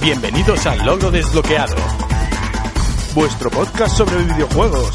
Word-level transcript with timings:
Bienvenidos 0.00 0.64
al 0.66 0.78
Logro 0.86 1.10
Desbloqueado, 1.10 1.74
vuestro 3.14 3.50
podcast 3.50 3.96
sobre 3.96 4.16
videojuegos. 4.16 4.92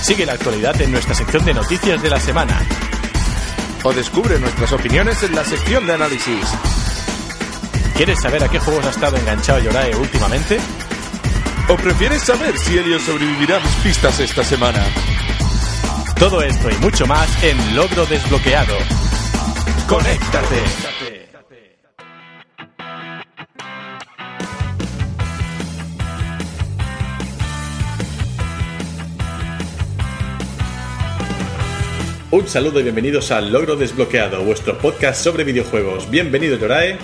Sigue 0.00 0.24
la 0.24 0.32
actualidad 0.32 0.80
en 0.80 0.90
nuestra 0.90 1.14
sección 1.14 1.44
de 1.44 1.52
noticias 1.52 2.00
de 2.02 2.08
la 2.08 2.18
semana. 2.18 2.58
O 3.82 3.92
descubre 3.92 4.38
nuestras 4.40 4.72
opiniones 4.72 5.22
en 5.22 5.34
la 5.34 5.44
sección 5.44 5.86
de 5.86 5.92
análisis. 5.92 6.46
¿Quieres 7.94 8.20
saber 8.22 8.42
a 8.42 8.48
qué 8.48 8.58
juegos 8.58 8.86
ha 8.86 8.90
estado 8.90 9.18
enganchado 9.18 9.58
Yorae 9.58 9.94
últimamente? 9.96 10.58
¿O 11.68 11.76
prefieres 11.76 12.22
saber 12.22 12.56
si 12.56 12.78
Elio 12.78 12.98
sobrevivirá 12.98 13.58
a 13.58 13.60
mis 13.60 13.74
pistas 13.76 14.18
esta 14.18 14.44
semana? 14.44 14.82
Todo 16.18 16.40
esto 16.40 16.70
y 16.70 16.74
mucho 16.76 17.06
más 17.06 17.28
en 17.44 17.76
Logro 17.76 18.06
Desbloqueado. 18.06 18.76
¡Conéctate! 19.86 20.95
Un 32.36 32.46
saludo 32.46 32.80
y 32.80 32.82
bienvenidos 32.82 33.30
al 33.30 33.50
Logro 33.50 33.76
Desbloqueado, 33.76 34.44
vuestro 34.44 34.76
podcast 34.76 35.24
sobre 35.24 35.42
videojuegos. 35.42 36.10
Bienvenido, 36.10 36.58
Yorae. 36.58 36.98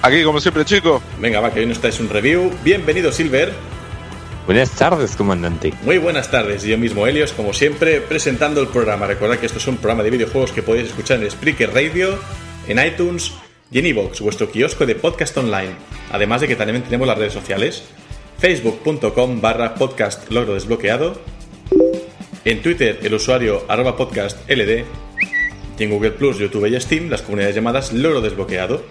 Aquí, 0.00 0.24
como 0.24 0.40
siempre, 0.40 0.64
chico. 0.64 1.02
Venga, 1.20 1.40
va, 1.40 1.52
que 1.52 1.60
hoy 1.60 1.66
nos 1.66 1.78
traes 1.78 2.00
un 2.00 2.08
review. 2.08 2.50
Bienvenido, 2.64 3.12
Silver. 3.12 3.52
Buenas 4.46 4.70
tardes, 4.70 5.14
comandante. 5.14 5.74
Muy 5.82 5.98
buenas 5.98 6.30
tardes, 6.30 6.62
yo 6.62 6.78
mismo 6.78 7.06
Helios, 7.06 7.34
como 7.34 7.52
siempre, 7.52 8.00
presentando 8.00 8.62
el 8.62 8.68
programa. 8.68 9.06
Recordad 9.06 9.36
que 9.36 9.44
esto 9.44 9.58
es 9.58 9.66
un 9.66 9.76
programa 9.76 10.02
de 10.02 10.08
videojuegos 10.08 10.52
que 10.52 10.62
podéis 10.62 10.88
escuchar 10.88 11.22
en 11.22 11.30
Spreaker 11.30 11.74
Radio, 11.74 12.18
en 12.66 12.82
iTunes 12.82 13.34
y 13.70 13.80
en 13.80 13.86
iVoox, 13.88 14.22
vuestro 14.22 14.50
kiosco 14.50 14.86
de 14.86 14.94
podcast 14.94 15.36
online. 15.36 15.74
Además 16.12 16.40
de 16.40 16.48
que 16.48 16.56
también 16.56 16.82
tenemos 16.82 17.06
las 17.06 17.18
redes 17.18 17.34
sociales, 17.34 17.82
facebook.com 18.38 19.42
barra 19.42 19.74
podcast 19.74 20.30
logro 20.30 20.54
desbloqueado, 20.54 21.20
en 22.44 22.62
Twitter 22.62 23.00
el 23.02 23.14
usuario 23.14 23.64
arroba 23.68 23.96
podcast 23.96 24.48
ld, 24.48 24.84
y 25.78 25.84
en 25.84 25.90
Google 25.90 26.12
Plus, 26.12 26.38
YouTube 26.38 26.66
y 26.66 26.80
Steam 26.80 27.08
las 27.08 27.22
comunidades 27.22 27.54
llamadas 27.54 27.92
logro 27.92 28.20
desbloqueado. 28.20 28.84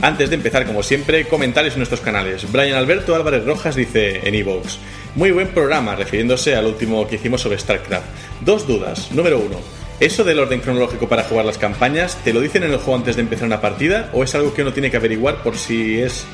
Antes 0.00 0.30
de 0.30 0.36
empezar, 0.36 0.64
como 0.64 0.82
siempre, 0.82 1.24
comentarios 1.26 1.74
en 1.74 1.80
nuestros 1.80 2.00
canales. 2.00 2.50
Brian 2.52 2.76
Alberto 2.76 3.14
Álvarez 3.14 3.44
Rojas 3.44 3.74
dice 3.74 4.20
en 4.28 4.34
Evox: 4.34 4.78
Muy 5.16 5.32
buen 5.32 5.48
programa, 5.48 5.96
refiriéndose 5.96 6.54
al 6.54 6.66
último 6.66 7.06
que 7.08 7.16
hicimos 7.16 7.40
sobre 7.40 7.58
StarCraft. 7.58 8.06
Dos 8.42 8.66
dudas. 8.66 9.10
Número 9.12 9.38
uno. 9.38 9.56
¿Eso 9.98 10.22
del 10.22 10.38
orden 10.38 10.60
cronológico 10.60 11.08
para 11.08 11.24
jugar 11.24 11.44
las 11.44 11.58
campañas, 11.58 12.16
te 12.22 12.32
lo 12.32 12.40
dicen 12.40 12.62
en 12.62 12.70
el 12.70 12.76
juego 12.76 12.94
antes 12.94 13.16
de 13.16 13.22
empezar 13.22 13.46
una 13.46 13.60
partida 13.60 14.10
o 14.12 14.22
es 14.22 14.32
algo 14.36 14.54
que 14.54 14.62
uno 14.62 14.72
tiene 14.72 14.92
que 14.92 14.96
averiguar 14.96 15.42
por 15.42 15.56
si 15.56 15.98
es 15.98 16.24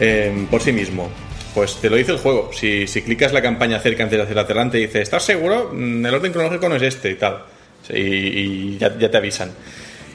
em, 0.00 0.46
por 0.46 0.62
sí 0.62 0.72
mismo? 0.72 1.10
Pues 1.54 1.76
te 1.80 1.88
lo 1.88 1.96
dice 1.96 2.12
el 2.12 2.18
juego. 2.18 2.50
Si, 2.52 2.86
si 2.88 3.02
clicas 3.02 3.32
la 3.32 3.40
campaña 3.40 3.78
cerca 3.78 4.02
antes 4.02 4.18
de 4.18 4.22
hacer 4.24 4.38
adelante 4.38 4.78
dice, 4.78 5.00
¿estás 5.02 5.22
seguro? 5.24 5.70
Mm, 5.72 6.04
El 6.04 6.14
orden 6.14 6.32
cronológico 6.32 6.68
no 6.68 6.76
es 6.76 6.82
este 6.82 7.10
y 7.10 7.14
tal. 7.14 7.44
Y, 7.90 7.96
y 8.00 8.78
ya, 8.78 8.96
ya 8.98 9.10
te 9.10 9.16
avisan. 9.16 9.50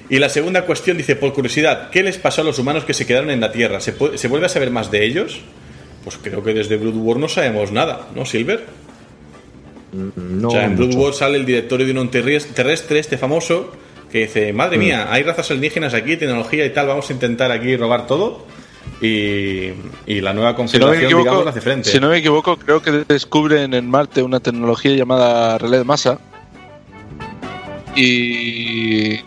Y 0.09 0.17
la 0.19 0.27
segunda 0.27 0.63
cuestión 0.65 0.97
dice, 0.97 1.15
por 1.15 1.31
curiosidad, 1.33 1.89
¿qué 1.91 2.03
les 2.03 2.17
pasó 2.17 2.41
a 2.41 2.43
los 2.43 2.57
humanos 2.59 2.83
que 2.83 2.93
se 2.93 3.05
quedaron 3.05 3.29
en 3.29 3.39
la 3.39 3.51
Tierra? 3.51 3.79
¿Se, 3.79 3.93
puede- 3.93 4.17
¿se 4.17 4.27
vuelve 4.27 4.47
a 4.47 4.49
saber 4.49 4.71
más 4.71 4.89
de 4.91 5.05
ellos? 5.05 5.39
Pues 6.03 6.17
creo 6.21 6.43
que 6.43 6.53
desde 6.53 6.77
Blood 6.77 6.95
War 6.95 7.17
no 7.17 7.29
sabemos 7.29 7.71
nada, 7.71 8.07
¿no, 8.15 8.25
Silver? 8.25 8.65
No 9.93 10.47
o 10.49 10.51
sea, 10.51 10.65
en 10.65 10.75
Blood. 10.77 10.95
War 10.95 11.13
sale 11.13 11.37
el 11.37 11.45
directorio 11.45 11.85
de 11.85 11.99
un 11.99 12.09
terrestre, 12.11 12.99
este 12.99 13.17
famoso, 13.17 13.71
que 14.11 14.19
dice, 14.21 14.51
madre 14.53 14.77
Mm. 14.77 14.79
mía, 14.79 15.07
hay 15.11 15.23
razas 15.23 15.49
alienígenas 15.51 15.93
aquí, 15.93 16.17
tecnología 16.17 16.65
y 16.65 16.69
tal, 16.71 16.87
vamos 16.87 17.09
a 17.09 17.13
intentar 17.13 17.51
aquí 17.51 17.75
robar 17.75 18.07
todo. 18.07 18.45
Y, 19.01 19.71
y 20.07 20.19
la 20.21 20.33
nueva 20.33 20.55
Si 20.67 20.77
no, 20.77 20.91
digamos, 20.91 21.21
equivoco, 21.21 21.43
le 21.45 21.49
hace 21.51 21.61
frente. 21.61 21.89
si 21.89 21.99
no 22.01 22.09
me 22.09 22.17
equivoco, 22.17 22.57
creo 22.57 22.81
que 22.81 22.91
descubren 23.07 23.73
en 23.73 23.89
Marte 23.89 24.21
una 24.21 24.39
tecnología 24.41 24.91
llamada 24.93 25.57
relé 25.57 25.77
de 25.77 25.83
masa 25.85 26.19
y 27.95 29.19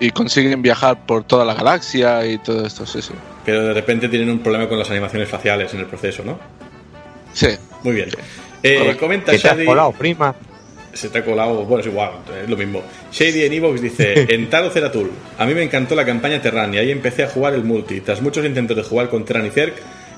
y 0.00 0.10
consiguen 0.10 0.62
viajar 0.62 1.04
por 1.06 1.24
toda 1.24 1.44
la 1.44 1.54
galaxia 1.54 2.24
y 2.24 2.38
todo 2.38 2.64
esto, 2.64 2.86
sí, 2.86 3.02
sí. 3.02 3.12
Pero 3.44 3.64
de 3.66 3.74
repente 3.74 4.08
tienen 4.08 4.30
un 4.30 4.38
problema 4.38 4.68
con 4.68 4.78
las 4.78 4.88
animaciones 4.90 5.28
faciales 5.28 5.74
en 5.74 5.80
el 5.80 5.86
proceso, 5.86 6.22
¿no? 6.24 6.38
Sí, 7.32 7.48
Muy 7.82 7.94
bien. 7.94 8.08
Eh, 8.62 8.96
comenta 8.98 9.32
¿Qué 9.32 9.38
te 9.40 9.48
has 9.48 9.56
Shady- 9.58 9.66
colado, 9.66 9.92
prima? 9.92 10.34
Se 10.98 11.10
te 11.10 11.18
ha 11.18 11.24
colado, 11.24 11.64
bueno, 11.64 11.80
es 11.80 11.86
igual, 11.86 12.10
es 12.42 12.50
lo 12.50 12.56
mismo. 12.56 12.82
Shady 13.12 13.44
en 13.44 13.52
Evox 13.52 13.80
dice: 13.80 14.26
En 14.34 14.50
Taro 14.50 14.68
Ceratul, 14.68 15.12
a 15.38 15.46
mí 15.46 15.54
me 15.54 15.62
encantó 15.62 15.94
la 15.94 16.04
campaña 16.04 16.42
Terran 16.42 16.74
y 16.74 16.78
ahí 16.78 16.90
empecé 16.90 17.22
a 17.22 17.28
jugar 17.28 17.54
el 17.54 17.62
multi. 17.62 18.00
Tras 18.00 18.20
muchos 18.20 18.44
intentos 18.44 18.76
de 18.76 18.82
jugar 18.82 19.08
con 19.08 19.24
Terran 19.24 19.46
y 19.46 19.50
Zerg, 19.50 19.74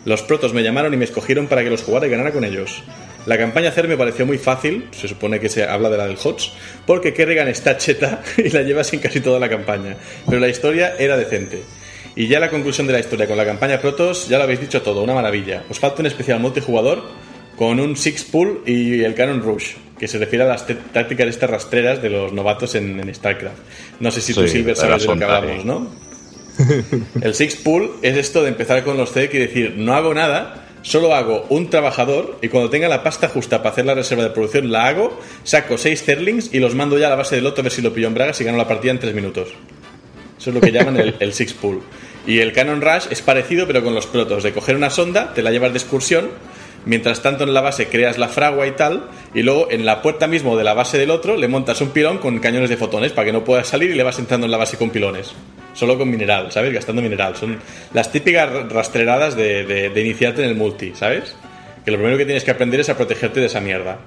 los 0.06 0.22
protos 0.22 0.54
me 0.54 0.62
llamaron 0.62 0.94
y 0.94 0.96
me 0.96 1.04
escogieron 1.04 1.48
para 1.48 1.62
que 1.62 1.68
los 1.68 1.82
jugara 1.82 2.06
y 2.06 2.10
ganara 2.10 2.32
con 2.32 2.44
ellos. 2.44 2.82
La 3.26 3.36
campaña 3.36 3.70
Zerg 3.72 3.90
me 3.90 3.98
pareció 3.98 4.24
muy 4.24 4.38
fácil, 4.38 4.88
se 4.92 5.06
supone 5.06 5.38
que 5.38 5.50
se 5.50 5.64
habla 5.64 5.90
de 5.90 5.98
la 5.98 6.06
del 6.06 6.16
HOTS, 6.16 6.52
porque 6.86 7.12
Kerrigan 7.12 7.48
está 7.48 7.76
cheta 7.76 8.22
y 8.38 8.48
la 8.48 8.62
llevas 8.62 8.90
en 8.94 9.00
casi 9.00 9.20
toda 9.20 9.38
la 9.38 9.50
campaña. 9.50 9.96
Pero 10.26 10.40
la 10.40 10.48
historia 10.48 10.94
era 10.98 11.18
decente. 11.18 11.62
Y 12.16 12.26
ya 12.26 12.40
la 12.40 12.48
conclusión 12.48 12.86
de 12.86 12.94
la 12.94 13.00
historia 13.00 13.26
con 13.26 13.36
la 13.36 13.44
campaña 13.44 13.78
Protoss, 13.78 14.28
ya 14.28 14.38
lo 14.38 14.44
habéis 14.44 14.60
dicho 14.60 14.80
todo, 14.80 15.02
una 15.02 15.12
maravilla. 15.12 15.64
Os 15.68 15.78
falta 15.78 16.00
un 16.00 16.06
especial 16.06 16.40
multijugador 16.40 17.04
con 17.56 17.78
un 17.78 17.94
Six 17.94 18.24
Pool 18.24 18.62
y 18.64 19.04
el 19.04 19.14
Cannon 19.14 19.42
Rush, 19.42 19.74
que 20.00 20.08
se 20.08 20.16
refiere 20.16 20.44
a 20.44 20.48
las 20.48 20.66
tácticas 20.66 21.28
estas 21.28 21.50
rastreras 21.50 22.00
de 22.00 22.08
los 22.08 22.32
novatos 22.32 22.74
en, 22.74 22.98
en 22.98 23.14
StarCraft. 23.14 23.58
No 24.00 24.10
sé 24.10 24.22
si 24.22 24.32
tú, 24.32 24.40
Sí, 24.42 24.48
Silver, 24.48 24.74
de 24.74 24.80
sabes 24.80 25.02
de 25.02 25.08
lo 25.08 25.18
que 25.18 25.24
hablamos. 25.24 25.64
¿no? 25.66 25.90
El 27.20 27.34
Six 27.34 27.56
Pool 27.56 27.92
es 28.00 28.16
esto 28.16 28.42
de 28.42 28.48
empezar 28.48 28.82
con 28.82 28.96
los 28.96 29.12
CEC 29.12 29.34
y 29.34 29.38
decir, 29.38 29.74
no 29.76 29.94
hago 29.94 30.14
nada, 30.14 30.68
solo 30.80 31.14
hago 31.14 31.44
un 31.50 31.68
trabajador 31.68 32.38
y 32.40 32.48
cuando 32.48 32.70
tenga 32.70 32.88
la 32.88 33.02
pasta 33.02 33.28
justa 33.28 33.58
para 33.58 33.72
hacer 33.72 33.84
la 33.84 33.94
reserva 33.94 34.24
de 34.24 34.30
producción 34.30 34.72
la 34.72 34.86
hago, 34.86 35.20
saco 35.44 35.76
seis 35.76 36.02
Zerlings 36.02 36.48
y 36.54 36.60
los 36.60 36.74
mando 36.74 36.96
ya 36.96 37.08
a 37.08 37.10
la 37.10 37.16
base 37.16 37.34
del 37.36 37.44
otro 37.44 37.60
a 37.60 37.64
ver 37.64 37.72
si 37.72 37.82
lo 37.82 37.92
pillo 37.92 38.06
en 38.06 38.14
Bragas 38.14 38.40
y 38.40 38.44
gano 38.44 38.56
la 38.56 38.66
partida 38.66 38.92
en 38.92 39.00
tres 39.00 39.14
minutos. 39.14 39.48
Eso 40.38 40.48
es 40.48 40.54
lo 40.54 40.62
que 40.62 40.72
llaman 40.72 40.96
el, 40.96 41.14
el 41.20 41.34
Six 41.34 41.52
Pool. 41.52 41.82
Y 42.26 42.38
el 42.38 42.54
Cannon 42.54 42.80
Rush 42.80 43.08
es 43.10 43.20
parecido, 43.20 43.66
pero 43.66 43.84
con 43.84 43.94
los 43.94 44.06
protos. 44.06 44.42
De 44.42 44.52
coger 44.52 44.76
una 44.76 44.88
sonda, 44.88 45.34
te 45.34 45.42
la 45.42 45.50
llevas 45.50 45.72
de 45.72 45.78
excursión, 45.78 46.30
mientras 46.86 47.22
tanto 47.22 47.44
en 47.44 47.52
la 47.54 47.60
base 47.60 47.88
creas 47.88 48.18
la 48.18 48.28
fragua 48.28 48.66
y 48.66 48.72
tal, 48.72 49.08
y 49.34 49.42
luego 49.42 49.68
en 49.70 49.84
la 49.86 50.02
puerta 50.02 50.26
mismo 50.26 50.56
de 50.56 50.64
la 50.64 50.74
base 50.74 50.98
del 50.98 51.10
otro 51.10 51.36
le 51.36 51.48
montas 51.48 51.80
un 51.80 51.90
pilón 51.90 52.18
con 52.18 52.38
cañones 52.38 52.70
de 52.70 52.76
fotones 52.76 53.12
para 53.12 53.26
que 53.26 53.32
no 53.32 53.44
puedas 53.44 53.68
salir 53.68 53.90
y 53.90 53.94
le 53.94 54.02
vas 54.02 54.18
entrando 54.18 54.46
en 54.46 54.50
la 54.50 54.56
base 54.58 54.76
con 54.76 54.90
pilones. 54.90 55.32
Solo 55.72 55.96
con 55.96 56.10
mineral, 56.10 56.50
¿sabes? 56.50 56.72
Gastando 56.72 57.00
mineral. 57.00 57.36
Son 57.36 57.58
las 57.94 58.10
típicas 58.10 58.50
rastreradas 58.70 59.36
de, 59.36 59.64
de- 59.64 60.00
iniciarte 60.00 60.42
en 60.42 60.48
el 60.48 60.56
multi, 60.56 60.92
¿sabes? 60.94 61.36
Que 61.84 61.90
lo 61.92 61.96
primero 61.96 62.18
que 62.18 62.24
tienes 62.24 62.42
que 62.44 62.50
aprender 62.50 62.80
es 62.80 62.88
a 62.88 62.96
protegerte 62.96 63.40
de 63.40 63.46
esa 63.46 63.60
mierda. 63.60 63.98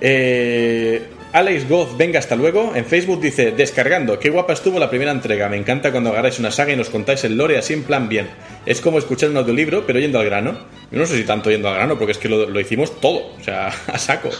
Eh, 0.00 1.02
Alex 1.34 1.68
Goz, 1.68 1.96
venga, 1.96 2.20
hasta 2.20 2.36
luego. 2.36 2.76
En 2.76 2.84
Facebook 2.84 3.20
dice, 3.20 3.50
descargando, 3.50 4.20
qué 4.20 4.30
guapa 4.30 4.52
estuvo 4.52 4.78
la 4.78 4.88
primera 4.88 5.10
entrega. 5.10 5.48
Me 5.48 5.56
encanta 5.56 5.90
cuando 5.90 6.10
agarráis 6.10 6.38
una 6.38 6.52
saga 6.52 6.72
y 6.72 6.76
nos 6.76 6.90
contáis 6.90 7.24
el 7.24 7.36
lore 7.36 7.58
así 7.58 7.72
en 7.72 7.82
plan 7.82 8.08
bien. 8.08 8.28
Es 8.66 8.80
como 8.80 8.98
escuchar 8.98 9.30
un 9.30 9.38
audiolibro, 9.38 9.84
pero 9.84 9.98
yendo 9.98 10.20
al 10.20 10.26
grano. 10.26 10.56
Yo 10.92 10.98
no 11.00 11.06
sé 11.06 11.16
si 11.16 11.24
tanto 11.24 11.50
yendo 11.50 11.68
al 11.68 11.74
grano, 11.74 11.98
porque 11.98 12.12
es 12.12 12.18
que 12.18 12.28
lo, 12.28 12.48
lo 12.48 12.60
hicimos 12.60 13.00
todo, 13.00 13.32
o 13.36 13.42
sea, 13.42 13.66
a 13.88 13.98
saco. 13.98 14.30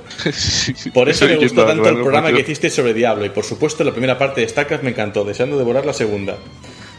Por 0.93 1.09
eso 1.09 1.27
me 1.27 1.35
gustó 1.35 1.67
tanto 1.67 1.89
el 1.89 1.97
programa 1.97 2.33
que 2.33 2.43
hiciste 2.43 2.71
sobre 2.71 2.95
Diablo. 2.95 3.25
Y 3.25 3.31
por 3.31 3.43
supuesto, 3.43 3.83
la 3.83 3.91
primera 3.91 4.17
parte 4.17 4.43
de 4.43 4.49
StarCraft 4.49 4.85
me 4.85 4.91
encantó, 4.91 5.25
deseando 5.25 5.59
devorar 5.59 5.85
la 5.85 5.95
segunda. 5.95 6.37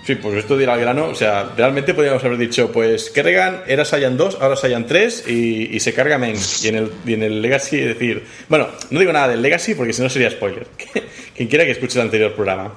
Sí, 0.06 0.14
pues 0.14 0.36
esto 0.36 0.56
de 0.56 0.64
ir 0.64 0.70
al 0.70 0.80
grano, 0.80 1.08
o 1.08 1.16
sea, 1.16 1.52
realmente 1.58 1.96
podríamos 1.96 2.24
haber 2.24 2.38
dicho, 2.38 2.72
pues 2.72 3.10
Kerrigan 3.10 3.64
era 3.66 3.86
Saiyan 3.86 4.18
2, 4.18 4.38
ahora 4.40 4.56
Saiyan 4.56 4.86
3 4.86 5.24
y, 5.28 5.76
y 5.76 5.80
se 5.80 5.94
carga 5.94 6.20
Meng. 6.20 6.38
Y 6.62 6.68
en, 6.68 6.76
el, 6.76 6.92
y 7.08 7.14
en 7.16 7.24
el 7.24 7.42
Legacy 7.42 7.78
decir, 7.78 8.24
bueno, 8.48 8.68
no 8.92 9.00
digo 9.00 9.12
nada 9.12 9.30
del 9.30 9.42
Legacy 9.42 9.74
porque 9.74 9.94
si 9.94 10.04
no 10.04 10.10
sería 10.10 10.30
spoiler. 10.30 10.68
Quien 11.36 11.50
quiera 11.50 11.66
que 11.66 11.72
escuche 11.72 11.98
el 11.98 12.06
anterior 12.06 12.34
programa. 12.34 12.76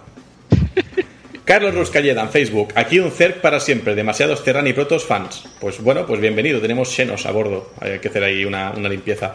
Carlos 1.45 1.75
Ruscalleda 1.75 2.23
en 2.23 2.31
Facebook. 2.31 2.73
Aquí 2.75 2.99
un 2.99 3.11
CERC 3.11 3.41
para 3.43 3.61
siempre. 3.61 3.95
Demasiados 3.95 4.43
Terran 4.43 4.67
y 4.67 4.73
Protos 4.73 5.05
fans. 5.05 5.45
Pues 5.61 5.83
bueno, 5.83 6.07
pues 6.07 6.21
bienvenido. 6.21 6.61
Tenemos 6.61 6.95
Xenos 6.95 7.25
a 7.27 7.31
bordo. 7.31 7.73
Hay 7.81 7.99
que 8.01 8.09
hacer 8.09 8.23
ahí 8.23 8.45
una, 8.45 8.73
una 8.73 8.89
limpieza. 8.89 9.35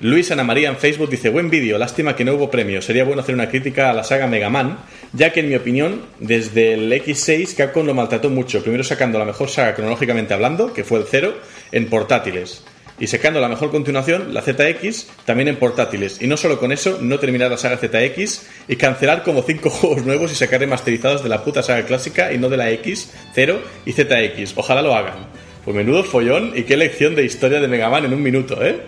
Luis 0.00 0.30
Ana 0.30 0.44
María 0.44 0.68
en 0.68 0.76
Facebook 0.76 1.08
dice: 1.08 1.30
Buen 1.30 1.48
vídeo, 1.48 1.78
lástima 1.78 2.14
que 2.14 2.24
no 2.24 2.34
hubo 2.34 2.50
premio. 2.50 2.82
Sería 2.82 3.04
bueno 3.04 3.22
hacer 3.22 3.34
una 3.34 3.48
crítica 3.48 3.88
a 3.88 3.94
la 3.94 4.04
saga 4.04 4.26
Mega 4.26 4.50
Man, 4.50 4.78
ya 5.14 5.32
que 5.32 5.40
en 5.40 5.48
mi 5.48 5.54
opinión, 5.54 6.02
desde 6.20 6.74
el 6.74 6.92
X6 6.92 7.54
Capcom 7.54 7.86
lo 7.86 7.94
maltrató 7.94 8.28
mucho. 8.28 8.60
Primero 8.60 8.84
sacando 8.84 9.18
la 9.18 9.24
mejor 9.24 9.48
saga 9.48 9.74
cronológicamente 9.74 10.34
hablando, 10.34 10.74
que 10.74 10.84
fue 10.84 10.98
el 10.98 11.06
0, 11.10 11.34
en 11.72 11.88
portátiles. 11.88 12.62
Y 13.00 13.06
sacando 13.06 13.40
la 13.40 13.48
mejor 13.48 13.70
continuación, 13.70 14.34
la 14.34 14.42
ZX, 14.42 15.06
también 15.24 15.48
en 15.48 15.56
portátiles. 15.56 16.20
Y 16.20 16.26
no 16.26 16.36
solo 16.36 16.58
con 16.58 16.72
eso, 16.72 16.98
no 17.00 17.18
terminar 17.18 17.50
la 17.50 17.56
saga 17.56 17.78
ZX 17.78 18.46
y 18.68 18.76
cancelar 18.76 19.22
como 19.22 19.42
5 19.42 19.70
juegos 19.70 20.04
nuevos 20.04 20.30
y 20.30 20.34
sacar 20.34 20.60
remasterizados 20.60 21.22
de 21.22 21.30
la 21.30 21.42
puta 21.42 21.62
saga 21.62 21.86
clásica 21.86 22.34
y 22.34 22.38
no 22.38 22.50
de 22.50 22.58
la 22.58 22.70
X, 22.70 23.14
0 23.34 23.60
y 23.86 23.92
ZX. 23.92 24.52
Ojalá 24.56 24.82
lo 24.82 24.94
hagan. 24.94 25.26
Pues 25.64 25.74
menudo 25.74 26.04
follón 26.04 26.52
y 26.54 26.64
qué 26.64 26.76
lección 26.76 27.14
de 27.14 27.24
historia 27.24 27.60
de 27.60 27.66
Mega 27.66 27.88
Man 27.88 28.04
en 28.04 28.12
un 28.12 28.22
minuto, 28.22 28.62
¿eh? 28.64 28.78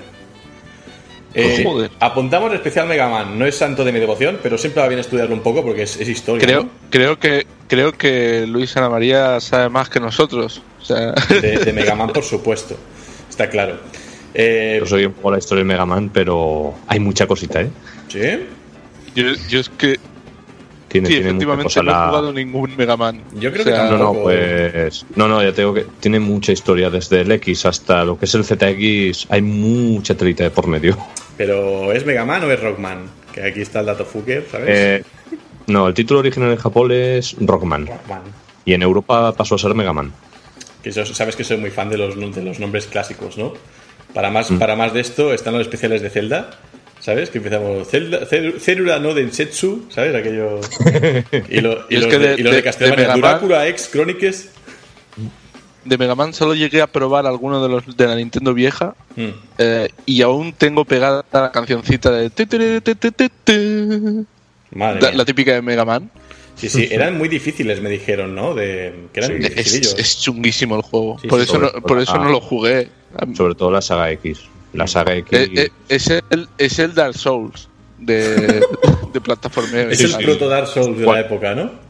Eh, 1.41 1.63
Joder. 1.65 1.91
apuntamos 2.01 2.53
especial 2.53 2.89
Mega 2.89 3.09
Man. 3.09 3.39
No 3.39 3.47
es 3.47 3.55
santo 3.57 3.85
de 3.85 3.93
mi 3.93 4.01
devoción, 4.01 4.39
pero 4.43 4.59
siempre 4.59 4.83
va 4.83 4.89
bien 4.89 4.99
estudiarlo 5.01 5.35
un 5.35 5.43
poco 5.43 5.63
porque 5.63 5.83
es, 5.83 5.97
es 6.01 6.09
historia. 6.09 6.45
Creo, 6.45 6.63
¿no? 6.65 6.71
creo 6.91 7.19
que 7.19 7.47
creo 7.69 7.93
que 7.93 8.45
Luis 8.47 8.77
Ana 8.77 8.89
María 8.91 9.39
sabe 9.41 9.69
más 9.69 9.89
que 9.89 10.01
nosotros. 10.01 10.63
O 10.81 10.85
sea, 10.85 11.13
De, 11.41 11.59
de 11.59 11.73
Mega 11.73 11.95
Man, 11.95 12.13
por 12.13 12.25
supuesto. 12.25 12.77
Está 13.31 13.49
claro. 13.49 13.77
Eh, 14.35 14.77
Yo 14.81 14.87
soy 14.87 15.05
un 15.05 15.13
poco 15.13 15.31
la 15.33 15.39
historia 15.39 15.63
de 15.63 15.69
Mega 15.69 15.87
Man, 15.87 16.11
pero 16.13 16.75
hay 16.87 16.99
mucha 17.01 17.27
cosita, 17.27 17.61
¿eh? 17.63 17.71
¿Sí? 18.09 18.21
yo, 19.15 19.25
yo 19.49 19.61
es 19.61 19.69
que 19.71 19.99
Tiene, 20.89 21.09
sí, 21.09 21.15
tiene 21.15 21.33
mucha 21.33 21.45
efectivamente 21.45 21.63
cosa 21.65 21.83
no 21.83 21.91
he 21.91 21.93
la- 21.95 22.07
jugado 22.09 22.33
ningún 22.33 22.77
Mega 22.77 22.97
Man. 22.97 23.23
Yo 23.35 23.53
creo 23.53 23.63
O 23.63 23.69
sea, 23.69 23.85
que 23.85 23.91
No, 23.91 23.99
no, 23.99 24.13
pues. 24.15 25.07
No, 25.15 25.29
no, 25.29 25.43
ya 25.43 25.53
tengo 25.53 25.75
que. 25.75 25.87
Tiene 26.01 26.19
mucha 26.19 26.53
historia, 26.53 26.89
desde 26.91 27.21
el 27.21 27.31
X 27.33 27.67
hasta 27.67 28.05
lo 28.05 28.19
que 28.19 28.25
es 28.25 28.35
el 28.35 28.45
ZX. 28.45 29.27
Hay 29.31 29.43
mucha 29.43 30.15
telita 30.17 30.45
de 30.45 30.51
por 30.51 30.67
medio. 30.67 30.97
Pero 31.37 31.93
¿es 31.93 32.05
Mega 32.07 32.25
Man 32.25 32.45
o 32.45 32.51
es 32.51 32.61
Rockman? 32.61 33.07
Que 33.33 33.43
aquí 33.43 33.61
está 33.61 33.81
el 33.81 33.87
dato 33.87 34.05
Fuker, 34.05 34.47
¿sabes? 34.51 34.67
Eh, 34.69 35.05
no, 35.67 35.87
el 35.87 35.95
título 35.95 36.21
original 36.21 36.51
en 36.51 36.57
Japón 36.57 36.91
es 36.93 37.37
Rockman. 37.39 37.87
Rockman. 37.87 38.23
Y 38.65 38.73
en 38.73 38.83
Europa 38.83 39.33
pasó 39.37 39.55
a 39.55 39.59
ser 39.59 39.75
Mega 39.75 39.93
Man. 39.93 40.13
Que 40.83 40.91
sabes 40.93 41.37
que 41.37 41.45
soy 41.45 41.59
muy 41.59 41.71
fan 41.71 41.91
de 41.91 41.99
los, 41.99 42.17
de 42.35 42.43
los 42.43 42.59
nombres 42.61 42.87
clásicos, 42.87 43.37
¿no? 43.37 43.53
Para 44.15 44.31
más, 44.31 44.51
Mm. 44.51 44.59
para 44.59 44.75
más 44.75 44.95
de 44.95 45.01
esto 45.01 45.35
están 45.35 45.53
los 45.53 45.63
especiales 45.63 46.01
de 46.01 46.09
Zelda, 46.09 46.51
¿sabes? 47.09 47.31
Que 47.31 47.39
empezamos 47.39 47.89
Célula 47.89 48.99
no 48.99 49.15
Densetsu, 49.15 49.87
¿sabes? 49.89 50.15
Aquello. 50.15 50.61
Y, 51.49 51.61
lo- 51.63 51.87
y 51.89 51.95
Y 51.95 51.97
es 51.97 52.03
los 52.03 52.13
que 52.13 52.19
de, 52.19 52.29
de- 52.29 52.35
y 52.41 52.43
los 52.43 52.51
de 52.53 52.57
de- 52.59 52.63
Castlevania, 52.63 52.97
de 52.97 53.03
Mega 53.15 53.17
Man- 53.17 53.31
Drácula 53.33 53.67
X 53.69 53.89
Chronicles. 53.91 54.51
De 55.87 55.97
Mega 55.97 56.15
Man 56.15 56.35
solo 56.35 56.55
llegué 56.55 56.83
a 56.83 56.87
probar 56.87 57.27
alguno 57.27 57.63
de 57.63 57.69
los 57.71 57.97
de 57.97 58.07
la 58.07 58.15
Nintendo 58.15 58.53
vieja 58.53 58.95
Mm. 59.17 59.29
eh, 59.57 59.89
y 60.05 60.21
aún 60.21 60.53
tengo 60.53 60.85
pegada 60.85 61.25
la 61.33 61.51
cancioncita 61.51 62.11
de. 62.11 62.31
Madre 64.71 65.01
la, 65.01 65.13
la 65.13 65.25
típica 65.25 65.55
de 65.55 65.63
Mega 65.63 65.85
Man. 65.87 66.11
Sí, 66.57 66.69
sí, 66.69 66.89
eran 66.91 67.17
muy 67.17 67.29
difíciles, 67.29 67.81
me 67.81 67.89
dijeron, 67.89 68.35
¿no? 68.35 68.55
De, 68.55 68.93
que 69.15 69.21
eran 69.21 69.41
Sí. 69.41 69.49
Es, 69.57 69.95
es 69.97 70.21
chunguísimo 70.21 70.77
el 70.77 70.83
juego. 70.83 71.19
Sí, 71.23 71.29
por 71.29 71.39
sí, 71.41 71.45
eso 71.45 71.59
no, 71.59 71.71
por 71.81 72.01
eso 72.01 72.19
la- 72.19 72.25
no 72.25 72.31
lo 72.31 72.41
jugué. 72.41 72.89
Sobre 73.35 73.55
todo 73.55 73.71
la 73.71 73.81
saga 73.81 74.11
X. 74.11 74.41
La 74.73 74.87
saga 74.87 75.15
X. 75.17 75.39
Eh, 75.39 75.51
eh, 75.55 75.69
es, 75.89 76.09
el, 76.09 76.49
es 76.59 76.79
el 76.79 76.95
Dark 76.95 77.15
Souls 77.15 77.69
de, 77.99 78.63
de 79.13 79.21
plataformeo. 79.21 79.91
Es 79.91 79.99
Sí, 79.99 80.05
el 80.05 80.13
sí. 80.13 80.25
proto 80.25 80.49
Dark 80.49 80.69
Souls 80.69 80.99
de 80.99 81.05
¿Cuál? 81.05 81.21
la 81.21 81.27
época, 81.27 81.55
¿no? 81.55 81.89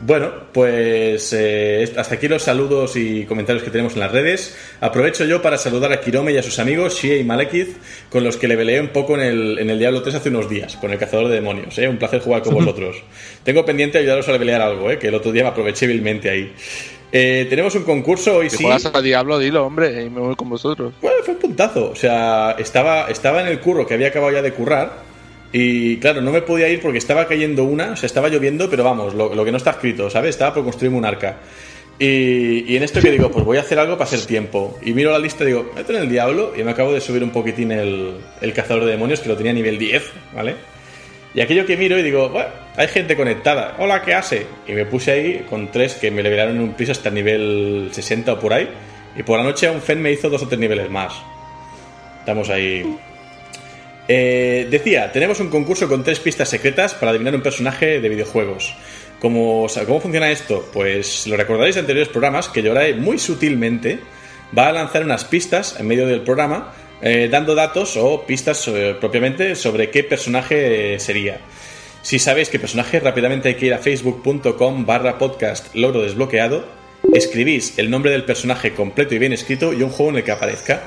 Bueno, 0.00 0.30
pues 0.54 1.34
eh, 1.36 1.92
hasta 1.96 2.14
aquí 2.14 2.28
los 2.28 2.42
saludos 2.42 2.96
y 2.96 3.24
comentarios 3.26 3.62
que 3.62 3.70
tenemos 3.70 3.92
en 3.94 4.00
las 4.00 4.12
redes. 4.12 4.56
Aprovecho 4.80 5.24
yo 5.26 5.42
para 5.42 5.58
saludar 5.58 5.92
a 5.92 6.00
Kirome 6.00 6.32
y 6.32 6.38
a 6.38 6.42
sus 6.42 6.58
amigos, 6.60 6.98
Shie 6.98 7.18
y 7.18 7.24
Malekith, 7.24 7.76
con 8.08 8.24
los 8.24 8.36
que 8.38 8.48
le 8.48 8.56
peleé 8.56 8.80
un 8.80 8.88
poco 8.88 9.16
en 9.16 9.20
el, 9.20 9.58
en 9.58 9.68
el 9.68 9.78
Diablo 9.78 10.00
3 10.02 10.14
hace 10.14 10.28
unos 10.30 10.48
días, 10.48 10.76
con 10.76 10.92
el 10.92 10.98
cazador 10.98 11.28
de 11.28 11.34
demonios. 11.34 11.76
¿eh? 11.78 11.88
Un 11.88 11.98
placer 11.98 12.20
jugar 12.20 12.42
con 12.42 12.54
vosotros. 12.64 12.96
Tengo 13.44 13.66
pendiente 13.66 13.98
ayudaros 13.98 14.26
a 14.28 14.38
pelear 14.38 14.62
algo, 14.62 14.90
¿eh? 14.90 14.98
que 14.98 15.08
el 15.08 15.14
otro 15.14 15.30
día 15.32 15.42
me 15.42 15.50
aproveché 15.50 15.86
vilmente 15.86 16.30
ahí. 16.30 16.52
Eh, 17.10 17.46
tenemos 17.48 17.74
un 17.74 17.84
concurso 17.84 18.36
hoy 18.36 18.50
Si 18.50 18.58
sí. 18.58 18.64
juegas 18.64 18.84
a 18.86 19.00
Diablo, 19.00 19.38
dilo, 19.38 19.64
hombre, 19.64 20.02
y 20.04 20.10
me 20.10 20.20
voy 20.20 20.36
con 20.36 20.50
vosotros. 20.50 20.92
Bueno, 21.00 21.16
fue 21.24 21.34
un 21.34 21.40
puntazo. 21.40 21.90
O 21.90 21.96
sea, 21.96 22.56
estaba, 22.58 23.08
estaba 23.08 23.40
en 23.40 23.48
el 23.48 23.60
curro 23.60 23.86
que 23.86 23.94
había 23.94 24.08
acabado 24.08 24.32
ya 24.32 24.42
de 24.42 24.52
currar. 24.52 25.08
Y 25.50 25.96
claro, 25.96 26.20
no 26.20 26.30
me 26.30 26.42
podía 26.42 26.68
ir 26.68 26.80
porque 26.82 26.98
estaba 26.98 27.26
cayendo 27.26 27.64
una, 27.64 27.92
o 27.92 27.96
sea, 27.96 28.06
estaba 28.06 28.28
lloviendo, 28.28 28.68
pero 28.68 28.84
vamos, 28.84 29.14
lo, 29.14 29.34
lo 29.34 29.44
que 29.46 29.50
no 29.50 29.56
está 29.56 29.70
escrito, 29.70 30.10
¿sabes? 30.10 30.30
Estaba 30.30 30.52
por 30.52 30.64
construirme 30.64 30.98
un 30.98 31.06
arca. 31.06 31.38
Y, 31.98 32.70
y 32.70 32.76
en 32.76 32.82
esto 32.82 33.00
que 33.00 33.10
digo, 33.10 33.30
pues 33.30 33.44
voy 33.44 33.56
a 33.56 33.62
hacer 33.62 33.78
algo 33.78 33.94
para 33.96 34.04
hacer 34.04 34.26
tiempo. 34.26 34.78
Y 34.82 34.92
miro 34.92 35.10
la 35.10 35.18
lista 35.18 35.44
y 35.44 35.48
digo, 35.48 35.72
meto 35.74 35.92
en 35.94 36.02
el 36.02 36.08
diablo. 36.10 36.52
Y 36.56 36.62
me 36.62 36.72
acabo 36.72 36.92
de 36.92 37.00
subir 37.00 37.24
un 37.24 37.30
poquitín 37.30 37.72
el, 37.72 38.18
el 38.42 38.52
cazador 38.52 38.84
de 38.84 38.90
demonios, 38.92 39.20
que 39.20 39.30
lo 39.30 39.36
tenía 39.36 39.52
a 39.52 39.54
nivel 39.54 39.78
10, 39.78 40.02
¿vale? 40.34 40.54
Y 41.34 41.40
aquello 41.40 41.66
que 41.66 41.76
miro 41.76 41.98
y 41.98 42.02
digo, 42.02 42.32
hay 42.76 42.88
gente 42.88 43.16
conectada. 43.16 43.76
Hola, 43.78 44.02
¿qué 44.02 44.14
hace? 44.14 44.46
Y 44.66 44.72
me 44.72 44.86
puse 44.86 45.10
ahí 45.12 45.46
con 45.48 45.70
tres 45.70 45.94
que 45.94 46.10
me 46.10 46.22
levelaron 46.22 46.58
un 46.58 46.72
piso 46.72 46.92
hasta 46.92 47.10
el 47.10 47.16
nivel 47.16 47.90
60 47.92 48.32
o 48.32 48.40
por 48.40 48.52
ahí. 48.52 48.68
Y 49.16 49.22
por 49.22 49.38
la 49.38 49.44
noche 49.44 49.68
un 49.68 49.82
Fen 49.82 50.00
me 50.00 50.10
hizo 50.10 50.30
dos 50.30 50.42
o 50.42 50.48
tres 50.48 50.58
niveles 50.58 50.90
más. 50.90 51.12
Estamos 52.20 52.48
ahí. 52.48 52.96
Eh, 54.06 54.66
decía, 54.70 55.12
tenemos 55.12 55.38
un 55.40 55.50
concurso 55.50 55.86
con 55.86 56.02
tres 56.02 56.18
pistas 56.18 56.48
secretas 56.48 56.94
para 56.94 57.10
adivinar 57.10 57.34
un 57.34 57.42
personaje 57.42 58.00
de 58.00 58.08
videojuegos. 58.08 58.74
¿Cómo, 59.20 59.66
¿Cómo 59.86 60.00
funciona 60.00 60.30
esto? 60.30 60.66
Pues 60.72 61.26
lo 61.26 61.36
recordaréis 61.36 61.74
de 61.74 61.80
anteriores 61.80 62.08
programas 62.08 62.48
que 62.48 62.62
Yorai 62.62 62.94
muy 62.94 63.18
sutilmente 63.18 63.98
va 64.56 64.68
a 64.68 64.72
lanzar 64.72 65.04
unas 65.04 65.24
pistas 65.24 65.78
en 65.78 65.86
medio 65.88 66.06
del 66.06 66.22
programa 66.22 66.72
eh, 67.00 67.28
dando 67.30 67.54
datos 67.54 67.96
o 67.96 68.24
pistas 68.26 68.66
eh, 68.68 68.96
propiamente 68.98 69.54
sobre 69.54 69.90
qué 69.90 70.02
personaje 70.02 70.98
sería. 70.98 71.40
Si 72.02 72.18
sabéis 72.18 72.48
qué 72.48 72.58
personaje, 72.58 73.00
rápidamente 73.00 73.48
hay 73.48 73.54
que 73.54 73.66
ir 73.66 73.74
a 73.74 73.78
facebook.com 73.78 74.86
barra 74.86 75.18
podcast 75.18 75.74
logro 75.74 76.02
desbloqueado, 76.02 76.64
escribís 77.12 77.78
el 77.78 77.90
nombre 77.90 78.10
del 78.10 78.24
personaje 78.24 78.72
completo 78.72 79.14
y 79.14 79.18
bien 79.18 79.32
escrito 79.32 79.72
y 79.72 79.82
un 79.82 79.90
juego 79.90 80.12
en 80.12 80.16
el 80.18 80.24
que 80.24 80.32
aparezca. 80.32 80.82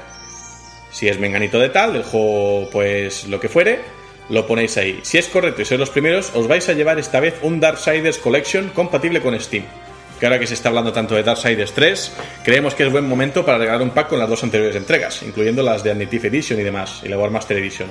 Si 0.92 1.08
es 1.08 1.20
menganito 1.20 1.60
de 1.60 1.70
tal, 1.70 1.94
del 1.94 2.04
juego, 2.04 2.70
pues 2.72 3.28
lo 3.28 3.40
que 3.40 3.50
fuere, 3.50 3.80
lo 4.30 4.48
ponéis 4.48 4.78
ahí. 4.78 5.00
Si 5.04 5.18
es 5.18 5.28
correcto 5.28 5.62
y 5.62 5.66
sois 5.66 5.80
los 5.80 5.90
primeros, 5.90 6.32
os 6.36 6.48
vais 6.48 6.68
a 6.70 6.74
llevar 6.74 7.00
esta 7.00 7.20
vez 7.20 7.36
un 7.42 7.60
Darksiders 7.60 8.18
Collection 8.18 8.70
compatible 8.70 9.22
con 9.22 9.40
Steam. 9.40 9.64
Que 10.22 10.28
ahora 10.28 10.38
que 10.38 10.46
se 10.46 10.54
está 10.54 10.70
hablando 10.70 10.94
tanto 10.94 11.16
de 11.16 11.24
Darksiders 11.24 11.74
3, 11.74 12.12
creemos 12.44 12.76
que 12.76 12.86
es 12.86 12.92
buen 12.92 13.08
momento 13.08 13.44
para 13.44 13.58
regalar 13.58 13.82
un 13.82 13.90
pack 13.90 14.10
con 14.10 14.20
las 14.20 14.30
dos 14.30 14.44
anteriores 14.44 14.76
entregas, 14.76 15.24
incluyendo 15.24 15.64
las 15.64 15.84
de 15.84 15.90
Adnitive 15.90 16.28
Edition 16.28 16.60
y 16.60 16.64
demás, 16.64 17.02
y 17.04 17.10
la 17.10 17.18
War 17.18 17.32
Master 17.32 17.58
Edition. 17.58 17.90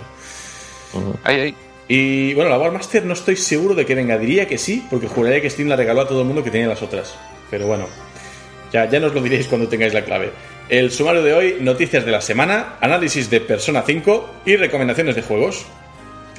Ahí, 1.25 1.41
ahí. 1.41 1.55
Y 1.88 2.32
bueno, 2.35 2.49
la 2.50 2.56
War 2.56 2.71
Master 2.71 3.05
no 3.05 3.15
estoy 3.15 3.35
seguro 3.35 3.75
de 3.75 3.85
que 3.85 3.97
venga, 3.97 4.17
diría 4.17 4.47
que 4.47 4.59
sí, 4.59 4.87
porque 4.88 5.09
juraría 5.09 5.41
que 5.41 5.50
Steam 5.50 5.69
la 5.69 5.75
regaló 5.75 6.03
a 6.03 6.06
todo 6.06 6.21
el 6.21 6.27
mundo 6.29 6.44
que 6.44 6.53
tenía 6.53 6.69
las 6.69 6.82
otras. 6.82 7.17
Pero 7.50 7.67
bueno, 7.67 7.88
ya, 8.73 8.88
ya 8.88 9.00
nos 9.00 9.12
lo 9.12 9.21
diréis 9.21 9.49
cuando 9.49 9.67
tengáis 9.67 9.93
la 9.93 10.05
clave. 10.05 10.31
El 10.69 10.93
sumario 10.93 11.25
de 11.25 11.35
hoy, 11.35 11.56
noticias 11.61 12.05
de 12.05 12.12
la 12.12 12.21
semana, 12.21 12.77
análisis 12.81 13.29
de 13.29 13.41
Persona 13.41 13.82
5 13.85 14.35
y 14.47 14.55
recomendaciones 14.55 15.17
de 15.17 15.23
juegos. 15.23 15.67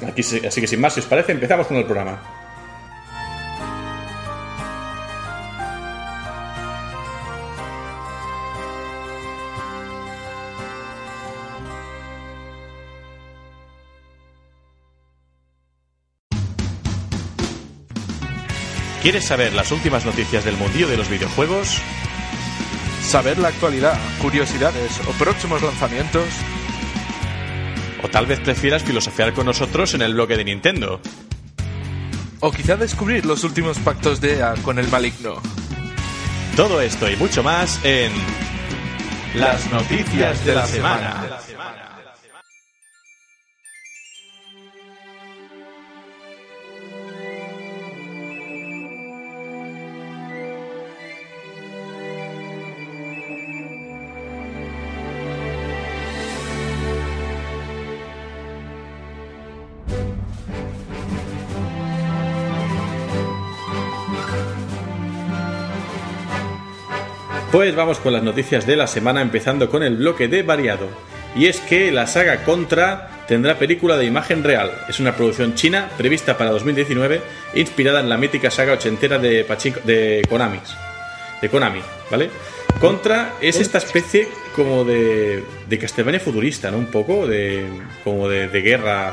Aquí, 0.06 0.22
así 0.22 0.58
que 0.62 0.66
sin 0.66 0.80
más, 0.80 0.94
si 0.94 1.00
os 1.00 1.06
parece, 1.06 1.32
empezamos 1.32 1.66
con 1.66 1.76
el 1.76 1.84
programa. 1.84 2.41
¿Quieres 19.02 19.24
saber 19.24 19.52
las 19.52 19.72
últimas 19.72 20.04
noticias 20.04 20.44
del 20.44 20.56
mundillo 20.56 20.86
de 20.86 20.96
los 20.96 21.08
videojuegos? 21.08 21.82
Saber 23.02 23.36
la 23.36 23.48
actualidad, 23.48 23.98
curiosidades 24.20 25.00
o 25.08 25.10
próximos 25.14 25.60
lanzamientos. 25.60 26.24
¿O 28.04 28.08
tal 28.08 28.26
vez 28.26 28.38
prefieras 28.38 28.84
filosofiar 28.84 29.32
con 29.32 29.46
nosotros 29.46 29.94
en 29.94 30.02
el 30.02 30.14
bloque 30.14 30.36
de 30.36 30.44
Nintendo? 30.44 31.00
O 32.38 32.52
quizá 32.52 32.76
descubrir 32.76 33.26
los 33.26 33.42
últimos 33.42 33.76
pactos 33.80 34.20
de 34.20 34.38
EA 34.38 34.54
con 34.62 34.78
el 34.78 34.86
maligno. 34.86 35.42
Todo 36.54 36.80
esto 36.80 37.10
y 37.10 37.16
mucho 37.16 37.42
más 37.42 37.80
en 37.82 38.12
Las 39.34 39.68
noticias 39.72 40.44
de 40.44 40.54
la 40.54 40.66
semana. 40.66 41.41
Pues 67.52 67.76
vamos 67.76 67.98
con 67.98 68.12
las 68.14 68.22
noticias 68.22 68.66
de 68.66 68.76
la 68.76 68.86
semana, 68.86 69.20
empezando 69.20 69.68
con 69.68 69.82
el 69.82 69.96
bloque 69.96 70.26
de 70.26 70.42
variado. 70.42 70.88
Y 71.36 71.46
es 71.46 71.60
que 71.60 71.92
la 71.92 72.06
saga 72.06 72.44
Contra 72.44 73.10
tendrá 73.28 73.58
película 73.58 73.96
de 73.98 74.06
imagen 74.06 74.42
real. 74.42 74.72
Es 74.88 75.00
una 75.00 75.14
producción 75.14 75.54
china 75.54 75.90
prevista 75.98 76.36
para 76.38 76.50
2019, 76.50 77.20
inspirada 77.54 78.00
en 78.00 78.08
la 78.08 78.16
mítica 78.16 78.50
saga 78.50 78.72
ochentera 78.74 79.18
de, 79.18 79.46
Pachinko- 79.46 79.82
de 79.82 80.24
Konami. 80.28 80.60
De 81.42 81.48
Konami, 81.50 81.80
¿vale? 82.10 82.30
Contra 82.80 83.34
es 83.40 83.60
esta 83.60 83.78
especie 83.78 84.28
como 84.56 84.84
de, 84.84 85.44
de 85.68 85.78
Castlevania 85.78 86.20
futurista, 86.20 86.70
¿no? 86.70 86.78
Un 86.78 86.86
poco 86.86 87.26
de 87.26 87.64
como 88.02 88.28
de, 88.28 88.48
de 88.48 88.60
guerra. 88.62 89.12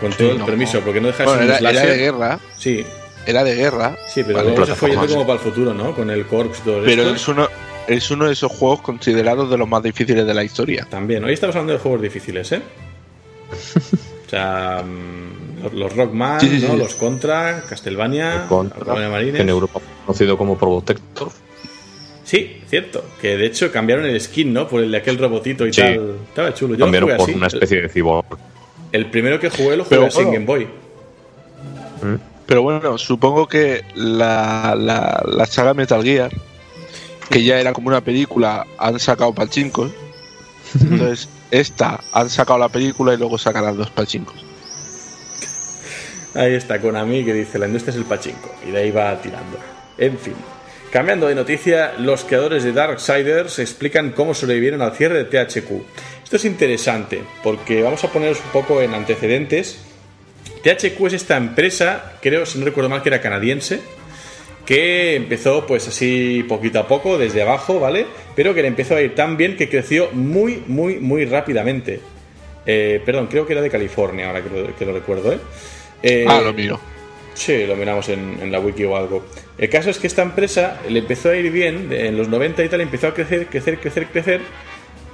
Con 0.00 0.10
todo 0.14 0.32
el 0.32 0.38
no. 0.38 0.46
permiso, 0.46 0.80
porque 0.80 0.98
no 1.00 1.08
deja 1.08 1.24
de 1.24 1.28
Bueno, 1.28 1.40
ser 1.42 1.50
un 1.50 1.56
era, 1.58 1.58
era 1.58 1.70
slasher. 1.80 1.90
de 1.90 2.02
guerra. 2.02 2.38
Sí, 2.56 2.86
Era 3.26 3.44
de 3.44 3.54
guerra. 3.54 3.96
sí, 4.08 4.22
pero 4.24 4.38
Vale, 4.38 4.50
luego 4.50 4.66
se 4.66 4.74
fue 4.74 4.90
yendo 4.90 5.06
como 5.06 5.22
para 5.26 5.34
el 5.34 5.38
futuro, 5.40 5.74
¿no? 5.74 5.94
Con 5.94 6.10
el 6.10 6.26
Corps 6.26 6.58
todo 6.64 6.82
Pero 6.84 7.02
esto. 7.02 7.14
es 7.14 7.28
uno, 7.28 7.48
es 7.86 8.10
uno 8.10 8.26
de 8.26 8.32
esos 8.32 8.50
juegos 8.50 8.80
considerados 8.80 9.50
de 9.50 9.58
los 9.58 9.68
más 9.68 9.82
difíciles 9.82 10.26
de 10.26 10.34
la 10.34 10.42
historia. 10.44 10.86
También. 10.90 11.22
Hoy 11.24 11.34
estamos 11.34 11.54
hablando 11.56 11.74
de 11.74 11.78
juegos 11.78 12.00
difíciles, 12.02 12.50
¿eh? 12.52 12.62
o 14.26 14.30
sea, 14.30 14.82
mm, 14.84 15.62
los, 15.64 15.72
los 15.74 15.96
Rockman, 15.96 16.40
Sí, 16.40 16.48
sí, 16.48 16.60
sí, 16.60 16.66
¿no? 16.66 16.72
sí. 16.72 16.78
Los 16.78 16.94
Contra, 16.94 17.62
Castlevania, 17.68 18.46
Contra, 18.48 18.94
Marines. 19.10 19.34
que 19.36 19.42
en 19.42 19.48
Europa 19.48 19.80
conocido 20.06 20.38
como 20.38 20.56
Probotector. 20.58 21.30
Sí, 22.24 22.62
cierto. 22.68 23.04
Que 23.20 23.36
de 23.36 23.46
hecho 23.46 23.72
cambiaron 23.72 24.06
el 24.06 24.20
skin, 24.20 24.52
¿no? 24.52 24.68
Por 24.68 24.82
el 24.84 24.90
de 24.92 24.98
aquel 24.98 25.18
robotito 25.18 25.66
y 25.66 25.72
Sí. 25.72 25.80
tal. 25.82 26.14
Estaba 26.28 26.54
chulo. 26.54 26.74
Yo 26.74 26.78
lo 26.80 26.84
Cambiaron 26.86 27.08
jugué 27.08 27.16
por 27.18 27.28
así. 27.28 27.36
una 27.36 27.46
especie 27.48 27.82
de 27.82 27.88
cyborg. 27.88 28.24
El, 28.92 29.06
primero 29.10 29.40
que 29.40 29.50
jugué 29.50 29.76
lo 29.76 29.84
jugué 29.84 29.96
Pero 29.96 30.06
así 30.06 30.20
en. 30.20 30.32
Game 30.32 30.46
Boy. 30.46 30.68
Pero 32.50 32.62
bueno, 32.62 32.98
supongo 32.98 33.46
que 33.46 33.84
la, 33.94 34.74
la, 34.76 35.22
la 35.24 35.46
saga 35.46 35.72
Metal 35.72 36.02
Gear, 36.02 36.32
que 37.30 37.44
ya 37.44 37.60
era 37.60 37.72
como 37.72 37.86
una 37.86 38.00
película, 38.00 38.66
han 38.76 38.98
sacado 38.98 39.32
pachincos. 39.32 39.92
Entonces, 40.80 41.28
esta 41.52 42.00
han 42.12 42.28
sacado 42.28 42.58
la 42.58 42.68
película 42.68 43.14
y 43.14 43.18
luego 43.18 43.38
sacarán 43.38 43.76
los 43.76 43.90
pachincos. 43.90 44.44
Ahí 46.34 46.54
está 46.54 46.80
Konami 46.80 47.24
que 47.24 47.34
dice 47.34 47.56
la 47.56 47.68
industria 47.68 47.92
es 47.92 47.98
el 47.98 48.04
pachinko 48.04 48.52
y 48.66 48.72
de 48.72 48.78
ahí 48.78 48.90
va 48.90 49.14
tirando. 49.22 49.56
En 49.96 50.18
fin. 50.18 50.34
Cambiando 50.90 51.28
de 51.28 51.36
noticia, 51.36 51.92
los 52.00 52.24
creadores 52.24 52.64
de 52.64 52.72
Darksiders 52.72 53.60
explican 53.60 54.10
cómo 54.10 54.34
sobrevivieron 54.34 54.82
al 54.82 54.96
cierre 54.96 55.22
de 55.22 55.44
THQ. 55.44 55.70
Esto 56.24 56.34
es 56.34 56.44
interesante 56.44 57.22
porque 57.44 57.80
vamos 57.84 58.02
a 58.02 58.08
poneros 58.08 58.40
un 58.44 58.50
poco 58.50 58.80
en 58.80 58.92
antecedentes. 58.94 59.84
THQ 60.62 61.06
es 61.06 61.12
esta 61.14 61.36
empresa, 61.36 62.14
creo, 62.20 62.46
si 62.46 62.58
no 62.58 62.64
recuerdo 62.64 62.90
mal, 62.90 63.02
que 63.02 63.08
era 63.08 63.20
canadiense, 63.20 63.80
que 64.66 65.16
empezó 65.16 65.66
pues 65.66 65.88
así 65.88 66.44
poquito 66.48 66.78
a 66.78 66.86
poco, 66.86 67.18
desde 67.18 67.42
abajo, 67.42 67.80
¿vale? 67.80 68.06
Pero 68.36 68.54
que 68.54 68.62
le 68.62 68.68
empezó 68.68 68.96
a 68.96 69.02
ir 69.02 69.14
tan 69.14 69.36
bien 69.36 69.56
que 69.56 69.68
creció 69.68 70.10
muy, 70.12 70.62
muy, 70.66 70.98
muy 70.98 71.24
rápidamente. 71.24 72.00
Eh, 72.66 73.02
perdón, 73.04 73.26
creo 73.26 73.46
que 73.46 73.54
era 73.54 73.62
de 73.62 73.70
California, 73.70 74.28
ahora 74.28 74.42
que 74.42 74.50
lo, 74.50 74.76
que 74.76 74.84
lo 74.84 74.92
recuerdo, 74.92 75.32
¿eh? 75.32 75.38
Eh, 76.02 76.24
ah, 76.28 76.40
lo 76.40 76.52
miro. 76.52 76.78
Sí, 77.34 77.66
lo 77.66 77.74
miramos 77.74 78.08
en, 78.10 78.38
en 78.40 78.52
la 78.52 78.60
wiki 78.60 78.84
o 78.84 78.96
algo. 78.96 79.24
El 79.56 79.70
caso 79.70 79.90
es 79.90 79.98
que 79.98 80.06
esta 80.06 80.22
empresa 80.22 80.80
le 80.88 80.98
empezó 80.98 81.30
a 81.30 81.36
ir 81.36 81.50
bien, 81.50 81.88
en 81.90 82.16
los 82.16 82.28
90 82.28 82.62
y 82.64 82.68
tal, 82.68 82.80
empezó 82.80 83.08
a 83.08 83.14
crecer, 83.14 83.46
crecer, 83.46 83.78
crecer, 83.78 84.06
crecer. 84.06 84.40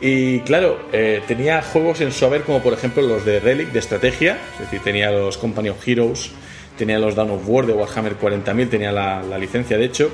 Y 0.00 0.40
claro, 0.40 0.78
eh, 0.92 1.22
tenía 1.26 1.62
juegos 1.62 2.00
en 2.02 2.12
su 2.12 2.24
haber 2.26 2.42
como 2.42 2.62
por 2.62 2.72
ejemplo 2.74 3.02
los 3.02 3.24
de 3.24 3.40
Relic, 3.40 3.68
de 3.72 3.78
estrategia, 3.78 4.38
es 4.54 4.60
decir, 4.60 4.80
tenía 4.82 5.10
los 5.10 5.38
Company 5.38 5.70
of 5.70 5.86
Heroes, 5.88 6.30
tenía 6.76 6.98
los 6.98 7.14
Dawn 7.14 7.30
of 7.30 7.40
War 7.46 7.64
de 7.66 7.72
Warhammer 7.72 8.18
40.000, 8.18 8.68
tenía 8.68 8.92
la, 8.92 9.22
la 9.22 9.38
licencia 9.38 9.78
de 9.78 9.84
hecho. 9.86 10.10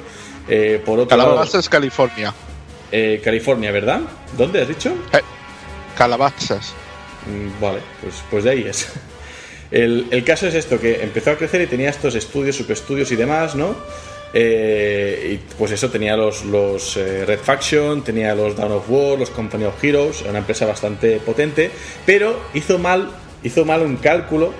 Eh, 0.49 0.81
por 0.85 0.99
otro 1.01 1.17
lado, 1.17 1.31
Calabazas, 1.31 1.69
California. 1.69 2.33
eh, 2.93 3.21
California, 3.25 3.73
¿verdad? 3.73 4.01
¿Dónde 4.37 4.63
has 4.63 4.69
dicho? 4.69 4.91
Eh, 5.13 5.21
Calabazas. 5.97 6.73
Mm, 7.27 7.61
Vale, 7.61 7.79
pues, 8.01 8.15
pues 8.31 8.45
de 8.45 8.51
ahí 8.51 8.63
es. 8.69 8.89
El, 9.73 10.07
el 10.11 10.23
caso 10.23 10.47
es 10.47 10.55
esto, 10.55 10.79
que 10.79 11.03
empezó 11.03 11.31
a 11.31 11.37
crecer 11.37 11.63
y 11.63 11.67
tenía 11.67 11.89
estos 11.89 12.15
estudios, 12.15 12.57
subestudios 12.57 13.11
y 13.11 13.17
demás, 13.17 13.55
¿no? 13.55 13.75
Eh, 14.35 15.33
y 15.35 15.55
pues 15.59 15.73
eso, 15.73 15.91
tenía 15.91 16.17
los, 16.17 16.45
los 16.45 16.97
eh, 16.97 17.25
Red 17.27 17.41
Faction, 17.41 18.03
tenía 18.03 18.35
los 18.35 18.57
Dawn 18.57 18.73
of 18.73 18.85
War, 18.89 19.19
los 19.19 19.31
Company 19.31 19.65
of 19.65 19.83
Heroes, 19.83 20.23
una 20.29 20.39
empresa 20.39 20.65
bastante 20.65 21.19
potente, 21.19 21.71
pero 22.07 22.41
hizo 22.55 22.79
mal, 22.79 23.11
hizo 23.43 23.65
mal 23.65 23.83
un 23.83 23.97
cálculo, 23.97 24.53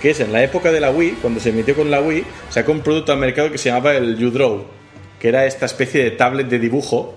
que 0.00 0.10
es 0.10 0.20
en 0.20 0.32
la 0.32 0.42
época 0.42 0.72
de 0.72 0.80
la 0.80 0.90
Wii, 0.90 1.18
cuando 1.20 1.40
se 1.40 1.52
metió 1.52 1.74
con 1.74 1.90
la 1.90 2.00
Wii, 2.00 2.24
sacó 2.48 2.72
un 2.72 2.80
producto 2.80 3.12
al 3.12 3.18
mercado 3.18 3.52
que 3.52 3.58
se 3.58 3.68
llamaba 3.68 3.94
el 3.94 4.24
U-Draw, 4.24 4.64
que 5.20 5.28
era 5.28 5.44
esta 5.44 5.66
especie 5.66 6.02
de 6.02 6.12
tablet 6.12 6.48
de 6.48 6.58
dibujo 6.58 7.14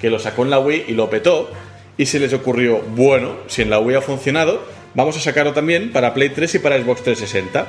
que 0.00 0.10
lo 0.10 0.18
sacó 0.18 0.42
en 0.42 0.50
la 0.50 0.58
Wii 0.58 0.86
y 0.88 0.92
lo 0.92 1.08
petó 1.08 1.50
y 1.96 2.06
se 2.06 2.18
les 2.18 2.32
ocurrió, 2.32 2.80
bueno, 2.80 3.36
si 3.46 3.62
en 3.62 3.70
la 3.70 3.78
Wii 3.78 3.96
ha 3.96 4.00
funcionado, 4.00 4.60
vamos 4.94 5.16
a 5.16 5.20
sacarlo 5.20 5.52
también 5.52 5.92
para 5.92 6.12
Play 6.12 6.30
3 6.30 6.56
y 6.56 6.58
para 6.58 6.76
Xbox 6.76 7.02
360. 7.02 7.68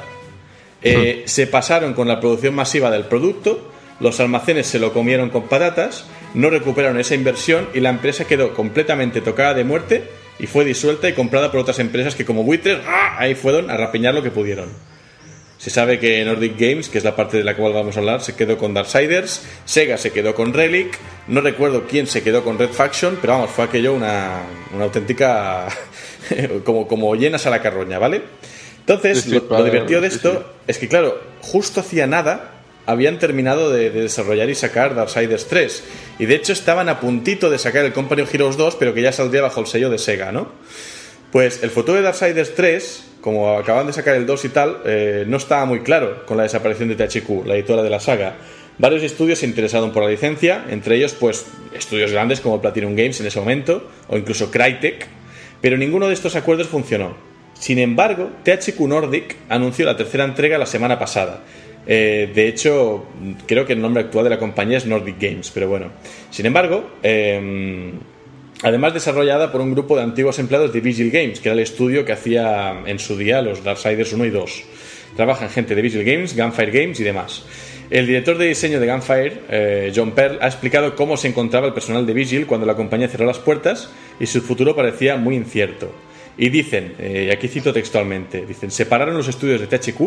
Eh, 0.81 1.23
Se 1.25 1.47
pasaron 1.47 1.93
con 1.93 2.07
la 2.07 2.19
producción 2.19 2.55
masiva 2.55 2.89
del 2.89 3.05
producto, 3.05 3.71
los 3.99 4.19
almacenes 4.19 4.67
se 4.67 4.79
lo 4.79 4.93
comieron 4.93 5.29
con 5.29 5.43
patatas, 5.47 6.05
no 6.33 6.49
recuperaron 6.49 6.99
esa 6.99 7.15
inversión 7.15 7.67
y 7.73 7.79
la 7.79 7.89
empresa 7.89 8.25
quedó 8.25 8.53
completamente 8.53 9.21
tocada 9.21 9.53
de 9.53 9.63
muerte 9.63 10.03
y 10.39 10.47
fue 10.47 10.65
disuelta 10.65 11.07
y 11.07 11.13
comprada 11.13 11.51
por 11.51 11.61
otras 11.61 11.79
empresas 11.79 12.15
que 12.15 12.25
como 12.25 12.43
buitres 12.43 12.79
¡ah! 12.87 13.15
ahí 13.17 13.35
fueron 13.35 13.69
a 13.69 13.77
rapiñar 13.77 14.13
lo 14.13 14.23
que 14.23 14.31
pudieron. 14.31 14.69
Se 15.57 15.69
sabe 15.69 15.99
que 15.99 16.23
Nordic 16.25 16.59
Games, 16.59 16.89
que 16.89 16.97
es 16.97 17.03
la 17.03 17.15
parte 17.15 17.37
de 17.37 17.43
la 17.43 17.55
cual 17.55 17.73
vamos 17.73 17.95
a 17.95 17.99
hablar, 17.99 18.21
se 18.21 18.35
quedó 18.35 18.57
con 18.57 18.73
Darksiders, 18.73 19.41
Sega 19.63 19.97
se 19.97 20.11
quedó 20.11 20.35
con 20.35 20.53
Relic, 20.53 20.99
no 21.27 21.39
recuerdo 21.39 21.85
quién 21.87 22.07
se 22.07 22.21
quedó 22.21 22.43
con 22.43 22.59
Red 22.59 22.71
Faction, 22.71 23.17
pero 23.21 23.33
vamos, 23.33 23.51
fue 23.51 23.65
aquello 23.65 23.93
una, 23.93 24.41
una 24.73 24.83
auténtica... 24.83 25.67
como, 26.63 26.87
como 26.87 27.15
llenas 27.15 27.45
a 27.45 27.49
la 27.49 27.61
carroña, 27.61 27.99
¿vale? 27.99 28.21
Entonces, 28.79 29.21
Sí, 29.21 29.29
sí, 29.31 29.41
lo, 29.49 29.63
divertido 29.63 30.01
de 30.01 30.07
esto 30.07 30.33
sí. 30.33 30.63
es 30.67 30.77
que, 30.77 30.87
claro, 30.87 31.19
justo 31.41 31.79
hacía 31.79 32.07
nada 32.07 32.54
habían 32.85 33.19
terminado 33.19 33.71
de, 33.71 33.89
de 33.89 34.01
desarrollar 34.01 34.49
y 34.49 34.55
sacar 34.55 34.95
Darksiders 34.95 35.47
3. 35.47 35.83
Y 36.19 36.25
de 36.25 36.35
hecho 36.35 36.53
estaban 36.53 36.89
a 36.89 36.99
puntito 36.99 37.49
de 37.49 37.57
sacar 37.57 37.85
el 37.85 37.93
Company 37.93 38.21
of 38.21 38.33
Heroes 38.33 38.57
2, 38.57 38.75
pero 38.75 38.93
que 38.93 39.01
ya 39.01 39.11
saldría 39.11 39.41
bajo 39.41 39.61
el 39.61 39.67
sello 39.67 39.89
de 39.89 39.97
Sega, 39.97 40.31
¿no? 40.31 40.49
Pues 41.31 41.63
el 41.63 41.69
futuro 41.69 41.97
de 41.97 42.03
Darksiders 42.03 42.55
3, 42.55 43.03
como 43.21 43.57
acaban 43.57 43.87
de 43.87 43.93
sacar 43.93 44.15
el 44.15 44.25
2 44.25 44.45
y 44.45 44.49
tal, 44.49 44.77
eh, 44.85 45.25
no 45.27 45.37
estaba 45.37 45.65
muy 45.65 45.81
claro 45.81 46.25
con 46.25 46.37
la 46.37 46.43
desaparición 46.43 46.89
de 46.89 46.95
THQ, 46.95 47.45
la 47.45 47.55
editora 47.55 47.83
de 47.83 47.89
la 47.89 47.99
saga. 47.99 48.37
Varios 48.77 49.03
estudios 49.03 49.39
se 49.39 49.45
interesaron 49.45 49.91
por 49.91 50.03
la 50.03 50.09
licencia, 50.09 50.65
entre 50.69 50.97
ellos 50.97 51.13
pues 51.13 51.45
estudios 51.73 52.11
grandes 52.11 52.41
como 52.41 52.61
Platinum 52.61 52.95
Games 52.95 53.19
en 53.21 53.27
ese 53.27 53.39
momento, 53.39 53.89
o 54.07 54.17
incluso 54.17 54.51
Crytek, 54.51 55.07
pero 55.61 55.77
ninguno 55.77 56.07
de 56.07 56.13
estos 56.13 56.35
acuerdos 56.35 56.67
funcionó. 56.67 57.15
Sin 57.59 57.79
embargo, 57.79 58.31
THQ 58.43 58.79
Nordic 58.81 59.37
anunció 59.49 59.85
la 59.85 59.97
tercera 59.97 60.25
entrega 60.25 60.57
la 60.57 60.65
semana 60.65 60.99
pasada. 60.99 61.41
Eh, 61.87 62.31
de 62.33 62.47
hecho, 62.47 63.05
creo 63.45 63.65
que 63.65 63.73
el 63.73 63.81
nombre 63.81 64.03
actual 64.03 64.23
de 64.23 64.29
la 64.31 64.39
compañía 64.39 64.77
es 64.77 64.85
Nordic 64.85 65.17
Games, 65.19 65.51
pero 65.53 65.67
bueno. 65.67 65.91
Sin 66.31 66.45
embargo, 66.45 66.91
eh, 67.03 67.91
además 68.63 68.93
desarrollada 68.93 69.51
por 69.51 69.61
un 69.61 69.71
grupo 69.71 69.95
de 69.95 70.03
antiguos 70.03 70.39
empleados 70.39 70.73
de 70.73 70.81
Vigil 70.81 71.11
Games, 71.11 71.39
que 71.39 71.49
era 71.49 71.53
el 71.53 71.59
estudio 71.59 72.05
que 72.05 72.13
hacía 72.13 72.81
en 72.85 72.99
su 72.99 73.17
día 73.17 73.41
los 73.41 73.63
Darksiders 73.63 74.13
1 74.13 74.25
y 74.25 74.29
2. 74.29 74.63
Trabajan 75.15 75.49
gente 75.49 75.75
de 75.75 75.81
Vigil 75.81 76.03
Games, 76.03 76.35
Gunfire 76.35 76.71
Games 76.71 76.99
y 76.99 77.03
demás. 77.03 77.45
El 77.89 78.07
director 78.07 78.37
de 78.37 78.47
diseño 78.47 78.79
de 78.79 78.91
Gunfire, 78.91 79.41
eh, 79.47 79.93
John 79.95 80.11
Pearl, 80.11 80.39
ha 80.41 80.47
explicado 80.47 80.95
cómo 80.95 81.17
se 81.17 81.27
encontraba 81.27 81.67
el 81.67 81.73
personal 81.73 82.05
de 82.05 82.13
Vigil 82.13 82.47
cuando 82.47 82.65
la 82.65 82.75
compañía 82.75 83.07
cerró 83.07 83.25
las 83.25 83.37
puertas 83.37 83.91
y 84.19 84.25
su 84.25 84.41
futuro 84.41 84.75
parecía 84.75 85.17
muy 85.17 85.35
incierto. 85.35 85.91
Y 86.37 86.49
dicen, 86.49 86.95
eh, 86.99 87.27
y 87.29 87.31
aquí 87.31 87.47
cito 87.47 87.71
textualmente, 87.71 88.45
dicen, 88.45 88.71
separaron 88.71 89.15
los 89.15 89.27
estudios 89.27 89.61
de 89.61 89.67
THQ 89.67 90.01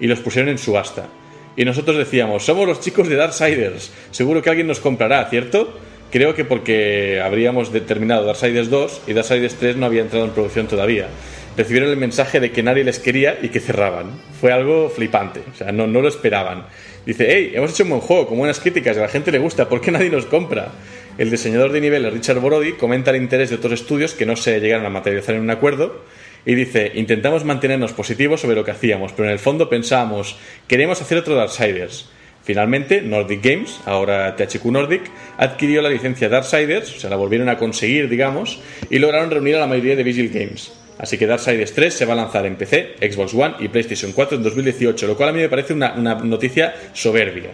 y 0.00 0.06
los 0.06 0.20
pusieron 0.20 0.48
en 0.48 0.58
subasta. 0.58 1.08
Y 1.56 1.64
nosotros 1.64 1.96
decíamos, 1.96 2.44
somos 2.44 2.66
los 2.66 2.80
chicos 2.80 3.08
de 3.08 3.16
Darksiders, 3.16 3.92
seguro 4.10 4.42
que 4.42 4.50
alguien 4.50 4.66
nos 4.66 4.80
comprará, 4.80 5.28
¿cierto? 5.30 5.78
Creo 6.10 6.34
que 6.34 6.44
porque 6.44 7.20
habríamos 7.24 7.72
determinado 7.72 8.24
Darksiders 8.24 8.70
2 8.70 9.02
y 9.06 9.12
Darksiders 9.12 9.54
3 9.56 9.76
no 9.76 9.86
había 9.86 10.02
entrado 10.02 10.24
en 10.24 10.32
producción 10.32 10.66
todavía. 10.66 11.08
Recibieron 11.56 11.90
el 11.90 11.96
mensaje 11.96 12.40
de 12.40 12.50
que 12.50 12.64
nadie 12.64 12.82
les 12.82 12.98
quería 12.98 13.38
y 13.40 13.48
que 13.48 13.60
cerraban. 13.60 14.06
Fue 14.40 14.52
algo 14.52 14.90
flipante, 14.90 15.42
o 15.52 15.56
sea, 15.56 15.70
no, 15.70 15.86
no 15.86 16.00
lo 16.00 16.08
esperaban. 16.08 16.66
Dice, 17.06 17.26
hey, 17.28 17.52
hemos 17.54 17.72
hecho 17.72 17.84
un 17.84 17.90
buen 17.90 18.00
juego, 18.00 18.26
con 18.26 18.38
buenas 18.38 18.58
críticas, 18.58 18.96
a 18.96 19.02
la 19.02 19.08
gente 19.08 19.30
le 19.30 19.38
gusta, 19.38 19.68
¿por 19.68 19.80
qué 19.80 19.90
nadie 19.90 20.10
nos 20.10 20.26
compra? 20.26 20.72
El 21.16 21.30
diseñador 21.30 21.70
de 21.70 21.80
niveles 21.80 22.12
Richard 22.12 22.40
Borodi 22.40 22.72
comenta 22.72 23.12
el 23.12 23.18
interés 23.18 23.50
de 23.50 23.56
otros 23.56 23.74
estudios 23.74 24.14
que 24.14 24.26
no 24.26 24.34
se 24.34 24.58
llegaron 24.58 24.84
a 24.86 24.90
materializar 24.90 25.36
en 25.36 25.42
un 25.42 25.50
acuerdo 25.50 26.02
y 26.46 26.54
dice, 26.54 26.92
intentamos 26.94 27.44
mantenernos 27.44 27.92
positivos 27.92 28.40
sobre 28.40 28.56
lo 28.56 28.64
que 28.64 28.70
hacíamos, 28.72 29.12
pero 29.12 29.26
en 29.28 29.32
el 29.32 29.38
fondo 29.38 29.68
pensábamos, 29.68 30.36
queremos 30.68 31.00
hacer 31.00 31.18
otro 31.18 31.34
Darksiders. 31.34 32.08
Finalmente, 32.42 33.00
Nordic 33.00 33.42
Games, 33.42 33.80
ahora 33.86 34.36
THQ 34.36 34.64
Nordic, 34.66 35.02
adquirió 35.38 35.80
la 35.80 35.88
licencia 35.88 36.28
Darksiders, 36.28 36.94
o 36.96 37.00
sea, 37.00 37.08
la 37.08 37.16
volvieron 37.16 37.48
a 37.48 37.56
conseguir, 37.56 38.08
digamos, 38.10 38.60
y 38.90 38.98
lograron 38.98 39.30
reunir 39.30 39.56
a 39.56 39.60
la 39.60 39.66
mayoría 39.66 39.96
de 39.96 40.02
Vigil 40.02 40.28
Games. 40.28 40.70
Así 40.98 41.16
que 41.16 41.26
Darksiders 41.26 41.72
3 41.72 41.94
se 41.94 42.04
va 42.04 42.12
a 42.12 42.16
lanzar 42.16 42.44
en 42.44 42.56
PC, 42.56 42.96
Xbox 43.00 43.32
One 43.34 43.54
y 43.60 43.68
PlayStation 43.68 44.12
4 44.12 44.36
en 44.36 44.42
2018, 44.44 45.06
lo 45.06 45.16
cual 45.16 45.30
a 45.30 45.32
mí 45.32 45.40
me 45.40 45.48
parece 45.48 45.72
una, 45.72 45.94
una 45.94 46.14
noticia 46.16 46.74
soberbia. 46.92 47.50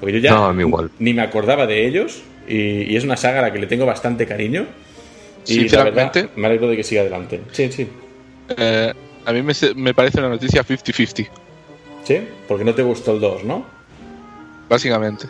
Porque 0.00 0.14
yo 0.14 0.18
ya 0.18 0.32
No, 0.32 0.60
igual. 0.60 0.90
ni 0.98 1.14
me 1.14 1.22
acordaba 1.22 1.66
de 1.66 1.86
ellos 1.86 2.20
y, 2.48 2.82
y 2.92 2.96
es 2.96 3.04
una 3.04 3.16
saga 3.16 3.38
a 3.38 3.42
la 3.42 3.52
que 3.52 3.60
le 3.60 3.66
tengo 3.68 3.86
bastante 3.86 4.26
cariño. 4.26 4.66
Y 5.46 5.54
la 5.54 5.60
Sinceramente- 5.60 6.20
verdad, 6.22 6.36
me 6.36 6.46
alegro 6.48 6.68
de 6.68 6.76
que 6.76 6.82
siga 6.82 7.02
adelante. 7.02 7.40
Sí, 7.52 7.70
sí. 7.70 7.86
Eh, 8.56 8.92
a 9.24 9.32
mí 9.32 9.42
me, 9.42 9.52
me 9.74 9.94
parece 9.94 10.18
una 10.20 10.28
noticia 10.28 10.62
50-50, 10.64 11.28
Sí, 12.04 12.20
porque 12.46 12.64
no 12.64 12.74
te 12.74 12.82
gustó 12.82 13.12
el 13.12 13.20
2, 13.20 13.44
¿no? 13.44 13.64
básicamente. 14.68 15.26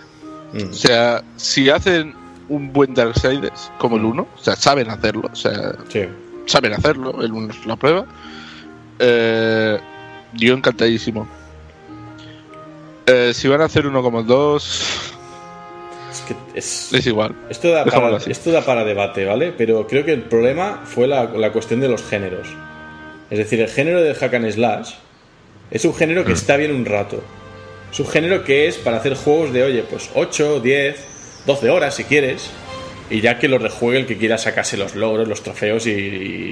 Mm. 0.53 0.71
O 0.71 0.73
sea, 0.73 1.23
si 1.37 1.69
hacen 1.71 2.15
un 2.49 2.73
buen 2.73 2.95
Darksiders 2.95 3.71
como 3.79 3.97
el 3.97 4.05
1, 4.05 4.23
o 4.35 4.39
sea, 4.43 4.57
saben 4.57 4.89
hacerlo, 4.91 5.29
o 5.33 5.37
sea, 5.37 5.75
Sí. 5.89 6.03
saben 6.47 6.73
hacerlo, 6.75 7.23
el 7.23 7.33
1 7.33 7.53
es 7.53 7.67
la 7.67 7.77
prueba. 7.77 8.07
Eh, 8.99 9.79
yo 10.35 10.55
encantadísimo. 10.55 11.27
Eh, 13.07 13.33
si 13.35 13.47
van 13.49 13.61
a 13.61 13.65
hacer 13.67 13.87
uno 13.87 14.03
como 14.03 14.21
el 14.21 14.27
2, 14.27 15.13
que 16.29 16.59
es, 16.59 16.93
Es 16.93 17.07
igual. 17.07 17.35
esto, 17.51 17.71
da 17.71 17.85
para, 17.85 18.17
esto 18.17 18.51
da 18.53 18.63
para 18.63 18.85
debate, 18.85 19.25
¿vale? 19.25 19.53
Pero 19.57 19.87
creo 19.87 20.05
que 20.05 20.13
el 20.13 20.23
problema 20.23 20.81
fue 20.85 21.07
la, 21.07 21.25
la 21.25 21.53
cuestión 21.53 21.81
de 21.81 21.89
los 21.89 22.03
géneros. 22.03 22.49
Es 23.31 23.39
decir, 23.39 23.61
el 23.61 23.69
género 23.69 24.03
del 24.03 24.15
hack 24.15 24.35
and 24.35 24.51
slash 24.51 24.93
es 25.71 25.85
un 25.85 25.95
género 25.95 26.23
Mm. 26.23 26.27
que 26.27 26.33
está 26.33 26.57
bien 26.57 26.73
un 26.75 26.85
rato. 26.85 27.23
Es 27.93 28.01
un 28.01 28.07
género 28.09 28.45
que 28.45 28.67
es 28.67 28.77
para 28.77 28.99
hacer 28.99 29.15
juegos 29.15 29.53
de, 29.53 29.63
oye, 29.65 29.83
pues 29.89 30.11
8, 30.15 30.61
10, 30.61 30.97
12 31.47 31.71
horas 31.71 31.95
si 31.95 32.05
quieres. 32.05 32.51
Y 33.09 33.21
ya 33.21 33.39
que 33.39 33.47
lo 33.49 33.59
rejuegue 33.59 34.01
el 34.01 34.07
que 34.07 34.17
quiera 34.17 34.37
sacarse 34.37 34.77
los 34.77 34.97
logros, 34.97 35.29
los 35.29 35.43
trofeos 35.43 35.87
y, 35.87 35.91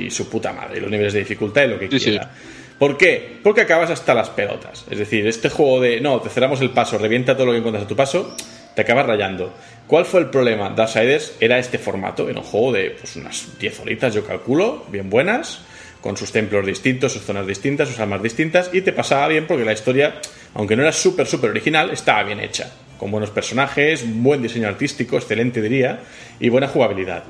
y 0.07 0.11
su 0.11 0.29
puta 0.29 0.53
madre, 0.53 0.79
y 0.79 0.81
los 0.81 0.91
niveles 0.91 1.13
de 1.13 1.19
dificultad 1.21 1.65
y 1.65 1.67
lo 1.69 1.79
que 1.81 1.89
Sí, 1.91 1.99
sí. 1.99 2.11
quiera. 2.11 2.31
¿Por 2.79 2.97
qué? 2.97 3.39
Porque 3.43 3.63
acabas 3.63 3.91
hasta 3.91 4.15
las 4.15 4.31
pelotas. 4.31 4.85
Es 4.91 4.99
decir, 4.99 5.27
este 5.27 5.49
juego 5.49 5.81
de, 5.81 6.01
no, 6.01 6.21
te 6.21 6.29
cerramos 6.29 6.61
el 6.61 6.71
paso, 6.71 6.97
revienta 6.99 7.35
todo 7.35 7.47
lo 7.47 7.53
que 7.53 7.59
encuentras 7.59 7.85
a 7.85 7.89
tu 7.89 7.97
paso, 7.97 8.37
te 8.77 8.83
acabas 8.83 9.07
rayando. 9.07 9.53
¿Cuál 9.89 10.05
fue 10.05 10.21
el 10.21 10.27
problema? 10.31 10.71
Darksiders 10.71 11.35
era 11.41 11.59
este 11.59 11.79
formato, 11.79 12.29
era 12.29 12.39
un 12.41 12.45
juego 12.47 12.73
de 12.73 12.91
pues, 13.01 13.17
unas 13.17 13.59
10 13.59 13.81
horitas, 13.81 14.15
yo 14.15 14.25
calculo, 14.25 14.85
bien 14.91 15.11
buenas, 15.11 15.61
con 16.05 16.19
sus 16.19 16.33
templos 16.33 16.67
distintos, 16.67 17.15
sus 17.15 17.23
zonas 17.23 17.47
distintas, 17.47 17.89
sus 17.89 17.99
armas 17.99 18.23
distintas, 18.23 18.69
y 18.75 18.83
te 18.83 18.93
pasaba 18.93 19.27
bien 19.27 19.47
porque 19.47 19.65
la 19.65 19.73
historia, 19.73 20.21
aunque 20.53 20.77
no 20.77 20.83
era 20.83 20.93
súper, 20.93 21.27
súper 21.27 21.49
original, 21.49 21.89
estaba 21.89 22.23
bien 22.25 22.41
hecha. 22.41 22.71
Con 22.99 23.11
buenos 23.11 23.31
personajes, 23.31 24.05
buen 24.07 24.43
diseño 24.43 24.69
artístico, 24.69 25.17
excelente 25.17 25.63
diría, 25.63 26.01
y 26.39 26.51
buena 26.51 26.69
jugabilidad. 26.69 27.25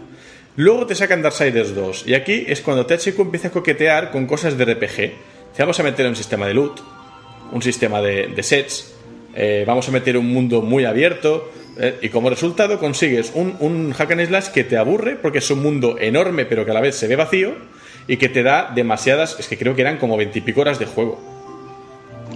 Luego 0.56 0.88
te 0.88 0.96
sacan 0.96 1.22
Darksiders 1.22 1.72
2, 1.72 2.08
y 2.08 2.14
aquí 2.14 2.46
es 2.48 2.62
cuando 2.62 2.84
THQ 2.84 3.16
empieza 3.20 3.46
a 3.46 3.50
coquetear 3.52 4.10
con 4.10 4.26
cosas 4.26 4.58
de 4.58 4.64
RPG. 4.64 4.96
Te 4.96 5.60
vamos 5.62 5.78
a 5.78 5.84
meter 5.84 6.08
un 6.08 6.16
sistema 6.16 6.48
de 6.48 6.54
loot, 6.54 6.80
un 7.52 7.62
sistema 7.62 8.02
de, 8.02 8.42
sets, 8.42 8.92
eh, 9.36 9.62
vamos 9.64 9.88
a 9.88 9.92
meter 9.92 10.18
un 10.18 10.26
mundo 10.32 10.62
muy 10.62 10.84
abierto, 10.84 11.48
eh, 11.78 12.00
y 12.02 12.08
como 12.08 12.28
resultado 12.28 12.80
consigues 12.80 13.30
un, 13.36 13.54
un 13.60 13.92
hack 13.92 14.10
and 14.10 14.26
slash 14.26 14.48
que 14.48 14.64
te 14.64 14.76
aburre 14.76 15.14
porque 15.14 15.38
es 15.38 15.50
un 15.52 15.62
mundo 15.62 15.96
enorme 16.00 16.44
pero 16.44 16.64
que 16.64 16.70
a 16.70 16.74
la 16.74 16.80
vez 16.80 16.94
se 16.94 17.08
ve 17.08 17.16
vacío 17.16 17.56
y 18.06 18.16
que 18.16 18.28
te 18.28 18.42
da 18.42 18.72
demasiadas, 18.74 19.36
es 19.38 19.48
que 19.48 19.56
creo 19.56 19.74
que 19.74 19.82
eran 19.82 19.98
como 19.98 20.16
veintipico 20.16 20.60
horas 20.60 20.78
de 20.78 20.86
juego. 20.86 21.20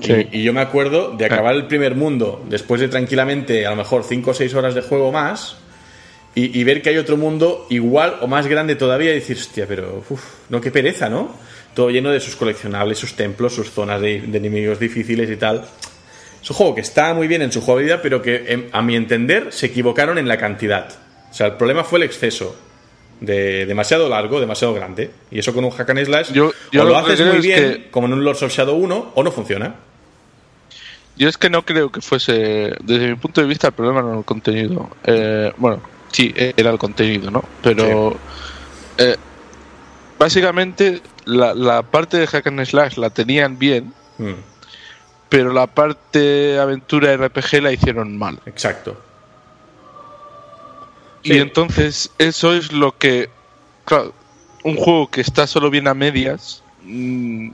Sí. 0.01 0.29
Y, 0.33 0.39
y 0.39 0.43
yo 0.45 0.53
me 0.53 0.61
acuerdo 0.61 1.17
de 1.17 1.25
acabar 1.25 1.55
el 1.55 1.67
primer 1.67 1.95
mundo 1.95 2.45
después 2.49 2.81
de 2.81 2.89
tranquilamente 2.89 3.67
a 3.67 3.71
lo 3.71 3.77
mejor 3.77 4.05
5 4.05 4.31
o 4.31 4.35
6 4.35 4.55
horas 4.55 4.75
de 4.75 4.83
juego 4.83 5.11
más 5.11 5.57
y, 6.35 6.59
y 6.59 6.65
ver 6.65 6.83
que 6.83 6.91
hay 6.91 6.99
otro 6.99 7.17
mundo 7.17 7.67
igual 7.69 8.17
o 8.21 8.29
más 8.29 8.47
grande 8.47 8.77
todavía 8.77 9.11
y 9.11 9.15
decir, 9.15 9.37
hostia, 9.37 9.67
pero 9.67 10.05
uf, 10.09 10.23
no, 10.49 10.61
qué 10.61 10.71
pereza, 10.71 11.09
¿no? 11.09 11.35
Todo 11.75 11.91
lleno 11.91 12.11
de 12.11 12.21
sus 12.21 12.37
coleccionables, 12.37 12.99
sus 12.99 13.15
templos, 13.15 13.55
sus 13.55 13.71
zonas 13.71 14.01
de, 14.01 14.21
de 14.21 14.39
enemigos 14.39 14.79
difíciles 14.79 15.29
y 15.31 15.37
tal. 15.37 15.65
Es 16.43 16.51
un 16.51 16.57
juego 16.57 16.75
que 16.75 16.81
está 16.81 17.13
muy 17.15 17.27
bien 17.27 17.43
en 17.43 17.53
su 17.53 17.61
jugabilidad, 17.61 18.01
pero 18.03 18.23
que 18.23 18.45
em, 18.47 18.69
a 18.73 18.83
mi 18.83 18.97
entender 18.97 19.49
se 19.51 19.67
equivocaron 19.67 20.19
en 20.19 20.29
la 20.29 20.39
cantidad. 20.39 20.89
O 21.31 21.35
sea, 21.35 21.49
el 21.49 21.53
problema 21.55 21.85
fue 21.85 21.99
el 21.99 22.05
exceso. 22.05 22.57
De 23.21 23.67
demasiado 23.67 24.09
largo, 24.09 24.41
demasiado 24.41 24.75
grande. 24.75 25.11
Y 25.31 25.39
eso 25.41 25.53
con 25.53 25.65
un 25.65 25.71
hack 25.71 25.91
and 25.91 26.05
slash 26.05 26.33
Yo- 26.33 26.53
yo 26.71 26.83
o 26.83 26.85
lo 26.87 26.97
haces 26.97 27.21
muy 27.21 27.37
es 27.39 27.43
bien, 27.43 27.59
que- 27.59 27.91
como 27.91 28.07
en 28.07 28.13
un 28.13 28.25
Lords 28.25 28.43
of 28.43 28.53
Shadow 28.53 28.77
1, 28.77 29.13
o 29.15 29.23
no 29.23 29.33
funciona. 29.33 29.75
Yo 31.17 31.29
es 31.29 31.37
que 31.37 31.51
no 31.51 31.65
creo 31.65 31.91
que 31.91 32.01
fuese, 32.01 32.73
desde 32.81 33.09
mi 33.09 33.17
punto 33.17 33.41
de 33.41 33.49
vista, 33.49 33.67
el 33.69 33.73
problema 33.73 34.03
no 34.03 34.09
era 34.11 34.19
el 34.19 34.25
contenido. 34.25 34.89
Eh, 35.05 35.53
bueno, 35.57 35.83
sí, 36.13 36.33
era 36.37 36.71
el 36.71 36.79
contenido, 36.79 37.29
¿no? 37.31 37.43
Pero 37.61 38.17
eh, 38.99 39.17
básicamente 40.19 41.01
la, 41.25 41.55
la 41.55 41.83
parte 41.83 42.19
de 42.19 42.27
Hack 42.27 42.47
and 42.47 42.65
Slash 42.65 42.97
la 42.97 43.11
tenían 43.11 43.59
bien, 43.59 43.93
Mm, 44.19 44.33
pero 45.29 45.53
la 45.53 45.67
parte 45.69 46.59
aventura 46.59 47.17
RPG 47.17 47.63
la 47.63 47.73
hicieron 47.73 48.17
mal. 48.17 48.39
exacto. 48.47 49.01
Y 51.23 51.39
entonces 51.39 52.11
eso 52.19 52.53
es 52.55 52.73
lo 52.73 52.97
que, 52.97 53.29
claro, 53.85 54.13
un 54.65 54.77
juego 54.77 55.11
que 55.11 55.21
está 55.21 55.47
solo 55.47 55.71
bien 55.71 55.89
a 55.89 55.95
medias, 55.95 56.63
mm, 56.85 57.51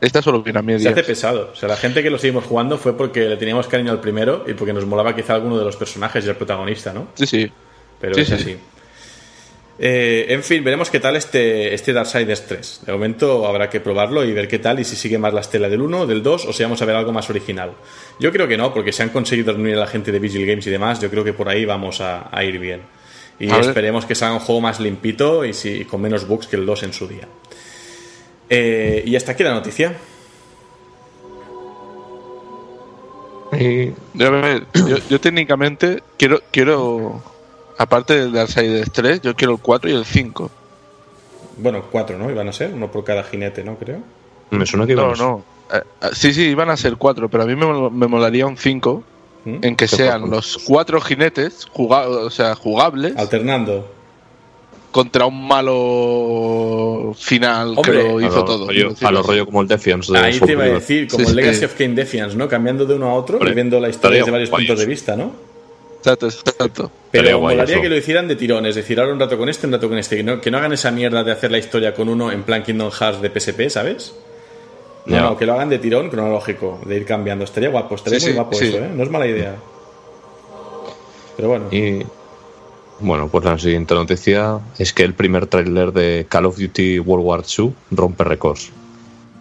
está 0.00 0.22
solo 0.22 0.42
bien 0.42 0.56
a 0.56 0.60
Se 0.60 0.66
medias. 0.66 0.92
hace 0.92 1.02
pesado. 1.04 1.50
O 1.52 1.56
sea, 1.56 1.68
la 1.68 1.76
gente 1.76 2.02
que 2.02 2.10
lo 2.10 2.18
seguimos 2.18 2.44
jugando 2.44 2.78
fue 2.78 2.96
porque 2.96 3.28
le 3.28 3.36
teníamos 3.36 3.66
cariño 3.66 3.90
al 3.92 4.00
primero 4.00 4.44
y 4.46 4.54
porque 4.54 4.72
nos 4.72 4.86
molaba 4.86 5.14
quizá 5.14 5.34
alguno 5.34 5.58
de 5.58 5.64
los 5.64 5.76
personajes 5.76 6.24
y 6.24 6.28
el 6.28 6.36
protagonista, 6.36 6.92
¿no? 6.92 7.08
Sí, 7.14 7.26
sí. 7.26 7.52
Pero 8.00 8.14
Sí, 8.14 8.20
es 8.22 8.28
sí. 8.28 8.34
así. 8.34 8.56
Eh, 9.78 10.26
en 10.28 10.42
fin, 10.44 10.62
veremos 10.62 10.90
qué 10.90 11.00
tal 11.00 11.16
este, 11.16 11.74
este 11.74 11.92
Darksiders 11.92 12.46
3. 12.46 12.80
De 12.86 12.92
momento 12.92 13.46
habrá 13.46 13.68
que 13.70 13.80
probarlo 13.80 14.24
y 14.24 14.32
ver 14.32 14.46
qué 14.46 14.58
tal 14.58 14.78
y 14.78 14.84
si 14.84 14.94
sigue 14.96 15.18
más 15.18 15.32
la 15.34 15.40
estela 15.40 15.68
del 15.68 15.80
1, 15.80 16.06
del 16.06 16.22
2 16.22 16.46
o 16.46 16.52
si 16.52 16.62
vamos 16.62 16.80
a 16.82 16.84
ver 16.84 16.94
algo 16.94 17.12
más 17.12 17.28
original. 17.30 17.72
Yo 18.20 18.30
creo 18.32 18.46
que 18.46 18.56
no, 18.56 18.72
porque 18.72 18.92
se 18.92 19.02
han 19.02 19.08
conseguido 19.08 19.52
reunir 19.52 19.74
a 19.76 19.80
la 19.80 19.86
gente 19.86 20.12
de 20.12 20.18
Vigil 20.18 20.46
Games 20.46 20.66
y 20.66 20.70
demás. 20.70 21.00
Yo 21.00 21.10
creo 21.10 21.24
que 21.24 21.32
por 21.32 21.48
ahí 21.48 21.64
vamos 21.64 22.00
a, 22.00 22.28
a 22.30 22.44
ir 22.44 22.58
bien. 22.58 22.82
Y 23.40 23.50
A 23.50 23.56
esperemos 23.68 24.04
que 24.06 24.14
salga 24.14 24.34
un 24.34 24.40
juego 24.40 24.60
más 24.60 24.78
limpito 24.78 25.44
y, 25.44 25.52
si- 25.54 25.84
con 25.86 26.00
menos 26.00 26.28
bugs 26.28 26.46
que 26.46 26.56
el 26.56 26.66
2 26.66 26.82
en 26.84 26.92
su 26.92 27.08
día. 27.08 27.26
Eh, 28.50 29.02
y 29.06 29.16
hasta 29.16 29.32
aquí 29.32 29.42
la 29.42 29.54
noticia. 29.54 29.94
Y 33.58 33.92
yo, 34.74 34.96
yo 35.10 35.20
técnicamente 35.20 36.02
quiero, 36.16 36.40
quiero, 36.50 37.22
aparte 37.78 38.14
del 38.14 38.32
Darksiders 38.32 38.90
3, 38.92 39.20
yo 39.22 39.34
quiero 39.34 39.54
el 39.54 39.58
4 39.60 39.90
y 39.90 39.94
el 39.94 40.04
5. 40.04 40.50
Bueno, 41.58 41.84
cuatro, 41.90 42.18
¿no? 42.18 42.30
Iban 42.30 42.48
a 42.48 42.52
ser, 42.52 42.72
uno 42.74 42.90
por 42.90 43.04
cada 43.04 43.22
jinete, 43.24 43.62
¿no? 43.64 43.76
Creo. 43.76 43.98
me 44.50 44.66
suena 44.66 44.86
que 44.86 44.94
No, 44.94 45.14
no. 45.14 45.44
Eh, 45.72 45.80
eh, 46.02 46.06
sí, 46.12 46.32
sí, 46.34 46.42
iban 46.48 46.70
a 46.70 46.76
ser 46.76 46.96
4, 46.96 47.28
pero 47.28 47.44
a 47.44 47.46
mí 47.46 47.54
me, 47.56 47.64
mol- 47.66 47.90
me 47.90 48.06
molaría 48.06 48.46
un 48.46 48.56
5 48.56 49.02
¿Mm? 49.44 49.56
en 49.62 49.76
que 49.76 49.88
sean 49.88 50.28
los 50.30 50.58
cuatro 50.66 51.00
jinetes, 51.00 51.66
juga- 51.72 52.08
o 52.08 52.30
sea, 52.30 52.54
jugables, 52.54 53.16
Alternando. 53.16 53.86
contra 54.90 55.24
un 55.26 55.46
malo 55.48 57.14
final 57.18 57.74
Hombre, 57.76 58.02
que 58.02 58.08
lo 58.08 58.18
a 58.18 58.22
hizo 58.22 58.36
lo 58.36 58.44
todo. 58.44 58.66
rollo- 58.68 58.94
a 59.02 59.10
los 59.10 59.26
rollo 59.26 59.46
como 59.46 59.62
el 59.62 59.68
Defiance 59.68 60.12
de 60.12 60.18
Ahí 60.18 60.38
te 60.38 60.52
iba 60.52 60.64
a 60.64 60.68
decir, 60.68 61.08
como 61.08 61.24
Sí, 61.24 61.30
el 61.30 61.30
sí. 61.30 61.34
Legacy 61.36 61.64
of 61.64 61.74
Kane 61.74 61.94
Defiance, 61.94 62.36
¿no? 62.36 62.48
Cambiando 62.48 62.84
de 62.86 62.94
uno 62.94 63.08
a 63.10 63.14
otro 63.14 63.38
y 63.46 63.54
viendo 63.54 63.80
la 63.80 63.88
historia 63.88 64.18
desde 64.20 64.30
varios 64.30 64.50
puntos 64.50 64.78
de 64.78 64.86
vista, 64.86 65.16
¿no? 65.16 65.32
Exacto, 66.04 66.26
exacto. 66.26 66.90
Pero 67.12 67.22
Estaría 67.24 67.34
guay 67.36 67.54
molaría 67.56 67.74
eso. 67.76 67.82
que 67.82 67.88
lo 67.88 67.96
hicieran 67.96 68.26
de 68.26 68.34
tirón, 68.36 68.66
es 68.66 68.74
decir, 68.74 68.98
ahora 68.98 69.12
un 69.12 69.20
rato 69.20 69.38
con 69.38 69.48
este, 69.48 69.66
un 69.66 69.72
rato 69.74 69.88
con 69.88 69.98
este, 69.98 70.16
que 70.16 70.22
no, 70.24 70.40
que 70.40 70.50
no 70.50 70.58
hagan 70.58 70.72
esa 70.72 70.90
mierda 70.90 71.22
de 71.22 71.30
hacer 71.32 71.50
la 71.52 71.58
historia 71.58 71.94
con 71.94 72.08
uno 72.08 72.32
en 72.32 72.42
plan 72.42 72.62
Kingdom 72.64 72.90
Hearts 72.90 73.20
de 73.22 73.28
PSP, 73.30 73.68
¿sabes? 73.68 74.14
No, 75.06 75.20
no, 75.20 75.36
que 75.36 75.46
lo 75.46 75.54
hagan 75.54 75.68
de 75.68 75.78
tirón 75.78 76.10
cronológico, 76.10 76.80
de 76.86 76.96
ir 76.96 77.04
cambiando. 77.04 77.44
Estaría 77.44 77.68
guapo, 77.70 77.94
estaría 77.96 78.18
Sí, 78.20 78.26
muy 78.26 78.32
sí, 78.32 78.36
guapo 78.36 78.54
sí. 78.56 78.66
eso, 78.68 78.78
¿eh? 78.78 78.90
No 78.94 79.02
es 79.02 79.10
mala 79.10 79.26
idea. 79.26 79.56
Pero 81.36 81.48
bueno. 81.48 81.66
Y 81.70 82.02
bueno, 83.00 83.28
pues 83.28 83.44
la 83.44 83.58
siguiente 83.58 83.94
noticia 83.94 84.60
es 84.78 84.92
que 84.92 85.02
el 85.02 85.14
primer 85.14 85.46
tráiler 85.46 85.92
de 85.92 86.26
Call 86.28 86.46
of 86.46 86.56
Duty 86.58 87.00
World 87.00 87.24
War 87.26 87.42
II 87.58 87.72
rompe 87.90 88.24
récords. 88.24 88.70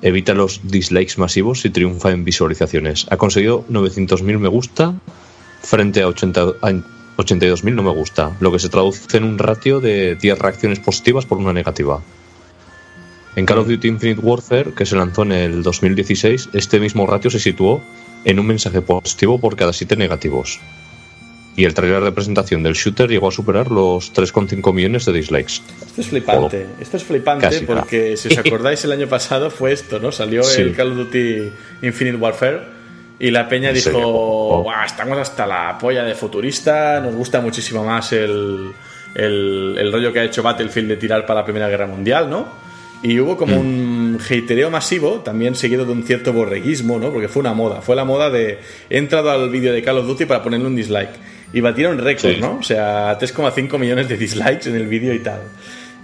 Evita 0.02 0.34
los 0.34 0.62
dislikes 0.63 1.13
masivos 1.17 1.63
y 1.65 1.69
triunfa 1.69 2.10
en 2.12 2.24
visualizaciones. 2.26 3.06
Ha 3.12 3.17
conseguido 3.17 3.63
900.000 3.69 4.39
me 4.39 4.47
gusta 4.47 4.95
frente 5.62 6.02
a, 6.02 6.08
80 6.08 6.41
a 6.41 6.71
82.000 7.17 7.74
no 7.74 7.84
me 7.84 7.91
gusta, 7.91 8.32
lo 8.39 8.52
que 8.52 8.60
se 8.60 8.69
traduce 8.69 9.17
en 9.17 9.24
un 9.24 9.38
ratio 9.38 9.80
de 9.80 10.15
10 10.15 10.39
reacciones 10.39 10.80
positivas 10.80 11.26
por 11.26 11.38
una 11.38 11.54
negativa. 11.54 12.02
En 13.36 13.45
Call 13.45 13.60
of 13.60 13.67
Duty 13.67 13.88
Infinite 13.88 14.19
Warfare, 14.21 14.74
que 14.74 14.86
se 14.86 14.95
lanzó 14.95 15.24
en 15.24 15.32
el 15.32 15.63
2016, 15.63 16.50
este 16.54 16.80
mismo 16.80 17.08
ratio 17.08 17.30
se 17.32 17.39
situó 17.39 17.82
en 18.26 18.39
un 18.39 18.47
mensaje 18.47 18.82
positivo 18.82 19.39
por 19.39 19.56
cada 19.56 19.71
7 19.71 19.95
negativos. 19.95 20.60
Y 21.56 21.65
el 21.65 21.74
trailer 21.74 22.04
de 22.04 22.12
presentación 22.13 22.63
del 22.63 22.74
shooter 22.74 23.10
llegó 23.10 23.28
a 23.28 23.32
superar 23.32 23.71
los 23.71 24.13
3,5 24.13 24.74
millones 24.74 25.06
de 25.06 25.12
dislikes. 25.13 25.62
Esto 25.86 26.02
es 26.02 26.08
flipante. 26.08 26.65
Esto 26.80 26.97
es 26.97 27.04
flipante 27.04 27.45
Casi, 27.45 27.65
porque, 27.65 28.15
si 28.15 28.30
os 28.30 28.38
acordáis, 28.45 28.84
el 28.86 28.93
año 28.93 29.08
pasado 29.08 29.50
fue 29.50 29.74
esto, 29.74 30.00
¿no? 30.00 30.12
Salió 30.12 30.43
Sí. 30.43 30.62
el 30.62 30.76
Call 30.76 30.91
of 30.91 30.97
Duty 30.97 31.52
Infinite 31.84 32.17
Warfare 32.17 32.62
y 33.21 33.31
la 33.31 33.47
peña 33.47 33.69
¿En 33.69 33.75
dijo? 33.75 33.91
Oh. 33.95 34.63
"Buah, 34.63 34.86
estamos 34.86 35.17
hasta 35.17 35.45
la 35.47 35.77
polla 35.79 36.03
de 36.03 36.15
futurista, 36.15 36.99
nos 36.99 37.15
gusta 37.15 37.39
muchísimo 37.39 37.84
más 37.86 38.12
el, 38.13 38.71
el, 39.15 39.75
el 39.77 39.91
rollo 39.91 40.12
que 40.12 40.19
ha 40.19 40.23
hecho 40.23 40.41
Battlefield 40.43 40.89
de 40.89 40.97
tirar 40.97 41.25
para 41.25 41.41
la 41.41 41.45
Primera 41.45 41.69
Guerra 41.69 41.88
Mundial, 41.88 42.29
¿no? 42.29 42.47
Y 43.03 43.19
hubo 43.19 43.36
como 43.36 43.60
un 43.60 44.19
hatereo 44.23 44.69
masivo, 44.69 45.21
también 45.21 45.55
seguido 45.55 45.86
de 45.86 45.91
un 45.91 46.03
cierto 46.03 46.34
borreguismo, 46.34 46.99
¿no? 46.99 47.12
Porque 47.12 47.27
fue 47.27 47.39
una 47.39 47.53
moda. 47.53 47.81
Fue 47.81 47.95
la 47.95 48.05
moda 48.05 48.29
de. 48.29 48.60
He 48.91 48.97
entrado 48.99 49.31
al 49.31 49.49
vídeo 49.49 49.73
de 49.73 49.81
Call 49.81 49.97
of 49.97 50.05
Duty 50.05 50.25
para 50.25 50.43
ponerle 50.43 50.67
un 50.67 50.75
dislike. 50.75 51.10
Y 51.51 51.62
batieron 51.62 51.97
récord, 51.97 52.34
Sí. 52.34 52.38
¿no? 52.39 52.57
O 52.60 52.63
sea, 52.63 53.17
3,5 53.17 53.79
millones 53.79 54.07
de 54.07 54.17
dislikes 54.17 54.69
en 54.69 54.75
el 54.75 54.88
vídeo 54.88 55.13
y 55.15 55.19
tal. 55.19 55.41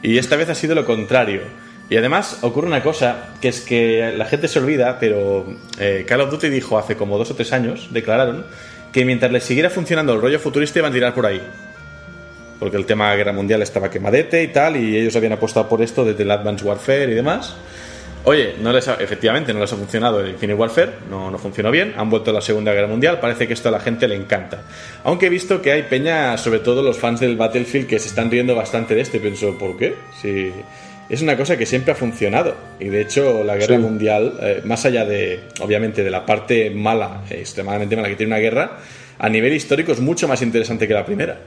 Y 0.01 0.17
esta 0.17 0.36
vez 0.38 0.49
ha 0.49 0.56
sido 0.56 0.73
lo 0.73 0.86
contrario. 0.86 1.41
Y 1.89 1.95
además 1.95 2.39
ocurre 2.41 2.67
una 2.67 2.84
cosa, 2.84 3.30
que 3.41 3.47
es 3.47 3.62
que 3.62 4.13
la 4.17 4.26
gente 4.26 4.47
se 4.50 4.60
olvida, 4.60 5.00
pero 5.00 5.45
eh, 5.80 6.04
Call 6.08 6.21
of 6.21 6.32
Duty 6.32 6.50
dijo 6.50 6.78
hace 6.78 6.95
como 6.97 7.17
dos 7.17 7.32
o 7.32 7.36
tres 7.36 7.54
años, 7.54 7.88
declararon, 7.91 8.45
que 8.91 9.06
mientras 9.06 9.32
les 9.32 9.43
siguiera 9.43 9.69
funcionando 9.69 10.13
el 10.13 10.21
rollo 10.21 10.39
futurista 10.39 10.80
iban 10.80 10.91
a 10.91 10.95
tirar 10.95 11.13
por 11.13 11.26
ahí. 11.26 11.41
Porque 12.60 12.76
el 12.76 12.86
tema 12.86 13.13
guerra 13.15 13.32
mundial 13.32 13.62
estaba 13.62 13.89
quemadete 13.89 14.43
y 14.43 14.47
tal, 14.50 14.76
y 14.76 14.97
ellos 14.97 15.15
habían 15.15 15.34
apostado 15.34 15.69
por 15.69 15.82
esto 15.82 16.04
desde 16.04 16.23
el 16.23 16.32
Advanced 16.32 16.65
Warfare 16.65 17.12
y 17.12 17.13
demás. 17.13 17.56
Oye, 18.23 18.56
no 18.60 18.73
les 18.73 18.86
ha- 18.89 18.95
efectivamente 18.95 19.54
no 19.54 19.62
les 19.62 19.71
ha 19.71 19.78
funcionado 19.78 20.19
el 20.19 20.30
Infinite 20.32 20.60
Warfare, 20.60 20.91
no, 21.10 21.32
no 21.32 21.38
funcionó 21.38 21.71
bien, 21.71 21.93
han 21.95 22.10
vuelto 22.10 22.32
a 22.32 22.34
la 22.34 22.41
Segunda 22.41 22.73
Guerra 22.73 22.88
Mundial, 22.88 23.19
parece 23.21 23.47
que 23.47 23.54
esto 23.54 23.69
a 23.69 23.71
la 23.71 23.80
gente 23.80 24.06
le 24.10 24.15
encanta. 24.15 24.63
Aunque 25.06 25.28
he 25.28 25.30
visto 25.30 25.62
que 25.62 25.71
hay 25.71 25.84
peña, 25.84 26.36
sobre 26.38 26.60
todo 26.60 26.82
los 26.82 26.97
fans 26.97 27.21
del 27.21 27.38
Battlefield, 27.38 27.88
que 27.88 28.00
se 28.00 28.10
están 28.10 28.30
riendo 28.30 28.54
bastante 28.56 28.95
de 28.95 29.02
este, 29.02 29.19
pienso, 29.19 29.58
¿por 29.58 29.78
qué? 29.78 29.95
Si 30.21 30.52
es 31.10 31.22
una 31.22 31.38
cosa 31.38 31.58
que 31.58 31.65
siempre 31.65 31.93
ha 31.93 31.96
funcionado. 31.96 32.56
Y 32.80 32.86
de 32.89 33.02
hecho, 33.02 33.43
la 33.43 33.56
Guerra 33.56 33.78
Mundial, 33.80 34.38
eh, 34.41 34.62
más 34.65 34.86
allá 34.86 35.06
de, 35.06 35.39
obviamente, 35.62 36.04
de 36.04 36.12
la 36.12 36.26
parte 36.26 36.70
mala, 36.70 37.24
extremadamente 37.30 37.96
mala 37.96 38.10
que 38.10 38.15
tiene 38.15 38.34
una 38.34 38.41
guerra, 38.41 38.80
a 39.17 39.30
nivel 39.30 39.54
histórico 39.54 39.91
es 39.91 40.00
mucho 40.00 40.28
más 40.28 40.41
interesante 40.41 40.88
que 40.88 40.93
la 40.93 41.06
primera. 41.06 41.38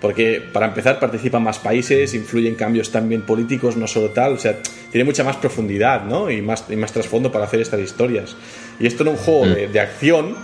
Porque 0.00 0.40
para 0.52 0.66
empezar 0.66 1.00
participan 1.00 1.42
más 1.42 1.58
países, 1.58 2.14
influyen 2.14 2.54
cambios 2.54 2.92
también 2.92 3.22
políticos, 3.22 3.76
no 3.76 3.88
solo 3.88 4.10
tal, 4.10 4.34
o 4.34 4.38
sea, 4.38 4.56
tiene 4.92 5.04
mucha 5.04 5.24
más 5.24 5.36
profundidad, 5.36 6.04
¿no? 6.04 6.30
Y 6.30 6.40
más, 6.40 6.66
y 6.68 6.76
más 6.76 6.92
trasfondo 6.92 7.32
para 7.32 7.46
hacer 7.46 7.60
estas 7.60 7.80
historias. 7.80 8.36
Y 8.78 8.86
esto 8.86 9.02
en 9.02 9.10
un 9.10 9.16
juego 9.16 9.46
de, 9.46 9.66
de 9.66 9.80
acción 9.80 10.36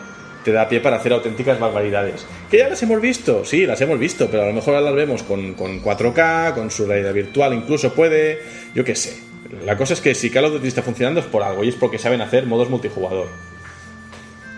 te 0.44 0.52
da 0.52 0.68
pie 0.68 0.80
para 0.80 0.96
hacer 0.96 1.12
auténticas 1.12 1.58
barbaridades. 1.58 2.26
¿Que 2.50 2.58
ya 2.58 2.68
las 2.68 2.82
hemos 2.82 3.00
visto? 3.00 3.44
Sí, 3.44 3.66
las 3.66 3.80
hemos 3.80 3.98
visto, 3.98 4.28
pero 4.30 4.44
a 4.44 4.46
lo 4.46 4.52
mejor 4.52 4.74
ahora 4.74 4.86
las 4.90 4.94
vemos 4.94 5.22
con, 5.22 5.54
con 5.54 5.82
4K, 5.82 6.54
con 6.54 6.70
su 6.70 6.86
realidad 6.86 7.12
virtual, 7.14 7.54
incluso 7.54 7.94
puede, 7.94 8.42
yo 8.74 8.84
qué 8.84 8.94
sé. 8.94 9.16
La 9.64 9.76
cosa 9.76 9.94
es 9.94 10.00
que 10.00 10.14
si 10.14 10.30
Call 10.30 10.44
of 10.46 10.52
Duty 10.52 10.68
está 10.68 10.82
funcionando 10.82 11.20
es 11.20 11.26
por 11.26 11.42
algo, 11.42 11.64
y 11.64 11.68
es 11.68 11.74
porque 11.74 11.98
saben 11.98 12.20
hacer 12.20 12.46
modos 12.46 12.68
multijugador. 12.68 13.26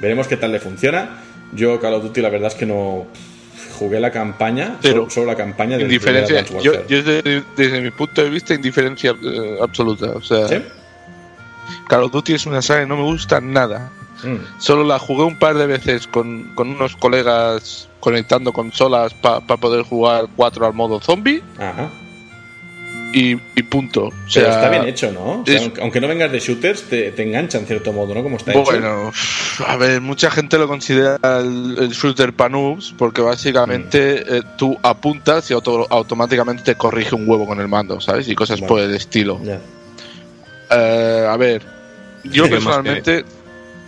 Veremos 0.01 0.27
qué 0.27 0.37
tal 0.37 0.53
le 0.53 0.61
funciona. 0.61 1.23
Yo 1.53 1.81
Call 1.81 1.95
of 1.95 2.03
Duty 2.03 2.21
la 2.21 2.29
verdad 2.29 2.49
es 2.49 2.55
que 2.55 2.67
no 2.67 3.07
jugué 3.79 4.01
la 4.01 4.11
campaña, 4.11 4.79
Pero, 4.83 5.09
solo, 5.11 5.27
la 5.27 5.37
campaña 5.37 5.79
Indiferencia, 5.79 6.43
yo, 6.45 6.73
Warfare. 6.73 6.85
yo 6.89 7.03
desde, 7.03 7.43
desde 7.57 7.81
mi 7.81 7.91
punto 7.91 8.23
de 8.23 8.31
vista, 8.31 8.55
indiferencia 8.55 9.15
eh, 9.23 9.59
absoluta. 9.61 10.07
O 10.13 10.23
sea, 10.23 10.49
¿Sí? 10.49 10.57
Call 11.89 12.05
of 12.05 12.13
Duty 12.13 12.35
es 12.35 12.47
una 12.47 12.63
saga 12.63 12.81
que 12.81 12.87
no 12.87 12.97
me 12.97 13.03
gusta 13.05 13.41
nada. 13.41 13.91
Mm. 14.27 14.61
Solo 14.61 14.85
la 14.85 14.99
jugué 14.99 15.23
un 15.25 15.39
par 15.39 15.57
de 15.57 15.67
veces 15.67 16.07
con, 16.07 16.53
con 16.55 16.69
unos 16.69 16.97
colegas 16.97 17.89
conectando 18.01 18.53
consolas 18.53 19.15
para 19.15 19.41
poder 19.41 19.83
jugar 19.83 20.27
4 20.37 20.67
al 20.67 20.75
modo 20.75 21.01
zombie 21.01 21.43
Ajá. 21.59 21.89
y, 23.13 23.33
y 23.33 23.63
punto. 23.63 24.05
O 24.07 24.13
Pero 24.33 24.49
está 24.51 24.69
bien 24.69 24.85
hecho, 24.85 25.11
¿no? 25.13 25.41
O 25.41 25.45
sea, 25.47 25.57
es- 25.57 25.73
aunque- 25.81 26.01
no 26.01 26.09
vengas 26.09 26.31
de 26.31 26.39
shooters, 26.41 26.83
te, 26.85 27.11
te 27.13 27.23
engancha 27.23 27.59
en 27.59 27.67
cierto 27.67 27.93
modo, 27.93 28.15
¿no? 28.15 28.23
Como 28.23 28.37
está 28.37 28.53
hecho. 28.53 28.63
Bueno, 28.63 29.11
a 29.67 29.77
ver, 29.77 30.01
mucha 30.01 30.31
gente 30.31 30.59
lo 30.59 30.69
considera 30.69 31.19
el, 31.41 31.77
el 31.79 31.89
shooter 31.91 32.33
para 32.33 32.51
noobs 32.51 32.95
porque 32.99 33.23
básicamente 33.23 34.25
Mm. 34.29 34.35
eh, 34.35 34.43
tú 34.59 34.77
apuntas 34.83 35.51
y 35.51 35.55
auto- 35.55 35.87
automáticamente 35.91 36.63
te 36.63 36.75
corrige 36.77 37.15
un 37.15 37.29
huevo 37.29 37.47
con 37.47 37.61
el 37.61 37.69
mando, 37.69 38.01
¿sabes? 38.01 38.29
Y 38.29 38.35
cosas 38.35 38.61
Vale. 38.61 38.69
por 38.69 38.81
el 38.81 38.95
estilo. 38.95 39.41
Eh, 40.71 41.27
a 41.29 41.37
ver, 41.37 41.63
yo 42.25 42.45
personalmente 42.51 43.25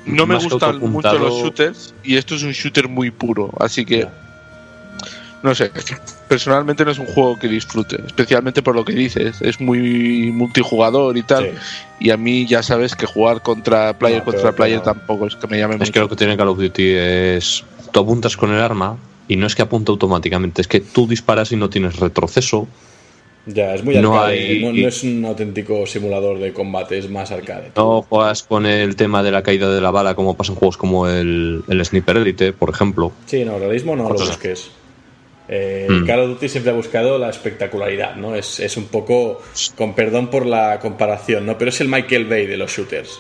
no 0.06 0.26
me 0.26 0.37
gustan 0.37 0.78
mucho 0.78 1.18
los 1.18 1.34
shooters 1.42 1.94
y 2.02 2.16
esto 2.16 2.34
es 2.34 2.42
un 2.42 2.52
shooter 2.52 2.88
muy 2.88 3.11
puro, 3.11 3.50
así 3.61 3.84
que 3.84 4.06
no 5.40 5.54
sé, 5.54 5.70
personalmente 6.28 6.84
no 6.84 6.90
es 6.90 6.98
un 6.98 7.06
juego 7.06 7.38
que 7.38 7.46
disfrute, 7.46 8.02
especialmente 8.04 8.61
por 8.61 8.74
lo 8.74 8.84
que 8.84 8.92
dices, 8.92 9.40
es 9.40 9.61
muy 9.61 10.32
multijugador 10.32 11.16
y 11.16 11.22
tal, 11.22 11.44
Sí. 11.44 12.06
y 12.06 12.11
a 12.11 12.16
mí 12.16 12.44
ya 12.46 12.62
sabes 12.64 12.96
que 12.96 13.06
jugar 13.06 13.40
contra 13.42 13.96
player 13.98 14.18
No, 14.18 14.24
contra 14.24 14.50
player 14.52 14.80
tampoco 14.82 15.26
es 15.26 15.37
que 15.37 15.46
me 15.46 15.58
llame 15.58 15.74
Es 15.74 15.80
mucho. 15.80 15.92
que 15.92 16.00
lo 16.00 16.08
que 16.08 16.16
tiene 16.16 16.37
Call 16.37 16.48
of 16.48 16.58
Duty 16.58 16.90
es. 16.92 17.64
Tú 17.92 18.00
apuntas 18.00 18.37
con 18.37 18.52
el 18.52 18.61
arma 18.61 18.96
y 19.28 19.37
no 19.37 19.46
es 19.46 19.54
que 19.54 19.62
apunte 19.62 19.92
automáticamente, 19.92 20.61
es 20.61 20.66
que 20.68 20.80
tú 20.80 21.06
disparas 21.06 21.52
y 21.52 21.56
no 21.56 21.70
tienes 21.70 21.96
retroceso. 22.00 22.66
Ya, 23.50 23.74
es 23.74 23.82
muy 23.82 23.96
No 23.96 24.14
arcade. 24.14 24.38
hay- 24.38 24.62
No, 24.62 24.72
no 24.72 24.88
es 24.88 25.02
un 25.04 25.24
auténtico 25.24 25.87
simulador 25.87 26.38
de 26.38 26.52
combate, 26.52 26.98
es 26.98 27.08
más 27.08 27.30
arcade. 27.30 27.72
No 27.76 28.02
juegas 28.02 28.42
con 28.42 28.66
el 28.66 28.94
tema 28.94 29.22
de 29.22 29.30
la 29.30 29.42
caída 29.42 29.72
de 29.72 29.80
la 29.80 29.90
bala 29.90 30.14
como 30.14 30.37
pasa 30.37 30.52
en 30.52 30.58
juegos 30.58 30.76
como 30.76 31.08
el, 31.08 31.62
el 31.68 31.84
Sniper 31.84 32.18
Elite, 32.18 32.52
por 32.52 32.68
ejemplo. 32.70 33.12
Sí, 33.26 33.44
no, 33.44 33.58
realismo 33.58 33.96
no 33.96 34.04
lo 34.04 34.14
busques. 34.14 34.70
Eh, 35.48 35.87
Mm. 35.88 36.04
Call 36.06 36.20
of 36.20 36.28
Duty 36.30 36.48
siempre 36.50 36.72
ha 36.72 36.74
buscado 36.74 37.16
la 37.18 37.30
espectacularidad, 37.30 38.16
¿no? 38.16 38.34
Es, 38.34 38.61
es 38.61 38.76
un 38.76 38.84
poco, 38.88 39.40
con 39.76 39.94
perdón 39.94 40.28
por 40.28 40.44
la 40.44 40.78
comparación, 40.78 41.46
¿no? 41.46 41.56
Pero 41.56 41.70
es 41.70 41.80
el 41.80 41.88
Michael 41.88 42.26
Bay 42.26 42.44
de 42.46 42.58
los 42.58 42.70
shooters. 42.70 43.18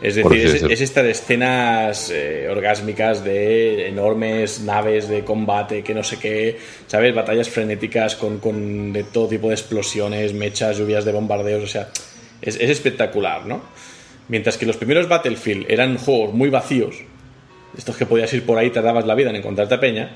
Es 0.00 0.14
decir, 0.14 0.46
es, 0.46 0.62
es 0.62 0.80
esta 0.80 1.02
de 1.02 1.10
escenas 1.10 2.10
eh, 2.14 2.46
orgásmicas 2.48 3.24
de 3.24 3.88
enormes 3.88 4.60
naves 4.60 5.08
de 5.08 5.24
combate, 5.24 5.82
que 5.82 5.92
no 5.92 6.04
sé 6.04 6.18
qué, 6.18 6.56
¿sabes? 6.86 7.14
Batallas 7.14 7.48
frenéticas 7.48 8.14
con, 8.14 8.38
con 8.38 8.92
de 8.92 9.02
todo 9.02 9.26
tipo 9.26 9.48
de 9.48 9.54
explosiones, 9.54 10.34
mechas, 10.34 10.78
lluvias 10.78 11.04
de 11.04 11.10
bombardeos, 11.12 11.64
o 11.64 11.66
sea, 11.66 11.88
es, 12.40 12.54
es 12.56 12.70
espectacular, 12.70 13.44
¿no? 13.46 13.60
Mientras 14.28 14.56
que 14.56 14.66
los 14.66 14.76
primeros 14.76 15.08
Battlefield 15.08 15.66
eran 15.68 15.96
juegos 15.98 16.32
muy 16.32 16.48
vacíos, 16.50 16.96
estos 17.76 17.96
que 17.96 18.06
podías 18.06 18.32
ir 18.34 18.44
por 18.46 18.56
ahí, 18.56 18.70
tardabas 18.70 19.04
la 19.04 19.14
vida 19.16 19.30
en 19.30 19.36
encontrarte 19.36 19.74
a 19.74 19.80
peña. 19.80 20.14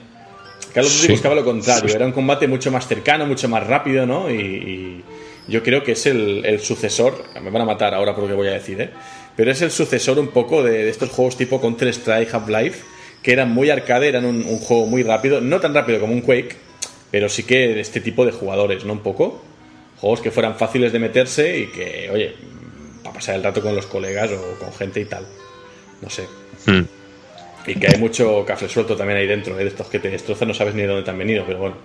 Call 0.72 0.84
of 0.84 0.92
Duty 0.92 1.06
Sí. 1.06 1.12
buscaba 1.12 1.34
lo 1.34 1.44
contrario, 1.44 1.92
era 1.94 2.06
un 2.06 2.12
combate 2.12 2.46
mucho 2.46 2.70
más 2.70 2.86
cercano, 2.86 3.26
mucho 3.26 3.48
más 3.48 3.66
rápido, 3.66 4.06
¿no? 4.06 4.30
Y, 4.30 4.34
y 4.36 5.04
yo 5.48 5.62
creo 5.62 5.82
que 5.82 5.92
es 5.92 6.06
el, 6.06 6.44
el 6.46 6.60
sucesor, 6.60 7.24
me 7.42 7.50
van 7.50 7.62
a 7.62 7.64
matar 7.64 7.94
ahora 7.94 8.14
por 8.14 8.22
lo 8.24 8.28
que 8.30 8.34
voy 8.36 8.46
a 8.48 8.52
decir, 8.52 8.80
¿eh? 8.80 8.90
Pero 9.36 9.50
es 9.50 9.62
el 9.62 9.70
sucesor 9.70 10.18
un 10.18 10.28
poco 10.28 10.62
de, 10.62 10.84
de 10.84 10.90
estos 10.90 11.10
juegos 11.10 11.36
tipo 11.36 11.60
Counter-Strike, 11.60 12.32
Half-Life, 12.34 12.80
que 13.22 13.32
eran 13.32 13.50
muy 13.50 13.70
arcade, 13.70 14.08
eran 14.08 14.24
un, 14.24 14.44
un 14.44 14.58
juego 14.58 14.86
muy 14.86 15.02
rápido, 15.02 15.40
no 15.40 15.60
tan 15.60 15.74
rápido 15.74 16.00
como 16.00 16.12
un 16.12 16.20
Quake, 16.22 16.56
pero 17.10 17.28
sí 17.28 17.44
que 17.44 17.68
de 17.68 17.80
este 17.80 18.00
tipo 18.00 18.24
de 18.26 18.32
jugadores, 18.32 18.84
¿no? 18.84 18.94
Un 18.94 19.00
poco. 19.00 19.42
Juegos 19.98 20.20
que 20.20 20.30
fueran 20.30 20.56
fáciles 20.56 20.92
de 20.92 20.98
meterse 20.98 21.58
y 21.58 21.66
que, 21.68 22.10
oye, 22.12 22.34
para 23.02 23.14
pasar 23.14 23.36
el 23.36 23.42
rato 23.44 23.62
con 23.62 23.74
los 23.76 23.86
colegas 23.86 24.30
o 24.32 24.58
con 24.58 24.72
gente 24.72 25.00
y 25.00 25.04
tal. 25.04 25.26
No 26.00 26.10
sé. 26.10 26.24
Mm. 26.66 26.82
Y 27.66 27.74
que 27.76 27.86
hay 27.86 27.98
mucho 28.00 28.44
café 28.44 28.68
suelto 28.68 28.96
también 28.96 29.18
ahí 29.18 29.26
dentro, 29.26 29.56
¿eh? 29.58 29.62
de 29.62 29.68
estos 29.68 29.86
que 29.86 30.00
te 30.00 30.10
destrozan, 30.10 30.48
no 30.48 30.54
sabes 30.54 30.74
ni 30.74 30.82
de 30.82 30.88
dónde 30.88 31.04
te 31.04 31.10
han 31.10 31.18
venido, 31.18 31.44
pero 31.46 31.58
bueno, 31.60 31.76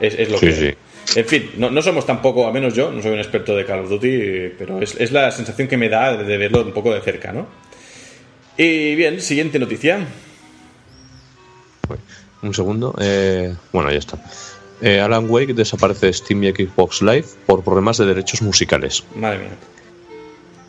es, 0.00 0.14
es 0.14 0.30
lo 0.30 0.38
Sí, 0.38 0.46
que 0.46 0.52
sí. 0.52 0.74
En 1.16 1.24
fin, 1.26 1.50
no, 1.56 1.70
no 1.70 1.82
somos 1.82 2.06
tampoco, 2.06 2.46
a 2.46 2.52
menos 2.52 2.74
yo, 2.74 2.92
no 2.92 3.02
soy 3.02 3.12
un 3.12 3.18
experto 3.18 3.56
de 3.56 3.64
Call 3.64 3.80
of 3.80 3.88
Duty, 3.90 4.52
pero 4.58 4.80
es, 4.80 4.94
es 4.94 5.10
la 5.10 5.30
sensación 5.32 5.66
que 5.66 5.76
me 5.76 5.88
da 5.88 6.16
de, 6.16 6.24
de 6.24 6.38
verlo 6.38 6.62
un 6.62 6.72
poco 6.72 6.94
de 6.94 7.00
cerca, 7.00 7.32
¿no? 7.32 7.46
Y 8.56 8.94
bien, 8.94 9.20
siguiente 9.20 9.58
noticia. 9.58 10.06
Un 12.42 12.54
segundo. 12.54 12.94
eh, 13.00 13.54
bueno, 13.72 13.90
ya 13.90 13.98
está. 13.98 14.18
Eh, 14.80 15.00
Alan 15.00 15.28
Wake 15.28 15.52
desaparece 15.52 16.06
de 16.06 16.12
Steam 16.12 16.44
y 16.44 16.50
Xbox 16.52 17.02
Live 17.02 17.26
por 17.46 17.62
problemas 17.62 17.98
de 17.98 18.06
derechos 18.06 18.40
musicales. 18.42 19.04
Madre 19.14 19.40
mía. 19.40 19.48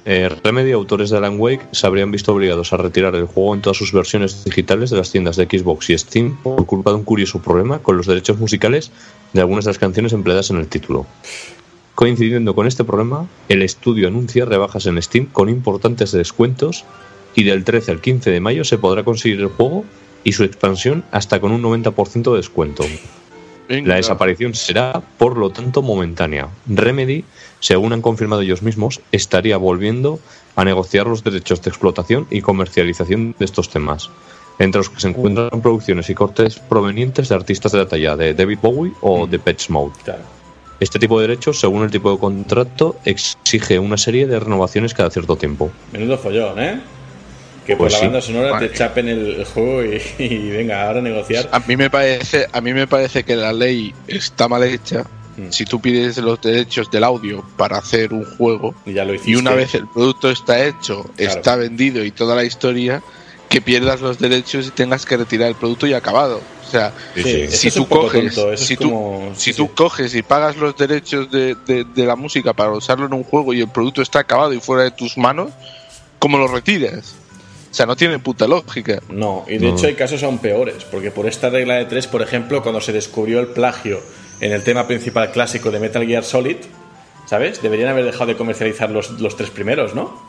Eh, 0.03 0.29
Remedy, 0.43 0.71
autores 0.71 1.11
de 1.11 1.17
Alan 1.17 1.39
Wake, 1.39 1.67
se 1.71 1.85
habrían 1.85 2.11
visto 2.11 2.33
obligados 2.33 2.73
a 2.73 2.77
retirar 2.77 3.15
el 3.15 3.25
juego 3.25 3.53
en 3.53 3.61
todas 3.61 3.77
sus 3.77 3.93
versiones 3.93 4.43
digitales 4.43 4.89
de 4.89 4.97
las 4.97 5.11
tiendas 5.11 5.35
de 5.35 5.45
Xbox 5.45 5.89
y 5.91 5.97
Steam 5.97 6.37
por 6.41 6.65
culpa 6.65 6.89
de 6.89 6.97
un 6.97 7.03
curioso 7.03 7.39
problema 7.39 7.79
con 7.79 7.97
los 7.97 8.07
derechos 8.07 8.39
musicales 8.39 8.91
de 9.33 9.41
algunas 9.41 9.65
de 9.65 9.69
las 9.69 9.77
canciones 9.77 10.13
empleadas 10.13 10.49
en 10.49 10.57
el 10.57 10.67
título. 10.67 11.05
Coincidiendo 11.93 12.55
con 12.55 12.65
este 12.65 12.83
problema, 12.83 13.27
el 13.47 13.61
estudio 13.61 14.07
anuncia 14.07 14.45
rebajas 14.45 14.87
en 14.87 14.99
Steam 15.01 15.27
con 15.27 15.49
importantes 15.49 16.11
descuentos 16.11 16.83
y 17.35 17.43
del 17.43 17.63
13 17.63 17.91
al 17.91 18.01
15 18.01 18.31
de 18.31 18.39
mayo 18.39 18.63
se 18.63 18.79
podrá 18.79 19.03
conseguir 19.03 19.39
el 19.39 19.47
juego 19.47 19.85
y 20.23 20.31
su 20.31 20.43
expansión 20.43 21.03
hasta 21.11 21.39
con 21.39 21.51
un 21.51 21.61
90% 21.61 22.31
de 22.31 22.37
descuento. 22.37 22.85
Venga. 23.69 23.89
La 23.89 23.95
desaparición 23.95 24.53
será, 24.53 25.01
por 25.17 25.37
lo 25.37 25.51
tanto, 25.51 25.81
momentánea. 25.81 26.49
Remedy, 26.67 27.23
según 27.62 27.93
han 27.93 28.02
confirmado 28.02 28.41
ellos 28.41 28.62
mismos, 28.62 29.00
estaría 29.13 29.56
volviendo 29.56 30.19
a 30.58 30.65
negociar 30.65 31.08
los 31.08 31.24
derechos 31.24 31.62
de 31.62 31.69
explotación 31.69 32.28
y 32.30 32.41
comercialización 32.41 33.34
de 33.39 33.45
estos 33.45 33.69
temas, 33.69 34.10
entre 34.60 34.80
los 34.80 34.89
que 34.89 35.00
se 35.00 35.08
encuentran 35.08 35.62
producciones 35.62 36.10
y 36.10 36.13
cortes 36.15 36.60
provenientes 36.60 37.30
de 37.30 37.36
artistas 37.36 37.71
de 37.71 37.78
la 37.78 37.88
talla 37.88 38.17
de 38.17 38.34
David 38.34 38.60
Bowie 38.62 38.91
o 39.00 39.26
de 39.28 39.39
Pet 39.39 39.69
Mode. 39.69 39.93
Claro. 40.04 40.24
Este 40.82 40.97
tipo 41.00 41.19
de 41.19 41.28
derechos, 41.28 41.60
según 41.60 41.84
el 41.84 41.91
tipo 41.91 42.12
de 42.12 42.17
contrato, 42.17 42.97
exige 43.06 43.78
una 43.80 43.97
serie 43.97 44.26
de 44.28 44.39
renovaciones 44.39 44.93
cada 44.95 45.12
cierto 45.12 45.36
tiempo. 45.36 45.71
Menudo 45.93 46.17
follón, 46.17 46.60
¿eh? 46.60 46.82
Que 47.67 47.76
por 47.76 47.86
Pues 47.86 47.93
la 47.93 48.00
sí. 48.00 48.06
banda 48.06 48.21
sonora 48.21 48.60
te 48.60 48.71
chapen 48.74 49.08
el, 49.08 49.36
el 49.36 49.45
juego 49.45 49.84
y, 49.86 50.02
y 50.24 50.50
venga, 50.50 50.88
ahora 50.88 51.00
a 51.00 51.04
negociar. 51.04 51.47
A 51.52 51.60
mí 51.60 51.78
me 51.78 51.91
parece, 51.91 52.47
a 52.52 52.60
mí 52.62 52.74
me 52.74 52.88
parece 52.88 53.24
que 53.24 53.36
la 53.36 53.54
ley 53.54 53.93
está 54.08 54.47
mal 54.47 54.63
hecha. 54.63 55.06
Mm. 55.47 55.51
Si 55.51 55.65
tú 55.65 55.80
pides 55.82 56.17
los 56.17 56.39
derechos 56.41 56.89
del 56.91 57.04
audio 57.04 57.43
para 57.58 57.77
hacer 57.77 58.13
un 58.13 58.25
juego 58.25 58.75
Y 58.86 58.93
ya 58.93 59.06
lo 59.06 59.13
hiciste. 59.13 59.32
y 59.32 59.36
una 59.36 59.51
vez 59.54 59.73
el 59.75 59.88
producto 59.88 60.30
está 60.30 60.63
hecho, 60.65 61.04
Claro. 61.15 61.34
está 61.38 61.56
vendido 61.56 62.04
y 62.04 62.12
toda 62.12 62.36
la 62.36 62.43
historia, 62.43 63.01
que 63.49 63.60
pierdas 63.62 63.99
los 63.99 64.17
derechos 64.17 64.67
y 64.67 64.71
tengas 64.71 65.06
que 65.06 65.17
retirar 65.17 65.49
el 65.49 65.56
producto 65.56 65.86
y 65.86 65.93
acabado. 65.93 66.41
O 66.65 66.71
sea, 66.71 66.93
Sí, 67.15 67.21
Sí, 67.23 67.30
eso 67.41 67.58
si 67.58 67.71
tú 67.71 67.86
coges, 67.88 68.34
si 68.56 68.77
tú, 68.77 68.84
como- 68.89 69.32
si 69.36 69.51
sí, 69.51 69.58
tú 69.58 69.65
sí. 69.65 69.71
coges 69.75 70.15
y 70.15 70.21
pagas 70.21 70.56
los 70.56 70.77
derechos 70.77 71.30
de, 71.30 71.56
de- 71.67 71.84
de 71.84 72.06
la 72.06 72.15
música 72.15 72.54
para 72.54 72.71
usarlo 72.71 73.08
en 73.08 73.13
un 73.13 73.23
juego 73.25 73.54
y 73.54 73.60
el 73.60 73.67
producto 73.67 74.01
está 74.01 74.19
acabado 74.19 74.54
y 74.54 74.62
fuera 74.62 74.84
de 74.84 74.91
tus 74.91 75.17
manos, 75.17 75.51
¿cómo 76.17 76.38
lo 76.38 76.47
retiras? 76.47 77.15
O 77.69 77.73
sea, 77.73 77.86
no 77.86 77.95
tiene 77.97 78.19
puta 78.19 78.47
lógica. 78.47 79.01
No, 79.10 79.43
y 79.49 79.58
de 79.58 79.67
No. 79.67 79.75
hecho 79.75 79.88
hay 79.88 79.95
casos 79.95 80.23
aún 80.23 80.38
peores, 80.39 80.86
porque 80.89 81.12
por 81.12 81.25
esta 81.27 81.49
regla 81.49 81.75
de 81.75 81.86
tres, 81.86 82.08
por 82.08 82.21
ejemplo, 82.21 82.62
cuando 82.63 82.80
se 82.80 82.93
descubrió 82.93 83.41
el 83.41 83.47
plagio 83.47 83.99
en 84.41 84.51
el 84.51 84.63
tema 84.63 84.86
principal 84.88 85.32
clásico 85.32 85.71
de 85.71 85.80
Metal 85.80 86.06
Gear 86.06 86.23
Solid, 86.25 86.58
¿Sabes? 87.27 87.62
Deberían 87.62 87.88
haber 87.89 88.04
dejado 88.04 88.25
de 88.25 88.36
comercializar 88.36 88.89
los, 88.89 89.12
los 89.21 89.38
tres 89.38 89.49
primeros, 89.51 89.95
¿no? 89.95 90.19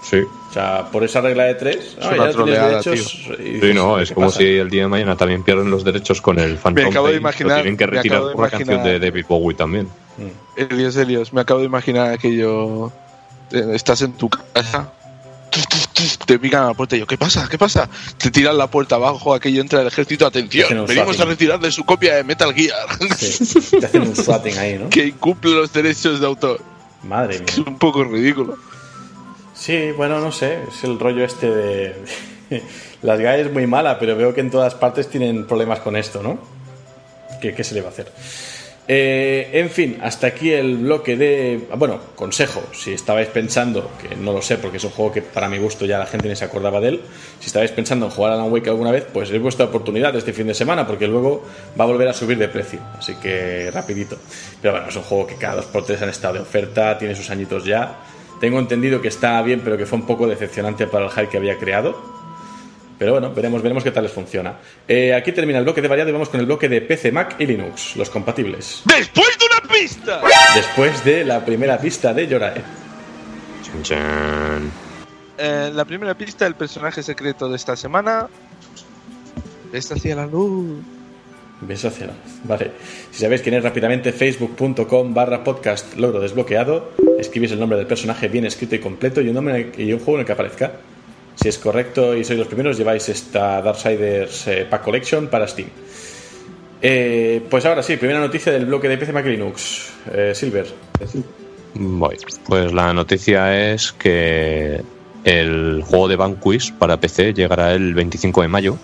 Sí. 0.00 0.18
O 0.48 0.52
sea, 0.52 0.88
por 0.92 1.02
esa 1.02 1.20
regla 1.20 1.44
de 1.44 1.54
tres, 1.56 1.96
ah, 2.00 2.06
una 2.06 2.10
ya 2.10 2.16
tienes 2.16 2.36
troleada, 2.36 2.68
derechos. 2.82 3.22
Sí, 3.36 3.42
dices, 3.42 3.74
no, 3.74 3.96
¿qué 3.96 4.02
es 4.04 4.12
como 4.12 4.26
pasa? 4.28 4.38
si 4.38 4.44
el 4.56 4.70
día 4.70 4.82
de 4.82 4.88
mañana 4.88 5.16
también 5.16 5.42
pierden 5.42 5.70
los 5.72 5.82
derechos 5.82 6.20
con 6.22 6.38
el 6.38 6.56
Phantom 6.56 6.86
acabo 6.86 7.06
de 7.08 7.12
Pain, 7.14 7.22
lo 7.22 7.28
imaginar- 7.30 7.56
tienen 7.62 7.76
que 7.76 7.86
me 7.86 7.90
retirar 7.96 8.16
acabo 8.18 8.28
de 8.28 8.34
por 8.36 8.44
la 8.44 8.50
canción 8.50 8.82
de 8.84 8.98
David 9.00 9.24
Bowie 9.28 9.56
también. 9.56 9.88
Elios, 10.56 10.96
Elios, 10.96 11.32
me 11.32 11.40
acabo 11.40 11.60
de 11.60 11.66
imaginar 11.66 12.12
aquello. 12.12 12.92
eh, 13.50 13.64
Estás 13.74 14.02
en 14.02 14.12
tu 14.12 14.28
casa. 14.28 14.92
Te 16.26 16.38
pican 16.38 16.64
a 16.64 16.66
la 16.68 16.74
puerta 16.74 16.96
y 16.96 17.00
yo, 17.00 17.06
¿qué 17.06 17.18
pasa? 17.18 17.48
¿Qué 17.50 17.58
pasa? 17.58 17.88
Te 18.16 18.30
tiran 18.30 18.56
la 18.56 18.68
puerta 18.70 18.96
abajo, 18.96 19.34
aquello 19.34 19.60
entra 19.60 19.80
el 19.80 19.86
ejército, 19.86 20.26
atención, 20.26 20.86
venimos 20.86 21.18
a 21.20 21.24
retirarle 21.24 21.70
su 21.70 21.84
copia 21.84 22.16
de 22.16 22.24
Metal 22.24 22.52
Gear, 22.54 22.76
Sí, 23.18 23.60
te 23.80 23.86
hacen 23.86 24.02
un 24.02 24.16
swatting 24.16 24.58
ahí, 24.58 24.78
¿no? 24.78 24.90
que 24.90 25.06
incumple 25.06 25.52
los 25.52 25.72
derechos 25.72 26.20
de 26.20 26.26
autor. 26.26 26.60
Madre 27.02 27.38
mía. 27.38 27.46
Es 27.48 27.58
un 27.58 27.78
poco 27.78 28.04
ridículo. 28.04 28.58
Sí, 29.54 29.90
bueno, 29.96 30.20
no 30.20 30.32
sé, 30.32 30.62
es 30.68 30.84
el 30.84 30.98
rollo 30.98 31.24
este 31.24 31.50
de... 31.50 32.04
Las 33.02 33.18
GAE 33.18 33.42
es 33.42 33.52
muy 33.52 33.66
mala, 33.66 33.98
pero 33.98 34.16
veo 34.16 34.34
que 34.34 34.40
en 34.40 34.50
todas 34.50 34.74
partes 34.74 35.08
tienen 35.08 35.46
problemas 35.46 35.80
con 35.80 35.96
esto, 35.96 36.22
¿no? 36.22 36.38
¿Qué, 37.40 37.54
qué 37.54 37.64
se 37.64 37.74
le 37.74 37.80
va 37.80 37.88
a 37.88 37.90
hacer? 37.90 38.12
Eh, 38.92 39.48
en 39.52 39.70
fin, 39.70 39.98
hasta 40.02 40.26
aquí 40.26 40.50
el 40.50 40.78
bloque 40.78 41.16
de... 41.16 41.68
Bueno, 41.76 42.00
consejo, 42.16 42.60
si 42.72 42.92
estabais 42.92 43.28
pensando, 43.28 43.88
que 44.02 44.16
no 44.16 44.32
lo 44.32 44.42
sé 44.42 44.58
porque 44.58 44.78
es 44.78 44.84
un 44.84 44.90
juego 44.90 45.12
que 45.12 45.22
para 45.22 45.48
mi 45.48 45.58
gusto 45.58 45.86
ya 45.86 45.96
la 45.96 46.06
gente 46.06 46.28
ni 46.28 46.34
se 46.34 46.44
acordaba 46.44 46.80
de 46.80 46.88
él, 46.88 47.00
si 47.38 47.46
estabais 47.46 47.70
pensando 47.70 48.06
en 48.06 48.10
jugar 48.10 48.32
a 48.32 48.34
Alan 48.34 48.50
Wake 48.50 48.68
alguna 48.68 48.90
vez, 48.90 49.06
pues 49.12 49.30
es 49.30 49.40
vuestra 49.40 49.66
oportunidad 49.66 50.16
este 50.16 50.32
fin 50.32 50.48
de 50.48 50.54
semana 50.54 50.88
porque 50.88 51.06
luego 51.06 51.46
va 51.78 51.84
a 51.84 51.86
volver 51.86 52.08
a 52.08 52.12
subir 52.12 52.36
de 52.36 52.48
precio, 52.48 52.80
así 52.98 53.14
que 53.14 53.70
rapidito. 53.70 54.16
Pero 54.60 54.72
bueno, 54.72 54.88
es 54.88 54.96
un 54.96 55.02
juego 55.02 55.24
que 55.24 55.36
cada 55.36 55.62
2x3 55.62 56.02
han 56.02 56.08
estado 56.08 56.34
de 56.34 56.40
oferta, 56.40 56.98
tiene 56.98 57.14
sus 57.14 57.30
añitos 57.30 57.64
ya. 57.64 57.96
Tengo 58.40 58.58
entendido 58.58 59.00
que 59.00 59.06
está 59.06 59.40
bien, 59.42 59.60
pero 59.62 59.78
que 59.78 59.86
fue 59.86 60.00
un 60.00 60.06
poco 60.06 60.26
decepcionante 60.26 60.88
para 60.88 61.04
el 61.04 61.12
hype 61.12 61.28
que 61.28 61.36
había 61.36 61.58
creado. 61.58 62.19
Pero 63.00 63.12
bueno, 63.12 63.32
veremos, 63.32 63.62
veremos 63.62 63.82
qué 63.82 63.92
tal 63.92 64.02
les 64.02 64.12
funciona. 64.12 64.56
Eh, 64.86 65.14
aquí 65.14 65.32
termina 65.32 65.58
el 65.58 65.64
bloque 65.64 65.80
de 65.80 65.88
variado 65.88 66.10
y 66.10 66.12
vamos 66.12 66.28
con 66.28 66.38
el 66.38 66.44
bloque 66.44 66.68
de 66.68 66.82
PC, 66.82 67.10
Mac 67.10 67.34
y 67.38 67.46
Linux, 67.46 67.96
los 67.96 68.10
compatibles. 68.10 68.82
¡Después 68.84 69.38
de 69.38 69.46
una 69.46 69.72
pista! 69.72 70.20
Después 70.54 71.02
de 71.02 71.24
la 71.24 71.42
primera 71.42 71.78
pista 71.78 72.12
de 72.12 72.28
Yorae. 72.28 72.62
Chan, 73.62 73.82
chan. 73.82 74.70
Eh, 75.38 75.70
la 75.72 75.86
primera 75.86 76.12
pista, 76.12 76.46
el 76.46 76.54
personaje 76.56 77.02
secreto 77.02 77.48
de 77.48 77.56
esta 77.56 77.74
semana. 77.74 78.28
Está 79.72 79.94
hacia 79.94 80.16
la 80.16 80.26
luz. 80.26 80.82
Beso 81.62 81.88
hacia 81.88 82.08
la 82.08 82.12
luz. 82.12 82.40
Vale. 82.44 82.70
Si 83.12 83.22
sabéis 83.22 83.40
quién 83.40 83.54
es 83.54 83.62
rápidamente, 83.62 84.12
facebook.com 84.12 85.14
barra 85.14 85.42
podcast 85.42 85.96
logro 85.96 86.20
desbloqueado. 86.20 86.90
Escribís 87.18 87.52
el 87.52 87.60
nombre 87.60 87.78
del 87.78 87.86
personaje 87.86 88.28
bien 88.28 88.44
escrito 88.44 88.74
y 88.74 88.78
completo 88.78 89.22
y 89.22 89.28
un, 89.28 89.36
nombre 89.36 89.72
y 89.78 89.90
un 89.90 90.00
juego 90.00 90.16
en 90.16 90.20
el 90.20 90.26
que 90.26 90.32
aparezca. 90.32 90.72
Si 91.40 91.48
es 91.48 91.56
correcto 91.56 92.14
y 92.14 92.22
sois 92.22 92.38
los 92.38 92.48
primeros, 92.48 92.76
lleváis 92.76 93.08
esta 93.08 93.62
Darksiders 93.62 94.46
eh, 94.46 94.66
Pack 94.68 94.82
Collection 94.84 95.28
para 95.28 95.48
Steam. 95.48 95.68
Eh, 96.82 97.42
pues 97.48 97.64
ahora 97.64 97.82
sí, 97.82 97.96
primera 97.96 98.20
noticia 98.20 98.52
del 98.52 98.66
bloque 98.66 98.90
de 98.90 98.98
PC 98.98 99.12
Mac 99.14 99.24
Linux. 99.24 99.90
Eh, 100.12 100.32
Silver. 100.34 100.66
Voy. 101.74 102.18
Pues 102.46 102.72
la 102.74 102.92
noticia 102.92 103.72
es 103.72 103.90
que 103.92 104.82
el 105.24 105.82
juego 105.82 106.08
de 106.08 106.16
Vanquish 106.16 106.74
para 106.74 107.00
PC 107.00 107.32
llegará 107.32 107.72
el 107.72 107.94
25 107.94 108.42
de 108.42 108.48
mayo 108.48 108.76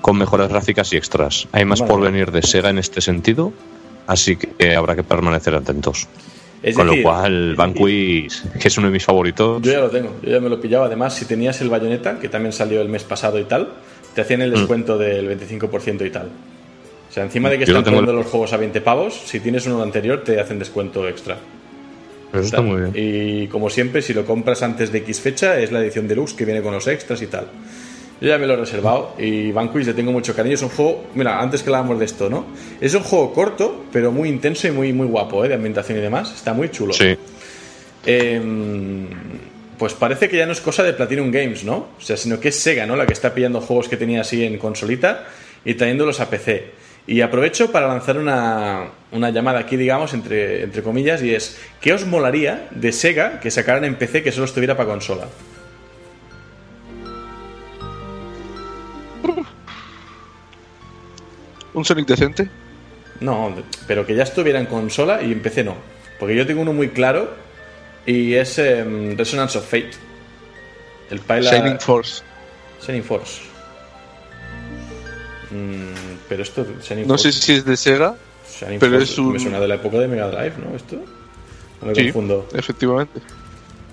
con 0.00 0.16
mejoras 0.16 0.48
gráficas 0.48 0.90
y 0.94 0.96
extras. 0.96 1.46
Hay 1.52 1.66
más 1.66 1.80
Vale. 1.80 1.92
por 1.92 2.00
venir 2.00 2.30
de 2.30 2.40
Sega 2.40 2.70
en 2.70 2.78
este 2.78 3.02
sentido, 3.02 3.52
así 4.06 4.36
que 4.36 4.74
habrá 4.74 4.96
que 4.96 5.02
permanecer 5.02 5.54
atentos. 5.54 6.08
Es 6.62 6.76
con 6.76 6.86
decir, 6.86 7.02
lo 7.02 7.10
cual, 7.10 7.56
Vanquish, 7.56 8.42
que 8.60 8.68
es 8.68 8.78
uno 8.78 8.86
de 8.86 8.92
mis 8.92 9.04
favoritos, 9.04 9.60
Yo 9.62 9.72
ya 9.72 9.80
lo 9.80 9.90
tengo, 9.90 10.14
yo 10.22 10.30
ya 10.30 10.40
me 10.40 10.48
lo 10.48 10.60
pillaba. 10.60 10.86
Además, 10.86 11.14
si 11.14 11.24
tenías 11.24 11.60
el 11.60 11.68
bayoneta, 11.68 12.20
que 12.20 12.28
también 12.28 12.52
salió 12.52 12.80
el 12.80 12.88
mes 12.88 13.02
pasado 13.02 13.38
y 13.40 13.44
tal, 13.44 13.68
te 14.14 14.20
hacían 14.20 14.42
el 14.42 14.52
descuento 14.52 14.96
del 14.96 15.28
25% 15.28 16.06
y 16.06 16.10
tal. 16.10 16.28
O 17.10 17.12
sea, 17.12 17.24
encima 17.24 17.50
de 17.50 17.58
que 17.58 17.66
Yo 17.66 17.76
están 17.76 17.84
poniendo 17.84 18.12
los 18.12 18.26
juegos 18.26 18.52
a 18.52 18.56
20 18.56 18.80
pavos, 18.80 19.14
si 19.14 19.40
tienes 19.40 19.66
uno 19.66 19.82
anterior, 19.82 20.22
te 20.22 20.40
hacen 20.40 20.58
descuento 20.58 21.08
extra. 21.08 21.36
eso 22.32 22.42
está 22.42 22.62
muy 22.62 22.80
bien. 22.80 22.92
Y 22.94 23.48
como 23.48 23.68
siempre, 23.68 24.00
si 24.00 24.14
lo 24.14 24.24
compras 24.24 24.62
antes 24.62 24.92
de 24.92 24.98
X 24.98 25.20
fecha, 25.20 25.58
es 25.58 25.72
la 25.72 25.80
edición 25.80 26.06
deluxe 26.06 26.34
que 26.34 26.44
viene 26.44 26.62
con 26.62 26.72
los 26.72 26.86
extras 26.86 27.20
y 27.22 27.26
tal. 27.26 27.46
Yo 28.22 28.28
ya 28.28 28.38
me 28.38 28.46
lo 28.46 28.54
he 28.54 28.56
reservado 28.56 29.16
y 29.18 29.50
Vanquish 29.50 29.84
le 29.84 29.94
tengo 29.94 30.12
mucho 30.12 30.32
cariño. 30.32 30.54
Es 30.54 30.62
un 30.62 30.68
juego, 30.68 31.06
mira, 31.16 31.40
antes 31.40 31.60
que 31.64 31.70
hablábamos 31.70 31.98
de 31.98 32.04
esto, 32.04 32.30
¿no? 32.30 32.46
Es 32.80 32.94
un 32.94 33.02
juego 33.02 33.32
corto, 33.32 33.86
pero 33.92 34.12
muy 34.12 34.28
intenso 34.28 34.68
y 34.68 34.70
muy, 34.70 34.92
muy 34.92 35.08
guapo, 35.08 35.44
¿eh? 35.44 35.48
De 35.48 35.54
ambientación 35.54 35.98
y 35.98 36.00
demás. 36.02 36.32
Está 36.32 36.52
muy 36.52 36.70
chulo. 36.70 36.92
Sí, 36.92 37.16
Eh, 38.06 38.40
pues 39.76 39.94
parece 39.94 40.28
que 40.28 40.36
ya 40.36 40.46
no 40.46 40.52
es 40.52 40.60
cosa 40.60 40.84
de 40.84 40.92
Platinum 40.92 41.32
Games, 41.32 41.64
¿no? 41.64 41.88
O 41.98 42.00
sea, 42.00 42.16
sino 42.16 42.38
que 42.38 42.50
es 42.50 42.60
Sega, 42.60 42.86
¿no? 42.86 42.94
La 42.94 43.06
que 43.06 43.12
está 43.12 43.34
pillando 43.34 43.60
juegos 43.60 43.88
que 43.88 43.96
tenía 43.96 44.20
así 44.20 44.44
en 44.44 44.56
consolita 44.56 45.26
y 45.64 45.74
trayéndolos 45.74 46.20
a 46.20 46.30
PC. 46.30 46.66
Y 47.08 47.22
aprovecho 47.22 47.72
para 47.72 47.88
lanzar 47.88 48.18
una, 48.18 48.84
una 49.10 49.30
llamada 49.30 49.58
aquí, 49.58 49.76
digamos, 49.76 50.14
entre, 50.14 50.62
entre 50.62 50.84
comillas, 50.84 51.24
y 51.24 51.34
es, 51.34 51.58
¿qué 51.80 51.92
os 51.92 52.06
molaría 52.06 52.68
de 52.70 52.92
Sega 52.92 53.40
que 53.40 53.50
sacaran 53.50 53.84
en 53.84 53.96
PC 53.96 54.22
que 54.22 54.30
solo 54.30 54.44
estuviera 54.44 54.76
para 54.76 54.90
consola? 54.90 55.26
Un 61.74 61.84
Sonic 61.84 62.06
decente. 62.06 62.48
No, 63.20 63.54
pero 63.86 64.04
que 64.06 64.14
ya 64.14 64.24
estuviera 64.24 64.58
en 64.58 64.66
consola 64.66 65.22
y 65.22 65.32
en 65.32 65.40
PC 65.42 65.64
no. 65.64 65.76
Porque 66.18 66.34
yo 66.36 66.46
tengo 66.46 66.60
uno 66.62 66.72
muy 66.72 66.88
claro 66.88 67.30
y 68.06 68.34
es 68.34 68.58
em, 68.58 69.16
Resonance 69.16 69.58
of 69.58 69.64
Fate. 69.64 69.90
El 71.10 71.20
Pilot... 71.20 71.52
Shining 71.52 71.80
Force. 71.80 72.22
Shining 72.84 73.02
Force. 73.04 73.40
Mm, 75.50 76.16
pero 76.28 76.42
esto, 76.42 76.66
Shining 76.82 77.06
No 77.06 77.14
Force, 77.14 77.32
sé 77.32 77.40
si 77.40 77.52
es 77.54 77.64
de 77.64 77.76
Sega. 77.76 78.16
Shining 78.60 78.78
pero 78.78 78.92
Force 78.98 79.12
es 79.12 79.18
un- 79.18 79.32
me 79.32 79.38
suena 79.38 79.60
de 79.60 79.68
la 79.68 79.74
época 79.76 79.98
de 79.98 80.08
Mega 80.08 80.28
Drive, 80.28 80.54
¿no? 80.58 80.74
Esto. 80.76 80.96
No 81.80 81.88
me 81.88 81.94
Sí, 81.94 82.04
confundo. 82.04 82.48
efectivamente. 82.54 83.20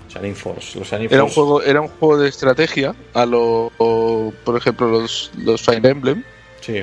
Shining 0.08 0.34
Force. 0.34 0.78
Los 0.78 0.88
Shining 0.90 1.08
Era 1.12 1.22
un 1.24 1.30
juego, 1.30 1.62
era 1.62 1.80
un 1.80 1.88
juego 1.88 2.18
de 2.18 2.28
estrategia 2.28 2.94
a 3.14 3.26
lo, 3.26 3.70
o, 3.78 4.32
por 4.44 4.56
ejemplo, 4.56 4.88
los, 4.88 5.30
los 5.38 5.60
Fire 5.62 5.84
Emblem, 5.86 6.24
Sí. 6.60 6.82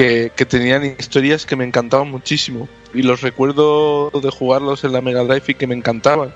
Que, 0.00 0.32
que 0.34 0.46
tenían 0.46 0.82
historias 0.98 1.44
que 1.44 1.56
me 1.56 1.64
encantaban 1.64 2.10
muchísimo. 2.10 2.70
Y 2.94 3.02
los 3.02 3.20
recuerdo 3.20 4.10
de 4.10 4.30
jugarlos 4.30 4.82
en 4.84 4.94
la 4.94 5.02
Mega 5.02 5.24
Drive 5.24 5.42
y 5.48 5.54
que 5.54 5.66
me 5.66 5.74
encantaban. 5.74 6.32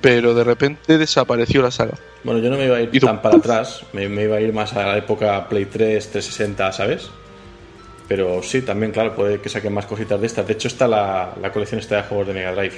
Pero 0.00 0.34
de 0.34 0.42
repente 0.42 0.98
desapareció 0.98 1.62
la 1.62 1.70
saga. 1.70 1.94
Bueno, 2.24 2.40
yo 2.40 2.50
no 2.50 2.56
me 2.56 2.64
iba 2.64 2.76
a 2.76 2.80
ir 2.80 3.00
tan 3.00 3.22
para 3.22 3.36
atrás. 3.36 3.82
Me, 3.92 4.08
me 4.08 4.24
iba 4.24 4.38
a 4.38 4.40
ir 4.40 4.52
más 4.52 4.72
a 4.72 4.86
la 4.86 4.98
época 4.98 5.48
Play 5.48 5.66
3, 5.66 6.10
360, 6.10 6.72
¿sabes? 6.72 7.10
Pero 8.08 8.42
sí, 8.42 8.62
también, 8.62 8.90
claro, 8.90 9.14
puede 9.14 9.40
que 9.40 9.48
saquen 9.48 9.72
más 9.72 9.86
cositas 9.86 10.20
de 10.20 10.26
estas. 10.26 10.44
De 10.44 10.54
hecho, 10.54 10.66
está 10.66 10.88
la, 10.88 11.32
la 11.40 11.52
colección 11.52 11.78
esta 11.78 11.98
de 11.98 12.02
juegos 12.02 12.26
de 12.26 12.34
Mega 12.34 12.52
Drive. 12.54 12.74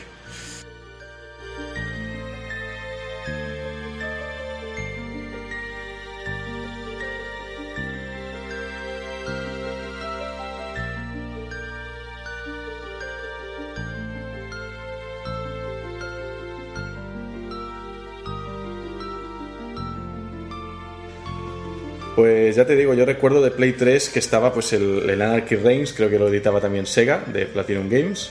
Pues 22.16 22.56
ya 22.56 22.64
te 22.64 22.74
digo, 22.74 22.94
yo 22.94 23.04
recuerdo 23.04 23.42
de 23.42 23.50
Play 23.50 23.74
3 23.74 24.08
que 24.08 24.20
estaba 24.20 24.50
pues 24.50 24.72
el, 24.72 25.08
Anarchy 25.20 25.56
Reigns, 25.56 25.92
creo 25.92 26.08
que 26.08 26.18
lo 26.18 26.28
editaba 26.28 26.62
también 26.62 26.86
Sega, 26.86 27.22
de 27.30 27.44
Platinum 27.44 27.90
Games, 27.90 28.30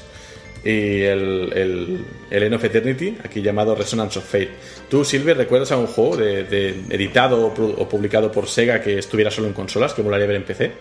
y 0.63 1.03
el, 1.03 2.03
el, 2.31 2.53
of 2.55 2.63
Eternity, 2.63 3.15
aquí 3.23 3.43
llamado 3.43 3.75
Resonance 3.75 4.17
of 4.17 4.25
Fate. 4.25 4.49
¿Tú, 4.89 5.05
Silver, 5.05 5.37
recuerdas 5.37 5.71
algún 5.71 5.85
juego 5.85 6.17
de, 6.17 6.69
editado 6.89 7.45
o, 7.45 7.87
publicado 7.87 8.31
por 8.31 8.47
Sega 8.47 8.81
que 8.81 8.97
estuviera 8.97 9.29
solo 9.29 9.45
en 9.45 9.53
consolas, 9.53 9.93
que 9.93 10.01
molaría 10.01 10.25
ver 10.25 10.37
en 10.37 10.43
PC? 10.45 10.71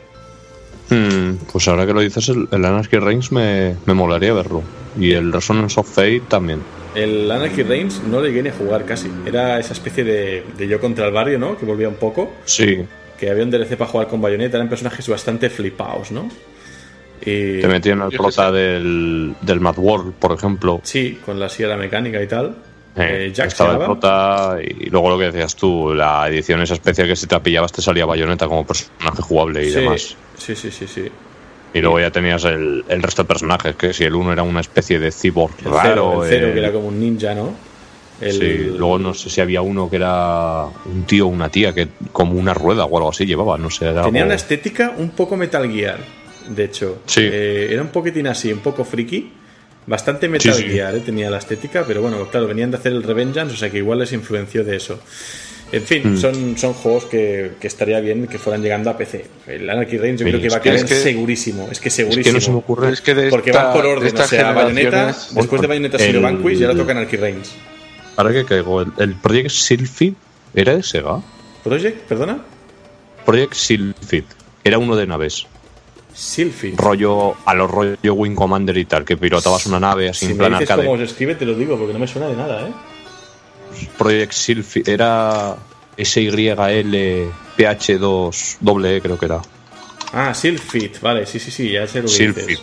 Mm, 0.88 1.44
pues 1.52 1.68
ahora 1.68 1.84
que 1.86 1.92
lo 1.92 2.00
dices, 2.00 2.30
el, 2.30 2.48
el 2.50 2.64
Anarchy 2.64 2.96
Reigns 2.96 3.30
me, 3.30 3.76
me 3.84 3.92
molaría 3.92 4.32
verlo. 4.32 4.62
Y 4.98 5.12
el 5.12 5.30
Resonance 5.30 5.78
of 5.78 5.86
Fate 5.86 6.22
también. 6.26 6.60
El 6.94 7.30
Anarchy 7.30 7.62
Reigns 7.62 8.02
no 8.04 8.20
le 8.20 8.28
llegué 8.28 8.42
ni 8.44 8.48
a 8.50 8.52
jugar 8.52 8.84
casi. 8.84 9.10
Era 9.26 9.58
esa 9.58 9.72
especie 9.72 10.04
de, 10.04 10.44
de 10.56 10.68
yo 10.68 10.80
contra 10.80 11.06
el 11.06 11.12
barrio, 11.12 11.38
¿no? 11.38 11.56
Que 11.58 11.66
volvía 11.66 11.88
un 11.88 11.96
poco. 11.96 12.32
Sí, 12.44 12.84
Que 13.18 13.30
había 13.30 13.44
un 13.44 13.50
DLC 13.50 13.76
para 13.76 13.90
jugar 13.90 14.08
con 14.08 14.20
Bayonetta. 14.20 14.56
Eran 14.56 14.68
personajes 14.68 15.08
bastante 15.08 15.50
flipados, 15.50 16.10
¿no? 16.10 16.28
Y... 17.20 17.60
te 17.60 17.68
metían 17.68 18.02
al 18.02 18.10
Yo 18.10 18.18
prota 18.18 18.52
del, 18.52 19.34
del 19.40 19.60
Mad 19.60 19.78
World, 19.78 20.14
por 20.14 20.32
ejemplo. 20.32 20.80
Sí, 20.82 21.18
con 21.24 21.40
la 21.40 21.48
sierra 21.48 21.76
mecánica 21.76 22.22
y 22.22 22.26
tal. 22.26 22.56
Eh, 22.96 23.26
Eh, 23.26 23.32
Jack 23.32 23.48
estaba 23.48 23.72
el 23.72 23.78
prota 23.80 24.56
y 24.62 24.88
luego 24.90 25.10
lo 25.10 25.18
que 25.18 25.24
decías 25.26 25.56
tú, 25.56 25.92
la 25.94 26.28
edición 26.28 26.60
esa 26.62 26.74
especial 26.74 27.08
que 27.08 27.16
si 27.16 27.26
te 27.26 27.34
la 27.34 27.42
pillabas 27.42 27.72
te 27.72 27.82
salía 27.82 28.06
bayoneta 28.06 28.46
como 28.46 28.64
personaje 28.66 29.20
jugable 29.22 29.64
y 29.64 29.70
sí, 29.70 29.80
demás. 29.80 30.16
Sí, 30.36 30.54
sí, 30.54 30.70
sí, 30.70 30.86
sí. 30.86 31.08
Y 31.74 31.80
luego 31.80 31.98
ya 32.00 32.10
tenías 32.10 32.44
el, 32.44 32.84
el 32.88 33.02
resto 33.02 33.22
de 33.24 33.28
personajes, 33.28 33.74
que 33.76 33.92
si 33.92 34.04
el 34.04 34.14
uno 34.14 34.32
era 34.32 34.42
una 34.44 34.60
especie 34.60 34.98
de 34.98 35.10
cyborg 35.10 35.52
El 35.64 35.72
raro. 35.72 35.82
cero, 35.82 36.24
el 36.24 36.30
cero, 36.30 36.46
el- 36.48 36.52
que 36.54 36.58
era 36.60 36.72
como 36.72 36.88
un 36.88 37.00
ninja, 37.00 37.34
¿no? 37.34 37.52
El- 38.20 38.32
Sí, 38.32 38.58
luego 38.78 38.98
no 39.00 39.12
sé 39.12 39.28
si 39.28 39.40
había 39.40 39.60
uno 39.60 39.90
que 39.90 39.96
era 39.96 40.66
un 40.86 41.02
tío 41.04 41.26
o 41.26 41.28
una 41.28 41.48
tía 41.48 41.74
que 41.74 41.88
como 42.12 42.34
una 42.38 42.54
rueda 42.54 42.84
o 42.84 42.96
algo 42.96 43.10
así 43.10 43.26
llevaba, 43.26 43.58
no 43.58 43.70
sé. 43.70 43.86
Era 43.90 44.04
Tenía 44.04 44.22
algo- 44.22 44.28
una 44.30 44.36
estética 44.36 44.94
un 44.96 45.10
poco 45.10 45.36
Metal 45.36 45.68
Gear, 45.70 45.98
de 46.48 46.64
hecho. 46.64 46.98
Sí. 47.06 47.22
Eh, 47.24 47.68
era 47.72 47.82
un 47.82 47.88
poquitín 47.88 48.28
así, 48.28 48.52
un 48.52 48.60
poco 48.60 48.84
friki. 48.84 49.32
Bastante 49.86 50.28
Metal 50.28 50.54
Sí, 50.54 50.62
sí. 50.62 50.68
Gear, 50.70 50.94
eh, 50.94 51.00
tenía 51.00 51.28
la 51.28 51.38
estética, 51.38 51.84
pero 51.86 52.00
bueno, 52.02 52.26
claro, 52.30 52.46
venían 52.46 52.70
de 52.70 52.76
hacer 52.78 52.92
el 52.92 53.02
Revengeance, 53.02 53.52
o 53.52 53.56
sea 53.58 53.68
que 53.68 53.78
igual 53.78 53.98
les 53.98 54.12
influenció 54.12 54.62
de 54.64 54.76
eso. 54.76 55.00
En 55.72 55.82
Mm. 55.82 55.86
fin, 55.86 56.16
son, 56.18 56.56
son 56.58 56.72
juegos 56.74 57.04
que, 57.06 57.52
que 57.60 57.66
estaría 57.66 57.98
bien 58.00 58.26
que 58.28 58.38
fueran 58.38 58.62
llegando 58.62 58.90
a 58.90 58.96
PC. 58.96 59.24
El 59.46 59.68
Anarchy 59.68 59.98
Reigns 59.98 60.20
yo 60.20 60.26
Sí, 60.26 60.30
creo 60.32 60.42
que 60.42 60.48
va 60.50 60.56
a 60.56 60.60
que- 60.62 60.68
caer 60.70 60.84
es 60.84 60.88
que- 60.88 60.94
segurísimo. 61.00 61.68
Es 61.70 61.80
que 61.80 61.88
Es 61.88 61.94
segurísimo. 61.94 62.24
que 62.24 62.32
no 62.32 62.40
se 62.40 62.50
me 62.52 62.56
ocurre. 62.58 62.92
Es 62.92 63.00
que 63.00 63.14
de 63.14 63.28
Porque 63.30 63.50
esta- 63.50 63.64
van 63.64 63.72
por 63.72 63.82
de 63.82 63.88
orden, 63.88 64.04
o 64.04 64.06
estas 64.06 64.28
sea, 64.30 64.52
Bayonetta, 64.52 64.90
generaciones- 64.90 65.34
después 65.34 65.60
de 65.60 65.66
Bayonetta 65.66 65.98
salió 65.98 66.16
el- 66.18 66.22
Vanquish 66.22 66.60
y 66.60 66.64
ahora 66.64 66.76
toca 66.76 66.92
Anarchy 66.92 67.16
Reigns. 67.16 67.52
Ahora 68.16 68.32
que 68.32 68.44
caigo, 68.44 68.82
el, 68.82 68.92
el 68.98 69.14
Project 69.14 69.50
Sylphid 69.50 70.12
era 70.54 70.76
de 70.76 70.82
Sega. 70.84 71.20
¿Project? 71.64 72.02
¿Perdona? 72.08 72.38
Project 73.26 73.54
Sylphid 73.54 74.24
era 74.62 74.78
uno 74.78 74.94
de 74.94 75.06
naves. 75.06 75.46
Sylphid. 76.12 76.74
Rollo 76.76 77.34
a 77.44 77.54
los 77.54 77.68
rollo 77.68 78.14
Wing 78.14 78.36
Commander 78.36 78.76
y 78.76 78.84
tal, 78.84 79.04
que 79.04 79.16
pilotabas 79.16 79.66
una 79.66 79.80
nave 79.80 80.08
así 80.10 80.26
Si 80.26 80.26
en 80.26 80.32
me 80.32 80.38
plan 80.38 80.52
dices 80.52 80.70
arcade. 80.70 80.86
cómo 80.86 80.98
se 80.98 81.04
escribe, 81.04 81.34
te 81.34 81.44
lo 81.44 81.54
digo, 81.54 81.76
porque 81.76 81.92
no 81.92 81.98
me 81.98 82.06
suena 82.06 82.28
de 82.28 82.36
nada, 82.36 82.68
¿eh? 82.68 82.72
Project 83.98 84.32
Sylphid 84.32 84.88
era 84.88 85.56
SYL 85.96 87.30
PH2 87.56 88.86
E, 88.86 89.00
creo 89.00 89.18
que 89.18 89.26
era. 89.26 89.40
Ah, 90.12 90.32
Sylphid, 90.34 90.92
vale, 91.00 91.26
sí, 91.26 91.38
sí, 91.38 91.50
sí, 91.50 91.70
ya 91.72 91.86
sé 91.86 92.02
lo 92.02 92.08
que 92.08 92.28
dices. 92.28 92.60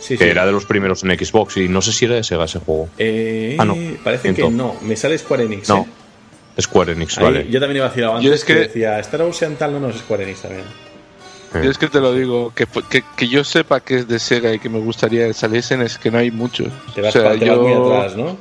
Sí, 0.00 0.16
Que 0.18 0.24
sí. 0.24 0.30
era 0.30 0.44
de 0.44 0.50
los 0.52 0.64
primeros 0.66 1.04
en 1.04 1.16
Xbox 1.16 1.56
y 1.58 1.68
no 1.68 1.80
sé 1.80 1.92
si 1.92 2.06
era 2.06 2.16
de 2.16 2.24
Sega 2.24 2.44
ese 2.44 2.58
juego. 2.58 2.88
Eh, 2.98 3.56
Ah, 3.58 3.64
no, 3.64 3.76
Parece 4.02 4.34
que 4.34 4.50
no, 4.50 4.76
me 4.82 4.96
sale 4.96 5.16
Square 5.16 5.44
Enix. 5.44 5.68
No, 5.68 5.86
¿eh? 6.56 6.60
Square 6.62 6.92
Enix, 6.92 7.18
Ahí, 7.18 7.24
vale. 7.24 7.46
Yo 7.48 7.60
también 7.60 7.76
iba 7.76 7.86
a 7.86 7.88
decir 7.88 8.04
antes 8.04 8.24
Yo 8.24 8.32
es 8.34 8.44
que, 8.44 8.54
que- 8.54 8.60
decía 8.60 8.98
Star 8.98 9.22
Ocean 9.22 9.54
tal, 9.56 9.72
no, 9.74 9.80
no, 9.80 9.90
es 9.90 9.96
Square 9.98 10.24
Enix 10.24 10.42
también. 10.42 10.64
Yo 11.54 11.70
es 11.70 11.76
que 11.76 11.88
te 11.88 12.00
lo 12.00 12.14
digo, 12.14 12.52
que, 12.54 12.66
que, 12.88 13.04
que 13.14 13.28
yo 13.28 13.44
sepa 13.44 13.80
que 13.80 13.96
es 13.96 14.08
de 14.08 14.18
Sega 14.18 14.54
y 14.54 14.58
que 14.58 14.70
me 14.70 14.78
gustaría 14.80 15.26
que 15.26 15.34
saliesen 15.34 15.82
es 15.82 15.98
que 15.98 16.10
no 16.10 16.16
hay 16.18 16.30
muchos. 16.30 16.68
Te 16.94 17.02
vas, 17.02 17.14
o 17.14 17.20
sea, 17.20 17.32
te 17.32 17.38
vas 17.40 17.46
yo... 17.58 17.62
muy 17.62 17.72
atrás, 17.94 18.16
¿no? 18.16 18.36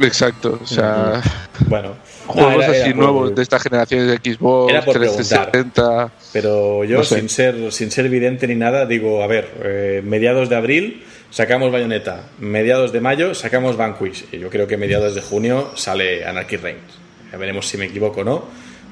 Exacto, 0.00 0.58
o 0.62 0.66
sea, 0.66 1.22
Bueno, 1.66 1.94
juegos 2.26 2.52
no, 2.52 2.62
era- 2.62 2.72
era 2.74 2.82
así 2.84 2.92
por- 2.94 3.02
nuevos 3.02 3.34
de 3.34 3.42
esta 3.42 3.58
generación 3.60 4.06
de 4.08 4.16
Xbox, 4.16 4.72
Era 4.72 4.84
por 4.84 4.94
360. 4.94 6.10
Pero 6.32 6.84
yo, 6.84 6.98
No 6.98 7.04
sé. 7.04 7.20
sin, 7.20 7.28
ser, 7.28 7.72
sin 7.72 7.90
ser 7.90 8.06
evidente 8.06 8.46
ni 8.48 8.54
nada, 8.56 8.86
digo, 8.86 9.22
a 9.22 9.26
ver, 9.26 9.50
eh, 9.62 10.02
mediados 10.04 10.48
de 10.48 10.56
abril 10.56 11.04
sacamos 11.30 11.70
Bayonetta, 11.72 12.24
mediados 12.38 12.92
de 12.92 13.00
mayo 13.00 13.34
sacamos 13.34 13.76
Vanquish, 13.76 14.24
y 14.32 14.38
yo 14.38 14.50
creo 14.50 14.66
que 14.66 14.76
mediados 14.76 15.14
de 15.14 15.20
junio 15.20 15.70
sale 15.76 16.24
Anarchy 16.24 16.56
Reigns. 16.56 16.82
Ya 17.30 17.38
veremos 17.38 17.66
si 17.68 17.76
me 17.76 17.86
equivoco 17.86 18.20
o 18.20 18.24
no, 18.24 18.44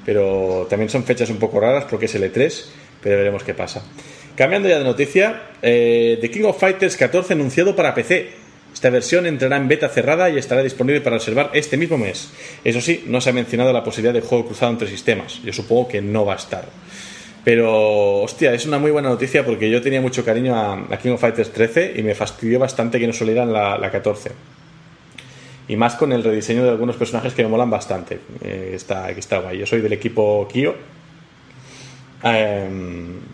pero 0.05 0.67
también 0.71 0.89
son 0.89 1.05
fechas 1.05 1.31
un 1.31 1.39
poco 1.39 1.59
raras 1.61 1.85
porque 1.89 2.07
es 2.07 2.15
L3, 2.15 2.65
pero 3.03 3.17
veremos 3.17 3.43
qué 3.45 3.55
pasa. 3.55 3.83
Cambiando 4.37 4.69
ya 4.69 4.79
de 4.79 4.85
noticia, 4.85 5.43
eh, 5.61 6.19
The 6.21 6.31
King 6.31 6.45
of 6.45 6.59
Fighters 6.59 6.97
14 6.97 7.35
anunciado 7.35 7.77
para 7.77 7.95
PC. 7.95 8.42
Esta 8.73 8.91
versión 8.91 9.27
entrará 9.27 9.57
en 9.57 9.69
beta 9.69 9.89
cerrada 9.89 10.31
y 10.31 10.39
estará 10.39 10.63
disponible 10.63 11.01
para 11.01 11.19
reservar 11.19 11.51
este 11.53 11.77
mismo 11.77 11.99
mes. 11.99 12.31
Eso 12.65 12.81
sí, 12.81 13.05
no 13.07 13.21
se 13.21 13.31
ha 13.31 13.33
mencionado 13.33 13.73
la 13.73 13.85
posibilidad 13.85 14.15
de 14.15 14.21
juego 14.21 14.47
cruzado 14.47 14.73
entre 14.73 14.89
sistemas. 14.89 15.41
Yo 15.43 15.53
supongo 15.53 15.89
que 15.89 16.01
no 16.01 16.25
va 16.25 16.35
a 16.35 16.37
estar. 16.37 16.65
Pero, 17.45 18.21
hostia, 18.23 18.55
es 18.55 18.67
una 18.67 18.79
muy 18.79 18.91
buena 18.91 19.09
noticia 19.09 19.45
porque 19.45 19.69
yo 19.69 19.83
tenía 19.83 20.01
mucho 20.01 20.25
cariño 20.25 20.55
a, 20.57 20.97
King 20.99 21.13
of 21.13 21.21
Fighters 21.21 21.53
13 21.53 21.95
y 21.97 22.03
me 22.03 22.15
fastidió 22.15 22.59
bastante 22.59 22.99
que 22.99 23.07
no 23.07 23.13
salieran 23.13 23.53
la, 23.53 23.77
la 23.79 23.91
14. 23.91 24.31
Y 25.69 25.77
más 25.77 25.95
con 25.95 26.13
el 26.13 26.23
rediseño 26.23 26.65
de 26.65 26.71
algunos 26.71 26.97
personajes 26.97 27.35
que 27.35 27.43
me 27.43 27.49
molan 27.49 27.71
bastante. 27.71 28.21
Eh, 28.43 28.73
está, 28.75 29.13
que 29.13 29.21
está 29.21 29.39
guay. 29.39 29.59
Yo 29.59 29.67
soy 29.67 29.81
del 29.81 29.93
equipo 29.93 30.49
Kyo. 30.53 30.75
Eh, 32.25 32.69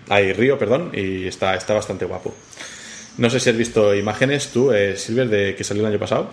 ay, 0.08 0.32
Río, 0.32 0.58
perdón. 0.58 0.90
Y 0.94 1.26
está, 1.26 1.54
está 1.54 1.74
bastante 1.74 2.04
guapo. 2.04 2.34
No 3.18 3.28
sé 3.30 3.40
si 3.40 3.50
has 3.50 3.56
visto 3.56 3.94
imágenes 3.94 4.48
tú, 4.48 4.72
eh, 4.72 4.96
Silver, 4.96 5.28
de 5.28 5.54
que 5.54 5.64
salió 5.64 5.82
el 5.82 5.90
año 5.92 5.98
pasado. 5.98 6.30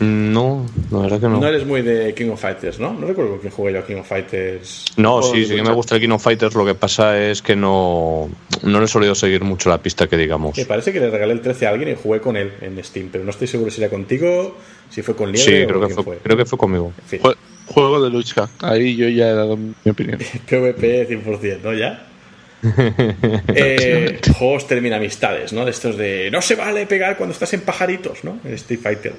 No, 0.00 0.64
la 0.90 1.00
verdad 1.00 1.20
que 1.20 1.28
no. 1.28 1.38
No 1.40 1.46
eres 1.46 1.66
muy 1.66 1.82
de 1.82 2.14
King 2.14 2.30
of 2.30 2.40
Fighters, 2.40 2.80
¿no? 2.80 2.94
No 2.94 3.06
recuerdo 3.06 3.32
con 3.32 3.40
quién 3.40 3.52
jugué 3.52 3.74
yo 3.74 3.80
a 3.80 3.86
King 3.86 3.96
of 3.96 4.08
Fighters. 4.08 4.86
No, 4.96 5.22
sí, 5.22 5.44
sí 5.44 5.54
que 5.54 5.62
me 5.62 5.72
gusta 5.74 5.94
el 5.96 6.00
King 6.00 6.08
of 6.12 6.22
Fighters. 6.22 6.54
Lo 6.54 6.64
que 6.64 6.74
pasa 6.74 7.20
es 7.22 7.42
que 7.42 7.54
no, 7.54 8.30
no 8.62 8.78
le 8.78 8.84
he 8.86 8.88
solido 8.88 9.14
seguir 9.14 9.44
mucho 9.44 9.68
la 9.68 9.76
pista 9.76 10.06
que 10.08 10.16
digamos. 10.16 10.56
Me 10.56 10.64
parece 10.64 10.90
que 10.94 11.00
le 11.00 11.10
regalé 11.10 11.34
el 11.34 11.42
13 11.42 11.66
a 11.66 11.70
alguien 11.70 11.90
y 11.90 11.96
jugué 12.02 12.18
con 12.20 12.38
él 12.38 12.50
en 12.62 12.82
Steam, 12.82 13.10
pero 13.12 13.24
no 13.24 13.30
estoy 13.30 13.46
seguro 13.46 13.70
si 13.70 13.82
era 13.82 13.90
contigo, 13.90 14.56
si 14.88 15.02
fue 15.02 15.14
con 15.14 15.30
Liebre 15.32 15.58
Sí, 15.58 15.62
o 15.64 15.66
creo 15.68 15.80
que 15.82 15.94
quién 15.94 16.04
fue, 16.04 16.16
creo 16.22 16.36
que 16.38 16.44
fue 16.46 16.58
conmigo. 16.58 16.92
En 17.02 17.04
fin, 17.06 17.20
Jue- 17.20 17.36
Juego 17.66 18.02
de 18.02 18.08
lucha. 18.10 18.48
Ahí 18.62 18.96
yo 18.96 19.06
ya 19.08 19.28
he 19.28 19.34
dado 19.34 19.56
mi 19.58 19.74
opinión. 19.88 20.18
PvP 20.48 21.08
100%, 21.10 21.58
¿no? 21.62 21.74
Ya. 21.74 22.06
Eh, 22.62 24.20
juegos 24.36 24.66
terminamistades, 24.66 25.52
¿no? 25.52 25.64
De 25.64 25.70
estos 25.70 25.96
de 25.96 26.30
no 26.30 26.42
se 26.42 26.54
vale 26.54 26.86
pegar 26.86 27.16
cuando 27.16 27.32
estás 27.32 27.52
en 27.54 27.62
pajaritos, 27.62 28.24
¿no? 28.24 28.38
En 28.44 28.54
Street 28.54 28.80
Fighter. 28.80 29.14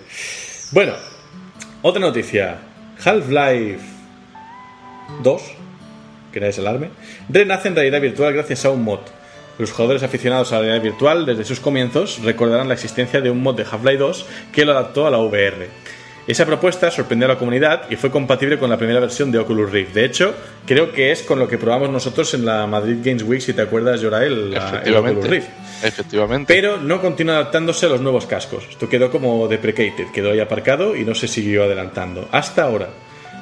Bueno, 0.71 0.93
otra 1.81 2.01
noticia. 2.01 2.59
Half-Life 3.03 3.79
2, 5.23 5.41
que 6.31 6.39
nadie 6.39 6.53
se 6.53 6.61
alarme, 6.61 6.89
renace 7.29 7.67
en 7.67 7.75
realidad 7.75 7.99
virtual 7.99 8.33
gracias 8.33 8.65
a 8.65 8.69
un 8.69 8.83
mod. 8.83 8.99
Los 9.57 9.71
jugadores 9.71 10.03
aficionados 10.03 10.51
a 10.51 10.55
la 10.55 10.61
realidad 10.61 10.83
virtual 10.83 11.25
desde 11.25 11.43
sus 11.43 11.59
comienzos 11.59 12.21
recordarán 12.23 12.67
la 12.67 12.75
existencia 12.75 13.21
de 13.21 13.29
un 13.29 13.41
mod 13.41 13.55
de 13.55 13.63
Half-Life 13.63 13.97
2 13.97 14.25
que 14.53 14.65
lo 14.65 14.71
adaptó 14.71 15.07
a 15.07 15.11
la 15.11 15.17
VR. 15.17 15.67
Esa 16.27 16.45
propuesta 16.45 16.91
sorprendió 16.91 17.25
a 17.25 17.29
la 17.33 17.37
comunidad 17.39 17.89
y 17.89 17.95
fue 17.95 18.11
compatible 18.11 18.57
con 18.59 18.69
la 18.69 18.77
primera 18.77 18.99
versión 18.99 19.31
de 19.31 19.39
Oculus 19.39 19.71
Rift. 19.71 19.93
De 19.93 20.05
hecho, 20.05 20.33
creo 20.67 20.91
que 20.91 21.11
es 21.11 21.23
con 21.23 21.39
lo 21.39 21.47
que 21.47 21.57
probamos 21.57 21.89
nosotros 21.89 22.33
en 22.35 22.45
la 22.45 22.67
Madrid 22.67 22.97
Games 23.03 23.23
Week, 23.23 23.41
si 23.41 23.53
te 23.53 23.61
acuerdas, 23.63 24.01
Yorael, 24.01 24.51
la- 24.51 24.81
el 24.85 24.95
Oculus. 24.95 25.27
Rift. 25.27 25.47
Efectivamente. 25.83 26.53
Pero 26.53 26.77
no 26.77 27.01
continúa 27.01 27.35
adaptándose 27.35 27.87
a 27.87 27.89
los 27.89 28.01
nuevos 28.01 28.27
cascos. 28.27 28.63
Esto 28.69 28.87
quedó 28.87 29.09
como 29.09 29.47
deprecated, 29.47 30.07
quedó 30.13 30.31
ahí 30.31 30.39
aparcado 30.39 30.95
y 30.95 31.03
no 31.03 31.15
se 31.15 31.27
siguió 31.27 31.63
adelantando. 31.63 32.27
Hasta 32.31 32.63
ahora, 32.63 32.89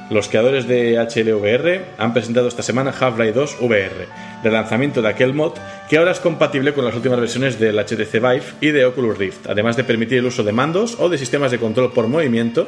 los 0.09 0.27
creadores 0.27 0.67
de 0.67 0.97
HLVR 0.97 1.85
han 1.97 2.13
presentado 2.13 2.47
esta 2.47 2.63
semana 2.63 2.93
Half-Life 2.97 3.33
2 3.33 3.57
VR, 3.61 4.07
relanzamiento 4.43 5.01
de 5.01 5.09
aquel 5.09 5.33
mod 5.33 5.53
que 5.87 5.97
ahora 5.97 6.11
es 6.11 6.19
compatible 6.19 6.73
con 6.73 6.85
las 6.85 6.95
últimas 6.95 7.19
versiones 7.19 7.59
del 7.59 7.77
HTC 7.77 8.13
Vive 8.13 8.43
y 8.59 8.71
de 8.71 8.85
Oculus 8.85 9.17
Rift, 9.17 9.47
además 9.47 9.77
de 9.77 9.83
permitir 9.83 10.19
el 10.19 10.25
uso 10.25 10.43
de 10.43 10.51
mandos 10.51 10.97
o 10.99 11.09
de 11.09 11.17
sistemas 11.17 11.51
de 11.51 11.59
control 11.59 11.93
por 11.93 12.07
movimiento 12.07 12.67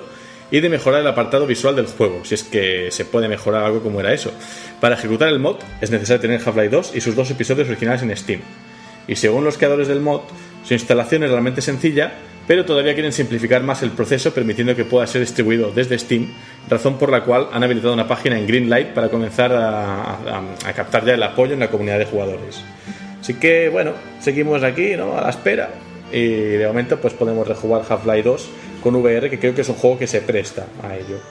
y 0.52 0.60
de 0.60 0.70
mejorar 0.70 1.02
el 1.02 1.08
apartado 1.08 1.48
visual 1.48 1.76
del 1.76 1.88
juego, 1.88 2.24
si 2.24 2.36
es 2.36 2.44
que 2.44 2.92
se 2.92 3.06
puede 3.06 3.28
mejorar 3.28 3.64
algo 3.64 3.82
como 3.82 4.00
era 4.02 4.14
eso. 4.14 4.32
Para 4.80 4.96
ejecutar 4.96 5.30
el 5.30 5.40
mod 5.40 5.58
es 5.80 5.90
necesario 5.90 6.22
tener 6.22 6.42
Half-Life 6.46 6.70
2 6.70 6.96
y 6.96 7.02
sus 7.02 7.16
dos 7.16 7.32
episodios 7.32 7.70
originales 7.70 8.04
en 8.04 8.16
Steam. 8.16 8.42
Y 9.08 9.16
según 9.16 9.44
los 9.44 9.58
creadores 9.58 9.88
del 9.88 10.02
mod, 10.02 10.22
su 10.64 10.74
instalación 10.74 11.24
es 11.24 11.32
realmente 11.32 11.62
sencilla, 11.62 12.14
pero 12.52 12.66
todavía 12.66 12.94
quieren 12.94 13.14
simplificar 13.14 13.64
más 13.64 13.82
el 13.82 13.92
proceso 13.92 14.34
permitiendo 14.34 14.76
que 14.76 14.84
pueda 14.84 15.08
ser 15.08 15.22
distribuido 15.22 15.72
desde 15.72 15.98
Steam, 15.98 16.28
razón 16.70 16.98
por 16.98 17.10
la 17.10 17.24
cual 17.24 17.48
han 17.54 17.64
habilitado 17.64 17.94
una 17.94 18.10
página 18.10 18.38
en 18.38 18.46
Greenlight 18.46 18.90
para 18.90 19.08
comenzar 19.08 19.54
a, 19.54 20.20
captar 20.76 21.06
ya 21.06 21.14
el 21.14 21.24
apoyo 21.24 21.54
en 21.54 21.62
la 21.62 21.72
comunidad 21.72 21.98
de 21.98 22.04
jugadores. 22.08 22.62
Así 23.22 23.36
que 23.36 23.70
bueno, 23.70 23.94
seguimos 24.20 24.64
aquí, 24.64 24.98
¿no? 24.98 25.18
A 25.18 25.22
la 25.22 25.30
espera. 25.30 25.70
Y 26.12 26.28
de 26.28 26.68
momento 26.68 27.00
pues 27.00 27.14
podemos 27.14 27.48
rejugar 27.48 27.84
Half-Life 27.88 28.24
2 28.24 28.50
con 28.84 28.98
VR, 28.98 29.30
que 29.30 29.40
creo 29.40 29.56
que 29.56 29.62
es 29.62 29.70
un 29.70 29.76
juego 29.76 29.98
que 29.98 30.08
se 30.08 30.20
presta 30.20 30.66
a 30.84 30.98
ello. 30.98 31.22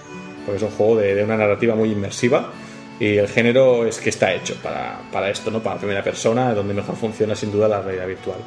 Porque 0.47 0.57
es 0.57 0.63
un 0.63 0.71
juego 0.71 0.97
de, 0.97 1.17
de 1.17 1.23
una 1.23 1.37
narrativa 1.37 1.75
muy 1.75 1.93
inmersiva 1.93 2.51
y 2.99 3.19
el 3.19 3.29
género 3.29 3.85
es 3.85 3.99
que 3.99 4.09
está 4.09 4.33
hecho 4.33 4.55
para, 4.63 5.01
para 5.13 5.29
esto, 5.29 5.51
¿no? 5.51 5.63
Para 5.63 5.77
primera 5.77 6.03
persona, 6.03 6.55
donde 6.55 6.73
mejor 6.73 6.97
funciona 6.97 7.35
sin 7.35 7.53
duda 7.53 7.69
la 7.69 7.83
realidad 7.83 8.07
virtual. 8.07 8.39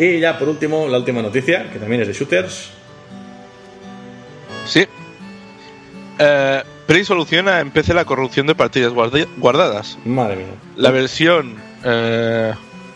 Y 0.00 0.18
ya 0.18 0.38
por 0.38 0.48
último, 0.48 0.88
la 0.88 0.98
última 0.98 1.20
noticia, 1.20 1.70
que 1.70 1.78
también 1.78 2.00
es 2.00 2.08
de 2.08 2.14
shooters. 2.14 2.70
Sí. 4.66 4.86
Eh, 6.18 6.62
Prey 6.86 7.04
soluciona 7.04 7.60
en 7.60 7.70
PC 7.70 7.92
la 7.94 8.04
corrupción 8.04 8.46
de 8.46 8.54
partidas 8.54 8.92
guardadas. 9.38 9.98
Madre 10.04 10.36
mía. 10.36 10.46
La 10.76 10.90
versión, 10.90 11.54
eh, 11.84 12.52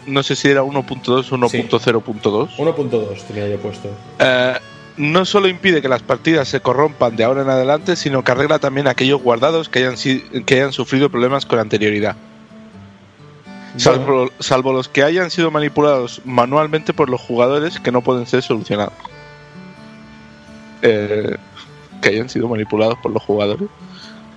no 0.06 0.22
sé 0.22 0.34
si 0.34 0.48
era 0.48 0.62
1.2 0.62 1.08
o 1.30 1.48
Sí. 1.48 1.58
1.0.2, 1.58 2.56
1.2 2.56 3.22
tenía 3.28 3.48
yo 3.48 3.58
puesto. 3.58 3.88
eh, 4.18 4.54
no 4.96 5.24
solo 5.24 5.48
impide 5.48 5.82
que 5.82 5.88
las 5.88 6.02
partidas 6.02 6.46
se 6.48 6.60
corrompan 6.60 7.16
de 7.16 7.24
ahora 7.24 7.42
en 7.42 7.50
adelante, 7.50 7.96
sino 7.96 8.22
que 8.22 8.30
arregla 8.30 8.60
también 8.60 8.86
aquellos 8.86 9.20
guardados 9.20 9.68
que 9.68 9.80
hayan, 9.80 9.96
que 10.44 10.54
hayan 10.54 10.72
sufrido 10.72 11.10
problemas 11.10 11.44
con 11.46 11.58
anterioridad. 11.58 12.14
Salvo, 13.76 14.72
los 14.72 14.88
que 14.88 15.02
hayan 15.02 15.30
sido 15.30 15.50
manipulados 15.50 16.20
manualmente 16.24 16.92
por 16.92 17.10
los 17.10 17.20
jugadores 17.20 17.80
que 17.80 17.90
no 17.92 18.02
pueden 18.02 18.26
ser 18.26 18.42
solucionados. 18.42 18.94
Eh, 20.82 21.36
que 22.02 22.08
hayan 22.10 22.28
sido 22.28 22.48
manipulados 22.48 22.98
por 23.02 23.10
los 23.12 23.22
jugadores. 23.22 23.68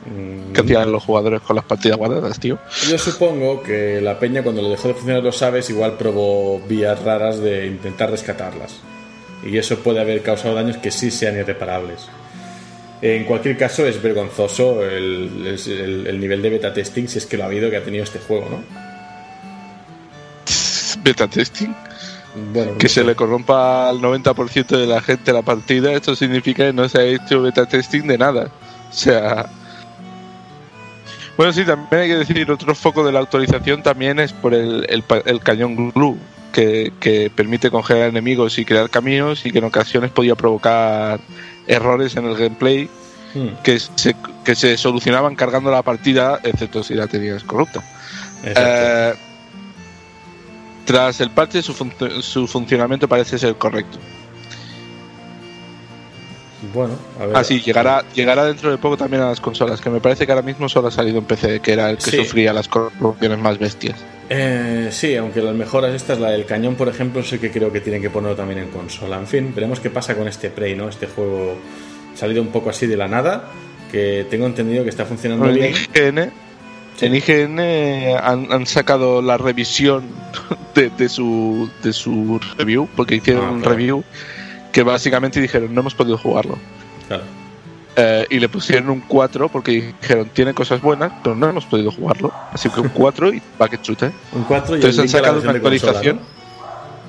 Mm, 0.05 0.53
¿Qué 0.53 0.61
hacían 0.61 0.91
los 0.91 1.03
jugadores 1.03 1.41
con 1.41 1.55
las 1.57 1.65
partidas 1.65 1.97
guardadas, 1.97 2.39
tío? 2.39 2.57
Yo 2.89 2.97
supongo 2.97 3.61
que 3.61 3.99
la 4.01 4.17
peña 4.19 4.41
cuando 4.41 4.61
le 4.61 4.69
dejó 4.69 4.87
de 4.87 4.93
funcionar 4.93 5.21
los 5.23 5.41
aves 5.43 5.69
igual 5.69 5.93
probó 5.97 6.59
vías 6.61 7.03
raras 7.03 7.39
de 7.39 7.67
intentar 7.67 8.09
rescatarlas. 8.09 8.79
Y 9.45 9.57
eso 9.57 9.77
puede 9.79 9.99
haber 9.99 10.23
causado 10.23 10.55
daños 10.55 10.77
que 10.77 10.91
sí 10.91 11.11
sean 11.11 11.37
irreparables. 11.37 12.07
En 13.01 13.25
cualquier 13.25 13.57
caso 13.57 13.85
es 13.85 14.01
vergonzoso 14.01 14.83
el- 14.83 15.45
el 16.07 16.19
nivel 16.19 16.41
de 16.41 16.49
beta 16.49 16.73
testing, 16.73 17.07
si 17.07 17.19
es 17.19 17.25
que 17.27 17.37
lo 17.37 17.43
ha 17.43 17.47
habido, 17.47 17.69
que 17.69 17.77
ha 17.77 17.83
tenido 17.83 18.03
este 18.03 18.17
juego, 18.19 18.47
¿no? 18.49 18.86
Beta 21.07 21.27
testing. 21.27 21.73
Bueno, 22.53 22.77
Que 22.77 22.87
se 22.89 23.03
le 23.03 23.15
corrompa 23.15 23.89
al 23.89 23.99
90% 23.99 24.67
de 24.67 24.85
la 24.85 25.01
gente 25.01 25.33
la 25.33 25.41
partida, 25.41 25.91
esto 25.93 26.15
significa 26.15 26.65
que 26.65 26.73
no 26.73 26.87
se 26.87 26.99
ha 26.99 27.03
hecho 27.03 27.41
beta 27.41 27.65
testing 27.65 28.03
de 28.03 28.17
nada. 28.17 28.49
O 28.89 28.93
sea. 28.93 29.47
Bueno, 31.35 31.53
sí, 31.53 31.65
también 31.65 32.01
hay 32.01 32.07
que 32.09 32.17
decir, 32.17 32.51
otro 32.51 32.75
foco 32.75 33.05
de 33.05 33.11
la 33.11 33.19
actualización 33.19 33.81
también 33.83 34.19
es 34.19 34.33
por 34.33 34.53
el, 34.53 34.85
el 34.89 35.03
el 35.25 35.39
cañón 35.39 35.91
glue, 35.91 36.17
que, 36.51 36.91
que 36.99 37.31
permite 37.33 37.71
congelar 37.71 38.09
enemigos 38.09 38.57
y 38.59 38.65
crear 38.65 38.89
caminos 38.89 39.45
y 39.45 39.51
que 39.51 39.59
en 39.59 39.65
ocasiones 39.65 40.11
podía 40.11 40.35
provocar 40.35 41.19
errores 41.67 42.15
en 42.15 42.25
el 42.25 42.35
gameplay 42.35 42.89
Hmm, 43.33 43.61
que 43.63 43.79
se, 43.79 44.15
que 44.43 44.55
se 44.55 44.77
solucionaban 44.77 45.35
cargando 45.35 45.69
la 45.69 45.81
partida, 45.81 46.39
excepto 46.43 46.83
si 46.83 46.93
la 46.93 47.07
tenías 47.07 47.43
corrupta. 47.43 47.83
exacto. 48.43 49.19
Eh, 49.19 49.26
tras 50.87 51.21
el 51.21 51.29
parche, 51.29 51.61
su, 51.61 51.73
func- 51.75 52.21
su 52.21 52.47
funcionamiento 52.47 53.07
parece 53.07 53.37
ser 53.37 53.55
correcto. 53.55 53.99
bueno, 56.73 56.95
a 57.21 57.25
ver. 57.27 57.37
Ah, 57.37 57.43
sí, 57.43 57.61
llegará, 57.61 58.03
llegará 58.15 58.43
dentro 58.45 58.71
de 58.71 58.77
poco 58.79 58.97
también 58.97 59.21
a 59.21 59.27
las 59.29 59.39
consolas, 59.39 59.79
que 59.79 59.89
me 59.91 59.99
parece 60.01 60.25
que 60.25 60.31
ahora 60.31 60.41
mismo 60.41 60.67
solo 60.67 60.87
ha 60.87 60.91
salido 60.91 61.19
en 61.19 61.25
PC, 61.25 61.59
que 61.59 61.73
era 61.73 61.89
el 61.91 61.97
que 61.97 62.09
Sí. 62.11 62.17
sufría 62.17 62.51
las 62.51 62.67
corrupciones 62.67 63.37
más 63.37 63.59
bestias. 63.59 64.03
Eh, 64.29 64.89
sí, 64.91 65.15
aunque 65.15 65.41
las 65.41 65.53
mejoras 65.55 65.93
estas, 65.93 66.19
la 66.19 66.31
del 66.31 66.45
cañón, 66.45 66.75
por 66.75 66.87
ejemplo, 66.89 67.21
sí 67.23 67.37
que 67.37 67.51
creo 67.51 67.71
que 67.71 67.79
tienen 67.79 68.01
que 68.01 68.09
ponerlo 68.09 68.35
también 68.35 68.59
en 68.59 68.69
consola. 68.69 69.17
En 69.19 69.27
fin, 69.27 69.53
veremos 69.53 69.79
qué 69.79 69.89
pasa 69.89 70.15
con 70.15 70.27
este 70.27 70.49
Prey, 70.49 70.75
¿no? 70.75 70.89
Este 70.89 71.05
juego 71.07 71.55
salido 72.15 72.41
un 72.41 72.49
poco 72.49 72.69
así 72.71 72.87
de 72.87 72.97
la 72.97 73.07
nada, 73.07 73.49
que 73.91 74.25
tengo 74.29 74.47
entendido 74.47 74.83
que 74.83 74.89
está 74.89 75.05
funcionando 75.05 75.47
en 75.47 75.53
bien. 75.55 75.73
IGN, 75.73 76.31
en 77.01 77.15
IGN 77.15 77.59
han, 78.23 78.51
han 78.51 78.65
sacado 78.65 79.21
la 79.21 79.37
revisión 79.37 80.05
de, 80.75 80.89
de 80.89 81.09
su, 81.09 81.69
de 81.83 81.93
su 81.93 82.39
review, 82.57 82.87
porque 82.95 83.15
hicieron 83.15 83.45
Ah, 83.45 83.51
un 83.51 83.63
review 83.63 84.03
que 84.71 84.83
básicamente 84.83 85.39
dijeron 85.41 85.73
no 85.73 85.81
hemos 85.81 85.95
podido 85.95 86.17
jugarlo. 86.17 86.57
Claro. 87.07 87.23
Eh, 87.99 88.27
y 88.29 88.39
le 88.39 88.47
pusieron 88.47 88.91
un 88.91 89.01
4 89.01 89.49
porque 89.49 89.93
dijeron 90.01 90.29
tiene 90.31 90.53
cosas 90.53 90.81
buenas, 90.81 91.11
pero 91.23 91.35
no 91.35 91.49
hemos 91.49 91.65
podido 91.65 91.91
jugarlo. 91.91 92.31
Así 92.51 92.69
que 92.69 92.79
un 92.81 92.89
4 92.93 93.33
y 93.33 93.41
va 93.59 93.67
que 93.69 93.81
chute. 93.81 94.11
Un 94.33 94.43
4 94.43 94.75
y 94.75 94.75
Entonces 94.75 94.99
han 94.99 95.09
sacado 95.09 95.39
una 95.41 95.53
consola, 95.53 95.57
actualización. 95.57 96.19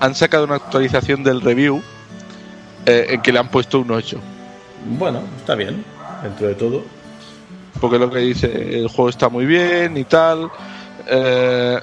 Han 0.00 0.14
sacado 0.14 0.44
una 0.44 0.54
actualización 0.54 1.24
del 1.24 1.40
review 1.42 1.82
eh, 2.86 3.06
en 3.10 3.20
que 3.20 3.32
le 3.32 3.38
han 3.38 3.48
puesto 3.48 3.80
un 3.80 3.90
8. 3.90 4.16
¿no? 4.16 4.96
Bueno, 4.98 5.22
está 5.36 5.54
bien, 5.54 5.84
dentro 6.22 6.46
de 6.48 6.54
todo. 6.54 6.84
Porque 7.80 7.98
lo 7.98 8.10
que 8.10 8.18
dice, 8.20 8.46
el 8.78 8.88
juego 8.88 9.08
está 9.08 9.28
muy 9.28 9.46
bien 9.46 9.96
y 9.96 10.04
tal. 10.04 10.50
eh, 11.06 11.78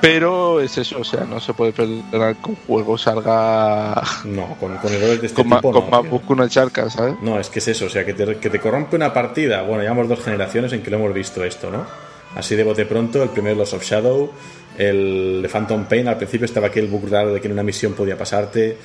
pero 0.00 0.60
es 0.60 0.76
eso, 0.76 0.98
o 1.00 1.04
sea, 1.04 1.24
no 1.24 1.40
se 1.40 1.54
puede 1.54 1.72
perdonar 1.72 2.36
que 2.36 2.50
un 2.50 2.56
juego 2.66 2.98
salga 2.98 4.02
No, 4.24 4.54
con, 4.60 4.76
con 4.76 4.92
errores 4.92 5.20
de 5.22 5.26
este 5.28 5.36
con, 5.42 5.48
ma- 5.48 5.56
tipo 5.56 5.72
con 5.72 5.90
más 5.90 6.02
que 6.22 6.32
una 6.32 6.48
charca, 6.48 6.90
¿sabes? 6.90 7.14
No, 7.22 7.40
es 7.40 7.48
que 7.48 7.60
es 7.60 7.68
eso, 7.68 7.86
o 7.86 7.88
sea, 7.88 8.04
que 8.04 8.12
te, 8.12 8.36
que 8.36 8.50
te 8.50 8.60
corrompe 8.60 8.94
una 8.94 9.12
partida. 9.12 9.62
Bueno, 9.62 9.82
llevamos 9.82 10.06
dos 10.08 10.20
generaciones 10.22 10.72
en 10.74 10.82
que 10.82 10.90
lo 10.90 10.98
hemos 10.98 11.14
visto 11.14 11.42
esto, 11.44 11.70
¿no? 11.70 11.84
Así 12.36 12.54
de 12.54 12.62
bote 12.62 12.84
pronto, 12.84 13.22
el 13.22 13.30
primero 13.30 13.56
Los 13.56 13.72
of 13.72 13.82
Shadow, 13.82 14.30
el 14.76 15.40
de 15.42 15.48
Phantom 15.48 15.86
Pain, 15.86 16.06
al 16.08 16.18
principio 16.18 16.44
estaba 16.44 16.66
aquel 16.66 16.88
bug 16.88 17.08
raro 17.10 17.32
de 17.32 17.40
que 17.40 17.46
en 17.46 17.52
una 17.54 17.62
misión 17.62 17.94
podía 17.94 18.18
pasarte. 18.18 18.76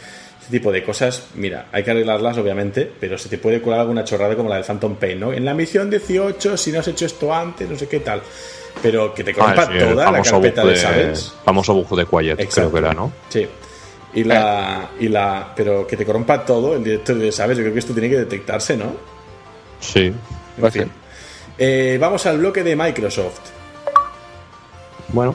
Este 0.52 0.60
tipo 0.60 0.72
de 0.74 0.84
cosas, 0.84 1.28
mira, 1.36 1.68
hay 1.72 1.82
que 1.82 1.92
arreglarlas 1.92 2.38
obviamente, 2.38 2.92
pero 3.00 3.18
se 3.18 3.30
te 3.30 3.38
puede 3.38 3.62
colar 3.62 3.80
alguna 3.80 4.04
chorrada 4.04 4.36
como 4.36 4.50
la 4.50 4.56
del 4.56 4.66
Phantom 4.66 4.98
Pain, 4.98 5.18
¿no? 5.18 5.32
En 5.32 5.46
la 5.46 5.54
misión 5.54 5.90
18, 5.90 6.58
si 6.58 6.74
no 6.74 6.82
has 6.82 6.88
hecho 6.90 7.06
esto 7.06 7.34
antes, 7.34 7.70
no 7.70 7.78
sé 7.78 7.88
qué 7.88 8.02
tal. 8.02 8.22
Pero 8.82 9.14
que 9.14 9.24
te 9.24 9.34
corrompa 9.34 9.62
Ah, 9.62 9.70
sí, 9.72 9.80
toda 9.80 10.12
la 10.12 10.22
carpeta 10.22 10.62
bug 10.64 10.72
de 10.72 10.76
sabes. 10.76 11.34
Famoso 11.46 11.74
bug 11.74 11.96
de 11.98 12.06
Quiet, 12.06 12.38
Exacto. 12.42 12.70
creo 12.70 12.72
que 12.74 12.78
era, 12.80 12.94
¿no? 12.94 13.14
Sí. 13.30 13.48
Y 14.14 14.26
la, 14.26 14.90
y 15.00 15.08
la. 15.08 15.54
Pero 15.56 15.88
que 15.88 15.96
te 15.96 16.06
corrompa 16.06 16.44
todo, 16.46 16.76
el 16.76 16.84
director 16.84 17.16
de 17.16 17.32
sabes, 17.32 17.56
yo 17.58 17.64
creo 17.64 17.72
que 17.74 17.80
esto 17.80 17.94
tiene 17.94 18.10
que 18.10 18.18
detectarse, 18.18 18.76
¿no? 18.76 18.94
Sí. 19.80 20.12
En 20.62 20.72
fin. 20.74 20.92
Eh, 21.58 21.98
vamos 21.98 22.26
al 22.26 22.40
bloque 22.40 22.62
de 22.62 22.76
Microsoft. 22.76 23.40
Bueno, 25.14 25.34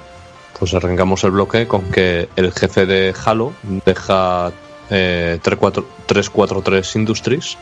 pues 0.58 0.74
arrancamos 0.74 1.24
el 1.24 1.30
bloque 1.30 1.66
con 1.66 1.90
que 1.90 2.28
el 2.36 2.52
jefe 2.52 2.84
de 2.84 3.14
Halo 3.24 3.54
deja 3.86 4.52
eh, 4.90 5.38
34 5.42 5.86
343 6.06 6.96
Industries. 6.96 7.58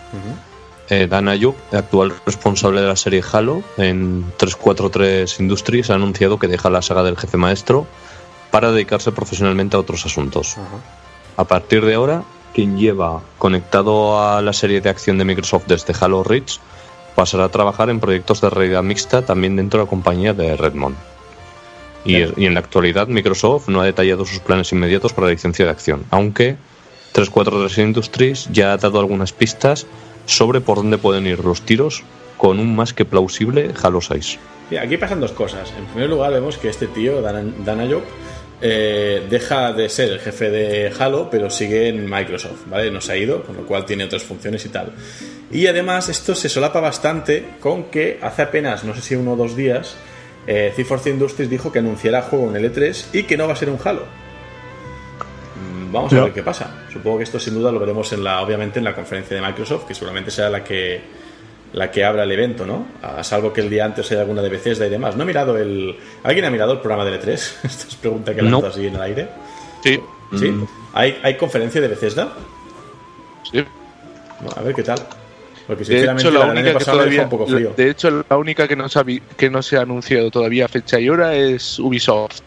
Eh, 0.90 1.06
Dan 1.08 1.28
Ayuk, 1.28 1.56
actual 1.72 2.12
responsable 2.26 2.82
de 2.82 2.88
la 2.88 2.96
serie 2.96 3.22
Halo 3.32 3.62
en 3.78 4.24
343 4.36 5.40
Industries, 5.40 5.90
ha 5.90 5.94
anunciado 5.94 6.38
que 6.38 6.46
deja 6.46 6.68
la 6.68 6.82
saga 6.82 7.02
del 7.02 7.16
jefe 7.16 7.38
maestro 7.38 7.86
para 8.50 8.70
dedicarse 8.70 9.10
profesionalmente 9.10 9.76
a 9.76 9.80
otros 9.80 10.04
asuntos. 10.04 10.56
A 11.36 11.44
partir 11.44 11.84
de 11.86 11.94
ahora, 11.94 12.22
quien 12.52 12.76
lleva 12.76 13.22
conectado 13.38 14.22
a 14.22 14.42
la 14.42 14.52
serie 14.52 14.80
de 14.80 14.90
acción 14.90 15.16
de 15.16 15.24
Microsoft 15.24 15.64
desde 15.66 15.94
Halo 15.98 16.22
Reach 16.22 16.60
pasará 17.14 17.44
a 17.44 17.48
trabajar 17.48 17.88
en 17.88 18.00
proyectos 18.00 18.40
de 18.40 18.50
realidad 18.50 18.82
mixta 18.82 19.22
también 19.22 19.56
dentro 19.56 19.80
de 19.80 19.86
la 19.86 19.90
compañía 19.90 20.34
de 20.34 20.56
Redmond. 20.56 20.96
Y, 22.04 22.18
y 22.18 22.44
en 22.44 22.52
la 22.52 22.60
actualidad 22.60 23.08
Microsoft 23.08 23.68
no 23.68 23.80
ha 23.80 23.84
detallado 23.84 24.26
sus 24.26 24.40
planes 24.40 24.70
inmediatos 24.72 25.14
para 25.14 25.28
la 25.28 25.32
licencia 25.32 25.64
de 25.64 25.70
acción, 25.70 26.04
aunque 26.10 26.58
343 27.14 27.78
Industries 27.78 28.48
ya 28.50 28.72
ha 28.72 28.76
dado 28.76 28.98
algunas 28.98 29.32
pistas 29.32 29.86
sobre 30.26 30.60
por 30.60 30.78
dónde 30.78 30.98
pueden 30.98 31.28
ir 31.28 31.44
los 31.44 31.62
tiros 31.62 32.02
con 32.36 32.58
un 32.58 32.74
más 32.74 32.92
que 32.92 33.04
plausible 33.04 33.70
Halo 33.80 34.00
6. 34.00 34.38
Sí, 34.68 34.76
aquí 34.76 34.96
pasan 34.96 35.20
dos 35.20 35.30
cosas. 35.30 35.72
En 35.78 35.84
primer 35.86 36.10
lugar, 36.10 36.32
vemos 36.32 36.58
que 36.58 36.68
este 36.68 36.88
tío, 36.88 37.22
Dan, 37.22 37.54
eh, 38.60 39.22
deja 39.30 39.72
de 39.72 39.88
ser 39.88 40.10
el 40.10 40.18
jefe 40.18 40.50
de 40.50 40.92
Halo, 40.98 41.28
pero 41.30 41.50
sigue 41.50 41.88
en 41.88 42.10
Microsoft, 42.10 42.66
¿vale? 42.66 42.90
No 42.90 43.00
se 43.00 43.12
ha 43.12 43.16
ido, 43.16 43.44
con 43.44 43.56
lo 43.56 43.64
cual 43.64 43.84
tiene 43.84 44.04
otras 44.04 44.24
funciones 44.24 44.64
y 44.64 44.70
tal. 44.70 44.92
Y 45.52 45.68
además, 45.68 46.08
esto 46.08 46.34
se 46.34 46.48
solapa 46.48 46.80
bastante 46.80 47.44
con 47.60 47.84
que 47.84 48.18
hace 48.22 48.42
apenas, 48.42 48.82
no 48.82 48.92
sé 48.94 49.02
si 49.02 49.14
uno 49.14 49.34
o 49.34 49.36
dos 49.36 49.54
días, 49.54 49.94
eh, 50.48 50.72
343 50.74 51.14
Industries 51.14 51.50
dijo 51.50 51.70
que 51.70 51.78
anunciará 51.78 52.22
juego 52.22 52.50
en 52.50 52.56
el 52.56 52.72
E3 52.72 53.04
y 53.12 53.22
que 53.22 53.36
no 53.36 53.46
va 53.46 53.52
a 53.52 53.56
ser 53.56 53.70
un 53.70 53.78
Halo. 53.84 54.23
Vamos 55.92 56.12
a 56.12 56.24
ver 56.24 56.32
qué 56.32 56.42
pasa. 56.42 56.84
Supongo 56.92 57.18
que 57.18 57.24
esto 57.24 57.38
sin 57.38 57.54
duda 57.54 57.70
lo 57.70 57.78
veremos 57.78 58.12
en 58.12 58.24
la, 58.24 58.40
obviamente 58.42 58.78
en 58.78 58.84
la 58.84 58.94
conferencia 58.94 59.36
de 59.36 59.42
Microsoft, 59.46 59.84
que 59.86 59.94
seguramente 59.94 60.30
será 60.30 60.50
la 60.50 60.64
que 60.64 61.00
la 61.72 61.90
que 61.90 62.04
abra 62.04 62.22
el 62.22 62.30
evento, 62.30 62.64
¿no? 62.64 62.86
A 63.02 63.24
salvo 63.24 63.52
que 63.52 63.60
el 63.60 63.68
día 63.68 63.84
antes 63.84 64.10
haya 64.12 64.20
alguna 64.20 64.42
de 64.42 64.48
Bethesda 64.48 64.86
y 64.86 64.90
demás. 64.90 65.16
No 65.16 65.24
he 65.24 65.26
mirado 65.26 65.58
el. 65.58 65.96
¿Alguien 66.22 66.44
ha 66.44 66.50
mirado 66.50 66.72
el 66.72 66.78
programa 66.80 67.04
del 67.04 67.20
E3? 67.20 67.32
Esta 67.64 67.88
es 67.88 67.94
pregunta 67.96 68.34
que 68.34 68.42
lanzo 68.42 68.60
No. 68.62 68.66
así 68.68 68.86
en 68.86 68.94
el 68.94 69.02
aire. 69.02 69.28
Sí, 69.82 70.00
¿Sí? 70.38 70.50
Mm. 70.50 70.66
¿Hay, 70.94 71.18
¿Hay 71.22 71.36
conferencia 71.36 71.80
de 71.80 71.88
Bethesda? 71.88 72.32
sí. 73.50 73.64
Bueno, 74.40 74.54
a 74.56 74.62
ver 74.62 74.74
qué 74.74 74.82
tal. 74.82 74.98
Porque 75.66 75.80
De 75.84 75.86
sinceramente 75.86 76.28
hecho, 76.28 76.38
la 76.38 76.44
la 76.46 76.52
única 76.52 76.78
que 76.78 76.84
todavía, 76.84 77.22
un 77.22 77.28
poco 77.30 77.46
frío. 77.46 77.72
de 77.76 77.90
hecho, 77.90 78.24
la 78.28 78.36
única 78.36 78.68
que 78.68 78.76
no, 78.76 78.88
se 78.88 78.98
ha 78.98 79.02
vi- 79.02 79.22
que 79.36 79.48
no 79.48 79.62
se 79.62 79.76
ha 79.78 79.80
anunciado 79.82 80.30
todavía 80.30 80.68
fecha 80.68 81.00
y 81.00 81.08
hora 81.08 81.34
es 81.34 81.78
Ubisoft. 81.78 82.40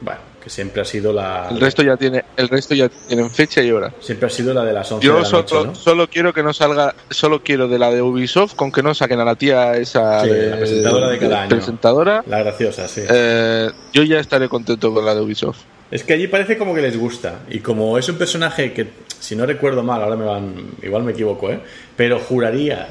Bueno, 0.00 0.20
que 0.42 0.50
siempre 0.50 0.82
ha 0.82 0.84
sido 0.84 1.12
la. 1.12 1.48
El 1.50 1.60
resto 1.60 1.82
ya 1.82 1.96
tiene, 1.96 2.24
el 2.36 2.48
resto 2.48 2.74
ya 2.74 2.88
tienen 2.88 3.30
fecha 3.30 3.62
y 3.62 3.70
hora. 3.70 3.92
Siempre 4.00 4.26
ha 4.26 4.30
sido 4.30 4.54
la 4.54 4.64
de 4.64 4.72
las 4.72 4.90
11 4.90 5.06
de 5.06 5.12
Yo 5.12 5.18
la 5.20 5.24
solo, 5.24 5.42
noche, 5.42 5.54
¿no? 5.66 5.74
solo 5.74 6.08
quiero 6.08 6.32
que 6.32 6.42
no 6.42 6.52
salga, 6.52 6.94
solo 7.10 7.42
quiero 7.42 7.68
de 7.68 7.78
la 7.78 7.90
de 7.90 8.00
Ubisoft 8.02 8.54
con 8.54 8.72
que 8.72 8.82
no 8.82 8.94
saquen 8.94 9.20
a 9.20 9.24
la 9.24 9.34
tía 9.34 9.76
esa 9.76 10.22
Sí, 10.22 10.30
la 10.30 10.56
presentadora 10.56 11.08
de 11.10 11.18
cada 11.18 11.42
año. 11.42 11.50
presentadora. 11.50 12.24
La 12.26 12.38
graciosa, 12.42 12.88
sí. 12.88 13.02
Eh, 13.08 13.70
yo 13.92 14.02
ya 14.02 14.18
estaré 14.20 14.48
contento 14.48 14.92
con 14.94 15.04
la 15.04 15.14
de 15.14 15.20
Ubisoft. 15.20 15.58
Es 15.90 16.04
que 16.04 16.12
allí 16.14 16.28
parece 16.28 16.56
como 16.56 16.74
que 16.74 16.80
les 16.82 16.96
gusta. 16.96 17.40
Y 17.50 17.58
como 17.58 17.98
es 17.98 18.08
un 18.08 18.16
personaje 18.16 18.72
que, 18.72 18.88
si 19.18 19.34
no 19.34 19.44
recuerdo 19.44 19.82
mal, 19.82 20.00
ahora 20.02 20.16
me 20.16 20.24
van. 20.24 20.54
Igual 20.82 21.02
me 21.02 21.12
equivoco, 21.12 21.50
¿eh? 21.50 21.60
Pero 21.96 22.18
juraría 22.20 22.88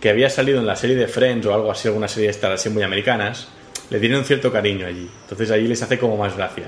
que 0.00 0.10
había 0.10 0.28
salido 0.30 0.58
en 0.58 0.66
la 0.66 0.74
serie 0.76 0.96
de 0.96 1.06
Friends 1.06 1.46
o 1.46 1.54
algo 1.54 1.70
así, 1.70 1.86
alguna 1.88 2.08
serie 2.08 2.26
de 2.26 2.32
estas 2.32 2.52
así 2.58 2.68
muy 2.70 2.82
americanas, 2.82 3.48
le 3.90 4.00
tienen 4.00 4.18
un 4.18 4.24
cierto 4.24 4.50
cariño 4.50 4.86
allí. 4.86 5.08
Entonces 5.22 5.50
allí 5.50 5.68
les 5.68 5.80
hace 5.82 5.98
como 5.98 6.16
más 6.16 6.36
gracia. 6.36 6.64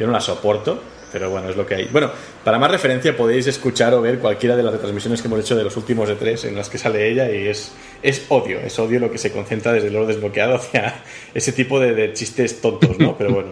Yo 0.00 0.06
no 0.06 0.14
la 0.14 0.20
soporto, 0.22 0.82
pero 1.12 1.28
bueno, 1.28 1.50
es 1.50 1.56
lo 1.56 1.66
que 1.66 1.74
hay. 1.74 1.84
Bueno, 1.92 2.10
para 2.42 2.58
más 2.58 2.70
referencia 2.70 3.14
podéis 3.14 3.46
escuchar 3.46 3.92
o 3.92 4.00
ver 4.00 4.18
cualquiera 4.18 4.56
de 4.56 4.62
las 4.62 4.72
retransmisiones 4.72 5.20
que 5.20 5.28
hemos 5.28 5.40
hecho 5.40 5.54
de 5.56 5.62
los 5.62 5.76
últimos 5.76 6.08
de 6.08 6.14
tres 6.14 6.46
en 6.46 6.56
las 6.56 6.70
que 6.70 6.78
sale 6.78 7.06
ella 7.06 7.30
y 7.30 7.48
es, 7.48 7.72
es 8.02 8.24
odio, 8.30 8.60
es 8.60 8.78
odio 8.78 8.98
lo 8.98 9.10
que 9.10 9.18
se 9.18 9.30
concentra 9.30 9.74
desde 9.74 9.88
el 9.88 9.96
oro 9.96 10.06
desbloqueado 10.06 10.54
hacia 10.54 11.02
ese 11.34 11.52
tipo 11.52 11.78
de, 11.78 11.92
de 11.92 12.14
chistes 12.14 12.62
tontos, 12.62 12.98
¿no? 12.98 13.14
Pero 13.18 13.34
bueno. 13.34 13.50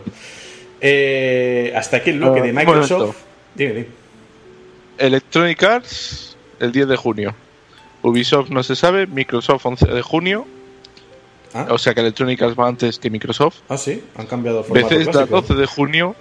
Eh, 0.80 1.70
hasta 1.76 1.98
aquí 1.98 2.10
el 2.10 2.18
bloque 2.20 2.40
de 2.40 2.54
Microsoft. 2.54 3.16
Dime, 3.54 3.72
dime. 3.74 3.86
Electronic 4.96 5.62
Arts 5.62 6.38
el 6.60 6.72
10 6.72 6.88
de 6.88 6.96
junio. 6.96 7.34
Ubisoft 8.00 8.48
no 8.48 8.62
se 8.62 8.74
sabe, 8.74 9.06
Microsoft 9.06 9.66
11 9.66 9.86
de 9.86 10.00
junio 10.00 10.46
Ah. 11.54 11.66
O 11.70 11.78
sea 11.78 11.94
que 11.94 12.00
Electronic 12.00 12.42
Arts 12.42 12.58
va 12.58 12.68
antes 12.68 12.98
que 12.98 13.10
Microsoft. 13.10 13.58
Ah, 13.68 13.78
sí, 13.78 14.02
han 14.16 14.26
cambiado 14.26 14.62
formato 14.62 14.88
Bethesda 14.88 15.12
clásico. 15.12 15.40
12 15.40 15.54
de 15.54 15.66
junio. 15.66 16.16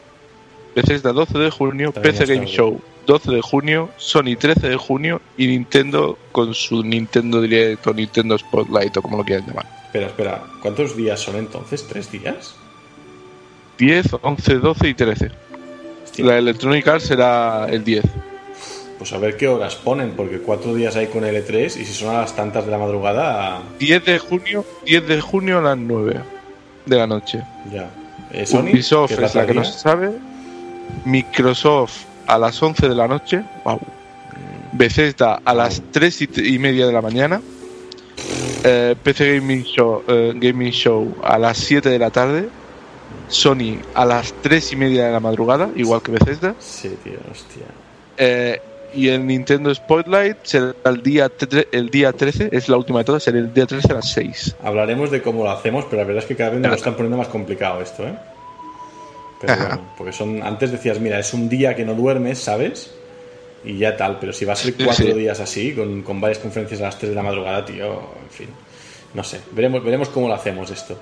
Bethesda 0.77 1.11
12 1.11 1.39
de 1.39 1.49
junio, 1.49 1.91
PC 1.91 2.27
Game 2.27 2.45
bien. 2.45 2.45
Show 2.45 2.79
12 3.07 3.31
de 3.31 3.41
junio, 3.41 3.89
Sony 3.97 4.35
13 4.37 4.69
de 4.69 4.75
junio 4.75 5.21
y 5.35 5.47
Nintendo 5.47 6.19
con 6.31 6.53
su 6.53 6.83
Nintendo 6.83 7.41
Direct 7.41 7.87
o 7.87 7.93
Nintendo 7.95 8.37
Spotlight 8.37 8.95
o 8.95 9.01
como 9.01 9.17
lo 9.17 9.23
quieran 9.23 9.47
llamar. 9.47 9.65
Espera, 9.85 10.05
espera, 10.05 10.43
¿cuántos 10.61 10.95
días 10.95 11.19
son 11.19 11.37
entonces? 11.37 11.87
¿Tres 11.87 12.11
días? 12.11 12.53
10, 13.79 14.17
11, 14.21 14.53
12 14.55 14.87
y 14.87 14.93
13. 14.93 15.31
Hostia. 16.03 16.25
La 16.25 16.37
Electronic 16.37 16.87
Arts 16.87 17.05
será 17.05 17.65
el 17.71 17.83
10. 17.83 18.03
Pues 18.99 19.13
a 19.13 19.17
ver 19.17 19.35
qué 19.35 19.47
horas 19.47 19.75
ponen, 19.77 20.11
porque 20.11 20.41
cuatro 20.41 20.75
días 20.75 20.95
hay 20.95 21.07
con 21.07 21.23
L3 21.23 21.65
y 21.65 21.85
si 21.85 21.85
son 21.85 22.15
a 22.15 22.19
las 22.21 22.35
tantas 22.35 22.65
de 22.65 22.71
la 22.71 22.77
madrugada, 22.77 23.63
10 23.79 24.05
de 24.05 24.19
junio, 24.19 24.63
10 24.85 25.07
de 25.07 25.21
junio 25.21 25.57
a 25.57 25.61
las 25.63 25.77
9 25.77 26.21
de 26.85 26.95
la 26.95 27.07
noche. 27.07 27.41
ya. 27.73 27.89
Eh, 28.31 28.45
Sony, 28.45 28.69
Ubisoft 28.73 29.11
es 29.11 29.33
la 29.33 29.47
que 29.47 29.53
no 29.55 29.63
se 29.63 29.79
sabe. 29.79 30.11
Microsoft 31.05 32.05
a 32.27 32.37
las 32.37 32.61
11 32.61 32.89
de 32.89 32.95
la 32.95 33.07
noche. 33.07 33.43
Wow. 33.63 33.79
Bethesda 34.73 35.41
a 35.43 35.53
las 35.53 35.81
3 35.91 36.21
y, 36.21 36.59
media 36.59 36.85
de 36.85 36.93
la 36.93 37.01
mañana. 37.01 37.41
Eh, 38.63 38.95
PC 39.01 39.39
Gaming 39.39 39.63
Show, 39.63 40.03
eh, 40.07 40.33
Gaming 40.35 40.71
Show 40.71 41.15
a 41.23 41.37
las 41.37 41.57
7 41.57 41.89
de 41.89 41.99
la 41.99 42.09
tarde. 42.09 42.49
Sony 43.29 43.79
a 43.93 44.05
las 44.05 44.33
3 44.41 44.73
y 44.73 44.75
media 44.75 45.07
de 45.07 45.11
la 45.11 45.19
madrugada, 45.19 45.69
igual 45.75 46.01
que 46.01 46.11
Bethesda. 46.11 46.55
Sí, 46.59 46.97
tío, 47.03 47.17
hostia. 47.31 47.65
Eh, 48.17 48.61
y 48.93 49.09
el 49.09 49.25
Nintendo 49.25 49.73
Spotlight 49.73 50.37
será 50.43 50.73
el 50.85 51.03
día, 51.03 51.29
el 51.71 51.89
día 51.89 52.13
13, 52.13 52.49
es 52.51 52.69
la 52.69 52.77
última 52.77 52.99
de 52.99 53.05
todas, 53.05 53.23
será 53.23 53.37
el 53.37 53.53
día 53.53 53.65
13 53.65 53.91
a 53.91 53.95
las 53.95 54.11
6. 54.11 54.55
Hablaremos 54.63 55.11
de 55.11 55.21
cómo 55.21 55.43
lo 55.43 55.51
hacemos, 55.51 55.85
pero 55.85 56.01
la 56.01 56.07
verdad 56.07 56.23
es 56.23 56.27
que 56.27 56.35
cada 56.35 56.51
vez 56.51 56.61
nos 56.61 56.69
lo 56.69 56.75
están 56.75 56.95
poniendo 56.95 57.17
más 57.17 57.27
complicado 57.27 57.81
esto, 57.81 58.07
¿eh? 58.07 58.17
Pero 59.41 59.55
bueno, 59.59 59.81
porque 59.97 60.13
son. 60.13 60.41
Antes 60.43 60.71
decías, 60.71 60.99
mira, 60.99 61.19
es 61.19 61.33
un 61.33 61.47
día 61.49 61.75
que 61.75 61.85
no 61.85 61.93
duermes, 61.93 62.39
¿sabes? 62.39 62.91
Y 63.63 63.77
ya 63.77 63.97
tal, 63.97 64.17
pero 64.19 64.31
si 64.33 64.45
va 64.45 64.53
a 64.53 64.55
ser 64.55 64.73
Sí, 64.77 64.83
cuatro 64.85 65.05
sí. 65.07 65.13
días 65.13 65.39
así, 65.39 65.73
con, 65.73 66.01
con 66.03 66.21
varias 66.21 66.39
conferencias 66.39 66.79
a 66.81 66.85
las 66.85 66.97
3 66.97 67.09
de 67.09 67.15
la 67.15 67.23
madrugada, 67.23 67.65
tío, 67.65 67.85
en 68.23 68.29
fin. 68.29 68.47
No 69.13 69.23
sé, 69.23 69.39
veremos, 69.51 69.83
veremos 69.83 70.09
cómo 70.09 70.27
lo 70.27 70.35
hacemos 70.35 70.69
esto. 70.71 70.97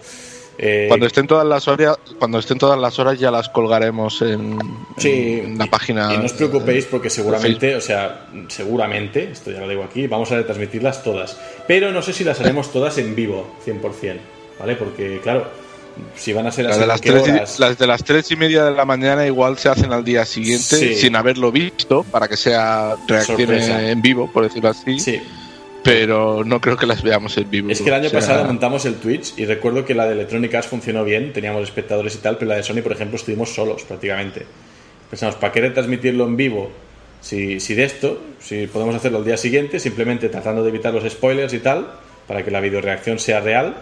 Eh, 0.57 0.85
Cuando 0.87 1.05
estén 1.05 1.27
todas 1.27 1.45
las 1.45 1.67
horas, 1.67 1.97
cuando 2.17 2.39
estén 2.39 2.57
todas 2.57 2.79
las 2.79 2.97
horas 2.97 3.19
ya 3.19 3.29
las 3.29 3.49
colgaremos 3.49 4.21
en, 4.21 4.57
Sí, 4.97 5.41
en 5.43 5.57
la 5.57 5.65
y- 5.65 5.69
página. 5.69 6.13
Y 6.13 6.17
no 6.17 6.23
os 6.25 6.31
preocupéis 6.33 6.85
porque 6.85 7.09
seguramente, 7.09 7.75
o 7.75 7.81
sea, 7.81 8.27
seguramente, 8.47 9.31
esto 9.31 9.51
ya 9.51 9.59
lo 9.59 9.67
digo 9.67 9.83
aquí, 9.83 10.07
vamos 10.07 10.31
a 10.31 10.37
retransmitirlas 10.37 11.03
todas. 11.03 11.37
Pero 11.67 11.91
no 11.91 12.01
sé 12.01 12.13
si 12.13 12.23
las 12.23 12.39
haremos 12.39 12.71
todas 12.71 12.97
en 12.99 13.13
vivo, 13.15 13.53
100%, 13.65 14.17
¿vale? 14.57 14.75
Porque, 14.77 15.19
claro, 15.21 15.45
si 16.15 16.33
van 16.33 16.47
a 16.47 16.51
ser 16.51 16.65
Las 16.65 16.73
así, 16.73 16.81
de 16.81 16.87
las, 16.87 17.01
¿qué 17.01 17.11
tres, 17.11 17.27
y- 17.57 17.61
las 17.61 17.77
de 17.77 17.87
las 17.87 18.03
tres 18.03 18.31
y 18.31 18.35
media 18.35 18.65
de 18.65 18.71
la 18.71 18.85
mañana 18.85 19.25
igual 19.25 19.57
se 19.57 19.69
hacen 19.69 19.91
al 19.93 20.03
día 20.03 20.25
siguiente 20.25 20.63
Sí. 20.77 20.95
sin 20.95 21.15
haberlo 21.15 21.51
visto 21.51 22.03
para 22.03 22.27
que 22.27 22.37
sea 22.37 22.95
reacción 23.07 23.37
Sorpresa. 23.37 23.89
en 23.89 24.01
vivo, 24.01 24.29
por 24.31 24.43
decirlo 24.43 24.69
así. 24.69 24.99
Sí, 24.99 25.21
Pero 25.83 26.43
no 26.43 26.59
creo 26.59 26.75
que 26.77 26.85
las 26.87 27.03
veamos 27.03 27.37
en 27.37 27.49
vivo. 27.49 27.69
es 27.69 27.79
que 27.79 27.89
el 27.89 27.93
año 27.93 28.07
O 28.07 28.09
sea, 28.09 28.19
pasado 28.19 28.43
montamos 28.45 28.85
el 28.85 28.95
Twitch 28.95 29.33
y 29.37 29.45
recuerdo 29.45 29.85
que 29.85 29.93
la 29.93 30.05
de 30.07 30.13
Electronic 30.13 30.53
Arts 30.55 30.67
funcionó 30.67 31.03
bien, 31.03 31.31
teníamos 31.31 31.61
espectadores 31.63 32.15
y 32.15 32.17
tal, 32.17 32.37
pero 32.37 32.49
la 32.49 32.55
de 32.57 32.63
Sony, 32.63 32.81
por 32.81 32.91
ejemplo, 32.93 33.17
estuvimos 33.17 33.53
solos 33.53 33.83
prácticamente. 33.83 34.45
Pensamos, 35.09 35.35
¿para 35.35 35.53
qué 35.53 35.61
retransmitirlo 35.61 36.25
en 36.25 36.35
vivo? 36.37 36.71
Si, 37.21 37.59
si 37.59 37.75
de 37.75 37.83
esto, 37.83 38.19
si 38.39 38.65
podemos 38.67 38.95
hacerlo 38.95 39.19
al 39.19 39.25
día 39.25 39.37
siguiente, 39.37 39.79
simplemente 39.79 40.27
tratando 40.29 40.63
de 40.63 40.69
evitar 40.69 40.91
los 40.93 41.03
spoilers 41.11 41.53
y 41.53 41.59
tal, 41.59 41.87
para 42.27 42.43
que 42.43 42.49
la 42.49 42.59
videoreacción 42.61 43.19
sea 43.19 43.39
real 43.41 43.75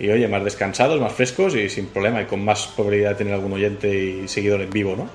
y 0.00 0.08
oye, 0.10 0.26
más 0.26 0.42
descansados, 0.42 1.00
más 1.00 1.12
frescos 1.12 1.54
y 1.54 1.68
sin 1.68 1.86
problema 1.86 2.22
y 2.22 2.24
con 2.24 2.44
más 2.44 2.66
probabilidad 2.68 3.10
de 3.10 3.16
tener 3.16 3.34
algún 3.34 3.52
oyente 3.52 3.88
y 3.94 4.26
seguidor 4.28 4.60
en 4.62 4.70
vivo, 4.70 4.96
¿no? 4.96 5.08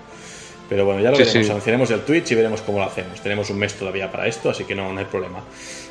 Pero 0.70 0.86
bueno, 0.86 1.02
ya 1.02 1.12
lo 1.12 1.18
Sí, 1.18 1.24
veremos, 1.24 1.46
sí. 1.46 1.52
anunciaremos 1.52 1.92
el 1.92 2.02
Twitch 2.02 2.32
y 2.32 2.36
veremos 2.36 2.62
cómo 2.62 2.80
lo 2.80 2.86
hacemos. 2.86 3.20
Tenemos 3.22 3.50
un 3.50 3.60
mes 3.60 3.74
todavía 3.76 4.12
para 4.12 4.28
esto, 4.28 4.50
así 4.50 4.64
que 4.64 4.74
no, 4.76 4.92
no 4.94 5.00
hay 5.00 5.06
problema. 5.06 5.40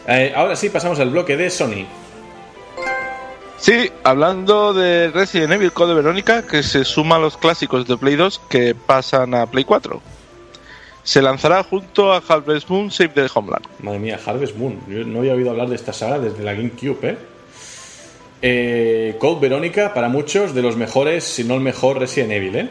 Eh, 0.09 0.33
ahora 0.35 0.57
sí, 0.57 0.69
pasamos 0.71 0.99
al 1.01 1.11
bloque 1.11 1.37
de 1.37 1.51
Sony. 1.51 1.87
Sí, 3.59 3.91
hablando 4.03 4.75
de 4.75 5.11
Resident 5.11 5.53
Evil 5.53 5.73
Code 5.73 5.95
Verónica, 5.95 6.47
que 6.47 6.63
se 6.63 6.85
suma 6.85 7.17
a 7.17 7.19
los 7.19 7.37
clásicos 7.37 7.87
de 7.87 7.97
Play 7.97 8.17
2 8.17 8.41
que 8.51 8.75
pasan 8.75 9.35
a 9.35 9.47
Play 9.47 9.65
4. 9.65 10.03
Se 11.03 11.23
lanzará 11.23 11.63
junto 11.63 12.13
a 12.13 12.23
Harvest 12.27 12.69
Moon 12.69 12.91
Save 12.91 13.11
the 13.11 13.27
Homeland. 13.33 13.65
Madre 13.81 13.99
mía, 14.01 14.19
Harvest 14.25 14.57
Moon. 14.57 14.81
Yo 14.89 15.05
no 15.05 15.21
había 15.21 15.35
oído 15.35 15.51
hablar 15.51 15.69
de 15.69 15.77
esta 15.77 15.93
saga 15.93 16.19
desde 16.19 16.43
la 16.43 16.53
GameCube, 16.55 16.99
¿eh? 17.11 17.19
Eh 18.47 19.17
Code 19.19 19.41
Verónica, 19.41 19.95
para 19.95 20.11
muchos, 20.11 20.55
de 20.55 20.61
los 20.61 20.77
mejores, 20.77 21.25
si 21.25 21.45
no 21.45 21.55
el 21.55 21.63
mejor 21.63 21.99
Resident 21.99 22.33
Evil, 22.33 22.57
¿eh? 22.57 22.69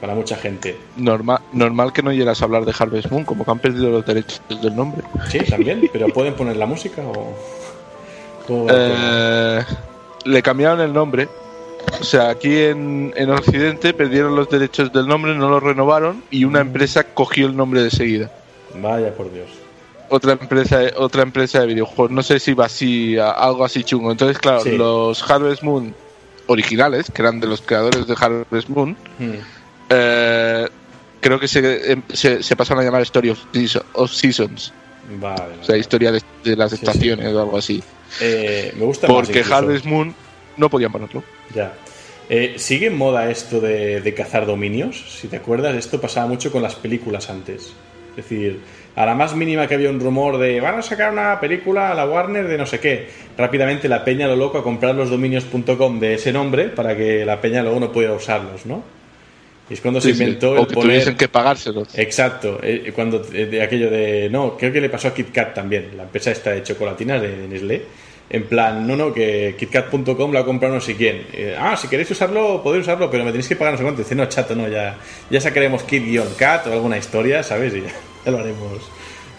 Para 0.00 0.14
mucha 0.14 0.36
gente. 0.36 0.78
Normal, 0.96 1.40
normal 1.52 1.92
que 1.92 2.02
no 2.02 2.12
llegas 2.12 2.40
a 2.40 2.46
hablar 2.46 2.64
de 2.64 2.72
Harvest 2.76 3.10
Moon, 3.10 3.24
como 3.24 3.44
que 3.44 3.50
han 3.50 3.58
perdido 3.58 3.90
los 3.90 4.06
derechos 4.06 4.40
del 4.48 4.74
nombre. 4.74 5.02
Sí, 5.28 5.40
también, 5.40 5.90
pero 5.92 6.08
¿pueden 6.08 6.34
poner 6.34 6.56
la 6.56 6.66
música 6.66 7.02
o...? 7.02 7.34
Eh, 8.70 9.62
le 10.24 10.42
cambiaron 10.42 10.80
el 10.80 10.94
nombre. 10.94 11.28
O 12.00 12.04
sea, 12.04 12.30
aquí 12.30 12.56
en, 12.56 13.12
en 13.16 13.30
Occidente 13.30 13.92
perdieron 13.92 14.34
los 14.34 14.48
derechos 14.48 14.90
del 14.92 15.06
nombre, 15.06 15.34
no 15.34 15.50
los 15.50 15.62
renovaron 15.62 16.22
y 16.30 16.44
una 16.44 16.60
empresa 16.60 17.04
cogió 17.04 17.46
el 17.46 17.56
nombre 17.56 17.82
de 17.82 17.90
seguida. 17.90 18.30
Vaya 18.80 19.14
por 19.14 19.30
Dios. 19.30 19.48
Otra 20.10 20.32
empresa, 20.32 20.80
otra 20.96 21.22
empresa 21.22 21.60
de 21.60 21.66
videojuegos. 21.66 22.10
No 22.10 22.22
sé 22.22 22.38
si 22.40 22.54
va 22.54 22.66
así, 22.66 23.16
algo 23.18 23.64
así 23.64 23.84
chungo. 23.84 24.10
Entonces, 24.10 24.38
claro, 24.38 24.60
Sí. 24.60 24.70
los 24.76 25.28
Harvest 25.30 25.62
Moon 25.62 25.94
originales, 26.46 27.10
que 27.12 27.20
eran 27.22 27.40
de 27.40 27.46
los 27.46 27.60
creadores 27.60 28.06
de 28.06 28.14
Harvest 28.18 28.68
Moon, 28.70 28.96
Hmm. 29.18 29.32
eh, 29.90 30.68
creo 31.20 31.38
que 31.38 31.48
se, 31.48 31.92
em, 31.92 32.02
se, 32.12 32.42
se 32.42 32.56
pasaron 32.56 32.82
a 32.82 32.86
llamar 32.86 33.02
Story 33.02 33.30
of, 33.30 33.38
of 33.94 34.10
Seasons. 34.12 34.72
Vale, 35.20 35.40
vale. 35.40 35.54
O 35.60 35.64
sea, 35.64 35.76
historia 35.76 36.12
de, 36.12 36.22
de 36.44 36.56
las 36.56 36.70
Sí, 36.70 36.76
estaciones 36.76 37.32
o 37.34 37.40
algo 37.40 37.56
así. 37.58 37.82
Eh, 38.20 38.72
me 38.76 38.84
gusta 38.84 39.06
Porque. 39.06 39.42
Harvest 39.50 39.84
Moon 39.84 40.14
no 40.56 40.68
podían 40.70 40.92
ponerlo. 40.92 41.22
Ya. 41.54 41.72
Eh, 42.30 42.54
¿Sigue 42.58 42.88
en 42.88 42.96
moda 42.98 43.30
esto 43.30 43.58
de, 43.60 44.00
de 44.02 44.14
cazar 44.14 44.44
dominios? 44.46 45.16
Si 45.18 45.28
te 45.28 45.36
acuerdas, 45.36 45.74
esto 45.76 45.98
pasaba 46.00 46.26
mucho 46.26 46.52
con 46.52 46.62
las 46.62 46.74
películas 46.74 47.30
antes. 47.30 47.72
Es 48.10 48.16
decir, 48.16 48.60
a 48.98 49.06
la 49.06 49.14
más 49.14 49.36
mínima 49.36 49.68
que 49.68 49.74
había 49.74 49.90
un 49.90 50.00
rumor 50.00 50.38
de 50.38 50.60
van 50.60 50.76
a 50.76 50.82
sacar 50.82 51.12
una 51.12 51.38
película 51.38 51.92
a 51.92 51.94
la 51.94 52.04
Warner 52.04 52.48
de 52.48 52.58
no 52.58 52.66
sé 52.66 52.80
qué, 52.80 53.08
rápidamente 53.36 53.88
la 53.88 54.04
peña 54.04 54.26
lo 54.26 54.34
loco 54.34 54.58
a 54.58 54.64
comprar 54.64 54.96
los 54.96 55.08
dominios.com 55.08 56.00
de 56.00 56.14
ese 56.14 56.32
nombre 56.32 56.64
para 56.64 56.96
que 56.96 57.24
la 57.24 57.40
peña 57.40 57.62
luego 57.62 57.78
no 57.78 57.92
pueda 57.92 58.12
usarlos, 58.12 58.66
¿no? 58.66 58.82
Y 59.70 59.74
es 59.74 59.80
cuando 59.80 60.00
Sí, 60.00 60.10
se 60.10 60.16
sí. 60.16 60.22
inventó 60.24 60.50
O 60.52 60.60
el 60.62 60.66
que 60.66 60.74
poner... 60.74 60.90
tuviesen 60.90 61.16
que 61.16 61.28
pagárselos. 61.28 61.96
Exacto, 61.96 62.58
eh, 62.60 62.90
cuando 62.92 63.22
eh, 63.32 63.46
de 63.46 63.62
aquello 63.62 63.88
de 63.88 64.28
no, 64.30 64.56
creo 64.56 64.72
que 64.72 64.80
le 64.80 64.88
pasó 64.90 65.08
a 65.08 65.14
KitKat 65.14 65.54
también, 65.54 65.90
la 65.96 66.02
empresa 66.02 66.32
esta 66.32 66.50
de 66.50 66.64
chocolatinas 66.64 67.22
de, 67.22 67.36
de 67.36 67.46
Nestlé, 67.48 67.82
en 68.30 68.44
plan, 68.44 68.86
no, 68.86 68.96
no, 68.96 69.12
que 69.12 69.54
KitKat.com 69.58 70.32
lo 70.32 70.38
ha 70.38 70.44
comprado 70.44 70.74
no 70.74 70.80
sé 70.80 70.96
quién. 70.96 71.24
Eh, 71.32 71.56
ah, 71.58 71.76
si 71.76 71.86
queréis 71.86 72.10
usarlo, 72.10 72.62
podéis 72.64 72.82
usarlo, 72.82 73.10
pero 73.10 73.24
me 73.24 73.30
tenéis 73.30 73.48
que 73.48 73.56
pagar 73.56 73.74
no 73.74 73.78
sé 73.78 73.84
cuánto. 73.84 74.02
Dice, 74.02 74.14
no, 74.14 74.26
chato, 74.26 74.54
no, 74.56 74.66
ya, 74.68 74.96
ya 75.30 75.40
sacaremos 75.40 75.84
Kit-Cat 75.84 76.66
o 76.66 76.72
alguna 76.72 76.98
historia, 76.98 77.42
¿sabes? 77.42 77.74
Y 77.74 77.82
ya, 77.82 77.88
ya 78.28 78.36
lo 78.36 78.38
haremos 78.38 78.82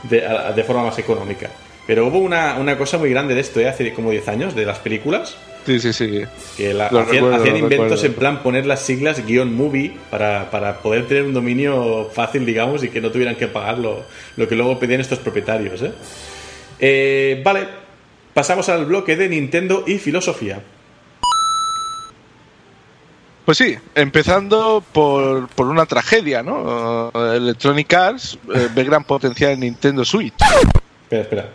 de, 0.04 0.64
forma 0.64 0.84
más 0.84 0.98
económica. 1.00 1.50
Pero 1.86 2.08
hubo 2.08 2.20
una, 2.20 2.56
una 2.60 2.78
cosa 2.78 2.98
muy 2.98 3.10
grande 3.10 3.34
de 3.34 3.42
esto, 3.42 3.60
¿eh? 3.60 3.68
hace 3.68 3.94
como 3.94 4.12
10 4.12 4.28
años, 4.28 4.56
de 4.56 4.66
las 4.66 4.80
películas, 4.80 5.36
Sí, 5.66 5.80
sí, 5.80 5.92
sí. 5.94 6.22
que 6.56 6.74
la- 6.74 6.86
hacían, 6.88 7.06
recuerdo, 7.08 7.36
hacían 7.36 7.54
lo 7.54 7.60
inventos 7.60 7.90
recuerdo. 7.92 8.06
en 8.06 8.14
plan 8.14 8.44
poner 8.44 8.66
las 8.66 8.82
siglas 8.82 9.26
guion 9.26 9.54
movie 9.56 9.92
para, 10.10 10.50
para 10.52 10.78
poder 10.80 11.08
tener 11.08 11.24
un 11.24 11.34
dominio 11.34 12.10
fácil, 12.14 12.46
digamos, 12.46 12.84
y 12.84 12.90
que 12.90 13.02
no 13.02 13.12
tuvieran 13.12 13.36
que 13.36 13.48
pagar 13.48 13.78
lo, 13.78 14.04
lo 14.38 14.48
que 14.48 14.56
luego 14.56 14.80
pedían 14.80 15.02
estos 15.02 15.20
propietarios. 15.20 15.82
¿eh? 15.82 15.92
Eh, 16.80 17.42
vale, 17.44 17.68
pasamos 18.34 18.70
al 18.70 18.86
bloque 18.86 19.16
de 19.16 19.28
Nintendo 19.30 19.84
y 19.86 19.98
filosofía. 19.98 20.62
Pues 23.50 23.58
sí, 23.58 23.76
empezando 23.95 24.84
por, 24.91 25.47
por 25.47 25.66
una 25.66 25.88
tragedia, 25.88 26.43
¿no? 26.43 27.10
Uh, 27.12 27.20
Electronic 27.34 27.91
Arts 27.91 28.38
eh, 28.54 28.70
ve 28.76 28.84
gran 28.84 29.04
potencial 29.04 29.54
en 29.54 29.62
Nintendo 29.62 30.06
Switch. 30.06 30.36
Espera, 31.02 31.22
espera. 31.24 31.50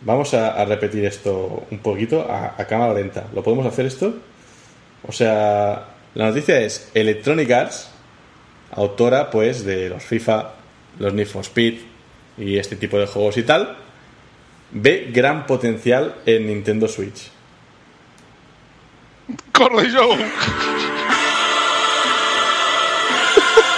Vamos 0.00 0.34
a, 0.34 0.60
a 0.60 0.64
repetir 0.64 1.04
esto 1.04 1.64
un 1.70 1.78
poquito 1.78 2.28
a, 2.28 2.56
a 2.58 2.66
cámara 2.66 2.92
lenta. 2.92 3.28
¿Lo 3.32 3.44
podemos 3.44 3.64
hacer 3.66 3.86
esto? 3.86 4.16
O 5.06 5.12
sea, 5.12 5.90
la 6.12 6.26
noticia 6.26 6.60
es 6.60 6.90
Electronic 6.92 7.52
Arts, 7.52 7.90
autora 8.72 9.30
pues 9.30 9.64
de 9.64 9.90
los 9.90 10.02
FIFA, 10.02 10.54
los 10.98 11.14
Need 11.14 11.28
for 11.28 11.42
Speed 11.42 11.82
y 12.36 12.58
este 12.58 12.74
tipo 12.74 12.98
de 12.98 13.06
juegos 13.06 13.36
y 13.36 13.44
tal, 13.44 13.76
ve 14.72 15.08
gran 15.12 15.46
potencial 15.46 16.16
en 16.26 16.48
Nintendo 16.48 16.88
Switch. 16.88 17.30
¡Corre, 19.52 19.88
Joe! 19.90 20.18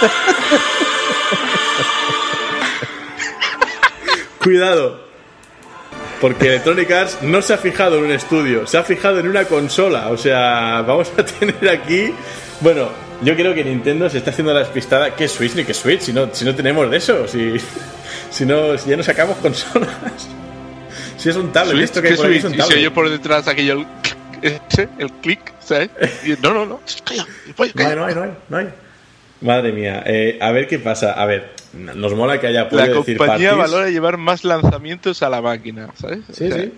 Cuidado. 4.39 5.07
Porque 6.21 6.47
Electronic 6.47 6.89
Arts 6.91 7.17
no 7.21 7.41
se 7.41 7.53
ha 7.53 7.57
fijado 7.57 7.99
en 7.99 8.05
un 8.05 8.11
estudio, 8.11 8.65
se 8.65 8.77
ha 8.77 8.83
fijado 8.83 9.19
en 9.19 9.27
una 9.27 9.45
consola. 9.45 10.09
O 10.09 10.17
sea, 10.17 10.81
vamos 10.81 11.11
a 11.17 11.25
tener 11.25 11.69
aquí. 11.69 12.13
Bueno, 12.61 12.89
yo 13.21 13.35
creo 13.35 13.53
que 13.53 13.63
Nintendo 13.63 14.09
se 14.09 14.17
está 14.17 14.31
haciendo 14.31 14.53
la 14.53 14.61
despistada. 14.61 15.15
¿Qué 15.15 15.27
Switch 15.27 15.53
ni 15.53 15.63
qué 15.63 15.73
Switch? 15.73 16.01
Si 16.01 16.13
no, 16.13 16.29
si 16.33 16.45
no 16.45 16.55
tenemos 16.55 16.89
de 16.89 16.97
eso, 16.97 17.27
si, 17.27 17.55
si, 18.31 18.45
no, 18.45 18.77
si 18.77 18.89
ya 18.89 18.97
no 18.97 19.03
sacamos 19.03 19.37
consolas. 19.37 19.89
Si 21.17 21.29
es 21.29 21.35
un 21.35 21.51
tablet, 21.51 21.73
Switch, 21.75 21.83
esto 21.83 22.01
que 22.01 22.07
hay 22.09 22.13
¿qué 22.13 22.17
por 22.17 22.25
aquí 22.27 22.37
es 22.37 22.43
un 22.45 22.53
Y 22.53 22.57
tablet. 22.57 22.77
oye 22.77 22.91
por 22.91 23.09
detrás 23.09 23.47
aquello, 23.47 23.73
el, 23.73 23.87
ese, 24.41 24.89
el 24.97 25.11
clic, 25.13 25.53
¿sabes? 25.59 25.89
Y, 26.23 26.31
no, 26.41 26.53
no, 26.53 26.65
no, 26.65 26.79
calla. 27.03 27.25
no 27.95 28.05
hay, 28.05 28.15
no 28.15 28.23
hay, 28.23 28.31
no 28.49 28.57
hay. 28.57 28.69
Madre 29.41 29.71
mía, 29.71 30.03
eh, 30.05 30.37
a 30.41 30.51
ver 30.51 30.67
qué 30.67 30.79
pasa. 30.79 31.13
A 31.13 31.25
ver, 31.25 31.49
nos 31.73 32.13
mola 32.15 32.39
que 32.39 32.47
haya 32.47 32.63
La 32.63 32.69
podido 32.69 32.99
decir 32.99 33.17
compañía 33.17 33.51
parties. 33.51 33.71
valora 33.71 33.89
llevar 33.91 34.17
más 34.17 34.43
lanzamientos 34.43 35.21
a 35.21 35.29
la 35.29 35.41
máquina, 35.41 35.89
¿sabes? 35.99 36.19
Sí, 36.33 36.45
O 36.45 36.47
sea, 36.47 36.63
sí. 36.63 36.71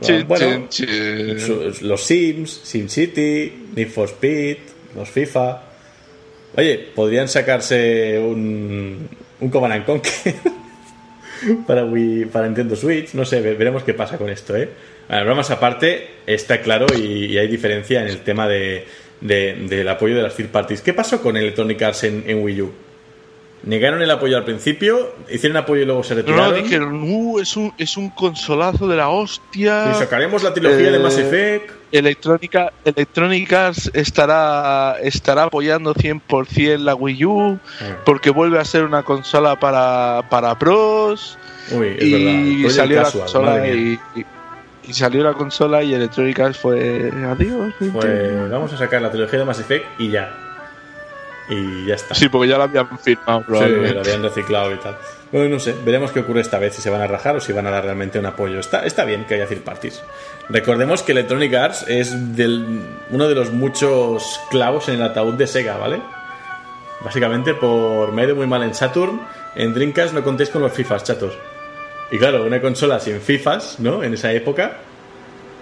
chin, 0.00 0.24
bueno, 0.28 0.66
chin, 0.68 0.86
chin. 0.88 1.40
su- 1.40 1.76
los 1.86 2.02
Sims, 2.04 2.60
SimCity, 2.64 3.52
Need 3.74 3.88
for 3.88 4.08
Speed, 4.08 4.56
los 4.96 5.08
FIFA. 5.10 5.62
Oye, 6.56 6.88
podrían 6.94 7.26
sacarse 7.28 8.18
un, 8.20 9.08
un 9.40 9.48
Command 9.50 9.72
and 9.74 9.84
Conquer 9.86 10.34
para, 11.66 11.84
Wii, 11.84 12.26
para 12.26 12.46
Nintendo 12.46 12.76
Switch. 12.76 13.14
No 13.14 13.24
sé, 13.24 13.40
ve- 13.40 13.54
veremos 13.54 13.82
qué 13.82 13.94
pasa 13.94 14.18
con 14.18 14.30
esto, 14.30 14.56
¿eh? 14.56 14.68
Bueno, 15.08 15.24
bromas 15.24 15.50
aparte, 15.50 16.08
está 16.26 16.60
claro 16.60 16.86
y, 16.96 17.26
y 17.26 17.38
hay 17.38 17.48
diferencia 17.48 18.00
en 18.02 18.08
el 18.08 18.20
tema 18.20 18.48
de, 18.48 18.86
de- 19.20 19.54
del 19.68 19.88
apoyo 19.88 20.16
de 20.16 20.22
las 20.22 20.34
third 20.34 20.48
parties. 20.50 20.80
¿Qué 20.80 20.92
pasó 20.92 21.20
con 21.22 21.36
Electronic 21.36 21.80
Arts 21.82 22.04
en, 22.04 22.24
en 22.26 22.42
Wii 22.42 22.60
U? 22.62 22.72
Negaron 23.64 24.02
el 24.02 24.10
apoyo 24.10 24.36
al 24.36 24.44
principio, 24.44 25.14
hicieron 25.30 25.56
apoyo 25.56 25.80
y 25.80 25.84
luego 25.86 26.04
se 26.04 26.14
retiraron. 26.14 26.50
no, 26.50 26.52
dijeron, 26.54 27.02
uh, 27.02 27.38
es 27.40 27.56
un, 27.56 27.72
es 27.78 27.96
un 27.96 28.10
consolazo 28.10 28.86
de 28.86 28.96
la 28.98 29.08
hostia. 29.08 29.90
y 29.90 29.94
sacaremos 29.94 30.42
la 30.42 30.52
trilogía 30.52 30.90
de 30.90 30.96
Eh, 30.98 31.00
Mass 31.00 31.16
Effect. 31.16 31.70
Electrónica, 31.90 32.72
Electronic 32.84 33.50
Arts 33.54 33.90
estará, 33.94 34.96
estará 35.02 35.44
apoyando 35.44 35.94
100% 35.94 36.76
la 36.80 36.94
Wii 36.94 37.24
U 37.24 37.58
Ah. 37.80 37.96
porque 38.04 38.28
vuelve 38.28 38.58
a 38.58 38.64
ser 38.66 38.84
una 38.84 39.02
consola 39.02 39.58
para, 39.58 40.28
para 40.28 40.58
pros 40.58 41.38
Uy, 41.70 41.94
es 41.96 42.04
y 42.04 42.62
verdad. 42.64 42.76
Salió 42.76 43.00
la 43.02 43.10
consola 43.10 43.66
y- 43.68 43.98
y 44.86 44.92
salió 44.92 45.22
la 45.22 45.32
consola 45.32 45.82
y 45.82 45.94
Electronic 45.94 46.38
Arts 46.40 46.58
fue 46.58 47.12
adiós. 47.26 47.74
Pues 47.92 48.50
vamos 48.50 48.72
a 48.72 48.76
sacar 48.76 49.02
la 49.02 49.10
trilogía 49.10 49.38
de 49.40 49.44
Mass 49.44 49.60
Effect 49.60 49.84
y 49.98 50.10
ya. 50.10 50.32
Y 51.48 51.86
ya 51.86 51.94
está. 51.94 52.14
Sí, 52.14 52.28
porque 52.28 52.48
ya 52.48 52.58
la 52.58 52.64
habían 52.64 52.98
firmado. 52.98 53.40
Sí, 53.40 53.44
probablemente. 53.46 53.94
lo 53.94 54.00
habían 54.00 54.22
reciclado 54.22 54.72
y 54.72 54.76
tal. 54.78 54.96
Bueno, 55.30 55.48
no 55.48 55.58
sé, 55.58 55.74
veremos 55.84 56.12
qué 56.12 56.20
ocurre 56.20 56.40
esta 56.40 56.58
vez, 56.58 56.74
si 56.74 56.82
se 56.82 56.90
van 56.90 57.00
a 57.00 57.06
rajar 57.06 57.36
o 57.36 57.40
si 57.40 57.52
van 57.52 57.66
a 57.66 57.70
dar 57.70 57.84
realmente 57.84 58.18
un 58.18 58.26
apoyo. 58.26 58.60
Está, 58.60 58.86
está 58.86 59.04
bien 59.04 59.24
que 59.24 59.34
haya 59.34 59.46
third 59.46 59.62
parties. 59.62 60.02
Recordemos 60.48 61.02
que 61.02 61.12
Electronic 61.12 61.52
Arts 61.54 61.84
es 61.88 62.36
del, 62.36 62.80
uno 63.10 63.28
de 63.28 63.34
los 63.34 63.52
muchos 63.52 64.40
clavos 64.50 64.88
en 64.88 64.96
el 64.96 65.02
ataúd 65.02 65.34
de 65.34 65.46
Sega, 65.46 65.76
¿vale? 65.76 66.00
Básicamente 67.04 67.52
por 67.52 68.12
me 68.12 68.22
ha 68.22 68.24
ido 68.26 68.36
muy 68.36 68.46
mal 68.46 68.62
en 68.62 68.74
Saturn, 68.74 69.20
en 69.54 69.74
Dreamcast 69.74 70.14
no 70.14 70.22
contéis 70.22 70.50
con 70.50 70.62
los 70.62 70.72
FIFAs, 70.72 71.04
chatos. 71.04 71.36
Y 72.10 72.18
claro, 72.18 72.44
una 72.44 72.60
consola 72.60 73.00
sin 73.00 73.20
FIFAs, 73.20 73.80
¿no? 73.80 74.02
En 74.02 74.14
esa 74.14 74.32
época, 74.32 74.76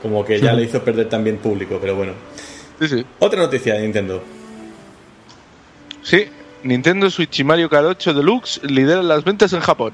como 0.02 0.24
que 0.24 0.40
ya 0.40 0.52
le 0.52 0.62
hizo 0.64 0.82
perder 0.82 1.08
también 1.08 1.38
público, 1.38 1.78
pero 1.80 1.94
bueno. 1.96 2.12
Sí, 2.80 2.88
sí. 2.88 3.06
Otra 3.20 3.40
noticia 3.40 3.74
de 3.74 3.82
Nintendo. 3.82 4.22
Sí, 6.02 6.26
Nintendo 6.64 7.08
Switch 7.10 7.40
y 7.40 7.44
Mario 7.44 7.68
Kart 7.70 7.86
8 7.86 8.12
Deluxe 8.14 8.60
lideran 8.64 9.06
las 9.08 9.24
ventas 9.24 9.52
en 9.52 9.60
Japón. 9.60 9.92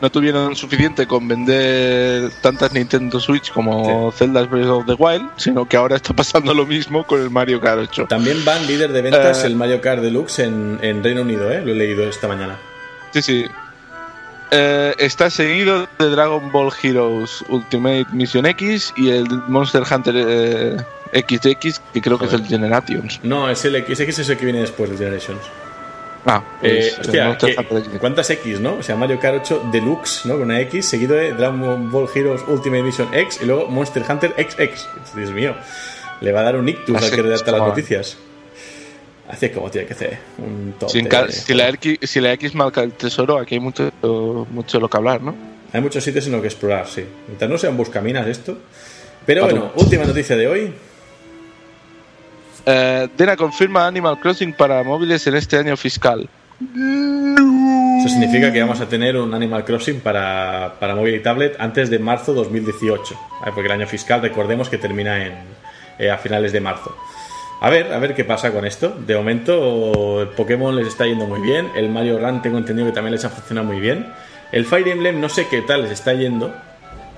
No 0.00 0.10
tuvieron 0.10 0.54
suficiente 0.54 1.06
con 1.06 1.26
vender 1.26 2.30
tantas 2.42 2.72
Nintendo 2.72 3.18
Switch 3.18 3.50
como 3.52 4.12
Zelda 4.12 4.42
Breath 4.42 4.68
of 4.68 4.86
the 4.86 4.94
Wild, 4.94 5.30
sino 5.36 5.66
que 5.66 5.76
ahora 5.76 5.96
está 5.96 6.14
pasando 6.14 6.52
lo 6.52 6.66
mismo 6.66 7.04
con 7.06 7.20
el 7.22 7.30
Mario 7.30 7.60
Kart 7.60 7.80
8. 7.90 8.06
También 8.08 8.44
van 8.44 8.66
líder 8.66 8.92
de 8.92 9.02
ventas 9.02 9.42
Eh. 9.42 9.46
el 9.46 9.56
Mario 9.56 9.80
Kart 9.80 10.02
Deluxe 10.02 10.40
en, 10.40 10.78
en 10.82 11.02
Reino 11.02 11.22
Unido, 11.22 11.50
¿eh? 11.50 11.62
Lo 11.64 11.72
he 11.72 11.74
leído 11.74 12.04
esta 12.08 12.28
mañana. 12.28 12.56
Sí, 13.12 13.22
sí. 13.22 13.44
Eh, 14.56 14.94
está 14.98 15.30
seguido 15.30 15.88
de 15.98 16.10
Dragon 16.10 16.50
Ball 16.52 16.72
Heroes 16.82 17.44
Ultimate 17.48 18.06
Mission 18.12 18.46
X 18.46 18.92
y 18.96 19.10
el 19.10 19.26
Monster 19.48 19.82
Hunter 19.90 20.14
eh, 20.16 20.76
XX, 21.12 21.80
que 21.92 22.00
creo 22.00 22.18
que 22.18 22.26
es 22.26 22.32
el 22.32 22.46
Generations. 22.46 23.18
No, 23.22 23.50
es 23.50 23.64
el 23.64 23.74
X, 23.76 23.98
X 24.00 24.18
es 24.20 24.28
el 24.28 24.36
que 24.36 24.44
viene 24.44 24.60
después 24.60 24.88
del 24.90 24.98
Generations. 24.98 25.40
Ah, 26.26 26.42
Eh, 26.62 26.90
pues, 26.96 26.98
hostia, 27.00 27.36
¿qué- 27.38 27.54
Hunter 27.58 27.84
XX. 27.84 27.98
¿cuántas 27.98 28.30
X, 28.30 28.60
no? 28.60 28.76
O 28.76 28.82
sea, 28.82 28.96
Mario 28.96 29.18
Kart 29.20 29.38
8 29.42 29.68
Deluxe, 29.72 30.24
¿no? 30.24 30.34
Con 30.34 30.42
una 30.44 30.60
X, 30.60 30.86
seguido 30.86 31.16
de 31.16 31.32
Dragon 31.34 31.90
Ball 31.90 32.08
Heroes 32.14 32.42
Ultimate 32.46 32.80
Edition 32.82 33.08
X 33.12 33.40
y 33.42 33.46
luego 33.46 33.66
Monster 33.68 34.02
Hunter 34.08 34.34
XX. 34.38 34.88
Dios 35.16 35.30
mío, 35.32 35.54
le 36.20 36.32
va 36.32 36.40
a 36.40 36.44
dar 36.44 36.56
un 36.56 36.68
ictus 36.68 36.96
al 36.96 37.10
que 37.10 37.22
redacta 37.22 37.50
las 37.52 37.60
chaval. 37.60 37.74
Noticias. 39.34 39.36
Hace 39.36 39.52
como 39.52 39.70
tiene 39.70 39.86
que. 39.86 40.18
Un 40.38 40.74
Si, 40.88 41.02
de- 41.02 41.54
la 41.54 41.68
X, 41.70 41.98
si 42.02 42.20
la 42.20 42.32
X 42.32 42.54
marca 42.54 42.82
el 42.82 42.92
tesoro, 42.92 43.38
aquí 43.38 43.54
hay 43.56 43.60
mucho, 43.60 43.90
mucho 44.50 44.80
lo 44.80 44.88
que 44.88 44.96
hablar, 44.96 45.20
¿no? 45.22 45.34
Hay 45.72 45.80
muchos 45.80 46.04
sitios 46.04 46.26
en 46.26 46.32
los 46.32 46.40
que 46.40 46.46
explorar, 46.48 46.86
sí. 46.86 47.04
Mientras 47.26 47.50
no 47.50 47.58
sean 47.58 47.76
buscaminas 47.76 48.26
esto. 48.28 48.58
Pero 49.26 49.42
Pato. 49.42 49.54
bueno, 49.56 49.72
última 49.76 50.04
noticia 50.04 50.36
de 50.36 50.46
hoy. 50.46 50.74
Eh, 52.66 53.08
Dena 53.16 53.36
confirma 53.36 53.86
Animal 53.86 54.18
Crossing 54.20 54.52
para 54.54 54.82
móviles 54.82 55.26
en 55.26 55.34
este 55.34 55.56
año 55.58 55.76
fiscal. 55.76 56.28
Eso 56.60 58.08
significa 58.08 58.52
que 58.52 58.60
vamos 58.60 58.80
a 58.80 58.88
tener 58.88 59.16
un 59.16 59.34
Animal 59.34 59.64
Crossing 59.64 60.00
para, 60.00 60.74
para 60.78 60.94
móvil 60.94 61.14
y 61.16 61.20
tablet 61.20 61.56
antes 61.58 61.90
de 61.90 61.98
marzo 61.98 62.32
2018. 62.34 63.14
¿vale? 63.40 63.52
Porque 63.52 63.66
el 63.66 63.72
año 63.72 63.86
fiscal, 63.86 64.22
recordemos 64.22 64.68
que 64.68 64.78
termina 64.78 65.26
en, 65.26 65.34
eh, 65.98 66.10
a 66.10 66.18
finales 66.18 66.52
de 66.52 66.60
marzo. 66.60 66.96
A 67.60 67.70
ver, 67.70 67.92
a 67.92 67.98
ver 67.98 68.14
qué 68.14 68.24
pasa 68.24 68.52
con 68.52 68.66
esto. 68.66 68.94
De 69.06 69.16
momento, 69.16 70.22
el 70.22 70.28
Pokémon 70.28 70.74
les 70.76 70.88
está 70.88 71.06
yendo 71.06 71.26
muy 71.26 71.40
bien. 71.40 71.70
El 71.74 71.88
Mario 71.88 72.18
Run 72.18 72.42
tengo 72.42 72.58
entendido 72.58 72.88
que 72.88 72.92
también 72.92 73.12
les 73.12 73.24
ha 73.24 73.30
funcionado 73.30 73.66
muy 73.66 73.80
bien. 73.80 74.12
El 74.52 74.66
Fire 74.66 74.86
Emblem 74.86 75.20
no 75.20 75.28
sé 75.28 75.48
qué 75.48 75.62
tal 75.62 75.82
les 75.82 75.92
está 75.92 76.12
yendo. 76.12 76.54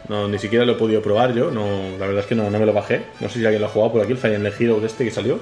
No, 0.09 0.29
ni 0.29 0.39
siquiera 0.39 0.65
lo 0.65 0.73
he 0.73 0.77
podido 0.77 1.03
probar 1.03 1.35
yo. 1.35 1.51
No, 1.51 1.67
la 1.99 2.07
verdad 2.07 2.21
es 2.21 2.27
que 2.27 2.35
no, 2.35 2.49
no 2.49 2.59
me 2.59 2.67
lo 2.67 2.73
bajé. 2.73 3.03
No 3.21 3.29
sé 3.29 3.41
si 3.41 3.45
alguien 3.45 3.61
lo 3.61 3.67
ha 3.67 3.71
jugado 3.71 3.93
por 3.93 4.03
aquí, 4.03 4.13
el 4.13 4.19
Fire 4.19 4.35
Emblem 4.35 4.53
Heroes 4.59 4.85
este 4.85 5.05
que 5.05 5.11
salió. 5.11 5.41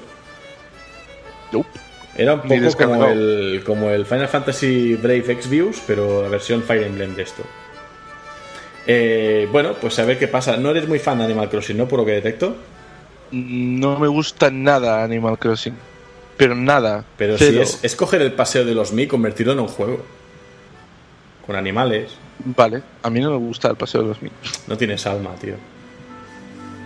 Nope. 1.51 1.69
Era 2.17 2.33
un 2.33 2.41
poco 2.41 2.77
como 2.77 3.05
el, 3.05 3.61
como 3.65 3.89
el 3.89 4.05
Final 4.05 4.27
Fantasy 4.27 4.95
Brave 4.95 5.33
X-Views, 5.33 5.81
pero 5.85 6.23
la 6.23 6.29
versión 6.29 6.63
Fire 6.63 6.83
Emblem 6.83 7.13
de 7.13 7.21
esto. 7.21 7.43
Eh, 8.87 9.47
bueno, 9.51 9.73
pues 9.79 9.99
a 9.99 10.05
ver 10.05 10.17
qué 10.17 10.27
pasa. 10.27 10.57
No 10.57 10.71
eres 10.71 10.87
muy 10.87 10.99
fan 10.99 11.17
de 11.19 11.25
Animal 11.25 11.49
Crossing, 11.49 11.77
¿no? 11.77 11.87
Por 11.87 11.99
lo 11.99 12.05
que 12.05 12.13
detecto. 12.13 12.55
No 13.31 13.99
me 13.99 14.07
gusta 14.07 14.49
nada 14.51 15.03
Animal 15.03 15.37
Crossing. 15.37 15.75
Pero 16.37 16.55
nada. 16.55 17.05
Pero 17.17 17.37
si 17.37 17.57
es, 17.57 17.79
es 17.83 17.95
coger 17.95 18.21
el 18.21 18.33
paseo 18.33 18.65
de 18.65 18.75
los 18.75 18.91
Mi 18.91 19.03
y 19.03 19.07
convertirlo 19.07 19.53
en 19.53 19.59
un 19.59 19.67
juego. 19.67 20.03
Con 21.45 21.55
animales. 21.55 22.11
Vale, 22.43 22.81
a 23.01 23.09
mí 23.09 23.19
no 23.21 23.31
me 23.31 23.37
gusta 23.37 23.69
el 23.69 23.75
paseo 23.75 24.01
de 24.01 24.07
los 24.09 24.21
niños. 24.21 24.37
No 24.67 24.77
tienes 24.77 25.05
alma, 25.05 25.35
tío. 25.35 25.55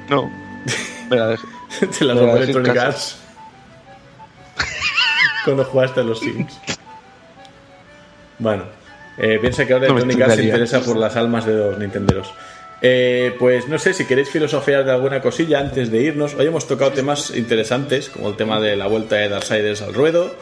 No. 0.09 0.29
Me 1.09 1.15
la 1.17 1.27
dejé. 1.27 1.47
Te 1.97 2.05
la 2.05 2.13
robó 2.13 2.37
Electronic. 2.37 2.77
Arts. 2.77 3.17
Cuando 5.45 5.63
jugaste 5.65 6.01
a 6.01 6.03
los 6.03 6.19
Sims. 6.19 6.59
Bueno, 8.37 8.65
eh, 9.17 9.39
piensa 9.41 9.65
que 9.65 9.73
ahora 9.73 9.87
No 9.87 9.97
Electronic 9.97 10.21
Arts 10.21 10.35
se 10.35 10.43
interesa 10.43 10.81
por 10.81 10.97
las 10.97 11.15
almas 11.15 11.45
de 11.45 11.53
los 11.53 11.77
Nintenderos. 11.77 12.31
Eh, 12.81 13.35
pues 13.37 13.67
no 13.67 13.77
sé 13.77 13.93
si 13.93 14.05
queréis 14.05 14.29
filosofear 14.29 14.85
de 14.85 14.91
alguna 14.91 15.21
cosilla 15.21 15.59
antes 15.59 15.91
de 15.91 16.01
irnos. 16.01 16.33
Hoy 16.35 16.45
hemos 16.47 16.65
tocado 16.67 16.91
temas 16.91 17.31
interesantes, 17.35 18.09
como 18.09 18.29
el 18.29 18.35
tema 18.37 18.59
de 18.61 18.75
la 18.77 18.87
vuelta 18.87 19.17
de 19.17 19.27
Darksiders 19.27 19.81
al 19.81 19.93
ruedo, 19.93 20.33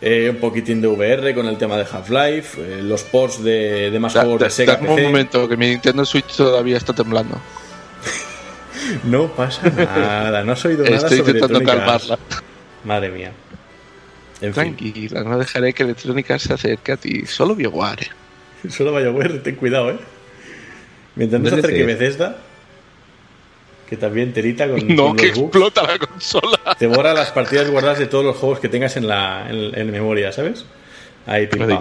eh, 0.00 0.30
un 0.30 0.36
poquitín 0.36 0.80
de 0.80 0.88
VR 0.88 1.34
con 1.34 1.46
el 1.46 1.58
tema 1.58 1.76
de 1.76 1.82
Half-Life, 1.90 2.58
eh, 2.78 2.82
los 2.82 3.02
ports 3.02 3.44
de, 3.44 3.90
de 3.90 3.98
más 4.00 4.14
Da- 4.14 4.22
juegos 4.22 4.40
da- 4.40 4.46
de 4.46 4.50
Sega 4.50 4.76
dame 4.76 4.88
un 4.88 5.02
momento, 5.02 5.46
que 5.46 5.56
mi 5.58 5.66
Nintendo 5.68 6.06
Switch 6.06 6.34
todavía 6.34 6.76
está 6.78 6.92
temblando. 6.94 7.38
No 9.04 9.28
pasa 9.28 9.68
nada, 9.68 10.42
no 10.42 10.52
has 10.52 10.64
oído 10.64 10.82
nada 10.84 10.96
Estoy 10.96 11.18
sobre 11.18 11.32
intentando 11.38 11.62
calmarla. 11.62 12.18
Madre 12.84 13.10
mía. 13.10 13.32
En 14.40 14.54
fin, 14.54 14.74
Tranquila, 14.74 15.22
no 15.22 15.38
dejaré 15.38 15.74
que 15.74 15.82
Electrónica 15.82 16.38
se 16.38 16.54
acerque 16.54 16.92
a 16.92 16.96
ti. 16.96 17.26
Solo 17.26 17.54
BioWare. 17.54 18.08
solo 18.70 18.92
BioWare, 18.94 19.40
ten 19.40 19.54
cuidado, 19.56 19.90
eh. 19.90 19.98
Mientras 21.16 21.40
no 21.42 21.48
se 21.48 21.56
DLC. 21.56 21.64
acerque 21.64 21.84
Bethesda, 21.84 22.36
que 23.88 23.96
también 23.96 24.32
telita 24.32 24.68
con, 24.70 24.86
No, 24.94 25.08
con 25.08 25.16
que 25.16 25.26
los 25.28 25.34
bugs. 25.38 25.46
explota 25.48 25.82
la 25.82 25.98
consola. 25.98 26.76
Te 26.78 26.86
borra 26.86 27.12
las 27.12 27.30
partidas 27.32 27.68
guardadas 27.70 27.98
de 27.98 28.06
todos 28.06 28.24
los 28.24 28.36
juegos 28.36 28.60
que 28.60 28.68
tengas 28.68 28.96
en 28.96 29.06
la 29.08 29.46
en, 29.50 29.78
en 29.78 29.90
memoria, 29.90 30.32
¿sabes? 30.32 30.64
Ahí, 31.26 31.46
pim, 31.46 31.66
pam. 31.66 31.80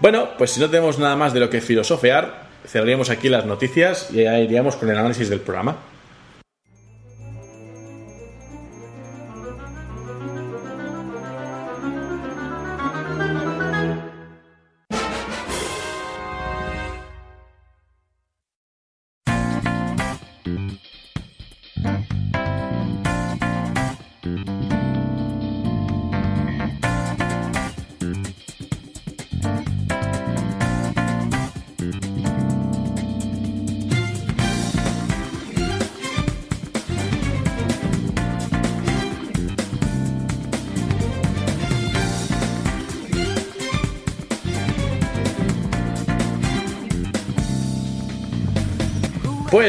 Bueno, 0.00 0.30
pues 0.38 0.52
si 0.52 0.60
no 0.60 0.70
tenemos 0.70 0.98
nada 0.98 1.16
más 1.16 1.34
de 1.34 1.40
lo 1.40 1.50
que 1.50 1.60
filosofear, 1.60 2.48
cerraríamos 2.66 3.10
aquí 3.10 3.28
las 3.28 3.44
noticias 3.44 4.08
y 4.12 4.22
ya 4.22 4.38
iríamos 4.38 4.76
con 4.76 4.88
el 4.90 4.96
análisis 4.96 5.28
del 5.28 5.40
programa. 5.40 5.76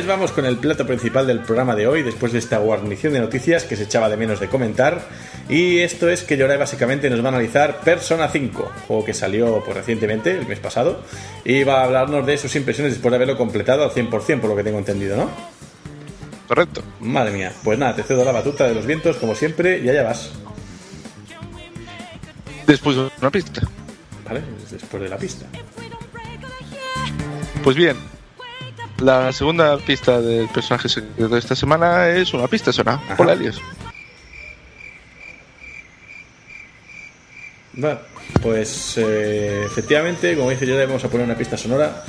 Pues 0.01 0.09
vamos 0.09 0.31
con 0.31 0.47
el 0.47 0.57
plato 0.57 0.87
principal 0.87 1.27
del 1.27 1.41
programa 1.41 1.75
de 1.75 1.85
hoy, 1.85 2.01
después 2.01 2.33
de 2.33 2.39
esta 2.39 2.57
guarnición 2.57 3.13
de 3.13 3.19
noticias 3.19 3.65
que 3.65 3.75
se 3.75 3.83
echaba 3.83 4.09
de 4.09 4.17
menos 4.17 4.39
de 4.39 4.47
comentar. 4.47 4.99
Y 5.47 5.77
esto 5.77 6.09
es 6.09 6.23
que 6.23 6.37
Yorai 6.37 6.57
básicamente 6.57 7.07
nos 7.07 7.19
va 7.21 7.25
a 7.25 7.27
analizar 7.27 7.81
Persona 7.81 8.27
5, 8.27 8.71
juego 8.87 9.05
que 9.05 9.13
salió 9.13 9.63
pues, 9.63 9.77
recientemente, 9.77 10.31
el 10.39 10.47
mes 10.47 10.57
pasado, 10.57 11.03
y 11.45 11.63
va 11.63 11.81
a 11.81 11.83
hablarnos 11.83 12.25
de 12.25 12.35
sus 12.39 12.55
impresiones 12.55 12.93
después 12.93 13.11
de 13.11 13.17
haberlo 13.17 13.37
completado 13.37 13.83
al 13.83 13.91
100%, 13.91 14.39
por 14.39 14.49
lo 14.49 14.55
que 14.55 14.63
tengo 14.63 14.79
entendido, 14.79 15.15
¿no? 15.15 15.29
Correcto. 16.47 16.81
Madre 16.99 17.31
mía, 17.33 17.53
pues 17.63 17.77
nada, 17.77 17.95
te 17.95 18.01
cedo 18.01 18.25
la 18.25 18.31
batuta 18.31 18.67
de 18.67 18.73
los 18.73 18.87
vientos 18.87 19.17
como 19.17 19.35
siempre 19.35 19.77
y 19.77 19.87
allá 19.87 20.01
vas. 20.01 20.31
Después 22.65 22.95
de 22.95 23.11
una 23.21 23.29
pista. 23.29 23.61
¿Vale? 24.27 24.41
Después 24.71 25.03
de 25.03 25.09
la 25.09 25.17
pista. 25.17 25.45
Pues 27.63 27.75
bien, 27.75 27.97
la 29.01 29.31
segunda 29.31 29.77
pista 29.77 30.21
del 30.21 30.47
personaje 30.49 30.87
secreto 30.89 31.27
de 31.29 31.39
esta 31.39 31.55
semana 31.55 32.09
es 32.09 32.33
una 32.33 32.47
pista 32.47 32.71
sonora. 32.71 33.01
Hola, 33.17 33.33
Elios. 33.33 33.59
Bueno, 37.73 37.99
pues 38.41 38.97
eh, 38.97 39.63
efectivamente, 39.65 40.35
como 40.35 40.49
dice 40.49 40.65
yo, 40.65 40.75
vamos 40.77 41.03
a 41.03 41.09
poner 41.09 41.25
una 41.25 41.37
pista 41.37 41.57
sonora, 41.57 42.03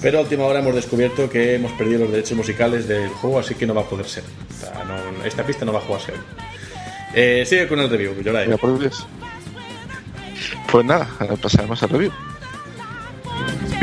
pero 0.00 0.18
a 0.18 0.22
última 0.22 0.44
hora 0.44 0.60
hemos 0.60 0.74
descubierto 0.74 1.28
que 1.28 1.56
hemos 1.56 1.72
perdido 1.72 2.00
los 2.00 2.12
derechos 2.12 2.36
musicales 2.36 2.86
del 2.86 3.08
juego, 3.08 3.38
así 3.40 3.54
que 3.54 3.66
no 3.66 3.74
va 3.74 3.82
a 3.82 3.84
poder 3.84 4.06
ser. 4.08 4.22
O 4.24 4.60
sea, 4.60 4.84
no- 4.84 5.24
esta 5.24 5.44
pista 5.44 5.64
no 5.64 5.72
va 5.72 5.80
a 5.80 5.82
jugarse 5.82 6.12
hoy. 6.12 6.18
Eh, 7.14 7.44
sigue 7.46 7.66
con 7.66 7.80
el 7.80 7.90
review, 7.90 8.20
Yorai. 8.22 8.46
Mira, 8.46 8.58
por 8.58 8.78
Dios. 8.78 9.06
Pues 10.70 10.84
nada, 10.84 11.08
pasaremos 11.42 11.82
al 11.82 11.88
review. 11.88 12.12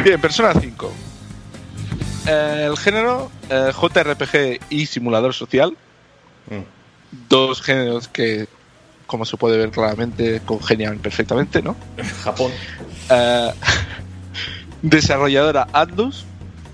Bien, 0.03 0.21
Persona 0.21 0.53
5. 0.59 0.93
Eh, 2.27 2.67
el 2.69 2.77
género 2.77 3.31
eh, 3.49 3.71
JRPG 3.73 4.59
y 4.69 4.85
simulador 4.85 5.33
social. 5.33 5.75
Mm. 6.49 7.27
Dos 7.29 7.61
géneros 7.61 8.07
que, 8.07 8.47
como 9.05 9.25
se 9.25 9.37
puede 9.37 9.57
ver 9.57 9.71
claramente, 9.71 10.41
congenian 10.45 10.99
perfectamente, 10.99 11.61
¿no? 11.61 11.75
Japón. 12.23 12.51
Eh, 13.09 13.51
desarrolladora 14.81 15.67
Atlus, 15.73 16.25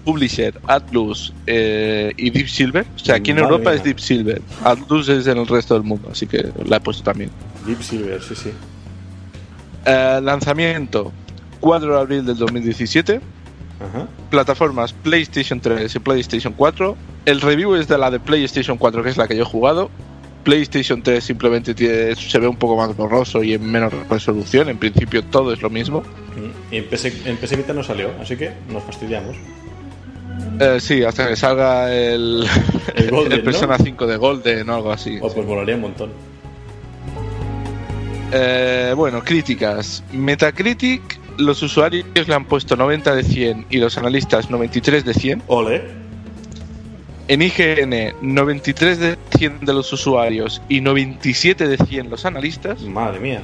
publisher 0.04 0.60
Atlus 0.68 1.34
eh, 1.48 2.14
y 2.18 2.30
Deep 2.30 2.48
Silver. 2.48 2.86
O 2.96 3.00
sea, 3.00 3.16
aquí 3.16 3.32
en 3.32 3.38
Madre 3.38 3.50
Europa 3.50 3.70
mía. 3.72 3.78
es 3.78 3.84
Deep 3.84 4.00
Silver. 4.00 4.42
Atlus 4.64 5.10
es 5.10 5.28
en 5.28 5.38
el 5.38 5.48
resto 5.48 5.74
del 5.76 5.84
mundo, 5.84 6.10
así 6.12 6.28
que 6.28 6.52
la 6.66 6.78
he 6.78 6.80
puesto 6.80 7.04
también. 7.04 7.30
Deep 7.66 7.82
Silver, 7.82 8.22
sí, 8.22 8.36
sí. 8.36 8.52
Eh, 9.86 10.20
lanzamiento 10.22 11.12
4 11.60 11.94
de 11.94 12.00
abril 12.00 12.26
del 12.26 12.38
2017. 12.38 13.22
Ajá. 13.90 14.08
Plataformas 14.30 14.94
PlayStation 14.94 15.60
3 15.60 15.96
y 15.96 16.00
PlayStation 16.00 16.54
4. 16.54 16.96
El 17.26 17.42
review 17.42 17.76
es 17.76 17.88
de 17.88 17.98
la 17.98 18.12
de 18.12 18.20
PlayStation 18.20 18.78
4, 18.78 19.04
que 19.04 19.10
es 19.10 19.18
la 19.18 19.28
que 19.28 19.36
yo 19.36 19.44
he 19.44 19.46
jugado. 19.46 19.90
PlayStation 20.44 21.04
3 21.04 21.24
simplemente 21.24 21.74
tiene- 21.76 22.16
se 22.16 22.40
ve 22.40 22.48
un 22.48 22.56
poco 22.58 22.76
más 22.76 22.96
borroso 22.96 23.44
y 23.44 23.54
en 23.54 23.70
menos 23.72 23.94
resolución. 24.10 24.70
En 24.70 24.78
principio 24.78 25.24
todo 25.24 25.54
es 25.54 25.62
lo 25.62 25.70
mismo. 25.70 26.02
Mm. 26.02 26.74
Y 26.74 26.78
en 26.78 26.86
PC, 26.86 27.14
en 27.26 27.38
PC 27.38 27.58
Vita 27.58 27.74
no 27.74 27.84
salió, 27.84 28.10
así 28.22 28.36
que 28.36 28.52
nos 28.72 28.84
fastidiamos. 28.84 29.36
Eh, 30.60 30.80
sí, 30.80 31.04
hasta 31.04 31.28
que 31.28 31.36
salga 31.36 31.94
el, 31.94 32.46
El. 32.96 33.42
Persona 33.44 33.78
5 33.78 34.08
de 34.08 34.18
Golden 34.18 34.70
o 34.70 34.76
algo 34.76 34.92
así. 34.92 35.18
Oh, 35.22 35.32
pues 35.32 35.46
molaría 35.46 35.76
un 35.76 35.82
montón. 35.82 36.10
Eh, 38.34 38.94
bueno, 38.96 39.24
críticas. 39.24 40.04
Metacritic, 40.14 41.20
los 41.42 41.62
usuarios 41.62 42.06
le 42.28 42.34
han 42.34 42.46
puesto 42.46 42.76
90 42.76 43.16
de 43.16 43.24
100 43.24 43.66
y 43.70 43.78
los 43.78 43.98
analistas 43.98 44.50
93 44.50 45.06
de 45.06 45.14
100. 45.14 45.44
Ole. 45.48 45.82
En 47.28 47.42
IGN, 47.42 48.16
93 48.22 49.00
de 49.00 49.18
100 49.38 49.60
de 49.62 49.74
los 49.74 49.92
usuarios 49.94 50.62
y 50.68 50.82
97 50.82 51.68
de 51.68 51.78
100 51.78 52.10
los 52.10 52.26
analistas. 52.26 52.82
Madre 52.82 53.20
mía. 53.20 53.42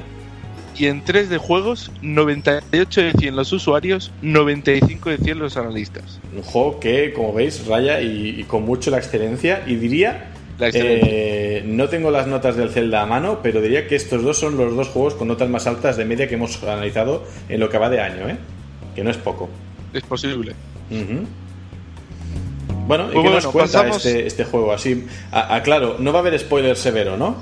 Y 0.76 0.86
en 0.86 1.02
3 1.02 1.28
de 1.28 1.38
juegos, 1.38 1.90
98 2.02 3.00
de 3.00 3.12
100 3.12 3.36
los 3.36 3.52
usuarios, 3.52 4.12
95 4.22 5.10
de 5.10 5.18
100 5.18 5.38
los 5.38 5.56
analistas. 5.56 6.20
Un 6.36 6.42
juego 6.42 6.78
que, 6.78 7.12
como 7.12 7.32
veis, 7.32 7.66
raya 7.66 8.00
y, 8.00 8.40
y 8.40 8.44
con 8.44 8.64
mucho 8.64 8.90
la 8.90 8.98
excelencia. 8.98 9.64
Y 9.66 9.76
diría. 9.76 10.32
Eh, 10.60 11.62
no 11.66 11.88
tengo 11.88 12.10
las 12.10 12.26
notas 12.26 12.56
del 12.56 12.70
Zelda 12.70 13.02
a 13.02 13.06
mano, 13.06 13.40
pero 13.42 13.60
diría 13.60 13.86
que 13.86 13.96
estos 13.96 14.22
dos 14.22 14.38
son 14.38 14.56
los 14.56 14.74
dos 14.74 14.88
juegos 14.88 15.14
con 15.14 15.28
notas 15.28 15.48
más 15.48 15.66
altas 15.66 15.96
de 15.96 16.04
media 16.04 16.28
que 16.28 16.34
hemos 16.34 16.62
analizado 16.62 17.24
en 17.48 17.60
lo 17.60 17.68
que 17.68 17.78
va 17.78 17.88
de 17.88 18.00
año, 18.00 18.28
¿eh? 18.28 18.36
Que 18.94 19.04
no 19.04 19.10
es 19.10 19.16
poco. 19.16 19.48
Es 19.92 20.02
posible. 20.02 20.54
Bueno, 22.86 23.04
¿y 23.10 23.12
Pues 23.12 23.14
qué 23.14 23.18
bueno, 23.20 23.34
nos 23.36 23.46
cuenta 23.46 23.78
pasamos- 23.82 23.96
este, 24.04 24.26
este 24.26 24.44
juego? 24.44 24.72
Así, 24.72 25.06
aclaro, 25.30 25.96
no 25.98 26.12
va 26.12 26.18
a 26.20 26.22
haber 26.22 26.38
spoiler 26.38 26.76
severo, 26.76 27.16
¿no? 27.16 27.36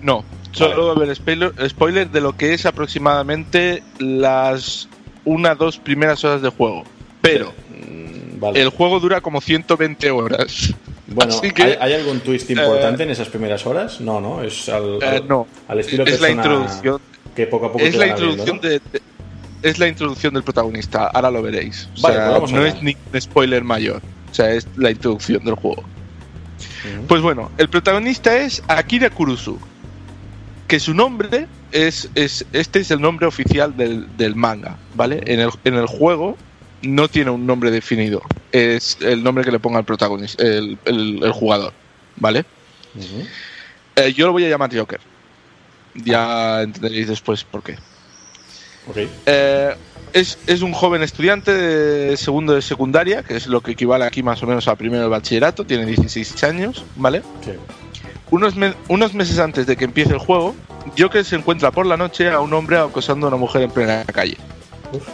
No, 0.00 0.24
solo 0.52 0.86
va 0.86 0.92
a 0.92 0.96
haber 0.96 1.14
spoiler, 1.16 1.52
spoiler 1.68 2.08
de 2.10 2.20
lo 2.20 2.36
que 2.36 2.54
es 2.54 2.64
aproximadamente 2.66 3.82
las 3.98 4.88
una 5.24 5.54
dos 5.54 5.78
primeras 5.78 6.24
horas 6.24 6.42
de 6.42 6.48
juego. 6.50 6.84
Pero 7.20 7.52
Mm, 7.70 8.38
Vale. 8.40 8.60
el 8.60 8.68
juego 8.70 9.00
dura 9.00 9.20
como 9.20 9.40
120 9.40 10.10
horas. 10.10 10.74
Bueno, 11.14 11.40
que, 11.40 11.62
¿hay, 11.62 11.76
hay 11.80 11.92
algún 11.94 12.20
twist 12.20 12.50
importante 12.50 13.02
en 13.02 13.10
esas 13.10 13.28
primeras 13.28 13.64
horas? 13.66 14.00
No, 14.00 14.20
no, 14.20 14.42
es 14.42 14.68
al, 14.68 14.98
Eh, 15.02 15.06
al- 15.06 15.28
no. 15.28 15.46
al 15.68 15.80
estilo 15.80 16.04
es 16.04 16.20
la 16.20 16.30
introducción. 16.30 17.00
que 17.34 17.46
poco 17.46 17.66
a 17.66 17.72
poco 17.72 17.84
Es 17.84 17.92
te 17.92 17.98
la 17.98 18.12
abriendo, 18.12 18.30
introducción 18.42 18.56
¿no? 18.62 18.68
de, 18.68 18.80
de- 18.92 19.02
es 19.68 19.78
la 19.78 19.88
introducción 19.88 20.34
del 20.34 20.42
protagonista. 20.42 21.06
Ahora 21.06 21.30
lo 21.30 21.40
veréis. 21.42 21.88
O 21.98 22.02
Vale, 22.02 22.16
sea, 22.16 22.38
pues 22.40 22.52
no 22.52 22.64
es 22.66 22.82
ni 22.82 22.96
un 23.12 23.20
spoiler 23.20 23.62
mayor. 23.64 24.02
O 24.30 24.34
sea, 24.34 24.50
es 24.50 24.66
la 24.76 24.90
introducción 24.90 25.44
del 25.44 25.54
juego. 25.54 25.82
Pues 27.06 27.22
bueno, 27.22 27.50
el 27.58 27.68
protagonista 27.68 28.36
es 28.38 28.62
Akira 28.66 29.08
Kurusu. 29.10 29.58
Que 30.66 30.80
su 30.80 30.94
nombre 30.94 31.46
es, 31.70 32.08
es 32.14 32.44
este 32.52 32.80
es 32.80 32.90
el 32.90 33.00
nombre 33.00 33.26
oficial 33.26 33.76
del, 33.76 34.16
del 34.16 34.34
manga, 34.34 34.78
¿vale? 34.94 35.22
En 35.26 35.38
el, 35.40 35.50
en 35.64 35.74
el 35.74 35.86
juego 35.86 36.36
no 36.82 37.08
tiene 37.08 37.30
un 37.30 37.46
nombre 37.46 37.70
definido. 37.70 38.22
Es 38.50 38.98
el 39.00 39.22
nombre 39.22 39.44
que 39.44 39.52
le 39.52 39.58
ponga 39.58 39.78
el 39.78 39.84
protagonista, 39.84 40.42
el, 40.42 40.78
el- 40.84 41.22
el 41.22 41.32
jugador, 41.32 41.72
¿vale? 42.16 42.44
Eh, 43.96 44.12
yo 44.12 44.26
lo 44.26 44.32
voy 44.32 44.44
a 44.44 44.48
llamar 44.48 44.74
Joker. 44.76 45.00
Ya 45.94 46.62
entenderéis 46.62 47.08
después 47.08 47.44
por 47.44 47.62
qué. 47.62 47.76
Eh, 49.26 49.74
es, 50.12 50.38
es 50.46 50.62
un 50.62 50.72
joven 50.72 51.02
estudiante 51.02 51.52
de 51.52 52.16
segundo 52.16 52.54
de 52.54 52.62
secundaria, 52.62 53.22
que 53.22 53.36
es 53.36 53.46
lo 53.46 53.60
que 53.62 53.72
equivale 53.72 54.04
aquí 54.04 54.22
más 54.22 54.42
o 54.42 54.46
menos 54.46 54.66
a 54.68 54.76
primero 54.76 55.02
de 55.04 55.08
bachillerato, 55.08 55.64
tiene 55.64 55.86
16 55.86 56.42
años, 56.44 56.84
¿vale? 56.96 57.22
Unos, 58.30 58.56
me- 58.56 58.74
unos 58.88 59.14
meses 59.14 59.38
antes 59.38 59.66
de 59.66 59.76
que 59.76 59.84
empiece 59.84 60.12
el 60.12 60.18
juego, 60.18 60.54
Joker 60.98 61.24
se 61.24 61.36
encuentra 61.36 61.70
por 61.70 61.86
la 61.86 61.96
noche 61.96 62.28
a 62.30 62.40
un 62.40 62.52
hombre 62.54 62.78
acosando 62.78 63.26
a 63.26 63.28
una 63.28 63.36
mujer 63.36 63.62
en 63.62 63.70
plena 63.70 64.04
calle. 64.06 64.36
Uf. 64.92 65.06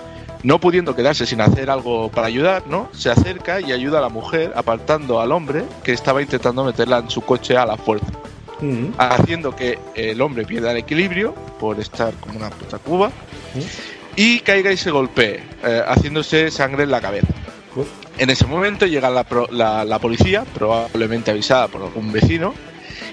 No 0.42 0.60
pudiendo 0.60 0.94
quedarse 0.94 1.26
sin 1.26 1.40
hacer 1.40 1.68
algo 1.70 2.10
para 2.10 2.28
ayudar, 2.28 2.62
¿no? 2.68 2.88
Se 2.92 3.10
acerca 3.10 3.60
y 3.60 3.72
ayuda 3.72 3.98
a 3.98 4.02
la 4.02 4.08
mujer 4.08 4.52
apartando 4.54 5.20
al 5.20 5.32
hombre 5.32 5.64
que 5.82 5.92
estaba 5.92 6.22
intentando 6.22 6.64
meterla 6.64 6.98
en 6.98 7.10
su 7.10 7.22
coche 7.22 7.56
a 7.56 7.66
la 7.66 7.76
fuerza, 7.76 8.06
Ujú. 8.60 8.92
haciendo 8.98 9.54
que 9.56 9.78
el 9.94 10.20
hombre 10.20 10.44
pierda 10.44 10.70
el 10.70 10.76
equilibrio 10.78 11.34
por 11.58 11.80
estar 11.80 12.14
como 12.14 12.38
una 12.38 12.50
puta 12.50 12.78
cuba 12.78 13.06
Ujú. 13.56 13.64
y 14.14 14.38
caiga 14.40 14.70
y 14.70 14.76
se 14.76 14.90
golpee, 14.92 15.42
eh, 15.64 15.82
haciéndose 15.86 16.50
sangre 16.52 16.84
en 16.84 16.92
la 16.92 17.00
cabeza. 17.00 17.28
Uf. 17.74 17.88
En 18.16 18.30
ese 18.30 18.46
momento 18.46 18.86
llega 18.86 19.10
la, 19.10 19.26
la- 19.50 19.84
la 19.84 19.98
policía, 19.98 20.44
probablemente 20.54 21.30
avisada 21.32 21.66
por 21.68 21.82
algún 21.82 22.12
vecino, 22.12 22.54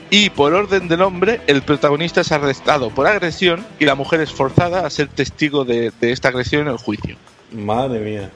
y 0.10 0.30
por 0.30 0.54
orden 0.54 0.88
del 0.88 1.02
hombre, 1.02 1.42
el 1.48 1.62
protagonista 1.62 2.22
es 2.22 2.32
arrestado 2.32 2.90
por 2.90 3.08
agresión 3.08 3.66
y 3.80 3.86
la 3.86 3.96
mujer 3.96 4.22
es 4.22 4.32
forzada 4.32 4.86
a 4.86 4.90
ser 4.90 5.08
testigo 5.08 5.66
de, 5.66 5.92
de 6.00 6.12
esta 6.12 6.30
agresión 6.30 6.64
en 6.64 6.68
el 6.70 6.78
juicio. 6.78 7.16
Madre 7.52 8.00
mía. 8.00 8.30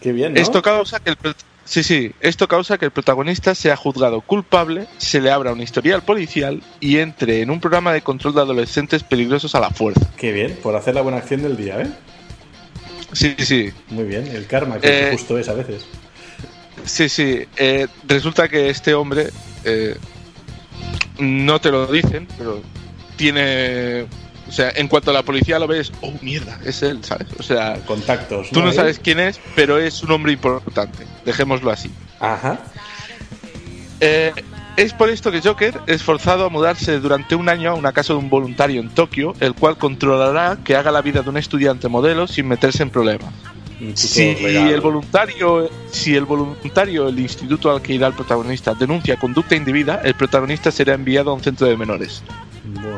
Qué 0.00 0.12
bien, 0.12 0.34
¿no? 0.34 0.40
Esto 0.40 0.62
causa 0.62 1.00
que 1.00 1.10
el 1.10 1.16
sí, 1.64 1.82
sí, 1.82 2.12
esto 2.20 2.46
causa 2.46 2.78
que 2.78 2.84
el 2.84 2.90
protagonista 2.92 3.54
sea 3.54 3.76
juzgado 3.76 4.20
culpable, 4.20 4.86
se 4.98 5.20
le 5.20 5.30
abra 5.30 5.52
un 5.52 5.60
historial 5.60 6.02
policial 6.02 6.62
y 6.80 6.98
entre 6.98 7.40
en 7.40 7.50
un 7.50 7.60
programa 7.60 7.92
de 7.92 8.02
control 8.02 8.34
de 8.34 8.40
adolescentes 8.42 9.02
peligrosos 9.02 9.54
a 9.54 9.60
la 9.60 9.70
fuerza. 9.70 10.08
Qué 10.16 10.32
bien, 10.32 10.56
por 10.62 10.76
hacer 10.76 10.94
la 10.94 11.00
buena 11.02 11.18
acción 11.18 11.42
del 11.42 11.56
día, 11.56 11.80
¿eh? 11.80 11.90
Sí, 13.12 13.34
sí, 13.38 13.72
Muy 13.88 14.04
bien, 14.04 14.26
el 14.26 14.46
karma, 14.46 14.78
que 14.80 15.08
Eh, 15.08 15.12
justo 15.12 15.38
es 15.38 15.48
a 15.48 15.54
veces. 15.54 15.86
Sí, 16.84 17.08
sí. 17.08 17.44
eh, 17.56 17.86
resulta 18.06 18.48
que 18.48 18.68
este 18.68 18.94
hombre, 18.94 19.28
eh, 19.64 19.96
no 21.18 21.60
te 21.60 21.70
lo 21.70 21.86
dicen, 21.86 22.26
pero 22.38 22.60
tiene... 23.16 24.06
O 24.48 24.52
sea, 24.52 24.70
en 24.76 24.86
cuanto 24.86 25.10
a 25.10 25.14
la 25.14 25.24
policía 25.24 25.58
lo 25.58 25.66
ves, 25.66 25.90
oh, 26.02 26.12
mierda, 26.22 26.56
es 26.64 26.80
él, 26.82 27.02
¿sabes? 27.02 27.26
O 27.36 27.42
sea, 27.42 27.74
Contactos. 27.84 28.50
tú 28.50 28.60
no 28.62 28.68
Ahí. 28.68 28.76
sabes 28.76 29.00
quién 29.00 29.18
es, 29.18 29.40
pero 29.56 29.78
es 29.78 30.04
un 30.04 30.12
hombre 30.12 30.32
importante. 30.32 31.04
Dejémoslo 31.24 31.72
así. 31.72 31.90
Ajá. 32.20 32.60
Eh, 33.98 34.32
es 34.76 34.92
por 34.92 35.10
esto 35.10 35.32
que 35.32 35.40
Joker 35.40 35.80
es 35.88 36.02
forzado 36.04 36.44
a 36.44 36.48
mudarse 36.48 37.00
durante 37.00 37.34
un 37.34 37.48
año 37.48 37.70
a 37.70 37.74
una 37.74 37.92
casa 37.92 38.12
de 38.12 38.20
un 38.20 38.30
voluntario 38.30 38.80
en 38.80 38.90
Tokio, 38.90 39.34
el 39.40 39.54
cual 39.54 39.78
controlará 39.78 40.58
que 40.62 40.76
haga 40.76 40.92
la 40.92 41.02
vida 41.02 41.22
de 41.22 41.30
un 41.30 41.38
estudiante 41.38 41.88
modelo 41.88 42.28
sin 42.28 42.46
meterse 42.46 42.84
en 42.84 42.90
problemas. 42.90 43.32
Si 43.94 44.34
regalo. 44.34 44.70
el 44.74 44.80
voluntario, 44.80 45.70
si 45.90 46.14
el 46.16 46.24
voluntario, 46.24 47.08
el 47.08 47.18
instituto 47.18 47.70
al 47.70 47.82
que 47.82 47.92
irá 47.94 48.06
el 48.06 48.14
protagonista, 48.14 48.72
denuncia 48.74 49.16
conducta 49.18 49.54
indebida, 49.54 50.00
el 50.02 50.14
protagonista 50.14 50.70
será 50.70 50.94
enviado 50.94 51.30
a 51.30 51.34
un 51.34 51.42
centro 51.42 51.66
de 51.66 51.76
menores. 51.76 52.22
Bueno. 52.64 52.96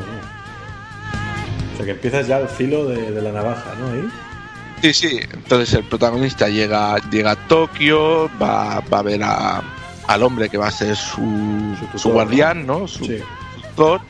O 1.74 1.76
sea 1.76 1.84
que 1.84 1.90
empiezas 1.92 2.26
ya 2.28 2.36
al 2.36 2.48
filo 2.48 2.86
de, 2.86 3.10
de 3.10 3.22
la 3.22 3.32
navaja, 3.32 3.74
¿no? 3.80 4.10
Sí, 4.82 4.92
sí. 4.94 5.20
Entonces 5.32 5.74
el 5.74 5.84
protagonista 5.84 6.48
llega, 6.48 6.96
llega 7.10 7.32
a 7.32 7.36
Tokio, 7.48 8.30
va, 8.40 8.80
va 8.92 8.98
a 9.00 9.02
ver 9.02 9.22
a- 9.24 9.62
al 10.06 10.22
hombre 10.22 10.48
que 10.48 10.56
va 10.58 10.68
a 10.68 10.70
ser 10.70 10.94
su, 10.96 11.16
Su 11.78 11.84
tutor, 11.86 12.00
su 12.00 12.10
guardián, 12.10 12.66
¿no? 12.66 12.86
Su 12.88 13.04
Sí. 13.04 13.18
tutor. 13.74 14.00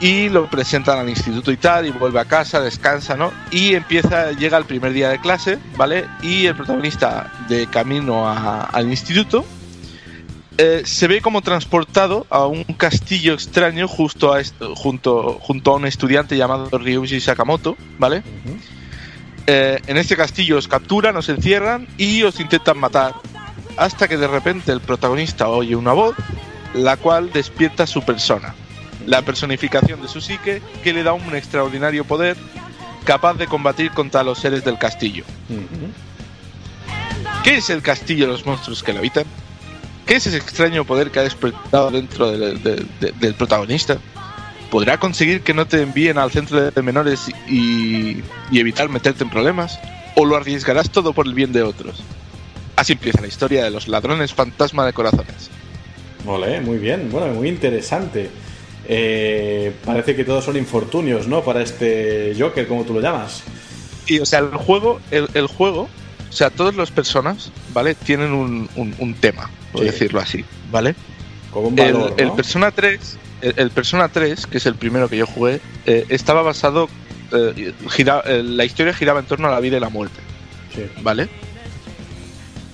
Y 0.00 0.28
lo 0.28 0.50
presentan 0.50 0.98
al 0.98 1.08
instituto 1.08 1.50
y 1.52 1.56
tal, 1.56 1.86
y 1.86 1.90
vuelve 1.90 2.20
a 2.20 2.24
casa, 2.24 2.60
descansa, 2.60 3.16
¿no? 3.16 3.32
Y 3.50 3.74
empieza, 3.74 4.32
llega 4.32 4.58
el 4.58 4.64
primer 4.64 4.92
día 4.92 5.08
de 5.08 5.18
clase, 5.20 5.58
¿vale? 5.76 6.06
Y 6.22 6.46
el 6.46 6.54
protagonista 6.56 7.32
de 7.48 7.66
camino 7.68 8.28
a- 8.28 8.64
al 8.64 8.88
instituto 8.90 9.44
eh, 10.58 10.82
se 10.84 11.08
ve 11.08 11.20
como 11.20 11.42
transportado 11.42 12.26
a 12.30 12.46
un 12.46 12.62
castillo 12.64 13.34
extraño 13.34 13.88
justo 13.88 14.32
a 14.32 14.40
est- 14.40 14.54
junto, 14.76 15.38
junto 15.40 15.72
a 15.72 15.76
un 15.76 15.86
estudiante 15.86 16.36
llamado 16.36 16.76
Ryuji 16.78 17.20
Sakamoto, 17.20 17.76
¿vale? 17.98 18.22
Eh, 19.46 19.80
en 19.86 19.96
este 19.96 20.16
castillo 20.16 20.58
os 20.58 20.68
capturan, 20.68 21.16
os 21.16 21.28
encierran 21.28 21.86
y 21.98 22.22
os 22.22 22.40
intentan 22.40 22.78
matar. 22.78 23.14
Hasta 23.76 24.06
que 24.06 24.16
de 24.16 24.26
repente 24.28 24.70
el 24.72 24.80
protagonista 24.80 25.48
oye 25.48 25.74
una 25.76 25.92
voz, 25.92 26.14
la 26.74 26.96
cual 26.98 27.32
despierta 27.32 27.86
su 27.86 28.02
persona. 28.02 28.54
La 29.06 29.22
personificación 29.22 30.00
de 30.02 30.08
su 30.08 30.20
psique 30.20 30.62
que 30.82 30.92
le 30.92 31.02
da 31.02 31.12
un 31.12 31.34
extraordinario 31.36 32.04
poder 32.04 32.36
capaz 33.04 33.34
de 33.34 33.46
combatir 33.46 33.90
contra 33.90 34.22
los 34.22 34.38
seres 34.38 34.64
del 34.64 34.78
castillo. 34.78 35.24
¿Qué 37.42 37.56
es 37.56 37.70
el 37.70 37.82
castillo 37.82 38.24
y 38.24 38.28
los 38.28 38.46
monstruos 38.46 38.82
que 38.82 38.92
lo 38.92 39.00
habitan? 39.00 39.24
¿Qué 40.06 40.16
es 40.16 40.26
ese 40.26 40.36
extraño 40.36 40.84
poder 40.84 41.10
que 41.10 41.18
ha 41.20 41.22
despertado 41.22 41.90
dentro 41.90 42.30
del- 42.30 43.34
protagonista? 43.36 43.98
¿Podrá 44.70 44.98
conseguir 44.98 45.42
que 45.42 45.54
no 45.54 45.66
te 45.66 45.82
envíen 45.82 46.18
al 46.18 46.30
centro 46.30 46.70
de 46.70 46.82
menores 46.82 47.28
y, 47.48 48.22
y 48.50 48.58
evitar 48.58 48.88
meterte 48.88 49.24
en 49.24 49.30
problemas? 49.30 49.78
¿O 50.16 50.24
lo 50.24 50.36
arriesgarás 50.36 50.90
todo 50.90 51.12
por 51.12 51.26
el 51.26 51.34
bien 51.34 51.52
de 51.52 51.62
otros? 51.62 52.02
Así 52.76 52.94
empieza 52.94 53.20
la 53.20 53.26
historia 53.28 53.64
de 53.64 53.70
los 53.70 53.86
ladrones 53.88 54.32
fantasma 54.34 54.84
de 54.86 54.92
corazones. 54.92 55.50
Ole, 56.26 56.60
muy 56.60 56.78
bien, 56.78 57.10
bueno, 57.12 57.34
muy 57.34 57.48
interesante. 57.48 58.30
Eh, 58.86 59.72
parece 59.84 60.14
que 60.14 60.24
todos 60.24 60.44
son 60.44 60.56
infortunios, 60.56 61.26
¿no? 61.26 61.42
Para 61.42 61.62
este 61.62 62.34
Joker, 62.38 62.66
como 62.66 62.84
tú 62.84 62.94
lo 62.94 63.00
llamas. 63.00 63.42
Y, 64.06 64.18
o 64.20 64.26
sea, 64.26 64.40
el 64.40 64.48
juego, 64.56 65.00
el, 65.10 65.28
el 65.34 65.46
juego, 65.46 65.88
o 66.28 66.32
sea, 66.32 66.50
todas 66.50 66.74
las 66.76 66.90
personas, 66.90 67.50
¿vale? 67.72 67.94
Tienen 67.94 68.32
un, 68.32 68.68
un- 68.76 68.94
un 68.98 69.14
tema, 69.14 69.50
por 69.72 69.80
Sí. 69.82 69.86
decirlo 69.86 70.20
así, 70.20 70.44
¿vale? 70.70 70.94
Como 71.50 71.68
un 71.68 71.78
El, 71.78 71.92
valor, 71.94 72.14
el 72.18 72.26
¿no? 72.28 72.36
Persona 72.36 72.70
3, 72.72 73.18
el, 73.40 73.54
el 73.56 73.70
Persona 73.70 74.08
3, 74.08 74.46
que 74.46 74.58
es 74.58 74.66
el 74.66 74.74
primero 74.74 75.08
que 75.08 75.16
yo 75.16 75.26
jugué, 75.26 75.60
eh, 75.86 76.04
estaba 76.10 76.42
basado, 76.42 76.88
eh, 77.32 77.72
gira- 77.88 78.22
eh, 78.26 78.42
la 78.42 78.64
historia 78.66 78.92
giraba 78.92 79.20
en 79.20 79.26
torno 79.26 79.48
a 79.48 79.50
la 79.52 79.60
vida 79.60 79.78
y 79.78 79.80
la 79.80 79.88
muerte, 79.88 80.20
Sí. 80.74 80.82
¿vale? 81.00 81.28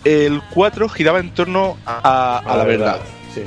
El 0.04 0.40
4 0.54 0.88
giraba 0.88 1.20
en 1.20 1.32
torno 1.34 1.76
a, 1.86 2.38
a 2.38 2.56
la 2.56 2.64
verdad. 2.64 3.00
Sí. 3.34 3.42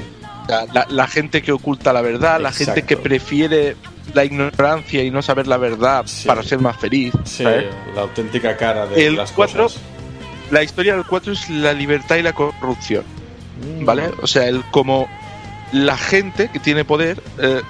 La, 0.48 0.86
la 0.90 1.08
gente 1.08 1.42
que 1.42 1.52
oculta 1.52 1.94
la 1.94 2.02
verdad, 2.02 2.40
la 2.40 2.52
gente 2.52 2.84
que 2.84 2.98
prefiere 2.98 3.76
la 4.14 4.26
ignorancia 4.26 5.02
y 5.04 5.10
no 5.12 5.22
saber 5.22 5.48
la 5.48 5.58
verdad 5.58 6.04
Sí. 6.06 6.28
para 6.28 6.44
ser 6.44 6.60
más 6.60 6.78
feliz. 6.78 7.14
Sí, 7.24 7.44
¿sabes? 7.44 7.66
la 7.96 8.02
auténtica 8.02 8.58
cara 8.58 8.86
de 8.88 9.08
El 9.08 9.16
las 9.16 9.32
cuatro- 9.32 9.64
cosas. 9.64 9.82
La 10.52 10.62
historia 10.62 10.96
del 10.96 11.06
4 11.06 11.32
es 11.34 11.50
la 11.50 11.74
libertad 11.74 12.18
y 12.18 12.22
la 12.22 12.34
corrupción. 12.34 13.04
Mm. 13.80 13.86
¿vale? 13.86 14.12
O 14.22 14.28
sea, 14.28 14.48
el 14.48 14.64
como 14.72 15.08
la 15.72 15.96
gente 15.98 16.50
que 16.50 16.60
tiene 16.60 16.84
poder 16.86 17.22
eh, 17.40 17.62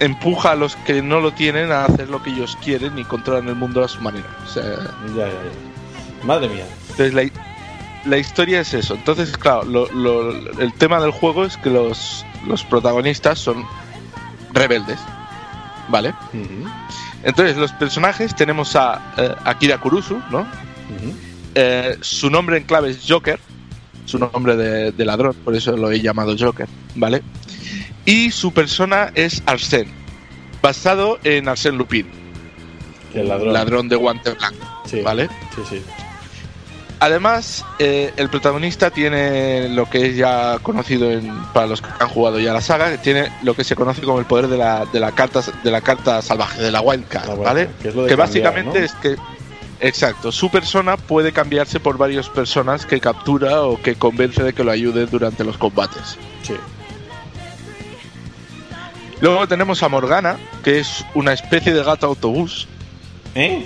empuja 0.00 0.52
a 0.52 0.54
los 0.54 0.76
que 0.76 1.02
no 1.02 1.20
lo 1.20 1.32
tienen 1.32 1.72
a 1.72 1.86
hacer 1.86 2.08
lo 2.10 2.22
que 2.22 2.30
ellos 2.30 2.56
quieren 2.62 2.98
y 2.98 3.04
controlan 3.04 3.48
el 3.48 3.54
mundo 3.56 3.82
a 3.82 3.88
su 3.88 4.00
manera. 4.00 4.26
O 4.44 4.48
sea, 4.48 4.62
Ya, 5.16 5.26
ya, 5.26 5.26
ya. 5.28 6.24
Madre 6.26 6.48
mía. 6.48 6.64
entonces 6.90 7.14
la, 7.14 7.22
la 8.04 8.18
historia 8.18 8.60
es 8.60 8.74
eso. 8.74 8.94
Entonces, 8.94 9.36
claro, 9.36 9.64
lo- 9.64 9.88
lo- 9.92 10.30
el 10.60 10.72
tema 10.74 11.00
del 11.00 11.10
juego 11.10 11.44
es 11.44 11.56
que 11.56 11.70
los, 11.70 12.24
los 12.46 12.64
protagonistas 12.64 13.38
son 13.38 13.64
rebeldes, 14.52 14.98
¿vale? 15.88 16.14
Entonces, 17.22 17.56
los 17.56 17.72
personajes 17.72 18.34
tenemos 18.34 18.76
a 18.76 19.12
eh, 19.16 19.34
Akira 19.44 19.78
Kurusu, 19.78 20.20
¿no? 20.30 20.46
Eh, 21.54 21.96
su 22.00 22.30
nombre 22.30 22.56
en 22.56 22.64
clave 22.64 22.90
es 22.90 23.00
Joker, 23.06 23.40
su 24.04 24.18
nombre 24.18 24.56
de, 24.56 24.92
de 24.92 25.04
ladrón, 25.04 25.34
por 25.44 25.54
eso 25.54 25.76
lo 25.76 25.90
he 25.90 26.00
llamado 26.00 26.34
Joker, 26.38 26.68
¿vale? 26.94 27.22
Y 28.04 28.30
su 28.30 28.52
persona 28.52 29.10
es 29.14 29.44
Arsène, 29.44 29.88
basado 30.62 31.18
en 31.24 31.46
Arsène 31.46 31.76
Lupin, 31.76 32.06
el 33.12 33.28
ladrón. 33.28 33.52
ladrón 33.52 33.88
de 33.88 33.96
guante 33.96 34.30
blanco, 34.32 34.82
Sí. 34.86 35.00
¿vale? 35.02 35.28
Sí, 35.54 35.62
sí. 35.68 35.82
Además, 37.00 37.64
eh, 37.78 38.12
el 38.16 38.28
protagonista 38.28 38.90
tiene 38.90 39.68
lo 39.68 39.88
que 39.88 40.06
es 40.06 40.16
ya 40.16 40.58
conocido 40.62 41.10
en, 41.12 41.32
para 41.52 41.68
los 41.68 41.80
que 41.80 41.88
han 42.00 42.08
jugado 42.08 42.40
ya 42.40 42.52
la 42.52 42.60
saga, 42.60 42.90
que 42.90 42.98
tiene 42.98 43.30
lo 43.42 43.54
que 43.54 43.62
se 43.62 43.76
conoce 43.76 44.02
como 44.02 44.18
el 44.18 44.24
poder 44.26 44.48
de 44.48 44.58
la, 44.58 44.84
de 44.86 44.98
la 44.98 45.12
carta 45.12 45.40
de 45.62 45.70
la 45.70 45.80
carta 45.80 46.20
salvaje, 46.22 46.60
de 46.60 46.72
la 46.72 46.80
wildcard, 46.80 47.38
¿vale? 47.38 47.70
que 47.80 47.90
es 47.90 47.94
lo 47.94 48.02
de 48.02 48.08
que 48.08 48.16
cambiar, 48.16 48.28
básicamente 48.28 48.78
¿no? 48.80 48.84
es 48.84 48.92
que 48.94 49.16
exacto 49.80 50.32
su 50.32 50.50
persona 50.50 50.96
puede 50.96 51.30
cambiarse 51.32 51.78
por 51.78 51.98
varias 51.98 52.28
personas 52.28 52.84
que 52.84 52.98
captura 53.00 53.62
o 53.62 53.80
que 53.80 53.94
convence 53.94 54.42
de 54.42 54.52
que 54.52 54.64
lo 54.64 54.72
ayude 54.72 55.06
durante 55.06 55.44
los 55.44 55.56
combates 55.56 56.18
Sí. 56.42 56.54
luego 59.20 59.46
tenemos 59.46 59.84
a 59.84 59.88
Morgana 59.88 60.36
que 60.64 60.80
es 60.80 61.04
una 61.14 61.32
especie 61.32 61.72
de 61.72 61.84
gato 61.84 62.06
autobús 62.06 62.66
¿Eh? 63.36 63.64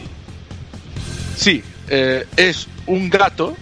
sí 1.35 1.65
eh, 1.89 2.27
es 2.37 2.69
un 2.87 3.09
gato 3.11 3.57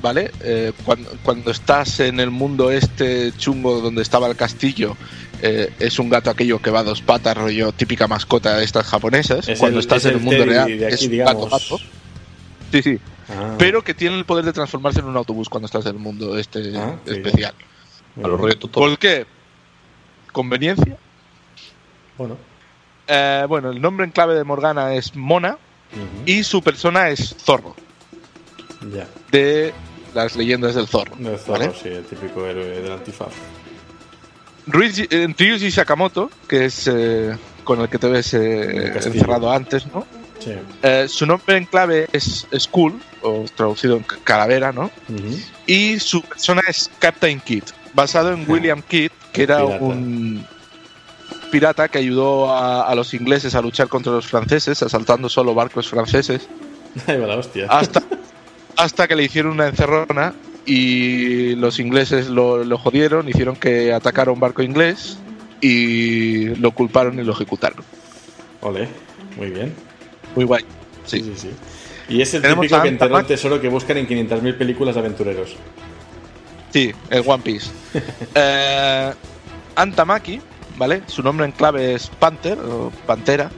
vale 0.00 0.30
Eh, 0.40 0.72
cuando, 0.84 1.10
cuando 1.22 1.50
estás 1.50 2.00
en 2.00 2.18
el 2.20 2.30
mundo 2.30 2.70
este 2.70 3.32
chungo 3.36 3.80
donde 3.80 4.00
estaba 4.02 4.26
el 4.28 4.36
castillo 4.36 4.96
eh, 5.42 5.70
es 5.78 5.98
un 5.98 6.08
gato 6.08 6.30
aquello 6.30 6.60
que 6.62 6.70
va 6.70 6.80
a 6.80 6.84
dos 6.84 7.02
patas 7.02 7.36
rollo 7.36 7.72
típica 7.72 8.08
mascota 8.08 8.56
de 8.56 8.64
estas 8.64 8.86
japonesas 8.86 9.46
Es 9.48 9.58
cuando 9.58 9.78
el- 9.78 9.84
estás 9.84 9.98
es 9.98 10.04
en 10.06 10.10
el 10.12 10.16
el 10.18 10.22
mundo 10.24 10.44
real 10.46 10.64
aquí, 10.64 10.82
es 10.84 11.02
un 11.02 11.10
digamos. 11.10 11.44
gato 11.50 11.56
gato 11.76 11.78
sí 12.72 12.82
sí 12.82 12.98
Ah, 13.28 13.56
pero 13.58 13.82
que 13.82 13.92
tiene 13.92 14.16
el 14.16 14.24
poder 14.24 14.44
de 14.44 14.52
transformarse 14.52 15.00
en 15.00 15.06
un 15.06 15.16
autobús 15.16 15.48
cuando 15.48 15.66
estás 15.66 15.84
en 15.86 15.96
el 15.96 15.98
mundo 15.98 16.38
este 16.38 16.72
Ah, 16.76 16.94
especial. 17.06 17.54
A 18.22 18.28
bien. 18.28 18.38
rollo. 18.38 18.58
¿Por 18.70 18.96
qué? 19.00 19.26
Conveniencia. 20.30 20.96
Bueno. 22.16 22.36
Eh, 23.08 23.44
bueno, 23.48 23.70
el 23.70 23.80
nombre 23.80 24.04
en 24.06 24.12
clave 24.12 24.34
de 24.36 24.44
Morgana 24.44 24.94
es 24.94 25.16
Mona 25.16 25.58
y 26.24 26.44
su 26.44 26.62
persona 26.62 27.08
es 27.08 27.34
Zorro, 27.38 27.74
De 29.30 29.72
las 30.14 30.36
leyendas 30.36 30.74
del 30.74 30.86
Zorro. 30.86 31.12
El 31.18 31.38
zorro, 31.38 31.58
¿vale? 31.60 31.72
sí, 31.82 31.88
el 31.88 32.04
típico 32.04 32.46
héroe 32.46 32.64
del 32.80 32.92
antifaz. 32.92 33.32
Ryuji, 34.66 35.06
eh, 35.10 35.28
Ryuji 35.36 35.70
Sakamoto, 35.70 36.30
que 36.48 36.64
es 36.66 36.88
eh, 36.92 37.36
con 37.64 37.80
el 37.80 37.88
que 37.88 37.98
te 37.98 38.08
ves 38.08 38.34
eh, 38.34 38.92
encerrado 39.04 39.50
antes, 39.52 39.86
¿no? 39.86 40.04
Sí. 40.40 40.52
Eh, 40.82 41.06
su 41.08 41.24
nombre 41.26 41.56
en 41.56 41.64
clave 41.66 42.08
es 42.12 42.46
Skull, 42.58 43.00
o 43.22 43.44
traducido 43.54 43.96
en 43.96 44.02
ca- 44.02 44.16
calavera, 44.24 44.72
¿no? 44.72 44.90
Y 45.66 45.98
su 46.00 46.20
persona 46.22 46.62
es 46.68 46.90
Captain 46.98 47.40
Kidd, 47.40 47.64
basado 47.94 48.32
en 48.32 48.40
Ah. 48.42 48.44
William 48.48 48.82
Kidd, 48.82 49.10
que 49.32 49.44
El 49.44 49.50
era 49.50 49.64
pirata. 49.64 49.84
un 49.84 50.46
pirata 51.52 51.88
que 51.88 51.98
ayudó 51.98 52.50
a, 52.52 52.82
a 52.88 52.94
los 52.94 53.14
ingleses 53.14 53.54
a 53.54 53.62
luchar 53.62 53.88
contra 53.88 54.12
los 54.12 54.26
franceses, 54.26 54.82
asaltando 54.82 55.28
solo 55.28 55.54
barcos 55.54 55.88
franceses, 55.88 56.48
Ahí 57.06 57.18
va 57.18 57.26
la 57.28 57.36
hostia. 57.36 57.66
hasta, 57.68 58.02
hasta 58.76 59.08
que 59.08 59.16
le 59.16 59.24
hicieron 59.24 59.52
una 59.52 59.68
encerrona 59.68 60.34
y 60.64 61.54
los 61.54 61.78
ingleses 61.78 62.28
lo, 62.28 62.64
lo 62.64 62.78
jodieron, 62.78 63.28
hicieron 63.28 63.56
que 63.56 63.92
atacara 63.92 64.30
un 64.32 64.40
barco 64.40 64.62
inglés 64.62 65.18
y 65.60 66.46
lo 66.56 66.72
culparon 66.72 67.18
y 67.18 67.24
lo 67.24 67.32
ejecutaron. 67.32 67.84
Ole. 68.60 68.88
Muy 69.36 69.50
bien. 69.50 69.74
Muy 70.34 70.44
guay. 70.44 70.64
Sí, 71.04 71.32
Sí. 71.36 71.50
Y 72.08 72.20
es 72.20 72.32
el 72.34 72.42
típico 72.42 72.80
que 72.82 72.88
enterró 72.88 73.16
el 73.16 73.16
Ant-Man. 73.16 73.26
tesoro 73.26 73.60
que 73.60 73.68
buscan 73.68 73.96
en 73.96 74.06
500.000 74.06 74.56
películas 74.56 74.94
de 74.94 75.00
aventureros. 75.00 75.56
Sí, 76.72 76.92
el 77.10 77.22
One 77.26 77.42
Piece. 77.42 77.70
Eh, 78.34 79.12
Antamaki, 79.74 80.40
¿vale? 80.76 81.02
Su 81.06 81.22
nombre 81.22 81.46
en 81.46 81.52
clave 81.52 81.94
es 81.94 82.06
Panther 82.08 82.58
o 82.60 82.92
Pantera. 83.06 83.50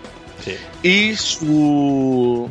Sí. 0.42 0.54
Y 0.82 1.14
su, 1.16 2.50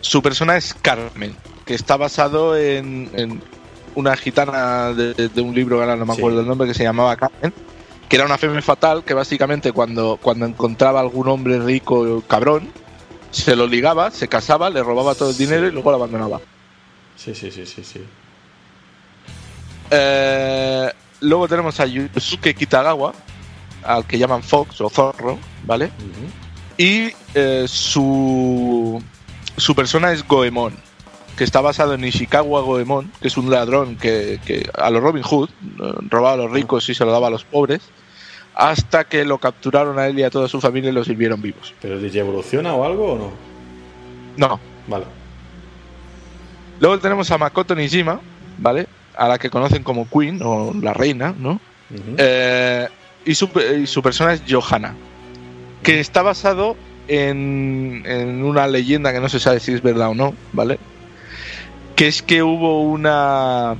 su 0.00 0.22
persona 0.22 0.56
es 0.56 0.72
Carmen, 0.74 1.34
que 1.64 1.74
está 1.74 1.96
basado 1.96 2.56
en, 2.56 3.10
en 3.14 3.42
una 3.94 4.16
gitana 4.16 4.92
de, 4.92 5.14
de 5.28 5.40
un 5.40 5.54
libro, 5.54 5.80
ahora 5.80 5.96
no 5.96 6.04
me 6.06 6.14
Sí. 6.14 6.20
acuerdo 6.20 6.40
el 6.40 6.46
nombre, 6.46 6.66
que 6.68 6.74
se 6.74 6.82
llamaba 6.84 7.16
Carmen, 7.16 7.52
que 8.08 8.16
era 8.16 8.24
una 8.26 8.36
femme 8.38 8.60
fatal 8.62 9.02
que 9.04 9.14
básicamente 9.14 9.72
cuando, 9.72 10.18
cuando 10.20 10.46
encontraba 10.46 11.00
algún 11.00 11.28
hombre 11.28 11.58
rico 11.58 12.22
cabrón, 12.26 12.68
se 13.30 13.56
lo 13.56 13.66
ligaba, 13.66 14.10
se 14.10 14.28
casaba, 14.28 14.70
le 14.70 14.82
robaba 14.82 15.14
todo 15.14 15.30
el 15.30 15.36
dinero 15.36 15.66
y 15.66 15.72
luego 15.72 15.90
lo 15.90 15.96
abandonaba. 15.96 16.40
Sí, 17.16 17.34
sí, 17.34 17.50
sí, 17.50 17.64
sí, 17.66 17.82
sí. 17.82 18.00
Eh, 19.90 20.90
luego 21.20 21.48
tenemos 21.48 21.78
a 21.80 21.86
Yusuke 21.86 22.54
Kitagawa, 22.54 23.12
al 23.82 24.04
que 24.06 24.18
llaman 24.18 24.42
Fox 24.42 24.80
o 24.80 24.88
Zorro, 24.88 25.38
¿vale? 25.64 25.90
Y 26.76 27.10
eh, 27.34 27.66
su, 27.68 29.02
su 29.56 29.74
persona 29.74 30.12
es 30.12 30.26
Goemon, 30.26 30.74
que 31.36 31.44
está 31.44 31.60
basado 31.60 31.94
en 31.94 32.04
Ishikawa 32.04 32.62
Goemon, 32.62 33.10
que 33.20 33.28
es 33.28 33.36
un 33.36 33.50
ladrón 33.50 33.96
que, 33.96 34.40
que 34.44 34.68
a 34.76 34.90
los 34.90 35.02
Robin 35.02 35.22
Hood 35.22 35.48
eh, 35.50 35.92
robaba 36.10 36.34
a 36.34 36.36
los 36.36 36.50
ricos 36.50 36.88
y 36.88 36.94
se 36.94 37.04
lo 37.04 37.12
daba 37.12 37.28
a 37.28 37.30
los 37.30 37.44
pobres, 37.44 37.82
hasta 38.54 39.04
que 39.04 39.24
lo 39.24 39.38
capturaron 39.38 39.98
a 39.98 40.06
él 40.06 40.18
y 40.18 40.22
a 40.22 40.30
toda 40.30 40.48
su 40.48 40.60
familia 40.60 40.90
y 40.90 40.92
lo 40.92 41.04
sirvieron 41.04 41.42
vivos. 41.42 41.74
¿Pero 41.80 41.98
DJ 41.98 42.20
evoluciona 42.20 42.74
o 42.74 42.84
algo 42.84 43.12
o 43.12 43.18
no? 43.18 43.32
No. 44.36 44.60
Vale. 44.86 45.06
Luego 46.80 46.98
tenemos 46.98 47.30
a 47.30 47.38
Makoto 47.38 47.74
Nijima, 47.74 48.20
¿vale? 48.58 48.86
A 49.16 49.28
la 49.28 49.38
que 49.38 49.50
conocen 49.50 49.82
como 49.82 50.08
Queen 50.08 50.40
o 50.42 50.72
la 50.80 50.92
reina, 50.92 51.34
¿no? 51.36 51.60
Eh, 52.16 52.88
y, 53.24 53.34
su, 53.34 53.48
y 53.80 53.86
su 53.86 54.02
persona 54.02 54.32
es 54.32 54.42
Johanna, 54.48 54.94
que 55.82 56.00
está 56.00 56.22
basado 56.22 56.76
en, 57.08 58.02
en 58.06 58.42
una 58.42 58.66
leyenda 58.66 59.12
que 59.12 59.20
no 59.20 59.28
se 59.28 59.38
sabe 59.38 59.60
si 59.60 59.72
es 59.72 59.82
verdad 59.82 60.08
o 60.08 60.14
no, 60.14 60.34
¿vale? 60.52 60.78
Que 61.96 62.08
es 62.08 62.22
que 62.22 62.42
hubo 62.42 62.82
una 62.82 63.76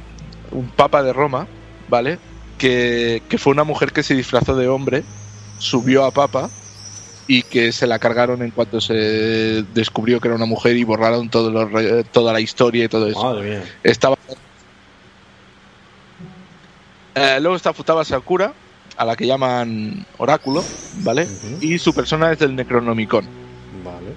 un 0.53 0.69
papa 0.69 1.03
de 1.03 1.12
Roma, 1.12 1.47
¿vale? 1.89 2.19
Que, 2.59 3.23
que 3.29 3.39
fue 3.39 3.53
una 3.53 3.65
mujer 3.65 3.93
que 3.93 4.03
se 4.05 4.15
disfrazó 4.15 4.55
de 4.55 4.69
hombre, 4.69 5.03
subió 5.59 6.05
a 6.05 6.12
papa 6.12 6.49
y 7.27 7.43
que 7.43 7.73
se 7.73 7.87
la 7.87 7.99
cargaron 7.99 8.43
en 8.43 8.51
cuanto 8.51 8.81
se 8.81 9.65
descubrió 9.75 10.21
que 10.21 10.29
era 10.29 10.37
una 10.37 10.47
mujer 10.47 10.77
y 10.77 10.85
borraron 10.85 11.29
todo 11.31 11.67
re- 11.67 12.05
toda 12.05 12.33
la 12.33 12.41
historia 12.41 12.85
y 12.85 12.89
todo 12.89 13.09
eso. 13.09 13.23
Madre 13.25 13.51
mía. 13.51 13.65
Estaba. 13.83 14.17
Eh, 17.15 17.39
luego 17.41 17.57
está 17.57 17.73
Futaba 17.73 18.05
Sakura, 18.05 18.53
a 18.97 19.05
la 19.05 19.17
que 19.17 19.27
llaman 19.27 20.05
Oráculo, 20.19 20.65
¿vale? 21.03 21.29
Y 21.61 21.79
su 21.79 21.95
persona 21.95 22.33
es 22.33 22.39
del 22.39 22.55
Necronomicon, 22.57 23.25
Vale. 23.85 24.15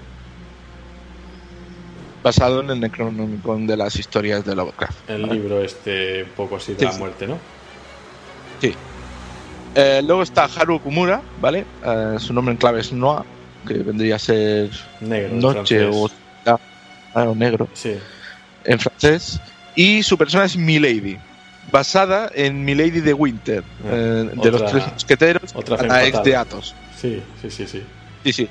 Basado 2.22 2.60
en 2.60 2.70
el 2.70 2.80
Necronomicon 2.80 3.66
de 3.66 3.76
las 3.76 3.96
historias 3.96 4.44
de 4.44 4.54
Lovecraft. 4.54 5.08
El 5.10 5.22
¿vale? 5.22 5.34
libro 5.34 5.62
este 5.62 6.24
un 6.24 6.30
poco 6.30 6.56
así 6.56 6.72
de 6.74 6.80
Sí, 6.80 6.84
la 6.86 6.92
muerte, 6.92 7.26
¿no? 7.26 7.38
Sí. 8.60 8.74
Eh, 9.74 10.02
luego 10.04 10.22
está 10.22 10.44
Haru 10.44 10.76
Okumura, 10.76 11.22
¿vale? 11.40 11.64
Eh, 11.84 12.16
su 12.18 12.32
nombre 12.32 12.52
en 12.52 12.58
clave 12.58 12.80
es 12.80 12.92
Noah, 12.92 13.24
que 13.66 13.74
vendría 13.74 14.16
a 14.16 14.18
ser 14.18 14.70
Negro. 15.00 15.34
noche 15.34 15.84
o, 15.86 16.10
ah, 16.46 16.58
o 17.14 17.34
negro 17.34 17.68
Sí. 17.74 17.94
en 18.64 18.78
francés. 18.78 19.40
Y 19.76 20.02
su 20.02 20.18
persona 20.18 20.44
es 20.44 20.56
Milady, 20.56 21.18
basada 21.70 22.30
en 22.34 22.64
Milady 22.64 23.00
de 23.00 23.14
Winter, 23.14 23.62
Ah, 23.84 23.88
eh, 23.92 24.30
de 24.32 24.48
otra- 24.48 24.50
los 24.50 24.70
tres 24.72 24.92
mosqueteros, 24.92 25.50
otra 25.54 25.82
la 25.86 26.04
ex 26.04 26.22
de 26.24 26.34
Athos. 26.34 26.74
Sí, 27.00 27.22
sí, 27.40 27.50
sí, 27.50 27.66
sí. 27.66 27.82
Sí, 28.24 28.32
sí. 28.32 28.48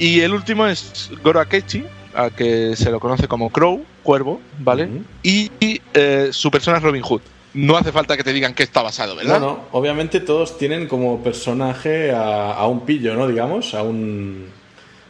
Y 0.00 0.20
el 0.20 0.32
último 0.34 0.66
es 0.66 1.10
Goro 1.22 1.38
Akechi, 1.40 1.84
a 2.14 2.30
que 2.30 2.74
se 2.76 2.90
lo 2.90 3.00
conoce 3.00 3.28
como 3.28 3.50
Crow, 3.50 3.84
cuervo, 4.02 4.40
¿vale? 4.58 4.88
Y, 5.22 5.50
y, 5.60 5.80
eh, 5.94 6.28
su 6.32 6.50
persona 6.50 6.78
es 6.78 6.82
Robin 6.82 7.02
Hood. 7.02 7.20
No 7.54 7.76
hace 7.76 7.90
falta 7.90 8.16
que 8.16 8.22
te 8.22 8.32
digan 8.32 8.54
que 8.54 8.62
está 8.62 8.80
basado, 8.82 9.14
No, 9.14 9.20
¿verdad? 9.20 9.40
no, 9.40 9.60
obviamente 9.72 10.20
todos 10.20 10.56
tienen 10.56 10.86
como 10.86 11.22
personaje 11.22 12.12
a, 12.12 12.52
a 12.52 12.66
un 12.68 12.86
pillo, 12.86 13.14
¿no? 13.14 13.26
Digamos, 13.26 13.74
a 13.74 13.82
un. 13.82 14.46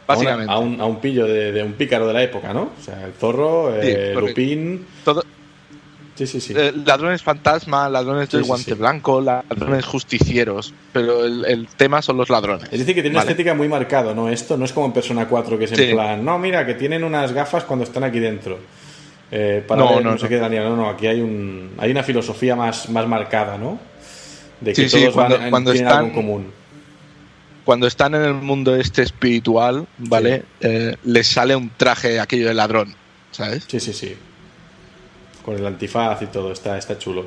a 0.07 0.13
una- 0.13 0.15
Básicamente. 0.15 0.51
A 0.53 0.57
un, 0.57 0.81
a 0.81 0.85
un 0.85 0.99
pillo 0.99 1.27
de, 1.27 1.51
de 1.51 1.63
un 1.63 1.73
pícaro 1.73 2.07
de 2.07 2.13
la 2.13 2.23
época, 2.23 2.51
¿no? 2.53 2.71
O 2.79 2.83
sea, 2.83 3.05
el 3.05 3.13
zorro, 3.13 3.75
eh, 3.75 4.11
correcto. 4.15 4.19
Lupín. 4.21 4.85
Todo- 5.05 5.23
Sí, 6.27 6.39
sí, 6.39 6.39
sí. 6.39 6.53
eh, 6.55 6.71
ladrones 6.85 7.23
fantasma, 7.23 7.89
ladrones 7.89 8.29
del 8.29 8.43
guante 8.43 8.75
blanco, 8.75 9.19
ladrones 9.21 9.85
justicieros. 9.85 10.71
Pero 10.93 11.25
el, 11.25 11.45
el 11.45 11.67
tema 11.67 12.01
son 12.03 12.17
los 12.17 12.29
ladrones. 12.29 12.65
Es 12.71 12.77
decir, 12.79 12.93
que 12.93 13.01
tiene 13.01 13.15
una 13.15 13.21
estética 13.21 13.55
muy 13.55 13.67
marcada, 13.67 14.13
¿no? 14.13 14.29
Esto 14.29 14.55
no 14.55 14.65
es 14.65 14.71
como 14.73 14.85
en 14.85 14.91
Persona 14.93 15.27
4, 15.27 15.57
que 15.57 15.65
es 15.65 15.71
en 15.71 15.95
plan, 15.95 16.23
no, 16.23 16.37
mira, 16.37 16.63
que 16.65 16.75
tienen 16.75 17.03
unas 17.03 17.31
gafas 17.31 17.63
cuando 17.63 17.85
están 17.85 18.03
aquí 18.03 18.19
dentro. 18.19 18.59
Eh, 19.31 19.63
para 19.67 19.81
No, 19.81 19.95
ver, 19.95 20.03
no, 20.03 20.11
no, 20.11 20.17
sé 20.17 20.23
no. 20.25 20.29
qué, 20.29 20.37
Daniel. 20.37 20.63
No, 20.65 20.75
no, 20.75 20.89
aquí 20.89 21.07
hay, 21.07 21.21
un, 21.21 21.71
hay 21.79 21.89
una 21.89 22.03
filosofía 22.03 22.55
más, 22.55 22.87
más 22.89 23.07
marcada, 23.07 23.57
¿no? 23.57 23.79
De 24.59 24.73
que 24.73 24.87
todos 24.87 25.15
van- 25.15 25.29
cuando- 25.31 25.49
cuando 25.49 25.71
tienen 25.71 25.87
están- 25.87 26.03
algo 26.05 26.09
en 26.09 26.13
común. 26.15 26.51
Cuando 27.63 27.87
están 27.87 28.13
en 28.15 28.23
el 28.23 28.33
mundo 28.33 28.75
este 28.75 29.01
espiritual, 29.03 29.87
¿vale? 29.97 30.43
Eh, 30.59 30.97
les 31.03 31.27
sale 31.27 31.55
un 31.55 31.69
traje 31.77 32.19
aquello 32.19 32.47
de 32.47 32.53
ladrón, 32.53 32.93
¿sabes? 33.31 33.63
Sí, 33.67 33.79
sí, 33.79 33.93
sí. 33.93 34.15
Con 35.43 35.55
el 35.55 35.65
antifaz 35.65 36.21
y 36.21 36.27
todo, 36.27 36.51
está, 36.51 36.77
está 36.77 36.97
chulo. 36.97 37.25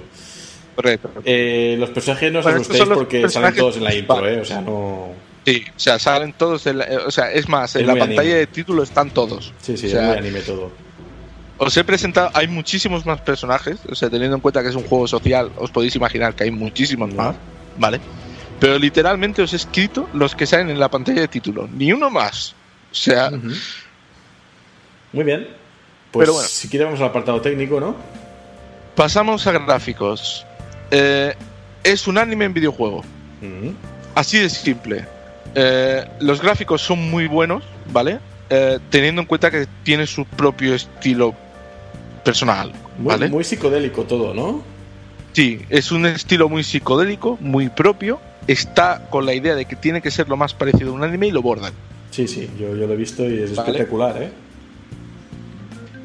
Correcto. 0.77 1.11
Eh, 1.25 1.77
los 1.79 1.91
personajes 1.91 2.33
no 2.33 2.41
os 2.41 2.45
Bueno, 2.45 2.61
asustéis 2.61 2.85
porque 2.89 3.29
salen 3.29 3.55
todos 3.55 3.77
en 3.77 3.85
la 3.85 3.95
intro. 3.95 4.29
¿eh? 4.29 4.41
O 4.41 4.45
sea, 4.45 4.61
no. 4.61 5.09
Sí, 5.47 5.63
o 5.69 5.79
sea, 5.79 5.99
salen 5.99 6.33
todos, 6.33 6.67
en 6.67 6.79
la- 6.79 6.85
eh, 6.87 6.97
o 6.97 7.11
sea, 7.11 7.31
es 7.31 7.49
más, 7.49 7.77
en 7.77 7.87
la 7.87 7.95
pantalla 7.95 8.21
anime. 8.23 8.35
de 8.37 8.47
título 8.47 8.83
están 8.83 9.11
todos. 9.11 9.53
Sí, 9.61 9.77
sí, 9.77 9.87
O 9.87 9.91
sea, 9.91 10.01
es 10.03 10.09
muy 10.09 10.17
anime 10.19 10.41
todo. 10.41 10.71
Os 11.59 11.77
he 11.77 11.85
presentado, 11.85 12.31
hay 12.35 12.49
muchísimos 12.49 13.07
más 13.07 13.21
personajes, 13.21 13.79
o 13.89 13.95
sea, 13.95 14.11
teniendo 14.11 14.35
en 14.37 14.41
cuenta 14.41 14.63
que 14.63 14.71
es 14.71 14.75
un 14.75 14.83
juego 14.85 15.07
social, 15.07 15.53
os 15.57 15.71
podéis 15.71 15.95
imaginar 15.95 16.35
que 16.35 16.45
hay 16.45 16.51
muchísimos 16.51 17.11
No. 17.11 17.17
más, 17.23 17.37
¿vale? 17.79 18.01
Pero 18.59 18.79
literalmente 18.79 19.43
os 19.43 19.53
he 19.53 19.57
escrito 19.57 20.09
los 20.15 20.35
que 20.35 20.47
salen 20.47 20.71
en 20.71 20.81
la 20.81 20.89
pantalla 20.89 21.21
de 21.21 21.29
título, 21.29 21.69
ni 21.73 21.93
uno 21.93 22.11
más. 22.11 22.55
O 22.91 22.95
sea. 22.95 23.31
Muy 25.13 25.25
bien. 25.25 25.47
Pues 26.15 26.27
Pero 26.29 26.35
bueno. 26.35 26.49
si 26.49 26.69
quieres 26.69 26.87
vamos 26.87 27.01
al 27.01 27.09
apartado 27.09 27.41
técnico, 27.41 27.81
¿no? 27.81 27.97
pasamos 28.95 29.45
a 29.49 29.53
gráficos. 29.53 30.47
Eh, 30.93 31.35
es 31.83 32.07
un 32.07 32.17
anime 32.19 32.45
en 32.45 32.55
videojuego, 32.55 32.99
Ujú. 32.99 33.75
así 34.15 34.39
de 34.39 34.49
simple. 34.49 35.05
Eh, 35.57 36.05
los 36.21 36.41
gráficos 36.41 36.81
son 36.83 37.11
muy 37.11 37.27
buenos, 37.27 37.65
¿vale? 37.93 38.21
Eh, 38.51 38.79
teniendo 38.91 39.23
en 39.23 39.27
cuenta 39.27 39.51
que 39.51 39.67
tiene 39.83 40.07
su 40.07 40.25
propio 40.25 40.77
estilo 40.77 41.35
personal, 42.25 42.73
Muy, 42.97 43.07
¿vale? 43.09 43.29
muy 43.29 43.43
psicodélico 43.43 44.05
todo, 44.05 44.33
¿no? 44.35 44.63
Sí, 45.33 45.63
es 45.69 45.91
un 45.91 46.07
estilo 46.07 46.49
muy 46.49 46.63
psicodélico, 46.63 47.37
muy 47.41 47.69
propio. 47.71 48.21
Está 48.47 49.09
con 49.11 49.27
la 49.27 49.35
idea 49.35 49.57
de 49.57 49.65
que 49.65 49.75
tiene 49.75 50.01
que 50.01 50.13
ser 50.13 50.29
lo 50.29 50.37
más 50.37 50.55
parecido 50.55 50.91
a 50.91 50.95
un 50.95 51.03
anime 51.03 51.27
y 51.27 51.31
lo 51.33 51.43
bordan. 51.43 51.73
Sí, 52.13 52.29
sí, 52.29 52.49
yo, 52.57 52.69
yo 52.77 52.87
lo 52.87 52.93
he 52.93 52.97
visto 52.97 53.29
y 53.29 53.43
es 53.43 53.57
Vale. 53.57 53.71
espectacular, 53.73 54.23
¿eh? 54.23 54.31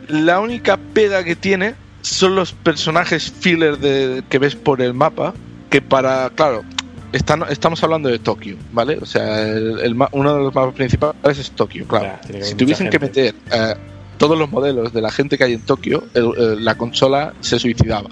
La 0.10 0.40
única 0.40 0.78
pega 0.94 1.24
que 1.24 1.36
tiene 1.36 1.76
son 2.02 2.36
los 2.36 2.52
personajes 2.54 3.32
filler 3.32 3.78
de, 3.78 4.24
que 4.30 4.40
ves 4.40 4.56
por 4.56 4.82
el 4.82 4.94
mapa, 4.94 5.34
que 5.70 5.82
para, 5.82 6.30
claro, 6.32 6.64
están, 7.12 7.44
estamos 7.50 7.84
hablando 7.84 8.10
de 8.10 8.20
Tokio, 8.20 8.58
¿vale? 8.72 8.98
O 9.02 9.06
sea, 9.06 9.42
el- 9.48 9.80
el 9.80 9.96
uno 10.12 10.36
de 10.36 10.44
los 10.44 10.54
mapas 10.56 10.74
principales 10.76 11.38
es 11.40 11.52
Tokio, 11.52 11.88
claro. 11.88 12.06
Ya, 12.28 12.44
si 12.44 12.56
tuviesen 12.56 12.90
que 12.90 13.00
meter 13.00 13.36
eh, 13.52 13.76
todos 14.18 14.38
los 14.38 14.50
modelos 14.52 14.94
de 14.94 15.02
la 15.02 15.12
gente 15.12 15.38
que 15.38 15.44
hay 15.44 15.54
en 15.54 15.62
Tokio, 15.62 16.04
el- 16.14 16.34
el- 16.38 16.66
la 16.66 16.76
consola 16.76 17.34
se 17.42 17.60
suicidaba. 17.60 18.10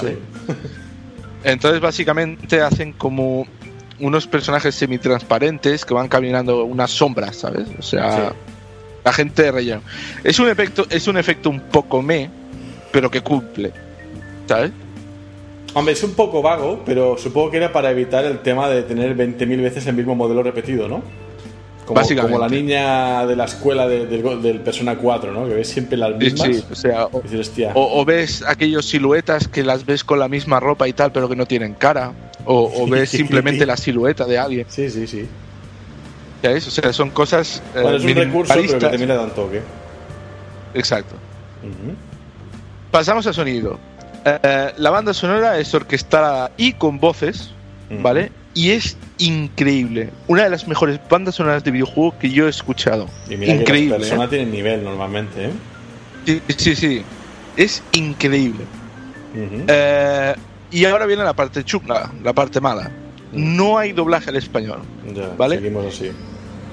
Sí. 0.00 0.08
Entonces 1.44 1.80
básicamente 1.80 2.60
hacen 2.60 2.92
como 2.92 3.46
unos 4.00 4.26
personajes 4.26 4.74
semitransparentes 4.74 5.84
que 5.84 5.94
van 5.94 6.08
caminando 6.08 6.64
unas 6.64 6.90
sombras, 6.90 7.36
¿sabes? 7.36 7.66
O 7.78 7.82
sea, 7.82 8.28
Sí. 8.30 8.34
La 9.04 9.12
gente 9.12 9.42
de 9.42 9.52
relleno. 9.52 9.82
Es 10.24 10.38
un 10.38 10.48
efecto, 10.48 10.86
es 10.90 11.06
un 11.08 11.16
efecto 11.16 11.50
un 11.50 11.60
poco 11.60 12.02
me, 12.02 12.30
pero 12.90 13.10
que 13.10 13.20
cumple, 13.20 13.72
¿sabes? 14.48 14.70
Hombre, 15.74 15.94
es 15.94 16.02
un 16.04 16.12
poco 16.12 16.42
vago, 16.42 16.82
pero 16.84 17.16
supongo 17.16 17.50
que 17.50 17.56
era 17.56 17.72
para 17.72 17.90
evitar 17.90 18.24
el 18.24 18.40
tema 18.40 18.68
de 18.68 18.82
tener 18.82 19.16
20.000 19.16 19.62
veces 19.62 19.86
el 19.86 19.94
mismo 19.94 20.14
modelo 20.14 20.42
repetido, 20.42 20.86
¿no? 20.88 21.02
Como, 21.86 21.98
Básicamente. 21.98 22.32
como 22.38 22.46
la 22.46 22.48
niña 22.54 23.26
de 23.26 23.34
la 23.34 23.44
escuela 23.46 23.88
de- 23.88 24.06
del, 24.06 24.60
Persona 24.60 24.96
4, 24.96 25.32
¿no? 25.32 25.48
Que 25.48 25.54
ves 25.54 25.68
siempre 25.68 25.96
las 25.96 26.14
mismas. 26.16 26.46
sí, 26.56 26.64
o 26.70 26.74
sea, 26.76 27.06
o, 27.06 27.18
Y 27.20 27.22
dices, 27.22 27.40
hostia. 27.48 27.72
o- 27.74 28.00
o 28.00 28.04
ves 28.04 28.44
aquellos 28.46 28.86
siluetas 28.86 29.48
que 29.48 29.64
las 29.64 29.84
ves 29.84 30.04
con 30.04 30.18
la 30.20 30.28
misma 30.28 30.60
ropa 30.60 30.86
y 30.86 30.92
tal, 30.92 31.10
pero 31.10 31.28
que 31.28 31.34
no 31.34 31.46
tienen 31.46 31.74
cara, 31.74 32.12
o, 32.44 32.70
o 32.82 32.86
ves 32.88 33.10
simplemente 33.10 33.66
la 33.66 33.76
silueta 33.76 34.26
de 34.26 34.38
alguien, 34.38 34.66
Sí, 34.68 34.90
sí, 34.90 35.06
sí. 35.08 35.26
O 36.44 36.60
sea, 36.70 36.92
son 36.92 37.10
cosas 37.10 37.62
eh, 37.74 37.80
Bueno, 37.82 37.96
es 37.98 38.04
un 38.04 38.14
recurso, 38.14 38.54
pero 38.54 38.62
que 38.62 38.68
minimalistas. 38.68 38.90
también 38.90 39.08
le 39.08 39.14
da 39.14 39.22
un 39.22 39.30
toque. 39.30 39.62
Exacto. 40.74 41.14
Pasamos 42.90 43.26
a 43.26 43.32
sonido. 43.32 43.78
Eh, 44.24 44.72
la 44.76 44.90
banda 44.90 45.14
sonora 45.14 45.58
es 45.58 45.72
orquestada 45.74 46.50
y 46.56 46.72
con 46.74 46.98
voces. 46.98 47.52
¿vale? 48.00 48.30
Y 48.54 48.70
es 48.70 48.96
increíble. 49.18 50.10
Una 50.28 50.44
de 50.44 50.50
las 50.50 50.66
mejores 50.68 51.00
bandas 51.08 51.34
sonoras 51.34 51.64
de 51.64 51.70
videojuego 51.70 52.18
que 52.18 52.30
yo 52.30 52.46
he 52.46 52.50
escuchado. 52.50 53.08
Y 53.28 53.36
mira 53.36 53.54
increíble. 53.54 53.96
que 53.98 54.16
las 54.16 54.26
¿eh? 54.26 54.28
tienen 54.28 54.50
nivel 54.50 54.84
normalmente, 54.84 55.46
¿eh? 55.46 55.50
Sí, 56.26 56.40
sí, 56.56 56.76
sí. 56.76 57.02
Es 57.56 57.82
increíble. 57.92 58.64
Eh, 59.34 60.34
y 60.70 60.84
ahora 60.84 61.06
viene 61.06 61.24
la 61.24 61.34
parte 61.34 61.64
chunga, 61.64 62.10
la 62.22 62.32
parte 62.32 62.60
mala. 62.60 62.90
No 63.32 63.78
hay 63.78 63.92
doblaje 63.92 64.30
al 64.30 64.36
español. 64.36 64.80
Ya, 65.14 65.28
¿vale? 65.36 65.56
seguimos 65.56 65.86
así. 65.86 66.10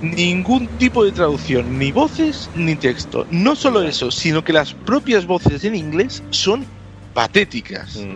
Ningún 0.01 0.67
tipo 0.77 1.03
de 1.03 1.11
traducción, 1.11 1.77
ni 1.77 1.91
voces 1.91 2.49
ni 2.55 2.75
texto. 2.75 3.25
No 3.31 3.55
solo 3.55 3.81
eso, 3.81 4.11
sino 4.11 4.43
que 4.43 4.53
las 4.53 4.73
propias 4.73 5.25
voces 5.25 5.63
en 5.63 5.75
inglés 5.75 6.23
son 6.31 6.65
patéticas. 7.13 7.97
Mm. 7.97 8.15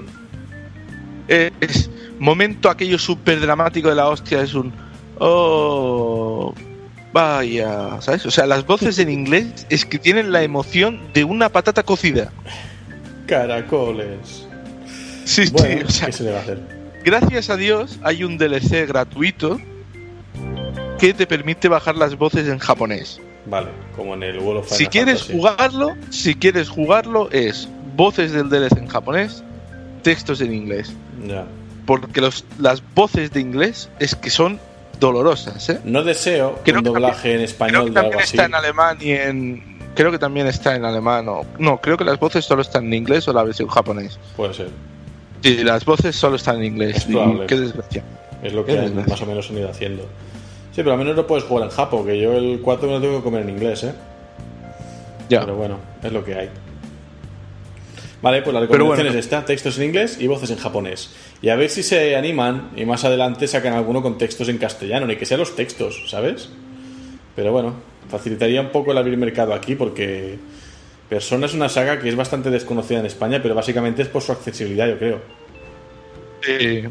Es 1.28 1.90
momento 2.20 2.70
aquello 2.70 2.98
súper 2.98 3.40
dramático 3.40 3.90
de 3.90 3.96
la 3.96 4.08
hostia, 4.10 4.42
es 4.42 4.54
un... 4.54 4.74
Oh, 5.20 6.54
vaya, 7.14 8.02
¿sabes? 8.02 8.26
O 8.26 8.32
sea, 8.32 8.46
las 8.46 8.66
voces 8.66 9.00
en 9.00 9.10
inglés 9.10 9.66
es 9.70 9.86
que 9.86 10.00
tienen 10.00 10.32
la 10.32 10.44
emoción 10.44 11.02
de 11.14 11.24
una 11.24 11.50
patata 11.50 11.84
cocida. 11.84 12.32
Caracoles. 13.28 14.48
Sí, 15.26 15.46
Bueno, 15.52 15.82
sí, 15.82 15.84
o 15.86 15.90
sea, 15.90 16.06
¿qué 16.08 16.12
se 16.12 16.24
le 16.24 16.32
va 16.32 16.40
a 16.40 16.42
hacer? 16.42 16.60
gracias 17.06 17.50
a 17.50 17.58
Dios 17.58 18.00
hay 18.04 18.24
un 18.24 18.38
DLC 18.38 18.88
gratuito 18.88 19.60
que 21.08 21.14
te 21.14 21.28
permite 21.28 21.68
bajar 21.68 21.96
las 21.98 22.18
voces 22.18 22.48
en 22.48 22.60
japonés. 22.60 23.20
Vale, 23.46 23.68
como 23.96 24.14
en 24.14 24.24
el 24.24 24.40
World 24.40 24.62
of 24.62 24.70
Si 24.70 24.76
Final 24.78 24.92
quieres 24.92 25.20
Fantasy. 25.24 25.38
jugarlo, 25.38 25.96
si 26.10 26.36
quieres 26.36 26.70
jugarlo 26.70 27.30
es 27.32 27.68
voces 27.96 28.32
del 28.32 28.50
DLC 28.50 28.78
en 28.78 28.88
japonés, 28.88 29.44
textos 30.02 30.40
en 30.42 30.54
inglés. 30.54 30.94
Ya. 31.28 31.46
Porque 31.86 32.22
los, 32.22 32.46
las 32.60 32.82
voces 32.96 33.32
de 33.32 33.42
inglés 33.42 33.90
es 34.00 34.16
que 34.16 34.30
son 34.30 34.60
dolorosas, 35.02 35.70
¿eh? 35.70 35.80
No 35.84 36.04
deseo 36.04 36.62
Creo 36.64 36.78
un 36.78 36.84
que 36.86 36.90
doblaje 36.92 37.30
en 37.32 37.36
Creo 37.36 37.46
español 37.46 37.86
que 37.86 37.92
de 37.92 38.00
algo 38.00 38.12
también 38.12 38.24
así. 38.24 38.36
está 38.38 38.46
en 38.46 38.56
alemán 38.56 38.98
y 39.02 39.12
en... 39.12 39.74
Creo 39.96 40.10
que 40.12 40.18
también 40.20 40.48
está 40.48 40.76
en 40.76 40.86
alemán 40.86 41.28
o... 41.28 41.42
No, 41.60 41.82
creo 41.82 41.98
que 41.98 42.06
las 42.06 42.18
voces 42.20 42.46
solo 42.46 42.62
están 42.62 42.86
en 42.86 42.94
inglés 42.94 43.28
o 43.28 43.34
la 43.34 43.44
versión 43.44 43.68
japonés. 43.68 44.18
Puede 44.38 44.54
ser. 44.54 44.70
Sí, 45.42 45.58
las 45.66 45.84
voces 45.84 46.16
solo 46.16 46.38
están 46.38 46.58
en 46.60 46.64
inglés. 46.64 46.96
Es. 46.96 47.10
Y 47.10 47.14
qué 47.48 47.58
desgracia. 47.58 48.04
Es 48.42 48.54
lo 48.54 48.66
que 48.66 48.80
han- 48.80 48.96
más 48.96 49.22
o 49.22 49.26
menos 49.26 49.50
han 49.50 49.58
ido 49.58 49.70
haciendo. 49.70 50.08
Sí, 50.74 50.82
pero 50.82 50.94
al 50.94 50.98
menos 50.98 51.16
lo 51.16 51.28
puedes 51.28 51.44
jugar 51.44 51.66
en 51.66 51.70
Japón, 51.70 52.06
que 52.06 52.20
yo 52.20 52.34
el 52.34 52.60
4 52.62 52.88
me 52.88 52.96
lo 52.96 53.02
tengo 53.02 53.18
que 53.18 53.24
comer 53.24 53.44
en 53.44 53.50
inglés, 53.50 53.84
¿eh? 53.84 53.94
Ya. 55.30 55.42
Pero 55.42 55.56
bueno, 55.56 55.78
es 56.02 56.12
lo 56.12 56.26
que 56.26 56.34
hay. 56.34 56.50
Vale, 58.24 58.42
pues 58.42 58.54
la 58.54 58.62
recomendación 58.62 59.06
bueno. 59.06 59.20
es 59.20 59.26
esta, 59.26 59.46
textos 59.46 59.78
en 59.78 59.86
inglés 59.86 60.18
y 60.20 60.28
voces 60.28 60.50
en 60.50 60.58
japonés. 60.58 61.14
Y 61.42 61.50
a 61.50 61.56
ver 61.56 61.70
si 61.70 61.84
se 61.84 62.16
animan 62.16 62.72
y 62.76 62.86
más 62.86 63.04
adelante 63.04 63.48
sacan 63.48 63.74
alguno 63.74 64.02
con 64.02 64.18
textos 64.18 64.50
en 64.50 64.58
castellano, 64.58 65.06
ni 65.06 65.16
que 65.16 65.26
sean 65.26 65.42
los 65.42 65.56
textos, 65.56 66.10
¿sabes? 66.10 66.50
Pero 67.36 67.52
bueno, 67.52 67.76
facilitaría 68.10 68.62
un 68.62 68.70
poco 68.70 68.94
el 68.94 68.98
abrir 68.98 69.18
mercado 69.18 69.54
aquí 69.54 69.76
porque 69.76 70.40
Persona 71.10 71.46
es 71.46 71.54
una 71.54 71.70
saga 71.70 72.00
que 72.00 72.10
es 72.10 72.16
bastante 72.16 72.50
desconocida 72.50 73.00
en 73.00 73.06
España, 73.06 73.40
pero 73.44 73.54
básicamente 73.54 74.02
es 74.02 74.08
por 74.08 74.22
su 74.22 74.32
accesibilidad, 74.32 74.88
yo 74.88 74.98
creo. 74.98 75.22
Eh, 76.48 76.90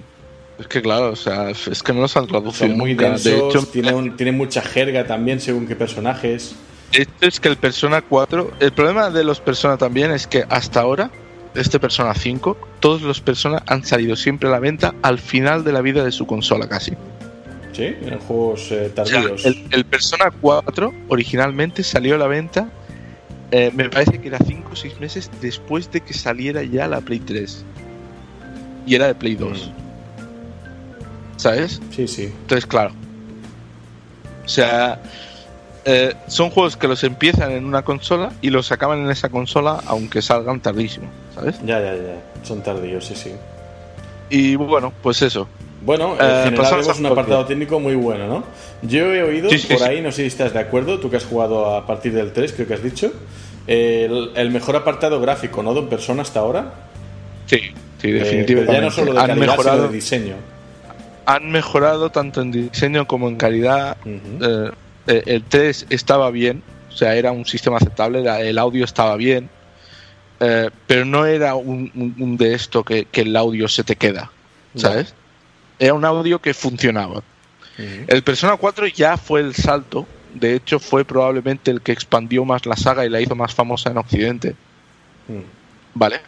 es 0.59 0.66
que 0.66 0.82
claro, 0.82 1.11
o 1.11 1.16
sea, 1.16 1.50
es 1.50 1.82
que 1.82 1.92
no 1.92 2.00
los 2.03 2.16
han 2.16 2.26
traducido 2.26 2.68
Son 2.68 2.78
muy 2.78 2.90
nunca. 2.90 3.09
densos, 3.11 3.24
De 3.24 3.38
hecho, 3.38 3.66
tiene, 3.66 3.92
un- 3.94 4.16
tiene 4.16 4.32
mucha 4.32 4.62
jerga 4.62 5.07
también 5.07 5.40
según 5.40 5.66
qué 5.66 5.74
personajes. 5.76 6.55
Esto 6.92 7.26
es 7.26 7.40
que 7.40 7.48
el 7.48 7.57
Persona 7.57 8.03
4, 8.03 8.53
el 8.61 8.72
problema 8.72 9.09
de 9.11 9.24
los 9.24 9.40
Persona 9.40 9.78
también 9.78 10.11
es 10.11 10.26
que 10.26 10.44
hasta 10.48 10.80
ahora, 10.80 11.11
este 11.55 11.80
Persona 11.80 12.14
5, 12.14 12.57
todos 12.80 13.00
los 13.03 13.20
Persona 13.20 13.62
han 13.66 13.84
salido 13.84 14.14
siempre 14.14 14.48
a 14.48 14.53
la 14.53 14.59
venta 14.61 14.94
al 15.03 15.18
final 15.18 15.64
de 15.64 15.72
la 15.72 15.80
vida 15.80 16.05
de 16.05 16.12
su 16.12 16.26
consola 16.26 16.68
casi. 16.68 16.92
Sí, 17.72 17.84
eran 18.05 18.18
juegos 18.20 18.70
eh, 18.72 18.92
O 18.94 19.07
sea, 19.07 19.20
tardíos. 19.22 19.46
el, 19.46 19.64
el 19.70 19.84
Persona 19.86 20.30
4 20.40 20.92
originalmente 21.09 21.82
salió 21.82 22.16
a 22.16 22.18
la 22.18 22.26
venta, 22.26 22.68
eh, 23.50 23.70
me 23.74 23.88
parece 23.88 24.18
que 24.20 24.28
era 24.28 24.38
5 24.38 24.70
o 24.72 24.76
6 24.76 25.00
meses 25.00 25.30
después 25.40 25.90
de 25.90 26.03
que 26.03 26.12
saliera 26.12 26.62
ya 26.62 26.86
la 26.88 27.00
Play 27.00 27.20
3. 27.20 27.64
Y 28.86 28.94
era 28.94 29.07
de 29.07 29.14
Play 29.14 29.36
2. 29.36 29.70
¿Sabes? 31.43 31.80
Sí, 31.95 32.07
sí. 32.07 32.24
Entonces, 32.24 32.66
claro. 32.66 32.93
O 34.45 34.49
sea, 34.49 35.01
eh, 35.84 36.14
son 36.28 36.51
juegos 36.51 36.76
que 36.76 36.86
los 36.88 37.03
empiezan 37.05 37.51
en 37.53 37.64
una 37.64 37.82
consola 37.82 38.32
y 38.40 38.51
los 38.51 38.70
acaban 38.72 39.01
en 39.05 39.11
esa 39.11 39.28
consola 39.28 39.80
aunque 39.86 40.22
salgan 40.22 40.61
tardísimo, 40.61 41.07
¿sabes? 41.34 41.57
Ya, 41.64 41.80
ya, 41.80 41.95
ya. 41.97 42.22
Son 42.45 42.62
tardíos, 42.62 43.05
sí, 43.07 43.14
sí. 43.16 43.32
Y 44.30 44.55
bueno, 44.57 44.93
pues 45.03 45.20
eso. 45.22 45.49
Bueno, 45.84 46.14
en 46.14 46.24
Eh, 46.24 46.40
general 46.45 46.76
vemos 46.80 46.99
un 47.01 47.07
apartado 47.07 47.45
técnico 47.45 47.80
muy 47.80 47.97
bueno, 47.97 48.28
¿no? 48.28 48.45
Yo 48.82 49.12
he 49.12 49.22
oído 49.24 49.51
Sí, 49.51 49.59
sí, 49.59 49.74
por 49.74 49.82
ahí, 49.82 50.01
no 50.01 50.12
sé 50.12 50.22
si 50.22 50.28
estás 50.28 50.53
de 50.53 50.61
acuerdo, 50.61 51.01
tú 51.01 51.11
que 51.11 51.16
has 51.16 51.24
jugado 51.24 51.74
a 51.74 51.84
partir 51.88 52.12
del 52.12 52.32
3, 52.32 52.53
creo 52.53 52.68
que 52.68 52.74
has 52.74 52.82
dicho, 52.84 53.12
el, 53.66 54.30
el 54.36 54.51
mejor 54.51 54.76
apartado 54.76 55.20
gráfico, 55.20 55.61
¿no? 55.64 55.74
De 55.74 55.82
persona 55.82 56.22
hasta 56.22 56.38
ahora. 56.38 56.72
Sí, 57.47 57.59
sí, 58.01 58.09
Eh, 58.09 58.12
definitivamente. 58.12 58.55
pero 58.66 58.72
ya 58.72 58.80
no 58.80 58.90
solo 58.93 59.12
de 59.12 59.20
han 59.20 59.26
calidad, 59.26 59.47
mejorado, 59.49 59.76
sino 59.78 59.88
de 59.88 59.95
diseño. 59.95 60.34
Han 61.27 61.51
mejorado 61.51 62.11
tanto 62.11 62.41
en 62.43 62.51
diseño 62.53 63.07
como 63.07 63.29
en 63.29 63.37
calidad. 63.37 63.97
Eh, 64.05 64.70
eh, 65.07 65.23
el 65.27 65.43
3 65.45 65.87
estaba 65.91 66.31
bien, 66.31 66.62
o 66.89 66.93
sea, 66.93 67.14
era 67.14 67.33
un 67.33 67.45
sistema 67.47 67.77
aceptable, 67.77 68.25
el 68.49 68.59
audio 68.59 68.85
estaba 68.85 69.16
bien, 69.16 69.49
eh, 70.41 70.70
pero 70.87 71.05
no 71.05 71.25
era 71.27 71.55
un, 71.55 71.91
un- 71.95 72.14
un 72.18 72.37
de 72.37 72.55
esto 72.55 72.85
que, 72.85 73.05
que 73.07 73.23
el 73.23 73.37
audio 73.37 73.68
se 73.68 73.85
te 73.85 73.97
queda, 73.97 74.31
¿sabes? 74.75 75.14
Era 75.79 75.95
un 75.95 76.05
audio 76.05 76.41
que 76.41 76.55
funcionaba. 76.55 77.23
El 78.07 78.23
Persona 78.23 78.57
4 78.57 78.87
ya 78.89 79.16
fue 79.16 79.41
el 79.41 79.55
salto, 79.55 80.07
de 80.35 80.55
hecho 80.55 80.79
fue 80.79 81.05
probablemente 81.05 81.70
el 81.70 81.81
que 81.81 81.91
expandió 81.93 82.45
más 82.45 82.64
la 82.66 82.77
saga 82.77 83.05
y 83.05 83.09
la 83.09 83.20
hizo 83.20 83.35
más 83.35 83.55
famosa 83.55 83.91
en 83.91 83.99
Occidente, 83.99 84.55
Mm. 85.29 85.41
¿vale? 85.95 86.20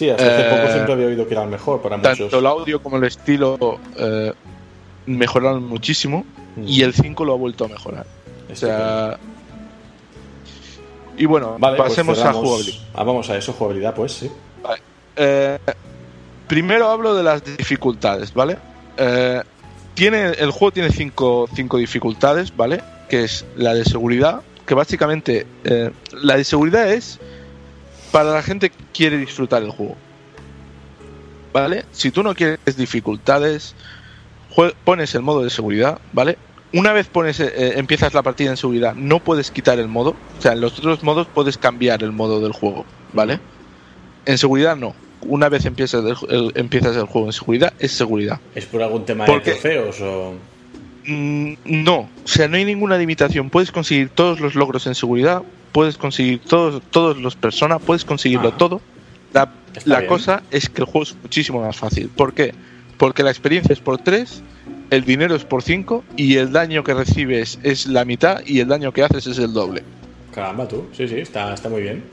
Sí, 0.00 0.08
hasta 0.08 0.24
hace 0.26 0.40
Eh, 0.48 0.50
poco 0.50 0.72
siempre 0.72 0.92
había 0.94 1.06
oído 1.08 1.28
que 1.28 1.34
era 1.34 1.42
el 1.42 1.50
mejor 1.50 1.82
para 1.82 1.98
muchos. 1.98 2.18
Tanto 2.18 2.38
el 2.38 2.46
audio 2.46 2.82
como 2.82 2.96
el 2.96 3.04
estilo 3.04 3.78
eh, 3.98 4.32
mejoraron 5.04 5.68
muchísimo 5.68 6.24
Mm. 6.56 6.64
y 6.66 6.80
el 6.80 6.94
5 6.94 7.22
lo 7.26 7.34
ha 7.34 7.36
vuelto 7.36 7.66
a 7.66 7.68
mejorar. 7.68 8.06
O 8.50 8.56
sea, 8.56 9.18
y 11.18 11.26
bueno, 11.26 11.56
Vale, 11.58 11.76
pues 11.76 11.90
pasemos 11.90 12.18
a 12.24 12.32
jugabilidad. 12.32 12.78
Ah, 12.94 13.04
vamos 13.04 13.28
a 13.28 13.36
eso, 13.36 13.52
jugabilidad, 13.52 13.94
pues 13.94 14.12
sí. 14.12 14.30
Eh, 15.16 15.58
primero 16.48 16.88
hablo 16.88 17.14
de 17.14 17.22
las 17.22 17.44
dificultades, 17.44 18.32
¿vale? 18.32 18.56
Eh, 18.96 19.42
tiene, 19.92 20.28
el 20.30 20.50
juego 20.50 20.72
tiene 20.72 20.90
cinco, 20.90 21.46
cinco 21.54 21.76
dificultades, 21.76 22.56
¿vale? 22.56 22.80
Que 23.10 23.24
es 23.24 23.44
la 23.54 23.74
de 23.74 23.84
seguridad, 23.84 24.40
que 24.66 24.72
básicamente 24.72 25.46
eh, 25.64 25.90
la 26.22 26.38
de 26.38 26.44
seguridad 26.44 26.90
es 26.90 27.20
para 28.12 28.32
la 28.32 28.42
gente 28.42 28.70
que 28.70 28.76
quiere 28.92 29.18
disfrutar 29.18 29.62
el 29.62 29.70
juego. 29.70 29.96
¿Vale? 31.52 31.84
Si 31.90 32.10
tú 32.10 32.22
no 32.22 32.34
quieres 32.34 32.58
dificultades, 32.76 33.74
pones 34.84 35.14
el 35.14 35.22
modo 35.22 35.42
de 35.42 35.50
seguridad, 35.50 35.98
¿vale? 36.12 36.38
Una 36.72 36.92
vez 36.92 37.08
pones, 37.08 37.40
eh, 37.40 37.72
empiezas 37.76 38.14
la 38.14 38.22
partida 38.22 38.50
en 38.50 38.56
seguridad, 38.56 38.94
no 38.94 39.18
puedes 39.18 39.50
quitar 39.50 39.80
el 39.80 39.88
modo. 39.88 40.10
O 40.38 40.42
sea, 40.42 40.52
en 40.52 40.60
los 40.60 40.78
otros 40.78 41.02
modos 41.02 41.26
puedes 41.34 41.58
cambiar 41.58 42.04
el 42.04 42.12
modo 42.12 42.40
del 42.40 42.52
juego, 42.52 42.84
¿vale? 43.12 43.40
En 44.26 44.38
seguridad 44.38 44.76
no. 44.76 44.94
Una 45.22 45.48
vez 45.48 45.64
empiezas 45.66 46.04
el, 46.04 46.16
el- 46.34 46.52
empiezas 46.54 46.96
el 46.96 47.04
juego 47.06 47.26
en 47.26 47.32
seguridad, 47.32 47.72
es 47.80 47.90
seguridad. 47.92 48.40
¿Es 48.54 48.66
por 48.66 48.82
algún 48.82 49.04
tema 49.04 49.26
¿Por 49.26 49.42
de 49.42 49.50
trofeos 49.52 50.00
o...? 50.00 50.34
Mm, 51.06 51.54
no, 51.64 51.98
o 52.24 52.28
sea, 52.28 52.46
no 52.46 52.56
hay 52.56 52.64
ninguna 52.64 52.96
limitación. 52.96 53.50
Puedes 53.50 53.72
conseguir 53.72 54.08
todos 54.10 54.38
los 54.38 54.54
logros 54.54 54.86
en 54.86 54.94
seguridad, 54.94 55.42
puedes 55.72 55.96
conseguir 55.96 56.40
todos, 56.40 56.82
todos 56.90 57.16
los 57.18 57.36
personas, 57.36 57.80
puedes 57.84 58.04
conseguirlo 58.04 58.48
Ah. 58.54 58.58
todo. 58.58 58.80
La, 59.32 59.52
la 59.84 60.06
cosa 60.06 60.42
es 60.50 60.68
que 60.68 60.82
el 60.82 60.86
juego 60.86 61.04
es 61.04 61.14
muchísimo 61.22 61.60
más 61.62 61.76
fácil. 61.76 62.08
¿Por 62.08 62.32
qué? 62.34 62.52
Porque 62.98 63.22
la 63.22 63.30
experiencia 63.30 63.72
es 63.72 63.78
por 63.80 63.98
3, 63.98 64.42
el 64.90 65.04
dinero 65.04 65.34
es 65.36 65.44
por 65.44 65.62
5 65.62 66.02
y 66.16 66.36
el 66.36 66.52
daño 66.52 66.82
que 66.82 66.92
recibes 66.94 67.58
es 67.62 67.86
la 67.86 68.04
mitad 68.04 68.40
y 68.44 68.58
el 68.60 68.68
daño 68.68 68.92
que 68.92 69.04
haces 69.04 69.26
es 69.28 69.38
el 69.38 69.52
doble. 69.52 69.82
Caramba, 70.34 70.66
tú. 70.66 70.86
Sí, 70.92 71.06
sí, 71.08 71.16
está, 71.20 71.54
está 71.54 71.68
muy 71.68 71.82
bien. 71.82 72.04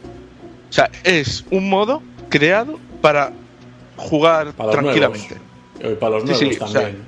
O 0.70 0.74
sea, 0.74 0.90
es 1.04 1.44
un 1.50 1.70
modo 1.70 2.02
creado 2.30 2.80
para 3.02 3.32
jugar 3.96 4.54
Para 4.54 4.72
tranquilamente. 4.74 5.36
nuevos. 5.80 5.98
Y 5.98 6.00
para 6.00 6.20
los 6.20 6.38
Sí, 6.38 6.46
nuevos 6.46 6.62
o 6.62 6.68
sea, 6.68 6.82
también. 6.82 7.04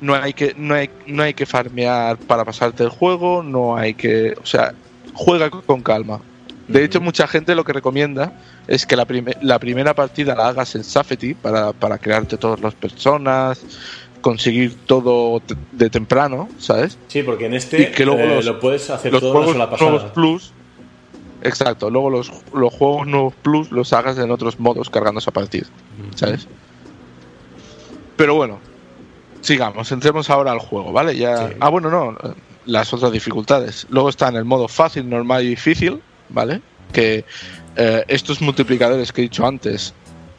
no 0.00 0.14
hay 0.14 0.32
que 0.32 0.54
no 0.56 0.74
hay, 0.74 0.90
no 1.06 1.22
hay 1.24 1.34
que 1.34 1.46
farmear 1.46 2.16
para 2.18 2.44
pasarte 2.44 2.82
el 2.84 2.88
juego, 2.90 3.42
no 3.42 3.76
hay 3.76 3.94
que, 3.94 4.34
o 4.40 4.46
sea, 4.46 4.74
juega 5.14 5.50
con 5.50 5.82
calma. 5.82 6.20
De 6.66 6.82
hecho, 6.82 7.00
mucha 7.00 7.26
gente 7.26 7.54
lo 7.54 7.64
que 7.64 7.72
recomienda 7.74 8.32
es 8.66 8.86
que 8.86 8.96
la, 8.96 9.06
la 9.42 9.58
primera 9.58 9.94
partida 9.94 10.34
la 10.34 10.48
hagas 10.48 10.74
en 10.74 10.84
Safety 10.84 11.34
para, 11.34 11.72
para 11.72 11.98
crearte 11.98 12.38
todas 12.38 12.60
las 12.60 12.74
personas, 12.74 13.66
conseguir 14.22 14.74
todo 14.86 15.42
de 15.72 15.90
temprano, 15.90 16.48
¿sabes? 16.58 16.98
Sí, 17.08 17.22
porque 17.22 17.46
en 17.46 17.54
este 17.54 17.82
y 17.82 17.86
que 17.90 18.06
luego 18.06 18.20
eh, 18.22 18.36
los- 18.36 18.44
lo 18.46 18.60
puedes 18.60 18.88
hacer 18.88 19.12
Los 19.12 19.20
todo 19.20 19.32
juegos 19.32 19.52
sola 19.52 19.70
pasada. 19.70 19.90
nuevos 19.90 20.10
Plus, 20.12 20.52
exacto, 21.42 21.90
luego 21.90 22.08
los, 22.08 22.30
los 22.54 22.72
juegos 22.72 23.06
nuevos 23.06 23.34
Plus 23.42 23.70
los 23.70 23.92
hagas 23.92 24.16
en 24.18 24.30
otros 24.30 24.58
modos 24.58 24.88
cargándose 24.88 25.28
a 25.28 25.34
partir, 25.34 25.66
¿sabes? 26.16 26.48
Pero 28.16 28.36
bueno, 28.36 28.60
sigamos, 29.42 29.90
entremos 29.92 30.30
ahora 30.30 30.52
al 30.52 30.60
juego, 30.60 30.92
¿vale? 30.92 31.16
Ya... 31.16 31.48
Sí. 31.48 31.54
Ah, 31.60 31.68
bueno, 31.68 31.90
no, 31.90 32.16
las 32.66 32.92
otras 32.92 33.12
dificultades. 33.12 33.86
Luego 33.90 34.08
está 34.08 34.28
en 34.28 34.36
el 34.36 34.44
modo 34.44 34.68
fácil, 34.68 35.08
normal 35.08 35.44
y 35.44 35.48
difícil, 35.48 36.00
¿vale? 36.28 36.60
Que 36.92 37.24
eh, 37.76 38.04
estos 38.08 38.40
multiplicadores 38.40 39.12
que 39.12 39.20
he 39.22 39.24
dicho 39.24 39.46
antes 39.46 39.94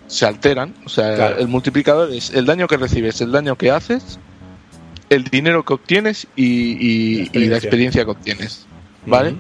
se 0.08 0.26
alteran. 0.26 0.74
O 0.86 0.90
sea, 0.90 1.16
Claro. 1.16 1.38
el 1.40 1.48
multiplicador 1.48 2.12
es 2.14 2.30
el 2.32 2.46
daño 2.46 2.68
que 2.68 2.78
recibes, 2.78 3.20
el 3.22 3.32
daño 3.32 3.56
que 3.58 3.72
haces 3.72 4.20
el 5.10 5.24
dinero 5.26 5.64
que 5.64 5.74
obtienes 5.74 6.28
y, 6.36 6.44
y- 6.46 7.26
La 7.34 7.40
y 7.40 7.46
la 7.50 7.58
experiencia. 7.58 8.04
que 8.06 8.12
obtienes. 8.12 8.66
¿Vale? 9.06 9.36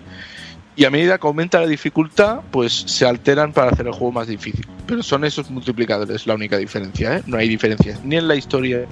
Y 0.75 0.85
a 0.85 0.91
medida 0.91 1.17
que 1.17 1.25
aumenta 1.25 1.59
la 1.59 1.65
dificultad, 1.67 2.41
pues 2.51 2.73
se 2.73 3.07
alteran 3.07 3.51
para 3.53 3.71
hacer 3.71 3.87
el 3.87 3.93
juego 3.93 4.11
más 4.11 4.27
difícil. 4.27 4.67
Pero 4.85 5.01
son 5.01 5.23
esos 5.25 5.49
multiplicadores 5.49 6.27
la 6.27 6.35
única 6.35 6.57
diferencia, 6.57 7.17
¿eh? 7.17 7.23
No 7.25 7.37
hay 7.37 7.47
diferencias 7.47 8.03
ni 8.03 8.17
en 8.17 8.27
la 8.27 8.35
historia, 8.35 8.85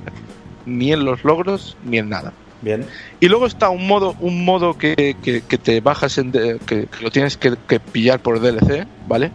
ni 0.65 0.93
en 0.93 1.03
los 1.05 1.23
logros, 1.23 1.75
ni 1.83 1.97
en 1.99 2.09
nada. 2.09 2.33
Bien. 2.63 2.85
Y 3.19 3.27
luego 3.27 3.45
está 3.45 3.69
un 3.69 3.85
modo, 3.85 4.15
un 4.21 4.45
modo 4.45 4.77
que, 4.77 5.17
que- 5.21 5.57
te 5.57 5.81
bajas 5.81 6.17
en 6.17 6.31
que, 6.31 6.59
que 6.65 6.87
lo 7.01 7.11
tienes 7.11 7.35
que, 7.37 7.51
pillar 7.79 8.21
por 8.21 8.39
DLC, 8.39 8.87
¿vale? 9.05 9.31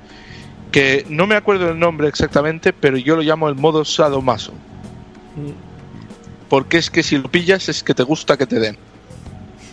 Que 0.72 1.04
no 1.10 1.26
me 1.26 1.34
acuerdo 1.34 1.70
el 1.70 1.78
nombre 1.78 2.08
exactamente, 2.08 2.72
pero 2.72 2.96
yo 2.96 3.16
lo 3.16 3.22
llamo 3.22 3.48
el 3.50 3.54
modo 3.54 3.84
sadomaso. 3.84 4.54
Porque 6.48 6.78
es 6.78 6.90
que 6.90 7.02
si 7.02 7.18
lo 7.18 7.30
pillas 7.30 7.68
es 7.68 7.82
que 7.82 7.92
te 7.92 8.02
gusta 8.02 8.38
que 8.38 8.46
te 8.46 8.58
den. 8.60 8.78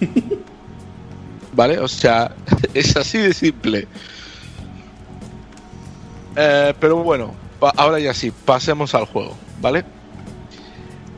¿Vale? 1.54 1.80
O 1.80 1.88
sea, 1.88 2.36
es 2.74 2.98
así 2.98 3.20
de 3.20 3.34
simple. 3.34 3.88
Eh, 6.36 6.74
pero 6.78 6.98
bueno, 6.98 7.34
ahora 7.78 8.00
ya 8.00 8.14
sí, 8.14 8.32
pasemos 8.32 8.94
al 8.94 9.06
juego, 9.06 9.38
¿vale? 9.62 9.86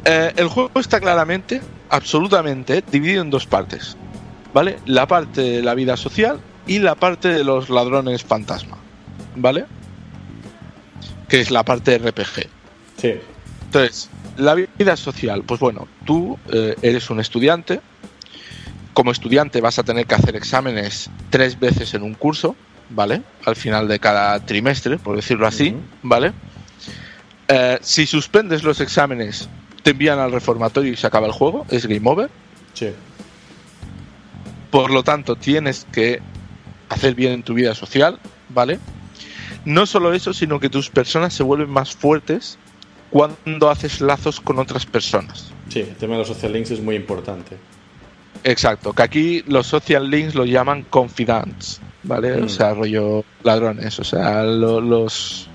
Eh, 0.06 0.34
el 0.36 0.48
juego 0.48 0.80
está 0.80 1.00
claramente, 1.00 1.62
absolutamente, 1.90 2.84
dividido 2.92 3.22
en 3.22 3.30
dos 3.30 3.46
partes, 3.46 3.98
¿vale? 4.54 4.78
La 4.86 5.08
parte 5.08 5.42
de 5.42 5.62
la 5.62 5.74
vida 5.74 5.98
social 5.98 6.40
y 6.66 6.80
la 6.80 6.96
parte 6.96 7.30
de 7.30 7.44
los 7.44 7.70
ladrones 7.70 8.24
fantasma, 8.24 8.78
¿vale? 9.36 9.66
Que 11.28 11.42
es 11.42 11.52
la 11.52 11.64
parte 11.64 11.98
RPG. 11.98 12.48
Sí. 12.98 13.14
Entonces, 13.66 14.10
la 14.38 14.54
vida 14.54 14.96
social, 14.96 15.44
pues 15.44 15.60
bueno, 15.60 15.88
tú 16.06 16.38
eh, 16.52 16.76
eres 16.82 17.10
un 17.10 17.20
estudiante. 17.20 17.82
Como 18.94 19.12
estudiante 19.12 19.62
vas 19.62 19.80
a 19.80 19.84
tener 19.84 20.06
que 20.06 20.16
hacer 20.16 20.36
exámenes 20.36 21.10
tres 21.30 21.60
veces 21.60 21.94
en 21.94 22.04
un 22.04 22.14
curso, 22.14 22.56
¿vale? 22.90 23.22
Al 23.46 23.56
final 23.56 23.88
de 23.88 24.00
cada 24.00 24.40
trimestre, 24.46 24.98
por 24.98 25.16
decirlo 25.16 25.48
así. 25.48 25.76
¿vale? 26.02 26.34
Eh, 27.48 27.78
si 27.82 28.06
suspendes 28.06 28.64
los 28.64 28.82
exámenes, 28.82 29.50
te 29.88 29.92
envían 29.92 30.20
al 30.20 30.34
reformatorio 30.34 30.92
y 30.92 30.98
se 30.98 31.08
acaba 31.08 31.28
el 31.28 31.32
juego, 31.32 31.66
es 31.70 31.86
game 31.86 32.02
over. 32.04 32.30
Sí. 32.74 32.90
Por 34.70 34.92
lo 34.92 35.02
tanto, 35.02 35.38
tienes 35.38 35.88
que 35.94 36.20
hacer 36.90 37.16
bien 37.16 37.32
en 37.32 37.44
tu 37.44 37.54
vida 37.54 37.74
social, 37.74 38.20
¿vale? 38.50 38.80
No 39.64 39.86
solo 39.86 40.12
eso, 40.12 40.34
sino 40.34 40.60
que 40.60 40.68
tus 40.70 40.90
personas 40.90 41.34
se 41.34 41.42
vuelven 41.42 41.70
más 41.70 41.96
fuertes 41.96 42.58
cuando 43.12 43.70
haces 43.70 44.02
lazos 44.02 44.42
con 44.42 44.60
otras 44.60 44.86
personas. 44.86 45.52
Sí, 45.70 45.80
el 45.80 45.96
tema 45.96 46.14
de 46.16 46.20
los 46.20 46.28
social 46.28 46.52
links 46.52 46.72
es 46.72 46.82
muy 46.82 46.98
importante. 46.98 47.56
Exacto, 48.44 48.92
que 48.92 49.04
aquí 49.04 49.44
los 49.48 49.68
social 49.68 50.10
links 50.10 50.36
lo 50.36 50.44
llaman 50.44 50.84
confidants, 50.84 51.80
¿vale? 52.04 52.36
Mm. 52.42 52.44
O 52.44 52.50
sea, 52.50 52.74
rollo 52.74 53.24
ladrones, 53.42 53.98
o 54.00 54.04
sea, 54.04 54.44
lo- 54.44 54.82
los... 54.82 55.48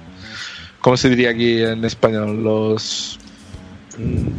¿Cómo 0.81 0.97
se 0.97 1.11
diría 1.11 1.31
aquí 1.31 1.63
en 1.63 1.85
español? 1.85 2.43
Los 2.43 3.19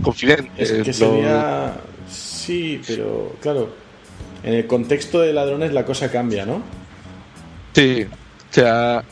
confidentes. 0.02 0.70
Es 0.70 0.82
que 0.82 0.88
los- 0.90 0.96
sería. 0.98 1.74
Sí, 2.10 2.82
pero 2.86 3.36
claro. 3.42 3.74
En 4.44 4.54
el 4.54 4.68
contexto 4.68 5.22
de 5.22 5.32
ladrones 5.32 5.72
la 5.72 5.86
cosa 5.86 6.12
cambia, 6.12 6.46
¿no? 6.46 6.62
Sí, 7.74 8.06
o 8.10 8.54
sea, 8.54 9.04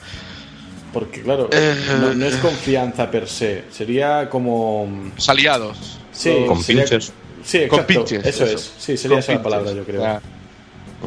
Porque, 0.93 1.21
claro, 1.21 1.49
Eh, 1.53 1.73
no, 2.01 2.13
no 2.13 2.25
es 2.25 2.35
confianza 2.35 3.09
per 3.09 3.25
se. 3.27 3.63
Sería 3.71 4.29
como. 4.29 5.09
los 5.15 5.29
aliados. 5.29 5.99
Sí, 6.11 6.35
Con 6.45 6.61
sería- 6.61 6.83
pinches. 6.83 7.13
Sí, 7.45 7.59
Con 7.67 7.79
exacto. 7.79 7.87
pinches, 7.87 8.25
Eso, 8.25 8.43
eso. 8.43 8.55
es. 8.57 8.73
Sí, 8.77 8.97
sería 8.97 9.19
esa 9.19 9.31
la 9.31 9.37
compinches, 9.37 9.63
palabra, 9.63 9.71
yo 9.73 9.85
creo. 9.85 10.01
sea, 10.01 10.21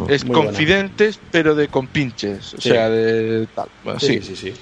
es 0.09 0.25
Muy 0.25 0.35
buena. 0.37 0.51
confidentes, 0.51 1.21
pero 1.31 1.55
de 1.55 1.69
compinches. 1.69 2.55
O 2.55 2.61
Sí. 2.63 2.71
sea, 2.71 2.89
de 2.89 3.47
tal. 3.55 3.69
Bueno, 3.85 4.01
sí, 4.01 4.21
sí. 4.23 4.35
sí, 4.35 4.37
sí. 4.37 4.55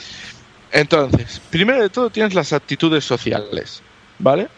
Entonces, 0.72 1.40
primero 1.50 1.80
de 1.82 1.88
todo 1.88 2.10
tienes 2.10 2.34
las 2.34 2.52
actitudes 2.52 3.04
sociales, 3.04 3.80
¿vale? 4.18 4.48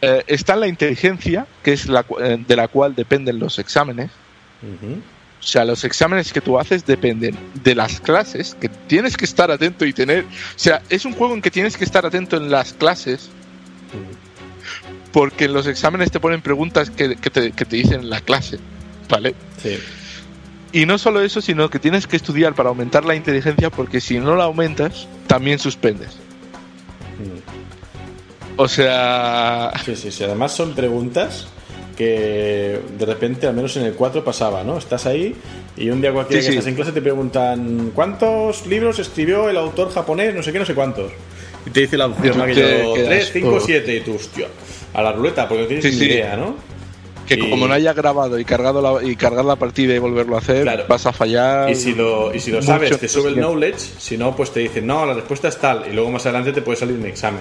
Eh, 0.00 0.24
está 0.26 0.56
la 0.56 0.68
inteligencia, 0.68 1.46
que 1.62 1.72
es 1.72 1.86
la, 1.86 2.04
eh, 2.20 2.42
de 2.46 2.56
la 2.56 2.68
cual 2.68 2.94
dependen 2.94 3.38
los 3.38 3.58
exámenes. 3.58 4.10
O 5.40 5.46
sea, 5.46 5.64
los 5.64 5.84
exámenes 5.84 6.32
que 6.32 6.40
tú 6.40 6.58
haces 6.58 6.86
dependen 6.86 7.36
de 7.62 7.74
las 7.74 8.00
clases, 8.00 8.56
que 8.58 8.68
tienes 8.68 9.16
que 9.16 9.26
estar 9.26 9.50
atento 9.50 9.84
y 9.84 9.92
tener... 9.92 10.24
O 10.24 10.26
sea, 10.56 10.80
es 10.88 11.04
un 11.04 11.12
juego 11.12 11.34
en 11.34 11.42
que 11.42 11.50
tienes 11.50 11.76
que 11.76 11.84
estar 11.84 12.06
atento 12.06 12.38
en 12.38 12.50
las 12.50 12.72
clases, 12.72 13.28
porque 15.12 15.44
en 15.44 15.52
los 15.52 15.66
exámenes 15.66 16.10
te 16.10 16.18
ponen 16.18 16.40
preguntas 16.40 16.90
que, 16.90 17.16
que 17.16 17.30
te, 17.30 17.52
que 17.52 17.64
te 17.66 17.76
dicen 17.76 18.00
en 18.00 18.10
la 18.10 18.20
clase, 18.20 18.58
¿vale? 19.08 19.34
Sí. 19.62 19.78
Y 20.72 20.86
no 20.86 20.98
solo 20.98 21.22
eso, 21.22 21.40
sino 21.40 21.70
que 21.70 21.78
tienes 21.78 22.06
que 22.06 22.16
estudiar 22.16 22.54
para 22.54 22.70
aumentar 22.70 23.04
la 23.04 23.14
inteligencia, 23.14 23.70
porque 23.70 24.00
si 24.00 24.18
no 24.18 24.34
la 24.34 24.44
aumentas, 24.44 25.06
también 25.28 25.58
suspendes. 25.58 26.16
O 28.56 28.68
sea, 28.68 29.72
Sí, 29.84 29.96
sí, 29.96 30.10
sí. 30.10 30.24
Además 30.24 30.52
son 30.52 30.74
preguntas 30.74 31.48
que 31.96 32.80
de 32.98 33.06
repente, 33.06 33.46
al 33.46 33.54
menos 33.54 33.76
en 33.76 33.84
el 33.84 33.94
4 33.94 34.24
pasaba, 34.24 34.64
¿no? 34.64 34.78
Estás 34.78 35.06
ahí 35.06 35.34
y 35.76 35.90
un 35.90 36.00
día 36.00 36.12
cualquiera 36.12 36.40
Sí, 36.42 36.46
que 36.48 36.52
sí. 36.52 36.58
estás 36.58 36.68
en 36.68 36.74
clase 36.76 36.92
te 36.92 37.00
preguntan 37.02 37.92
¿cuántos 37.94 38.66
libros 38.66 38.98
escribió 38.98 39.48
el 39.48 39.56
autor 39.56 39.92
japonés? 39.92 40.34
No 40.34 40.42
sé 40.42 40.52
qué, 40.52 40.58
no 40.58 40.66
sé 40.66 40.74
cuántos. 40.74 41.12
Y 41.66 41.70
te 41.70 41.80
dice 41.80 41.96
la 41.96 42.06
opción 42.06 42.40
aquello, 42.40 42.66
te 42.66 42.94
quedas, 42.94 43.08
3, 43.08 43.30
5, 43.32 43.48
oh. 43.54 43.60
7 43.60 43.96
y 43.96 44.00
tú, 44.00 44.14
hostia, 44.16 44.48
a 44.92 45.02
la 45.02 45.12
ruleta, 45.12 45.48
porque 45.48 45.62
no 45.62 45.68
tienes 45.68 45.84
Sí, 45.84 45.98
ni 46.00 46.06
idea, 46.06 46.36
¿no? 46.36 46.56
que 47.26 47.36
Y- 47.36 47.48
como 47.50 47.66
no 47.66 47.72
haya 47.72 47.94
grabado 47.94 48.38
y 48.38 48.44
cargado 48.44 48.82
la, 48.82 49.02
y 49.02 49.16
cargar 49.16 49.46
la 49.46 49.56
partida 49.56 49.94
y 49.94 49.98
volverlo 49.98 50.34
a 50.36 50.40
hacer, 50.40 50.62
Claro. 50.62 50.84
vas 50.86 51.06
a 51.06 51.12
fallar. 51.12 51.70
Y 51.70 51.74
si 51.74 51.94
lo, 51.94 52.34
y 52.34 52.38
si 52.40 52.50
lo 52.50 52.58
mucho 52.58 52.66
sabes, 52.66 52.98
te 53.00 53.08
sube 53.08 53.30
el 53.30 53.36
knowledge, 53.36 53.78
si 53.98 54.18
no, 54.18 54.36
pues 54.36 54.50
te 54.50 54.60
dicen, 54.60 54.86
no, 54.86 55.06
la 55.06 55.14
respuesta 55.14 55.48
es 55.48 55.56
tal, 55.58 55.84
y 55.90 55.94
luego 55.94 56.10
más 56.10 56.26
adelante 56.26 56.52
te 56.52 56.60
puede 56.60 56.76
salir 56.76 56.96
un 56.98 57.06
examen. 57.06 57.40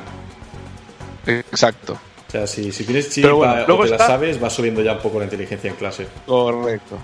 Exacto, 1.25 1.93
O 2.27 2.31
sea, 2.31 2.47
si, 2.47 2.71
si 2.71 2.83
tienes 2.83 3.09
Pero 3.15 3.37
bueno, 3.37 3.53
o 3.53 3.67
luego 3.67 3.83
te 3.85 3.91
la 3.91 3.97
sabes, 3.99 4.39
vas 4.39 4.53
subiendo 4.53 4.81
ya 4.81 4.93
un 4.93 4.99
poco 4.99 5.19
la 5.19 5.25
inteligencia 5.25 5.69
en 5.69 5.75
clase. 5.75 6.07
correcto. 6.25 6.97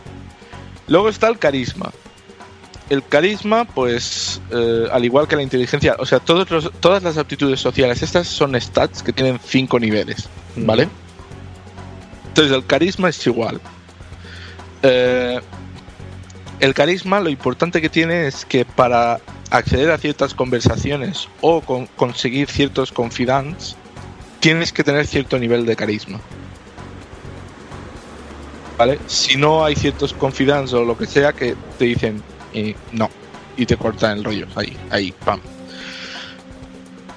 Luego 0.88 1.08
está 1.10 1.28
el 1.28 1.38
carisma. 1.38 1.92
El 2.90 3.04
carisma, 3.06 3.66
pues, 3.66 4.42
eh, 4.52 4.88
al 4.92 5.06
igual 5.06 5.28
que 5.28 5.36
la 5.36 5.44
inteligencia, 5.44 5.96
o 6.00 6.06
sea, 6.08 6.20
todos 6.20 6.50
los- 6.50 6.72
todas 6.80 7.04
las 7.04 7.18
aptitudes 7.20 7.60
sociales, 7.60 8.02
estas 8.02 8.28
son 8.28 8.60
stats 8.60 9.04
que 9.04 9.14
tienen 9.14 9.40
cinco 9.46 9.80
niveles, 9.80 10.28
¿vale? 10.56 10.90
Entonces, 12.30 12.52
el 12.56 12.66
carisma 12.66 13.10
es 13.10 13.28
igual. 13.28 13.62
Eh, 14.82 15.40
el 16.60 16.74
carisma, 16.74 17.20
lo 17.20 17.30
importante 17.30 17.82
que 17.82 17.90
tiene 17.90 18.26
es 18.28 18.46
que 18.46 18.66
para 18.66 19.20
acceder 19.52 19.92
a 19.92 19.98
ciertas 20.00 20.34
conversaciones 20.34 21.28
o 21.42 21.62
con- 21.62 21.86
conseguir 21.88 22.50
ciertos 22.50 22.92
confidants, 22.92 23.76
tienes 24.40 24.72
que 24.74 24.84
tener 24.84 25.06
cierto 25.08 25.38
nivel 25.40 25.66
de 25.66 25.76
carisma. 25.76 26.20
¿Vale? 28.78 28.98
Si 29.08 29.36
no 29.36 29.66
hay 29.66 29.76
ciertos 29.76 30.14
confidants 30.14 30.72
o 30.74 30.86
lo 30.86 30.98
que 30.98 31.06
sea 31.06 31.34
que 31.34 31.56
te 31.78 31.86
dicen 31.86 32.22
eh, 32.54 32.76
no 32.94 33.10
y 33.58 33.66
te 33.66 33.76
cortan 33.76 34.18
el 34.20 34.24
rollo 34.24 34.48
ahí, 34.56 34.76
ahí, 34.90 35.12
pam. 35.26 35.42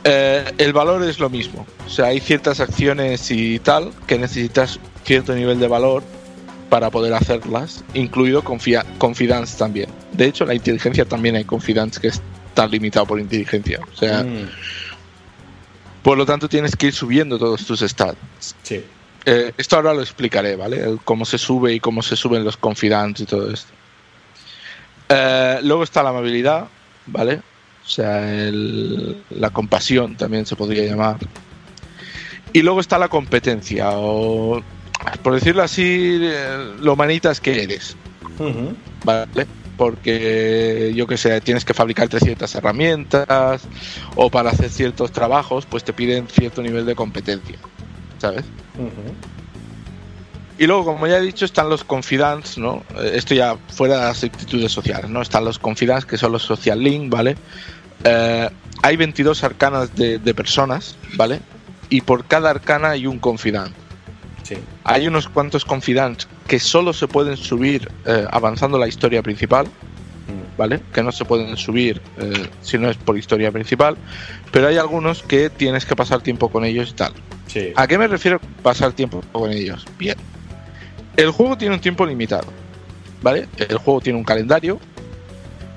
Eh, 0.04 0.44
el 0.58 0.72
valor 0.72 1.04
es 1.04 1.20
lo 1.20 1.30
mismo. 1.30 1.64
O 1.86 1.88
sea, 1.88 2.06
hay 2.06 2.18
ciertas 2.18 2.58
acciones 2.58 3.30
y 3.30 3.60
tal 3.60 3.92
que 4.08 4.18
necesitas 4.18 4.80
cierto 5.04 5.34
nivel 5.34 5.60
de 5.60 5.68
valor 5.68 6.02
para 6.68 6.90
poder 6.90 7.14
hacerlas, 7.14 7.84
incluido 7.94 8.42
confia- 8.42 8.84
confidence 8.98 9.56
también. 9.56 9.88
De 10.12 10.24
hecho, 10.26 10.44
la 10.44 10.54
inteligencia 10.54 11.04
también 11.04 11.36
hay 11.36 11.44
confidence 11.44 12.00
que 12.00 12.08
está 12.08 12.66
limitado 12.66 13.06
por 13.06 13.20
inteligencia. 13.20 13.78
O 13.92 13.96
sea, 13.96 14.24
Mm, 14.24 14.48
por 16.02 16.18
lo 16.18 16.26
tanto 16.26 16.48
tienes 16.48 16.76
que 16.76 16.86
ir 16.88 16.92
subiendo 16.94 17.38
todos 17.38 17.64
tus 17.64 17.80
stats. 17.80 18.54
sí. 18.62 18.84
Eh, 19.24 19.52
esto 19.56 19.76
ahora 19.76 19.94
lo 19.94 20.02
explicaré, 20.02 20.56
¿vale? 20.56 20.78
El 20.80 20.98
cómo 21.04 21.24
se 21.24 21.38
sube 21.38 21.72
y 21.72 21.78
cómo 21.78 22.02
se 22.02 22.16
suben 22.16 22.42
los 22.42 22.56
confidants 22.56 23.20
y 23.20 23.24
todo 23.24 23.52
esto. 23.52 23.70
Eh, 25.08 25.60
luego 25.62 25.84
está 25.84 26.02
la 26.02 26.08
amabilidad, 26.10 26.66
¿vale? 27.06 27.36
O 27.84 27.88
sea, 27.88 28.28
el- 28.48 29.22
la 29.30 29.50
compasión 29.50 30.16
también 30.16 30.44
se 30.44 30.56
podría 30.56 30.84
llamar. 30.84 31.18
Y 32.52 32.62
luego 32.62 32.80
está 32.80 32.98
la 32.98 33.08
competencia, 33.08 33.90
o 33.92 34.60
por 35.22 35.34
decirlo 35.34 35.62
así, 35.62 36.18
eh, 36.20 36.72
lo 36.80 36.96
manitas 36.96 37.40
que 37.40 37.62
eres, 37.62 37.94
Ujú. 38.40 38.74
¿vale? 39.04 39.46
Porque 39.82 40.92
yo 40.94 41.08
que 41.08 41.16
sé, 41.16 41.40
tienes 41.40 41.64
que 41.64 41.74
fabricarte 41.74 42.20
ciertas 42.20 42.54
herramientas 42.54 43.62
o 44.14 44.30
para 44.30 44.50
hacer 44.50 44.70
ciertos 44.70 45.10
trabajos, 45.10 45.66
pues 45.66 45.82
te 45.82 45.92
piden 45.92 46.28
cierto 46.28 46.62
nivel 46.62 46.86
de 46.86 46.94
competencia, 46.94 47.58
¿sabes? 48.18 48.44
Y 50.56 50.68
luego, 50.68 50.84
como 50.84 51.08
ya 51.08 51.18
he 51.18 51.20
dicho, 51.20 51.44
están 51.44 51.68
los 51.68 51.82
confidants, 51.82 52.58
¿no? 52.58 52.84
Eh, 52.96 53.14
Esto 53.16 53.34
ya 53.34 53.56
fuera 53.74 53.96
de 53.96 54.02
las 54.02 54.22
actitudes 54.22 54.70
sociales, 54.70 55.10
¿no? 55.10 55.20
Están 55.20 55.44
los 55.44 55.58
confidants, 55.58 56.06
que 56.06 56.16
son 56.16 56.30
los 56.30 56.44
social 56.44 56.80
link, 56.80 57.10
¿vale? 57.10 57.36
Eh, 58.04 58.48
hay 58.82 58.96
22 58.96 59.42
arcanas 59.42 59.96
de, 59.96 60.20
de 60.20 60.32
personas, 60.32 60.94
¿vale? 61.14 61.40
Y 61.88 62.02
por 62.02 62.24
cada 62.26 62.50
arcana 62.50 62.90
hay 62.90 63.08
un 63.08 63.18
confidant. 63.18 63.74
Sí. 64.44 64.54
Hay 64.84 65.08
unos 65.08 65.28
cuantos 65.28 65.64
confidants 65.64 66.28
que 66.46 66.58
solo 66.58 66.92
se 66.92 67.08
pueden 67.08 67.36
subir 67.36 67.88
eh, 68.06 68.26
avanzando 68.30 68.78
la 68.78 68.88
historia 68.88 69.22
principal, 69.22 69.66
Mm. 70.26 70.56
¿vale? 70.56 70.80
Que 70.92 71.02
no 71.02 71.12
se 71.12 71.24
pueden 71.24 71.56
subir 71.56 72.00
eh, 72.18 72.48
si 72.60 72.78
no 72.78 72.88
es 72.88 72.96
por 72.96 73.18
historia 73.18 73.50
principal, 73.50 73.96
pero 74.50 74.68
hay 74.68 74.76
algunos 74.76 75.22
que 75.22 75.50
tienes 75.50 75.84
que 75.84 75.96
pasar 75.96 76.20
tiempo 76.20 76.48
con 76.48 76.64
ellos 76.64 76.90
y 76.90 76.94
tal. 76.94 77.12
Sí. 77.46 77.72
¿A 77.76 77.86
qué 77.86 77.98
me 77.98 78.06
refiero 78.06 78.40
pasar 78.62 78.92
tiempo 78.92 79.22
con 79.32 79.50
ellos? 79.50 79.84
Bien. 79.98 80.16
El 81.16 81.30
juego 81.30 81.58
tiene 81.58 81.74
un 81.74 81.80
tiempo 81.80 82.06
limitado, 82.06 82.46
¿vale? 83.20 83.48
El 83.58 83.78
juego 83.78 84.00
tiene 84.00 84.18
un 84.18 84.24
calendario. 84.24 84.80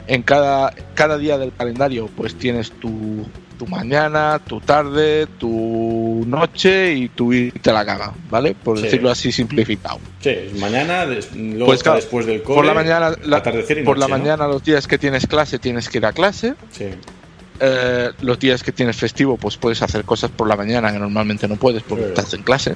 En 0.08 0.22
cada, 0.22 0.72
cada 0.94 1.18
día 1.18 1.38
del 1.38 1.52
calendario, 1.52 2.08
pues 2.16 2.36
tienes 2.36 2.72
tu, 2.72 3.26
tu 3.56 3.66
mañana, 3.68 4.40
tu 4.46 4.60
tarde, 4.62 5.28
tu 5.40 6.24
noche 6.28 6.94
y 6.94 7.10
tu 7.10 7.34
irte 7.34 7.70
a 7.70 7.74
la 7.74 7.86
cama, 7.86 8.14
¿vale? 8.30 8.54
Por 8.56 8.78
Sí. 8.78 8.84
decirlo 8.84 9.10
así 9.10 9.32
simplificado. 9.32 10.00
Sí, 10.22 10.36
mañana, 10.60 11.06
des- 11.06 11.34
luego 11.36 11.66
Pues 11.68 11.84
claro, 11.84 11.98
después 11.98 12.26
del 12.26 12.44
cole, 12.44 12.56
por 12.58 12.66
la 12.66 12.74
mañana, 12.74 13.12
la- 13.24 13.38
atardecer 13.38 13.80
y 13.80 13.84
por 13.84 13.98
la 13.98 14.08
mañana 14.08 14.48
los 14.48 14.64
días 14.64 14.88
que 14.88 14.98
tienes 14.98 15.26
clase 15.28 15.58
tienes 15.60 15.90
que 15.90 15.98
ir 16.00 16.06
a 16.06 16.14
clase. 16.14 16.54
Sí. 16.72 16.86
Eh, 17.60 18.12
los 18.22 18.38
días 18.38 18.64
que 18.64 18.72
tienes 18.74 18.98
festivo, 18.98 19.38
pues 19.38 19.56
puedes 19.58 19.82
hacer 19.82 20.04
cosas 20.04 20.30
por 20.30 20.48
la 20.48 20.56
mañana 20.58 20.92
que 20.92 21.00
normalmente 21.00 21.48
no 21.48 21.56
puedes 21.56 21.84
porque 21.84 22.04
Sí. 22.04 22.10
estás 22.10 22.34
en 22.34 22.44
clase. 22.44 22.76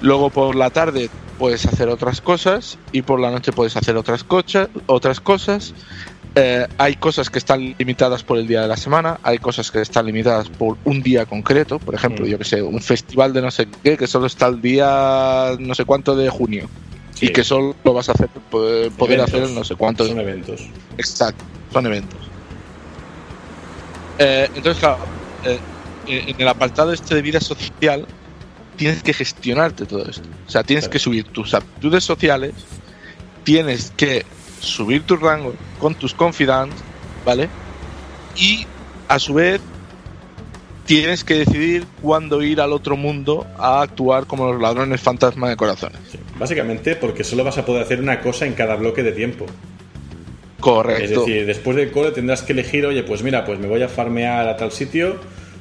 Luego 0.00 0.30
por 0.30 0.54
la 0.56 0.70
tarde 0.70 1.10
puedes 1.38 1.64
hacer 1.66 1.88
otras 1.88 2.20
cosas 2.20 2.78
y 2.92 3.02
por 3.02 3.20
la 3.20 3.30
noche 3.30 3.52
puedes 3.52 3.76
hacer 3.76 3.96
otras, 3.96 4.24
cocha- 4.24 4.68
otras 4.86 5.20
cosas. 5.20 5.74
Eh, 6.34 6.66
hay 6.78 6.94
cosas 6.96 7.30
que 7.30 7.38
están 7.38 7.74
limitadas 7.78 8.22
por 8.22 8.38
el 8.38 8.46
día 8.46 8.60
de 8.62 8.68
la 8.68 8.76
semana, 8.76 9.18
hay 9.22 9.38
cosas 9.38 9.70
que 9.72 9.80
están 9.80 10.06
limitadas 10.06 10.48
por 10.48 10.76
un 10.84 11.02
día 11.02 11.26
concreto, 11.26 11.78
por 11.80 11.94
ejemplo, 11.94 12.24
Mm. 12.26 12.28
yo 12.28 12.38
que 12.38 12.44
sé, 12.44 12.62
un 12.62 12.80
festival 12.80 13.32
de 13.32 13.42
no 13.42 13.50
sé 13.50 13.66
qué, 13.82 13.96
que 13.96 14.06
solo 14.06 14.26
está 14.26 14.46
el 14.46 14.60
día 14.60 15.56
no 15.58 15.74
sé 15.74 15.84
cuánto 15.84 16.14
de 16.14 16.28
junio 16.28 16.68
Sí. 17.14 17.26
y 17.26 17.28
que 17.32 17.42
solo 17.42 17.74
lo 17.82 17.92
vas 17.94 18.08
a 18.08 18.12
hacer 18.12 18.28
poder, 18.50 18.92
poder 18.92 19.14
Eventos. 19.18 19.34
hacer 19.34 19.48
en 19.48 19.54
no 19.56 19.64
sé 19.64 19.74
cuánto 19.74 20.06
Son 20.06 20.20
eventos. 20.20 20.60
Exacto, 20.96 21.44
son 21.72 21.86
eventos. 21.86 22.20
Eh, 24.18 24.48
entonces, 24.54 24.78
claro, 24.80 24.98
eh, 25.44 25.58
en 26.06 26.40
el 26.40 26.48
apartado 26.48 26.92
este 26.92 27.14
de 27.14 27.22
vida 27.22 27.40
social, 27.40 28.06
tienes 28.76 29.02
que 29.02 29.12
gestionarte 29.12 29.86
todo 29.86 30.08
esto. 30.08 30.22
O 30.46 30.50
sea, 30.50 30.62
tienes 30.62 30.84
Claro. 30.84 30.92
que 30.92 30.98
subir 31.00 31.24
tus 31.24 31.54
aptitudes 31.54 32.04
sociales, 32.04 32.52
tienes 33.44 33.92
que 33.96 34.24
subir 34.60 35.02
tu 35.02 35.16
rango 35.16 35.54
con 35.78 35.94
tus 35.94 36.14
confidants, 36.14 36.76
¿vale? 37.24 37.48
Y 38.36 38.66
a 39.08 39.18
su 39.18 39.34
vez, 39.34 39.60
tienes 40.86 41.22
que 41.22 41.34
decidir 41.34 41.84
cuándo 42.00 42.42
ir 42.42 42.60
al 42.60 42.72
otro 42.72 42.96
mundo 42.96 43.46
a 43.58 43.82
actuar 43.82 44.26
como 44.26 44.50
los 44.52 44.60
ladrones 44.60 45.00
fantasma 45.00 45.48
de 45.48 45.56
corazones. 45.56 45.98
Sí. 46.10 46.18
Básicamente 46.38 46.96
porque 46.96 47.24
solo 47.24 47.44
vas 47.44 47.58
a 47.58 47.66
poder 47.66 47.82
hacer 47.82 48.00
una 48.00 48.20
cosa 48.20 48.46
en 48.46 48.54
cada 48.54 48.76
bloque 48.76 49.02
de 49.02 49.12
tiempo. 49.12 49.46
Correcto. 50.60 51.04
Es 51.04 51.10
decir, 51.10 51.46
después 51.46 51.76
del 51.76 51.90
cole 51.90 52.10
tendrás 52.10 52.42
que 52.42 52.52
elegir, 52.52 52.86
oye, 52.86 53.02
pues 53.02 53.22
mira, 53.22 53.44
pues 53.44 53.58
me 53.58 53.68
voy 53.68 53.82
a 53.82 53.88
farmear 53.88 54.48
a 54.48 54.56
tal 54.56 54.72
sitio, 54.72 55.16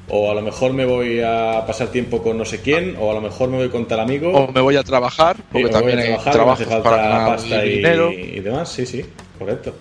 o 0.10 0.32
a 0.32 0.34
lo 0.36 0.42
mejor 0.42 0.74
me 0.74 0.86
voy 0.86 1.22
a 1.22 1.64
pasar 1.68 1.90
tiempo 1.90 2.22
con 2.24 2.38
no 2.38 2.46
sé 2.46 2.62
quién, 2.62 2.96
o 3.00 3.12
a 3.12 3.14
lo 3.14 3.22
mejor 3.22 3.50
me 3.50 3.58
voy 3.58 3.70
con 3.70 3.88
tal 3.88 4.00
amigo. 4.00 4.32
o 4.32 4.52
me 4.52 4.62
voy 4.62 4.76
a 4.78 4.84
trabajar, 4.84 5.36
porque 5.52 5.70
también 5.70 6.00
hay 6.00 6.16
falta 6.18 6.82
para 6.84 7.26
pasta 7.26 7.66
y, 7.66 7.78
dinero. 7.78 8.12
y 8.12 8.40
demás. 8.40 8.70
Sí, 8.72 8.86
sí, 8.86 9.06
correcto. 9.38 9.74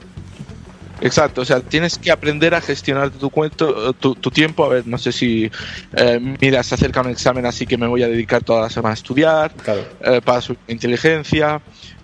Exacto, 1.00 1.42
o 1.42 1.44
sea, 1.44 1.60
tienes 1.60 1.98
que 1.98 2.10
aprender 2.10 2.54
a 2.54 2.60
gestionar 2.62 3.10
tu, 3.10 3.28
cuento, 3.28 3.92
tu, 3.92 4.14
tu 4.14 4.30
tiempo. 4.30 4.64
A 4.64 4.68
ver, 4.68 4.86
no 4.86 4.96
sé 4.96 5.12
si, 5.12 5.50
eh, 5.94 6.18
mira, 6.40 6.62
se 6.62 6.74
acerca 6.74 7.02
un 7.02 7.10
examen, 7.10 7.44
así 7.44 7.66
que 7.66 7.76
me 7.76 7.86
voy 7.86 8.02
a 8.02 8.08
dedicar 8.08 8.42
toda 8.42 8.62
la 8.62 8.70
semana 8.70 8.92
a 8.92 8.94
estudiar, 8.94 9.52
Claro. 9.52 9.82
eh, 10.00 10.20
para 10.24 10.40
su 10.40 10.56
inteligencia. 10.68 11.60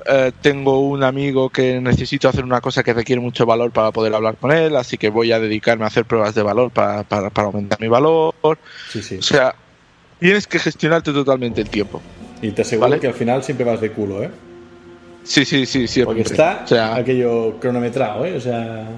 Eh, 0.08 0.32
tengo 0.40 0.80
un 0.80 1.02
amigo 1.04 1.48
que 1.50 1.80
necesito 1.80 2.28
hacer 2.28 2.44
una 2.44 2.60
cosa 2.60 2.82
que 2.82 2.92
requiere 2.92 3.20
mucho 3.20 3.46
valor 3.46 3.70
para 3.70 3.90
poder 3.92 4.14
hablar 4.14 4.36
con 4.36 4.50
él, 4.52 4.74
así 4.76 4.98
que 4.98 5.08
voy 5.10 5.32
a 5.32 5.38
dedicarme 5.40 5.84
a 5.84 5.88
hacer 5.88 6.04
pruebas 6.04 6.34
de 6.34 6.42
valor 6.42 6.70
para, 6.70 7.02
para, 7.04 7.30
para 7.30 7.46
aumentar 7.48 7.80
mi 7.80 7.88
valor. 7.88 8.34
Sí, 8.90 9.02
sí. 9.02 9.16
O 9.18 9.22
sea, 9.22 9.54
tienes 10.18 10.46
que 10.46 10.58
gestionarte 10.58 11.12
totalmente 11.12 11.60
el 11.60 11.68
tiempo. 11.70 12.00
Y 12.40 12.50
te 12.50 12.62
aseguro 12.62 12.88
¿Vale? 12.90 13.00
que 13.00 13.06
al 13.06 13.14
final 13.14 13.42
siempre 13.44 13.64
vas 13.64 13.80
de 13.80 13.92
culo, 13.92 14.22
¿eh? 14.22 14.30
Sí, 15.24 15.44
sí, 15.44 15.66
sí, 15.66 15.86
sí. 15.86 16.02
Porque 16.04 16.22
está 16.22 16.62
O 16.64 16.66
sea, 16.66 16.96
aquello 16.96 17.58
cronometrado, 17.60 18.24
¿eh? 18.26 18.34
O 18.36 18.40
sea. 18.40 18.88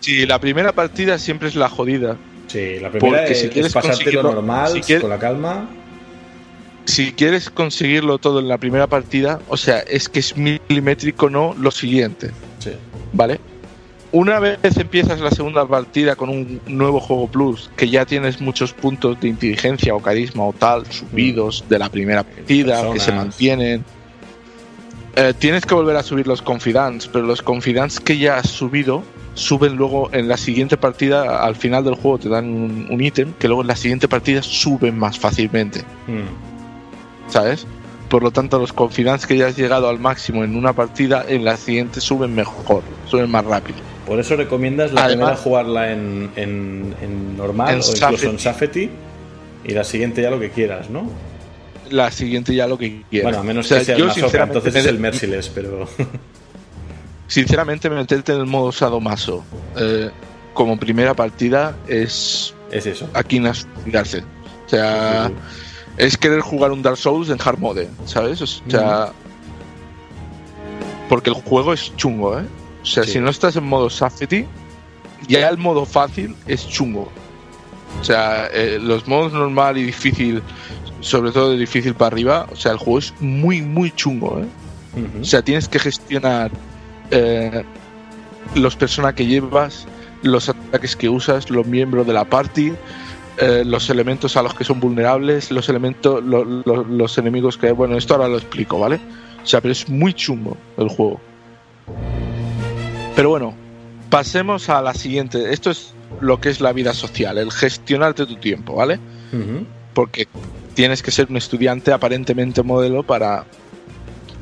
sí, 0.00 0.26
la 0.26 0.38
primera 0.38 0.72
partida 0.72 1.18
siempre 1.18 1.48
es 1.48 1.54
la 1.54 1.70
jodida. 1.70 2.16
Sí, 2.48 2.78
la 2.80 2.90
primera 2.90 3.18
Porque 3.20 3.32
es, 3.32 3.40
si 3.40 3.46
es 3.46 3.52
quieres 3.52 3.72
pasártelo 3.72 4.20
conseguirlo- 4.22 4.34
normal, 4.34 4.72
si 4.72 4.80
quieres- 4.82 5.00
con 5.00 5.10
la 5.10 5.18
calma. 5.18 5.68
Si 6.88 7.12
quieres 7.12 7.50
conseguirlo 7.50 8.16
todo 8.16 8.40
en 8.40 8.48
la 8.48 8.56
primera 8.56 8.86
partida, 8.86 9.40
o 9.48 9.58
sea, 9.58 9.80
es 9.80 10.08
que 10.08 10.20
es 10.20 10.36
milimétrico, 10.38 11.28
no 11.28 11.54
lo 11.58 11.70
siguiente, 11.70 12.30
Sí. 12.60 12.70
¿vale? 13.12 13.40
Una 14.10 14.38
vez 14.40 14.58
empiezas 14.78 15.20
la 15.20 15.30
segunda 15.30 15.68
partida 15.68 16.16
con 16.16 16.30
un 16.30 16.62
nuevo 16.66 16.98
juego 16.98 17.28
plus, 17.28 17.70
que 17.76 17.90
ya 17.90 18.06
tienes 18.06 18.40
muchos 18.40 18.72
puntos 18.72 19.20
de 19.20 19.28
inteligencia 19.28 19.94
o 19.94 20.00
carisma 20.00 20.44
o 20.44 20.54
tal 20.54 20.90
subidos 20.90 21.62
de 21.68 21.78
la 21.78 21.90
primera 21.90 22.22
partida, 22.22 22.90
que 22.90 23.00
se 23.00 23.12
mantienen, 23.12 23.84
eh, 25.14 25.34
tienes 25.38 25.66
que 25.66 25.74
volver 25.74 25.96
a 25.96 26.02
subir 26.02 26.26
los 26.26 26.40
confidants, 26.40 27.06
pero 27.06 27.26
los 27.26 27.42
confidants 27.42 28.00
que 28.00 28.16
ya 28.16 28.38
has 28.38 28.48
subido 28.48 29.02
suben 29.34 29.76
luego 29.76 30.08
en 30.14 30.26
la 30.26 30.38
siguiente 30.38 30.78
partida, 30.78 31.44
al 31.44 31.54
final 31.54 31.84
del 31.84 31.94
juego 31.96 32.16
te 32.18 32.30
dan 32.30 32.46
un 32.46 32.86
un 32.90 33.00
ítem, 33.04 33.34
que 33.38 33.46
luego 33.46 33.60
en 33.60 33.68
la 33.68 33.76
siguiente 33.76 34.08
partida 34.08 34.42
suben 34.42 34.98
más 34.98 35.18
fácilmente. 35.18 35.80
Mm. 36.06 36.47
¿Sabes? 37.28 37.66
Por 38.08 38.22
lo 38.22 38.30
tanto, 38.30 38.58
los 38.58 38.72
confidants 38.72 39.26
que 39.26 39.36
ya 39.36 39.48
has 39.48 39.56
llegado 39.56 39.88
al 39.88 39.98
máximo 39.98 40.42
en 40.44 40.56
una 40.56 40.72
partida, 40.72 41.24
en 41.28 41.44
la 41.44 41.56
siguiente 41.56 42.00
suben 42.00 42.34
mejor, 42.34 42.82
suben 43.06 43.30
más 43.30 43.44
rápido. 43.44 43.78
Por 44.06 44.18
eso 44.18 44.34
recomiendas 44.36 44.92
la 44.92 45.04
Además- 45.04 45.16
primera 45.32 45.36
jugarla 45.42 45.92
en, 45.92 46.30
en, 46.36 46.94
en 47.02 47.36
normal 47.36 47.68
En 47.68 47.74
o 47.74 47.76
incluso 47.78 47.96
Safety. 47.98 48.26
en 48.26 48.38
Safety 48.38 48.90
y 49.64 49.72
la 49.74 49.84
siguiente 49.84 50.22
ya 50.22 50.30
lo 50.30 50.40
que 50.40 50.48
quieras, 50.50 50.88
¿no? 50.88 51.10
La 51.90 52.10
siguiente 52.10 52.54
ya 52.54 52.66
lo 52.66 52.78
que 52.78 53.02
quieras. 53.10 53.24
Bueno, 53.32 53.38
a 53.40 53.42
menos 53.42 53.66
O 53.66 53.68
sea, 53.68 53.78
que 53.80 53.84
sea 53.84 53.96
yo 53.98 54.04
el 54.04 54.08
masoca, 54.08 54.42
entonces 54.44 54.74
es 54.74 54.86
el 54.86 54.98
Merciless, 54.98 55.48
pero. 55.50 55.86
Sinceramente, 57.26 57.90
meterte 57.90 58.32
en 58.32 58.40
el 58.40 58.46
modo 58.46 58.72
sadomaso 58.72 59.44
eh, 59.76 60.10
como 60.54 60.78
primera 60.78 61.12
partida 61.14 61.76
es 61.86 62.54
es 62.70 62.86
eso. 62.86 63.08
aquí 63.12 63.38
suicidarse. 63.52 64.20
O 64.66 64.68
sea, 64.68 65.30
es 65.98 66.16
querer 66.16 66.40
jugar 66.40 66.72
un 66.72 66.82
Dark 66.82 66.96
Souls 66.96 67.28
en 67.28 67.38
hard 67.44 67.58
mode, 67.58 67.88
¿sabes? 68.06 68.40
O 68.40 68.46
sea, 68.46 69.12
porque 71.08 71.30
el 71.30 71.36
juego 71.36 71.72
es 71.72 71.94
chungo, 71.96 72.38
¿eh? 72.38 72.44
O 72.82 72.86
sea, 72.86 73.04
Sí. 73.04 73.12
si 73.12 73.18
no 73.20 73.30
estás 73.30 73.56
en 73.56 73.64
modo 73.64 73.90
safety, 73.90 74.46
ya 75.26 75.48
el 75.48 75.58
modo 75.58 75.84
fácil 75.84 76.34
es 76.46 76.66
chungo. 76.68 77.10
O 78.00 78.04
sea, 78.04 78.46
eh, 78.52 78.78
los 78.80 79.06
modos 79.08 79.32
normal 79.32 79.76
y 79.78 79.82
difícil, 79.84 80.42
sobre 81.00 81.32
todo 81.32 81.50
de 81.50 81.58
difícil 81.58 81.94
para 81.94 82.08
arriba, 82.14 82.46
o 82.52 82.56
sea, 82.56 82.72
el 82.72 82.78
juego 82.78 82.98
es 83.00 83.12
muy, 83.20 83.60
muy 83.62 83.90
chungo, 83.90 84.40
¿eh? 84.40 84.46
O 85.20 85.24
sea, 85.24 85.42
tienes 85.42 85.68
que 85.68 85.78
gestionar 85.78 86.50
eh, 87.10 87.62
los 88.54 88.74
personas 88.76 89.14
que 89.14 89.26
llevas, 89.26 89.86
los 90.22 90.48
ataques 90.48 90.96
que 90.96 91.08
usas, 91.08 91.50
los 91.50 91.66
miembros 91.66 92.06
de 92.06 92.12
la 92.12 92.24
party, 92.24 92.72
eh, 93.40 93.62
los 93.64 93.88
elementos 93.90 94.36
a 94.36 94.42
los 94.42 94.54
que 94.54 94.64
son 94.64 94.80
vulnerables, 94.80 95.50
los 95.50 95.68
elementos, 95.68 96.22
lo- 96.24 96.44
lo- 96.44 96.84
los 96.84 97.18
enemigos 97.18 97.56
que. 97.58 97.72
Bueno, 97.72 97.96
esto 97.96 98.14
ahora 98.14 98.28
lo 98.28 98.36
explico, 98.38 98.78
¿vale? 98.78 98.98
O 99.42 99.46
sea, 99.46 99.60
pero 99.60 99.72
es 99.72 99.88
muy 99.88 100.12
chungo 100.14 100.56
el 100.76 100.88
juego. 100.88 101.20
Pero 103.14 103.30
bueno, 103.30 103.54
pasemos 104.10 104.68
a 104.68 104.80
la 104.82 104.94
siguiente. 104.94 105.52
Esto 105.52 105.70
es 105.70 105.92
lo 106.20 106.40
que 106.40 106.48
es 106.50 106.60
la 106.60 106.72
vida 106.72 106.92
social, 106.94 107.38
el 107.38 107.50
gestionarte 107.52 108.26
tu 108.26 108.36
tiempo, 108.36 108.74
¿vale? 108.74 108.98
Porque 109.94 110.26
tienes 110.74 111.02
que 111.02 111.10
ser 111.10 111.26
un 111.30 111.36
estudiante 111.36 111.92
aparentemente 111.92 112.62
modelo 112.62 113.02
para 113.02 113.44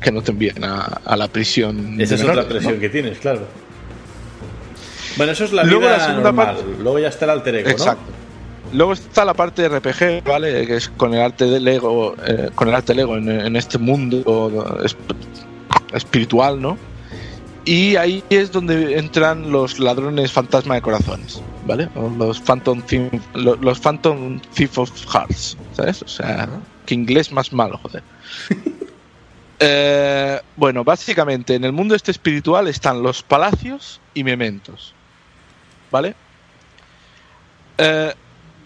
que 0.01 0.11
no 0.11 0.21
te 0.21 0.31
envíen 0.31 0.63
a, 0.63 0.81
a 1.03 1.17
la 1.17 1.27
prisión. 1.27 1.99
Esa 1.99 2.15
es 2.15 2.21
menores, 2.21 2.39
otra 2.45 2.49
presión 2.49 2.75
¿no? 2.75 2.79
que 2.79 2.89
tienes, 2.89 3.17
claro. 3.17 3.47
Bueno, 5.17 5.31
eso 5.31 5.45
es 5.45 5.51
la 5.53 5.63
Luego 5.63 5.79
vida 5.81 5.97
la 5.97 6.13
normal. 6.13 6.45
parte- 6.57 6.63
Luego 6.79 6.99
ya 6.99 7.07
está 7.07 7.25
el 7.25 7.31
alter 7.31 7.55
ego, 7.55 7.69
Exacto. 7.69 8.03
Luego 8.73 8.93
está 8.93 9.23
la 9.25 9.33
parte 9.33 9.61
de 9.67 9.69
RPG, 9.79 10.23
¿vale? 10.27 10.65
Que 10.67 10.75
es 10.75 10.89
con 10.89 11.13
el 11.13 11.21
arte 11.21 11.45
del 11.45 11.67
ego, 11.67 12.15
eh, 12.25 12.49
con 12.55 12.67
el 12.67 12.75
arte 12.75 12.93
del 12.93 12.99
ego 13.01 13.17
en, 13.17 13.29
en 13.29 13.55
este 13.55 13.77
mundo 13.77 14.17
esp- 14.83 15.15
espiritual, 15.93 16.61
¿no? 16.61 16.77
Y 17.65 17.95
ahí 17.97 18.23
es 18.29 18.51
donde 18.51 18.97
entran 18.97 19.51
los 19.51 19.79
ladrones 19.79 20.31
fantasma 20.31 20.75
de 20.75 20.81
corazones, 20.81 21.41
¿vale? 21.65 21.89
O 21.95 22.09
los 22.09 22.39
Phantom 22.39 22.81
Thief, 22.81 23.11
lo- 23.33 23.55
los 23.55 23.79
Phantom 23.79 24.39
Thief 24.53 24.77
of 24.77 24.91
Hearts, 25.13 25.57
¿sabes? 25.73 26.01
O 26.01 26.07
sea, 26.07 26.47
que 26.85 26.93
inglés 26.93 27.31
más 27.31 27.51
malo, 27.53 27.77
joder. 27.81 28.03
Eh, 29.59 30.39
bueno, 30.55 30.83
básicamente 30.83 31.55
en 31.55 31.63
el 31.63 31.71
mundo 31.71 31.95
este 31.95 32.11
espiritual 32.11 32.67
están 32.67 33.01
los 33.01 33.23
palacios 33.23 33.99
y 34.13 34.23
mementos, 34.23 34.93
¿vale? 35.89 36.13
Eh, 37.79 38.13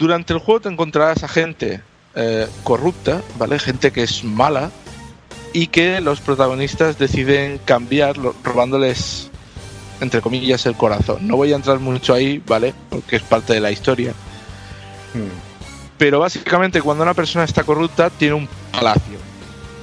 durante 0.01 0.33
el 0.33 0.39
juego 0.39 0.61
te 0.61 0.69
encontrarás 0.69 1.23
a 1.23 1.27
gente 1.27 1.79
eh, 2.15 2.47
corrupta, 2.63 3.21
¿vale? 3.37 3.59
Gente 3.59 3.91
que 3.91 4.01
es 4.01 4.23
mala 4.23 4.71
y 5.53 5.67
que 5.67 6.01
los 6.01 6.21
protagonistas 6.21 6.97
deciden 6.97 7.59
cambiar 7.65 8.15
robándoles, 8.43 9.29
entre 9.99 10.21
comillas, 10.21 10.65
el 10.65 10.75
corazón. 10.75 11.27
No 11.27 11.37
voy 11.37 11.53
a 11.53 11.55
entrar 11.55 11.79
mucho 11.79 12.15
ahí, 12.15 12.41
¿vale? 12.47 12.73
Porque 12.89 13.17
es 13.17 13.21
parte 13.21 13.53
de 13.53 13.59
la 13.59 13.69
historia. 13.69 14.13
Mm. 15.13 15.99
Pero 15.99 16.19
básicamente 16.19 16.81
cuando 16.81 17.03
una 17.03 17.13
persona 17.13 17.45
está 17.45 17.63
corrupta 17.63 18.09
tiene 18.09 18.33
un 18.33 18.49
palacio, 18.71 19.19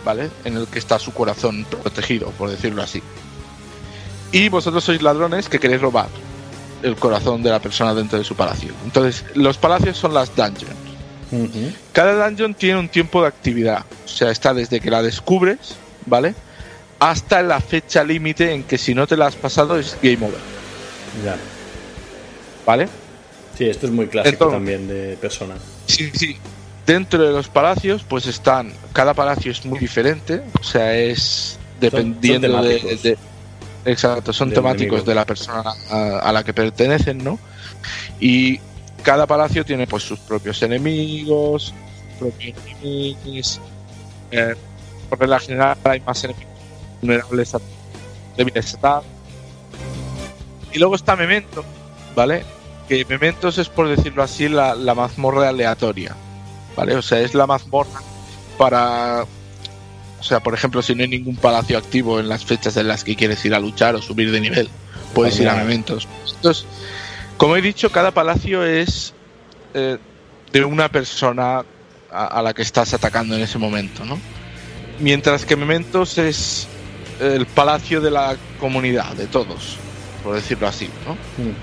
¿vale? 0.05 0.31
En 0.45 0.57
el 0.57 0.66
que 0.66 0.81
está 0.81 0.99
su 0.99 1.15
corazón 1.15 1.65
protegido, 1.65 2.32
por 2.32 2.51
decirlo 2.51 2.82
así. 2.82 3.01
Y 4.32 4.49
vosotros 4.49 4.82
sois 4.82 5.01
ladrones 5.01 5.49
que 5.49 5.61
queréis 5.61 5.81
robar 5.81 6.09
el 6.82 6.96
corazón 6.96 7.42
de 7.42 7.50
la 7.50 7.60
persona 7.60 7.94
dentro 7.94 8.18
de 8.18 8.24
su 8.24 8.34
palacio. 8.36 8.72
Entonces, 8.84 9.24
los 9.34 9.59
palacios 9.59 9.96
son 9.96 10.14
las 10.14 10.34
dungeons. 10.34 10.74
Cada 11.92 12.28
dungeon 12.28 12.55
tiene 12.55 12.78
un 12.78 12.88
tiempo 12.88 13.22
de 13.22 13.28
actividad. 13.28 13.84
O 14.05 14.09
sea, 14.09 14.30
está 14.30 14.55
desde 14.55 14.80
que 14.80 14.90
la 14.90 15.02
descubres, 15.02 15.59
¿vale? 16.06 16.34
Hasta 17.00 17.42
la 17.42 17.60
fecha 17.60 18.02
límite 18.02 18.52
en 18.52 18.62
que 18.64 18.78
si 18.78 18.94
no 18.94 19.06
te 19.06 19.16
la 19.16 19.26
has 19.26 19.36
pasado 19.36 19.78
es 19.78 19.96
game 20.02 20.16
over, 20.26 20.38
Ya. 21.24 21.36
¿vale? 22.66 22.88
Sí, 23.56 23.64
esto 23.68 23.86
es 23.86 23.92
muy 23.92 24.06
clásico 24.06 24.32
Entonces- 24.44 24.56
también 24.56 24.88
de 24.88 25.16
persona. 25.20 25.55
Sí, 25.86 26.10
sí. 26.14 26.36
Dentro 26.86 27.22
de 27.22 27.32
los 27.32 27.48
palacios, 27.48 28.02
pues 28.09 28.26
están. 28.26 28.72
Cada 28.94 29.12
palacio 29.12 29.52
es 29.52 29.64
muy 29.66 29.78
diferente. 29.78 30.42
O 30.59 30.64
sea, 30.64 30.96
es 30.96 31.59
dependiendo 31.80 32.48
son 32.48 32.62
de, 32.64 32.78
temáticos. 32.78 33.02
de- 33.02 33.18
Exacto, 33.84 34.32
son 34.32 34.50
temáticos 34.50 35.00
enemigo. 35.00 35.09
de 35.09 35.14
la 35.14 35.24
persona 35.24 35.72
a, 35.90 36.18
a 36.18 36.32
la 36.32 36.44
que 36.44 36.52
pertenecen, 36.52 37.22
¿no? 37.22 37.38
Y 38.20 38.60
cada 39.02 39.26
palacio 39.26 39.64
tiene 39.64 39.86
pues 39.86 40.02
sus 40.02 40.18
propios 40.18 40.62
enemigos, 40.62 41.72
propios 42.18 42.56
enemigos. 42.66 43.60
Eh, 44.30 44.55
por 45.09 45.18
regla 45.20 45.38
general 45.38 45.78
hay 45.84 46.00
más 46.00 46.22
enemigos 46.24 46.52
vulnerables 47.00 47.55
a 47.55 47.60
débiles 48.36 48.76
a. 48.82 49.02
Y 50.72 50.78
luego 50.78 50.96
está 50.96 51.16
Memento, 51.16 51.64
¿vale? 52.14 52.44
que 52.88 53.05
Mementos 53.05 53.59
es, 53.59 53.68
por 53.68 53.88
decirlo 53.88 54.22
así, 54.22 54.48
la, 54.48 54.74
la 54.74 54.94
mazmorra 54.94 55.48
aleatoria. 55.48 56.16
¿Vale? 56.76 56.96
O 56.96 57.02
sea, 57.02 57.20
es 57.20 57.34
la 57.34 57.46
mazmorra 57.46 58.00
para. 58.56 59.24
O 60.20 60.23
sea, 60.23 60.40
por 60.40 60.55
ejemplo, 60.55 60.82
si 60.82 60.95
no 60.95 61.03
hay 61.03 61.09
ningún 61.09 61.36
palacio 61.36 61.78
activo 61.78 62.19
en 62.20 62.28
las 62.28 62.45
fechas 62.45 62.77
en 62.77 62.89
las 62.89 63.05
que 63.05 63.15
quieres 63.16 63.45
ir 63.45 63.55
a 63.55 63.61
luchar 63.61 63.95
o 63.95 64.03
subir 64.03 64.31
de 64.31 64.40
nivel, 64.40 64.69
puedes 65.15 65.39
ir 65.39 65.49
a. 65.49 65.55
Mementos. 65.55 66.09
Entonces, 66.36 66.66
como 67.36 67.57
he 67.57 67.62
dicho, 67.62 67.90
cada 67.90 68.11
palacio 68.11 68.65
es 68.65 69.15
eh, 69.74 69.99
de 70.53 70.65
una 70.65 70.89
persona 70.89 71.65
a, 72.11 72.27
a 72.27 72.43
la 72.43 72.53
que 72.53 72.62
estás 72.62 72.95
atacando 72.95 73.36
en 73.36 73.43
ese 73.43 73.59
momento, 73.59 74.05
¿no? 74.05 74.19
Mientras 74.99 75.45
que 75.45 75.55
Mementos 75.55 76.19
es 76.19 76.66
el 77.20 77.47
palacio 77.47 78.01
de 78.01 78.11
la 78.11 78.36
comunidad, 78.59 79.12
de 79.15 79.27
todos, 79.27 79.77
por 80.23 80.35
decirlo 80.35 80.69
así, 80.69 80.89
¿no? 81.07 81.15
Mm. 81.15 81.55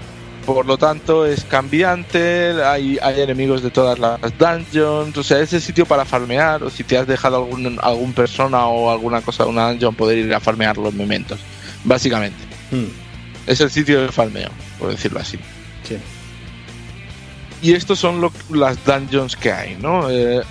Por 0.45 0.65
lo 0.67 0.77
tanto, 0.77 1.25
es 1.25 1.43
cambiante, 1.43 2.63
hay, 2.63 2.99
hay 3.01 3.21
enemigos 3.21 3.63
de 3.63 3.71
todas 3.71 3.97
las 3.97 4.19
dungeons, 4.37 5.17
o 5.17 5.23
sea, 5.23 5.39
es 5.39 5.51
el 5.53 5.61
sitio 5.61 5.87
para 5.87 6.05
farmear, 6.05 6.61
o 6.63 6.69
si 6.69 6.83
te 6.83 6.97
has 6.99 7.07
dejado 7.07 7.37
algún, 7.37 7.79
algún 7.81 8.13
persona 8.13 8.67
o 8.67 8.91
alguna 8.91 9.21
cosa 9.21 9.43
de 9.43 9.49
una 9.49 9.69
dungeon, 9.69 9.95
poder 9.95 10.19
ir 10.19 10.33
a 10.35 10.39
farmear 10.39 10.77
los 10.77 10.93
mementos, 10.93 11.39
básicamente. 11.83 12.37
Mm. 12.69 12.85
Es 13.47 13.59
el 13.61 13.71
sitio 13.71 14.01
de 14.03 14.11
farmeo, 14.11 14.49
por 14.77 14.91
decirlo 14.91 15.19
así. 15.19 15.39
Sí. 15.83 15.97
Y 17.63 17.73
estos 17.73 17.97
son 17.99 18.21
lo- 18.21 18.31
las 18.51 18.83
dungeons 18.85 19.35
que 19.35 19.51
hay, 19.51 19.75
¿no? 19.81 20.09
Eh, 20.11 20.41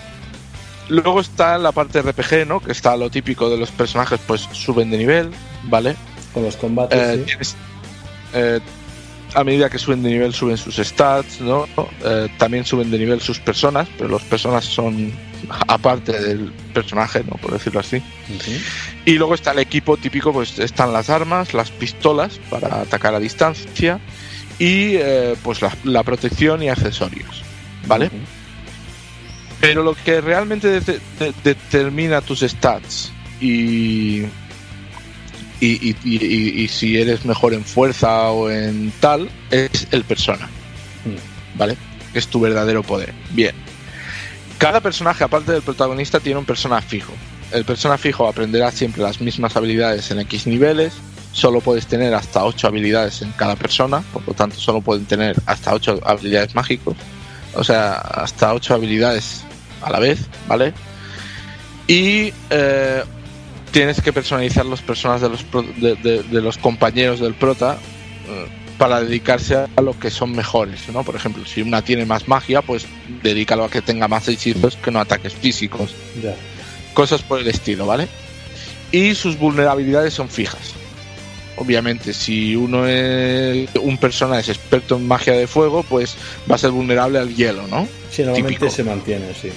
luego 0.88 1.20
está 1.20 1.56
la 1.58 1.70
parte 1.70 2.00
RPG, 2.02 2.46
¿no? 2.48 2.58
Que 2.60 2.72
está 2.72 2.96
lo 2.96 3.10
típico 3.10 3.48
de 3.48 3.58
los 3.58 3.70
personajes, 3.70 4.18
pues 4.26 4.48
suben 4.52 4.90
de 4.90 4.98
nivel, 4.98 5.30
¿vale? 5.64 5.94
Con 6.32 6.42
los 6.42 6.56
combates. 6.56 6.98
Eh, 6.98 7.16
sí. 7.18 7.24
tienes- 7.26 7.56
eh, 8.32 8.60
a 9.34 9.44
medida 9.44 9.68
que 9.68 9.78
suben 9.78 10.02
de 10.02 10.10
nivel 10.10 10.32
suben 10.32 10.56
sus 10.56 10.76
stats, 10.76 11.40
¿no? 11.40 11.66
Eh, 12.04 12.28
también 12.38 12.64
suben 12.64 12.90
de 12.90 12.98
nivel 12.98 13.20
sus 13.20 13.38
personas, 13.38 13.88
pero 13.98 14.08
los 14.08 14.22
personas 14.22 14.64
son 14.64 15.12
aparte 15.68 16.12
del 16.18 16.52
personaje, 16.72 17.22
¿no? 17.28 17.36
Por 17.36 17.52
decirlo 17.52 17.80
así. 17.80 18.00
Y 19.04 19.12
luego 19.18 19.34
está 19.34 19.52
el 19.52 19.58
equipo 19.58 19.96
típico, 19.96 20.32
pues 20.32 20.58
están 20.58 20.92
las 20.92 21.10
armas, 21.10 21.52
las 21.52 21.70
pistolas 21.70 22.38
para 22.48 22.80
atacar 22.80 23.14
a 23.14 23.18
distancia 23.20 24.00
y 24.58 24.94
eh, 24.96 25.34
pues 25.42 25.60
la, 25.62 25.76
la 25.84 26.02
protección 26.02 26.62
y 26.62 26.68
accesorios, 26.68 27.42
¿vale? 27.86 28.06
Pero 29.60 29.82
lo 29.82 29.94
que 29.94 30.20
realmente 30.20 30.80
de- 30.80 31.00
de- 31.18 31.34
determina 31.42 32.20
tus 32.20 32.40
stats 32.40 33.10
y, 33.40 34.22
y, 35.66 35.90
y- 35.90 35.96
y- 36.04 36.24
y- 36.24 36.62
y 36.64 36.68
si 36.68 36.98
eres 36.98 37.24
mejor 37.24 37.54
en 37.54 37.64
fuerza 37.64 38.30
o 38.30 38.50
en 38.50 38.92
tal 39.00 39.28
es 39.50 39.86
el 39.90 40.04
persona, 40.04 40.46
Mm. 41.04 41.58
¿vale? 41.58 41.76
Es 42.14 42.28
tu 42.28 42.40
verdadero 42.40 42.82
poder. 42.82 43.12
Bien. 43.30 43.54
Cada 44.58 44.80
personaje, 44.80 45.24
aparte 45.24 45.52
del 45.52 45.62
protagonista, 45.62 46.20
tiene 46.20 46.38
un 46.38 46.44
persona 46.46 46.80
fijo. 46.80 47.12
El 47.52 47.64
persona 47.64 47.98
fijo 47.98 48.26
aprenderá 48.28 48.70
siempre 48.70 49.02
las 49.02 49.20
mismas 49.20 49.56
habilidades 49.56 50.10
en 50.10 50.20
X 50.20 50.46
niveles. 50.46 50.92
Solo 51.32 51.60
puedes 51.60 51.86
tener 51.86 52.14
hasta 52.14 52.44
8 52.44 52.68
habilidades 52.68 53.20
en 53.22 53.32
cada 53.32 53.56
persona, 53.56 54.02
por 54.12 54.26
lo 54.26 54.34
tanto, 54.34 54.56
solo 54.56 54.80
pueden 54.80 55.04
tener 55.04 55.36
hasta 55.46 55.74
8 55.74 56.00
habilidades 56.04 56.54
mágicos. 56.54 56.96
O 57.54 57.64
sea, 57.64 57.94
hasta 57.94 58.54
8 58.54 58.74
habilidades 58.74 59.42
a 59.82 59.90
la 59.90 59.98
vez, 59.98 60.20
¿vale? 60.48 60.72
Y 61.86 62.32
eh, 62.50 63.02
tienes 63.74 64.00
que 64.00 64.12
personalizar 64.12 64.64
los 64.64 64.80
personajes 64.80 65.20
de 65.22 65.28
los, 65.28 65.42
pro- 65.42 65.62
de, 65.76 65.96
de- 65.96 66.22
de 66.22 66.40
los 66.40 66.56
compañeros 66.56 67.20
del 67.20 67.34
prota 67.34 67.76
eh, 68.28 68.46
para 68.78 69.00
dedicarse 69.00 69.56
a 69.56 69.80
lo 69.82 69.98
que 69.98 70.10
son 70.10 70.32
mejores, 70.32 70.88
¿no? 70.92 71.02
Por 71.04 71.14
ejemplo, 71.16 71.44
si 71.44 71.60
una 71.60 71.82
tiene 71.82 72.06
más 72.06 72.26
magia, 72.28 72.62
pues 72.62 72.86
dedícalo 73.22 73.64
a 73.64 73.70
que 73.70 73.82
tenga 73.82 74.08
más 74.08 74.26
hechizos 74.28 74.76
que 74.76 74.90
no 74.90 75.00
ataques 75.00 75.34
físicos 75.34 75.92
Ya. 76.22 76.34
cosas 76.94 77.22
por 77.22 77.40
el 77.40 77.48
estilo, 77.48 77.84
¿vale? 77.86 78.08
Y 78.92 79.14
sus 79.14 79.36
vulnerabilidades 79.38 80.14
son 80.14 80.28
fijas. 80.28 80.72
Obviamente, 81.56 82.12
si 82.14 82.56
uno 82.56 82.86
es 82.88 83.68
un 83.80 83.98
persona 83.98 84.40
es 84.40 84.48
experto 84.48 84.96
en 84.96 85.06
magia 85.06 85.34
de 85.34 85.46
fuego, 85.46 85.84
pues 85.84 86.16
va 86.50 86.56
a 86.56 86.58
ser 86.58 86.70
vulnerable 86.70 87.18
al 87.18 87.34
hielo, 87.34 87.66
¿no? 87.68 87.86
Sí, 88.10 88.22
normalmente 88.22 88.54
Típico. 88.60 88.74
se 88.74 88.82
mantiene, 88.84 89.26
sí. 89.40 89.50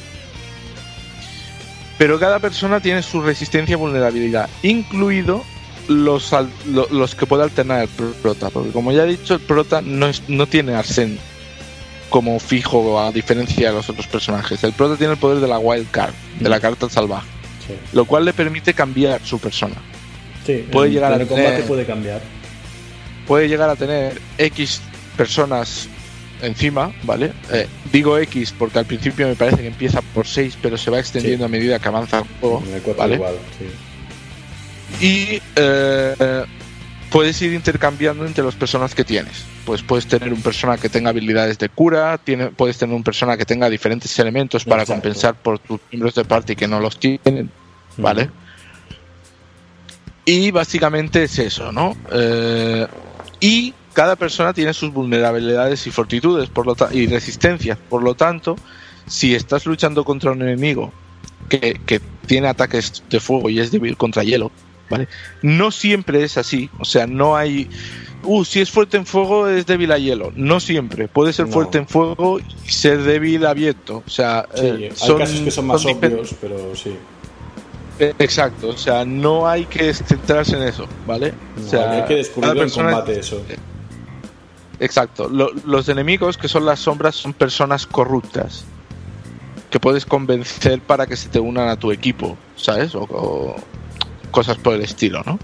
Pero 1.98 2.20
cada 2.20 2.40
persona 2.40 2.80
tiene 2.80 3.02
su 3.02 3.22
resistencia 3.22 3.74
y 3.74 3.76
vulnerabilidad, 3.78 4.50
incluido 4.62 5.44
los, 5.88 6.34
al- 6.34 6.50
lo- 6.68 6.88
los 6.92 7.16
que 7.16 7.26
puede 7.26 7.44
alternar 7.44 7.82
el 7.84 7.88
pro- 7.88 8.12
prota. 8.22 8.50
Porque 8.50 8.72
como 8.72 8.92
ya 8.92 9.04
he 9.04 9.08
dicho, 9.08 9.34
el 9.36 9.40
prota 9.40 9.82
no, 9.82 10.08
es- 10.08 10.24
no 10.28 10.46
tiene 10.48 10.76
arsen 10.76 11.18
como 12.10 12.40
fijo 12.40 13.00
a 13.02 13.12
diferencia 13.12 13.70
de 13.70 13.76
los 13.76 13.90
otros 13.90 14.08
personajes. 14.08 14.64
El 14.64 14.74
prota 14.74 14.96
tiene 14.96 15.14
el 15.14 15.20
poder 15.20 15.40
de 15.40 15.48
la 15.48 15.60
wild 15.60 15.90
card, 15.92 16.14
de 16.40 16.50
la 16.50 16.60
carta 16.60 16.90
salvaje, 16.90 17.28
Sí. 17.66 17.74
lo 17.94 18.06
cual 18.06 18.26
le 18.26 18.34
permite 18.34 18.74
cambiar 18.74 19.22
su 19.24 19.40
persona. 19.40 19.76
Sí, 20.46 20.66
Puede 20.72 20.92
llegar 20.92 21.12
a 21.12 21.18
tener- 21.18 21.66
puede 21.68 21.86
cambiar. 21.86 22.22
puede 23.28 23.50
llegar 23.50 23.70
a 23.70 23.76
tener 23.76 24.22
X 24.38 24.82
personas 25.18 25.90
encima, 26.42 26.94
¿vale? 27.04 27.34
Eh, 27.52 27.68
digo 27.92 28.18
X 28.18 28.54
porque 28.58 28.80
al 28.80 28.86
principio 28.86 29.28
me 29.28 29.36
parece 29.36 29.58
que 29.58 29.68
empieza 29.68 30.02
por 30.02 30.28
6, 30.28 30.58
pero 30.62 30.78
se 30.78 30.92
va 30.92 31.00
extendiendo 31.00 31.46
a 31.46 31.48
medida 31.48 31.80
que 31.80 31.88
avanza 31.88 32.20
el 32.20 32.26
juego, 32.40 32.64
En 32.68 32.76
el 32.76 32.82
4 32.82 33.00
¿vale? 33.00 33.16
igual, 33.16 33.36
sí. 33.58 35.06
Y 35.06 35.42
eh, 35.56 36.46
puedes 37.10 37.42
ir 37.42 37.54
intercambiando 37.54 38.26
entre 38.26 38.44
las 38.44 38.56
personas 38.56 38.94
que 38.96 39.04
tienes. 39.04 39.44
Pues 39.66 39.82
puedes 39.82 40.08
tener 40.08 40.32
un 40.32 40.42
persona 40.42 40.78
que 40.78 40.90
tenga 40.90 41.10
habilidades 41.10 41.58
de 41.58 41.70
cura, 41.70 42.18
tiene, 42.18 42.48
puedes 42.48 42.78
tener 42.78 42.96
un 42.96 43.04
persona 43.04 43.38
que 43.38 43.46
tenga 43.46 43.70
diferentes 43.70 44.18
elementos 44.20 44.64
para 44.64 44.84
Exacto. 44.84 45.02
compensar 45.02 45.36
por 45.36 45.60
tus 45.60 45.80
miembros 45.92 46.16
de 46.16 46.26
party 46.26 46.56
que 46.56 46.68
no 46.68 46.80
los 46.80 46.98
tienen, 47.00 47.52
¿vale? 47.98 48.30
Y 50.26 50.52
básicamente 50.52 51.24
es 51.24 51.40
eso, 51.40 51.72
¿no? 51.72 51.96
Eh, 52.12 52.88
y 53.40 53.74
cada 53.98 54.16
persona 54.16 54.54
tiene 54.54 54.76
sus 54.76 54.94
vulnerabilidades 54.94 55.88
y 55.88 55.90
fortitudes 55.90 56.50
por 56.50 56.68
lo 56.68 56.76
y 56.92 57.08
resistencias. 57.08 57.80
Por 57.90 58.04
lo 58.04 58.14
tanto, 58.14 58.56
si 59.08 59.34
estás 59.34 59.66
luchando 59.66 60.06
contra 60.06 60.34
un 60.34 60.44
enemigo 60.44 60.94
que, 61.50 61.82
que 61.84 62.00
tiene 62.28 62.48
ataques 62.48 63.02
de 63.10 63.20
fuego 63.20 63.50
y 63.50 63.60
es 63.60 63.72
débil 63.72 63.98
contra 63.98 64.24
hielo, 64.24 64.52
¿vale? 64.88 65.08
No 65.42 65.72
siempre 65.72 66.24
es 66.24 66.38
así. 66.38 66.70
O 66.78 66.86
sea, 66.86 67.08
no 67.08 67.36
hay. 67.36 67.72
Uh, 68.22 68.46
si 68.46 68.62
es 68.62 68.70
fuerte 68.70 68.98
en 68.98 69.08
fuego 69.08 69.48
es 69.48 69.66
débil 69.66 69.92
a 69.92 69.98
hielo. 69.98 70.32
No 70.36 70.60
siempre. 70.60 71.08
Puede 71.08 71.34
ser 71.34 71.48
No. 71.48 71.54
fuerte 71.54 71.80
en 71.80 71.88
fuego 71.88 72.40
y 72.40 72.72
ser 72.72 73.02
débil 73.02 73.48
a 73.48 73.56
viento. 73.56 74.04
O 74.06 74.10
sea, 74.12 74.46
Sí, 74.54 74.62
eh, 74.64 74.92
hay 75.02 75.18
casos 75.18 75.40
que 75.40 75.50
son 75.50 75.66
más 75.66 75.84
obvios, 75.84 76.36
pero 76.40 76.76
sí. 76.76 76.92
eh, 77.98 78.14
Exacto, 78.20 78.70
o 78.70 78.78
sea, 78.78 79.04
no 79.06 79.48
hay 79.48 79.66
que 79.66 79.92
centrarse 79.92 80.56
en 80.56 80.62
eso, 80.68 80.86
¿vale? 81.08 81.34
No, 81.56 81.66
o 81.66 81.68
sea, 81.68 81.92
hay 81.94 82.04
que 82.06 82.16
descubrirlo 82.18 82.62
en 82.62 82.70
combate 82.70 83.20
eso. 83.22 83.42
Exacto, 84.80 85.28
Lo- 85.30 85.52
los 85.66 85.90
enemigos 85.90 86.38
que 86.38 86.48
son 86.48 86.66
las 86.66 86.80
sombras 86.80 87.16
son 87.16 87.34
personas 87.34 87.88
corruptas, 87.88 88.66
que 89.72 89.80
puedes 89.80 90.06
convencer 90.06 90.82
para 90.82 91.08
que 91.08 91.16
se 91.16 91.30
te 91.30 91.40
unan 91.40 91.68
a 91.70 91.76
tu 91.78 91.92
equipo, 91.92 92.38
¿sabes? 92.56 92.94
O, 92.96 93.56
cosas 94.32 94.58
por 94.58 94.76
el 94.76 94.82
estilo, 94.82 95.24
¿no? 95.26 95.40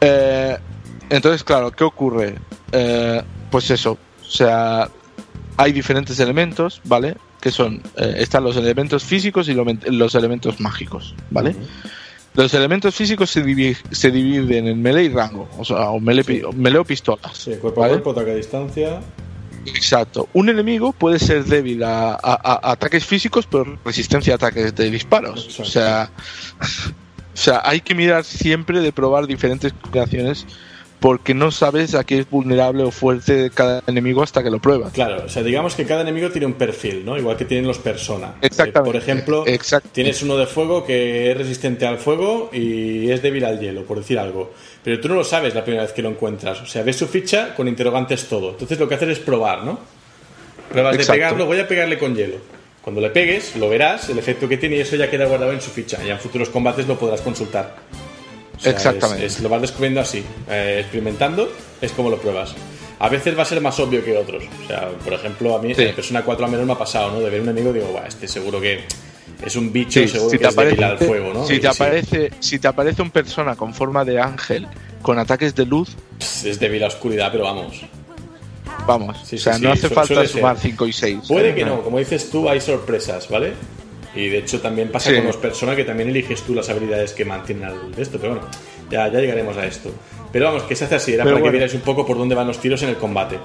Eh, 0.00 0.56
entonces, 1.10 1.42
claro, 1.42 1.70
¿qué 1.72 1.84
ocurre? 1.84 2.36
Eh, 2.72 3.22
pues 3.50 3.70
eso, 3.70 3.98
o 4.20 4.24
sea, 4.24 4.88
hay 5.56 5.72
diferentes 5.72 6.20
elementos, 6.20 6.80
¿vale? 6.84 7.16
Que 7.40 7.50
son, 7.50 7.82
eh, 7.96 8.14
están 8.18 8.44
los 8.44 8.56
elementos 8.56 9.02
físicos 9.04 9.48
y 9.48 9.54
lo- 9.54 9.64
los 9.86 10.14
elementos 10.14 10.60
mágicos, 10.60 11.14
¿vale? 11.30 11.56
Los 12.38 12.54
elementos 12.54 12.94
físicos 12.94 13.30
se, 13.30 13.44
divi- 13.44 13.76
se 13.90 14.10
dividen 14.12 14.68
en 14.68 14.80
melee 14.80 15.04
y 15.04 15.08
rango, 15.08 15.48
o 15.58 15.64
sea, 15.64 15.90
o 15.90 15.98
melee, 15.98 16.44
o 16.44 16.52
melee 16.52 16.78
o 16.78 16.84
pistolas. 16.84 17.36
Sí, 17.36 17.50
cuerpo 17.60 17.80
¿vale? 17.80 17.94
a 17.94 17.96
cuerpo, 17.96 18.12
ataque 18.12 18.30
a 18.30 18.34
distancia. 18.36 19.00
Exacto. 19.66 20.28
Un 20.34 20.48
enemigo 20.48 20.92
puede 20.92 21.18
ser 21.18 21.44
débil 21.44 21.82
a, 21.82 22.12
a- 22.12 22.16
a 22.62 22.70
ataques 22.72 23.04
físicos, 23.04 23.46
pero 23.50 23.76
resistencia 23.84 24.34
a 24.34 24.36
ataques 24.36 24.72
de 24.74 24.88
disparos. 24.90 25.46
Exacto. 25.46 25.62
O 25.62 25.66
sea, 25.66 26.10
o 27.34 27.36
sea, 27.36 27.60
hay 27.64 27.80
que 27.80 27.94
mirar 27.96 28.24
siempre 28.24 28.80
de 28.80 28.92
probar 28.92 29.26
diferentes 29.26 29.72
combinaciones 29.72 30.46
porque 31.00 31.34
no 31.34 31.50
sabes 31.50 31.94
a 31.94 32.04
qué 32.04 32.18
es 32.18 32.30
vulnerable 32.30 32.82
o 32.82 32.90
fuerte 32.90 33.50
cada 33.54 33.82
enemigo 33.86 34.22
hasta 34.22 34.42
que 34.42 34.50
lo 34.50 34.58
pruebas. 34.58 34.92
Claro, 34.92 35.24
o 35.26 35.28
sea, 35.28 35.42
digamos 35.42 35.74
que 35.74 35.84
cada 35.84 36.02
enemigo 36.02 36.30
tiene 36.30 36.46
un 36.46 36.54
perfil, 36.54 37.04
¿no? 37.04 37.16
Igual 37.16 37.36
que 37.36 37.44
tienen 37.44 37.66
los 37.66 37.78
persona. 37.78 38.34
Exactamente. 38.40 38.80
Eh, 38.80 38.92
por 38.92 38.96
ejemplo, 38.96 39.44
tienes 39.92 40.22
uno 40.22 40.36
de 40.36 40.46
fuego 40.46 40.84
que 40.84 41.30
es 41.30 41.36
resistente 41.36 41.86
al 41.86 41.98
fuego 41.98 42.50
y 42.52 43.10
es 43.10 43.22
débil 43.22 43.44
al 43.44 43.60
hielo, 43.60 43.84
por 43.84 43.98
decir 43.98 44.18
algo. 44.18 44.52
Pero 44.82 45.00
tú 45.00 45.08
no 45.08 45.14
lo 45.14 45.24
sabes 45.24 45.54
la 45.54 45.62
primera 45.62 45.84
vez 45.84 45.92
que 45.92 46.02
lo 46.02 46.08
encuentras. 46.08 46.60
O 46.60 46.66
sea, 46.66 46.82
ves 46.82 46.96
su 46.96 47.06
ficha 47.06 47.54
con 47.54 47.68
interrogantes 47.68 48.26
todo. 48.26 48.50
Entonces 48.50 48.78
lo 48.78 48.88
que 48.88 48.96
haces 48.96 49.10
es 49.10 49.18
probar, 49.20 49.64
¿no? 49.64 49.78
Pruebas 50.70 50.92
de 50.96 51.02
Exacto. 51.02 51.18
pegarlo, 51.18 51.46
voy 51.46 51.60
a 51.60 51.68
pegarle 51.68 51.98
con 51.98 52.14
hielo. 52.14 52.36
Cuando 52.82 53.00
le 53.00 53.10
pegues, 53.10 53.54
lo 53.56 53.68
verás, 53.68 54.08
el 54.08 54.18
efecto 54.18 54.48
que 54.48 54.56
tiene 54.56 54.76
y 54.76 54.80
eso 54.80 54.96
ya 54.96 55.10
queda 55.10 55.26
guardado 55.26 55.52
en 55.52 55.60
su 55.60 55.70
ficha. 55.70 55.98
Y 56.04 56.10
en 56.10 56.18
futuros 56.18 56.48
combates 56.48 56.88
lo 56.88 56.98
podrás 56.98 57.20
consultar. 57.20 57.76
O 58.58 58.60
sea, 58.60 58.72
Exactamente. 58.72 59.24
es- 59.26 59.36
es- 59.36 59.40
lo 59.40 59.48
vas 59.48 59.60
descubriendo 59.62 60.00
así, 60.00 60.22
eh, 60.50 60.78
experimentando, 60.80 61.50
es 61.80 61.92
como 61.92 62.10
lo 62.10 62.18
pruebas. 62.18 62.54
A 63.00 63.08
veces 63.08 63.38
va 63.38 63.42
a 63.42 63.46
ser 63.46 63.60
más 63.60 63.78
obvio 63.78 64.04
que 64.04 64.16
otros. 64.16 64.42
O 64.64 64.66
sea, 64.66 64.88
por 65.04 65.12
ejemplo, 65.12 65.56
a 65.56 65.62
mí 65.62 65.72
Sí. 65.74 65.82
en 65.82 65.94
Persona 65.94 66.22
4 66.24 66.44
a 66.46 66.48
menos 66.48 66.66
me 66.66 66.72
ha 66.72 66.78
pasado, 66.78 67.12
¿no? 67.12 67.20
De 67.20 67.30
ver 67.30 67.40
un 67.40 67.48
enemigo 67.48 67.72
digo, 67.72 67.86
"Buah, 67.86 68.06
este 68.08 68.26
seguro 68.26 68.60
que 68.60 68.80
es 69.46 69.54
un 69.54 69.72
bicho, 69.72 70.00
Sí, 70.00 70.08
seguro 70.08 70.30
si 70.30 70.38
que 70.38 70.42
te 70.44 70.48
es 70.48 70.54
aparece, 70.54 70.84
al 70.84 70.98
fuego, 70.98 71.32
¿no? 71.32 71.46
si 71.46 71.54
Y 71.54 71.60
te 71.60 71.68
sí, 71.72 71.82
aparece, 71.82 72.30
si 72.40 72.58
te 72.58 72.66
aparece 72.66 73.00
un 73.02 73.12
persona 73.12 73.54
con 73.54 73.72
forma 73.72 74.04
de 74.04 74.20
ángel 74.20 74.66
con 75.02 75.16
ataques 75.20 75.54
de 75.54 75.64
luz, 75.64 75.90
pss, 76.18 76.44
es 76.46 76.58
débil 76.58 76.82
a 76.82 76.88
oscuridad, 76.88 77.30
pero 77.30 77.44
vamos. 77.44 77.82
vamos, 78.86 79.16
Sí, 79.24 79.36
o 79.36 79.38
sea, 79.38 79.54
sí, 79.54 79.62
no 79.62 79.72
sí, 79.76 79.78
hace 79.84 79.94
falta 79.94 80.26
sumar 80.26 80.56
ser. 80.58 80.70
5 80.70 80.86
y 80.86 80.92
6. 80.92 81.18
Puede 81.28 81.54
que 81.54 81.64
no, 81.64 81.82
como 81.82 81.98
dices 81.98 82.30
tú, 82.30 82.48
hay 82.48 82.60
sorpresas, 82.60 83.28
¿vale? 83.28 83.52
Y 84.14 84.28
de 84.28 84.38
hecho 84.38 84.60
también 84.60 84.90
pasa 84.90 85.10
Sí. 85.10 85.16
con 85.16 85.26
los 85.26 85.36
personas 85.36 85.76
que 85.76 85.84
también 85.84 86.08
eliges 86.08 86.42
tú 86.42 86.54
las 86.54 86.68
habilidades 86.68 87.12
que 87.12 87.24
mantienen 87.24 87.64
al 87.64 87.92
de 87.94 88.02
esto, 88.02 88.18
pero 88.18 88.34
bueno, 88.34 88.48
ya, 88.90 89.08
ya 89.08 89.20
llegaremos 89.20 89.56
a 89.56 89.66
esto. 89.66 89.90
Pero 90.32 90.46
vamos, 90.46 90.62
que 90.64 90.74
se 90.74 90.84
hace 90.84 90.94
así, 90.96 91.12
era 91.14 91.24
Pero 91.24 91.36
para 91.36 91.44
que 91.44 91.50
vierais 91.50 91.74
un 91.74 91.80
poco 91.80 92.04
por 92.06 92.16
dónde 92.18 92.34
van 92.34 92.46
los 92.46 92.58
tiros 92.58 92.82
en 92.82 92.90
el 92.90 92.96
combate. 92.96 93.38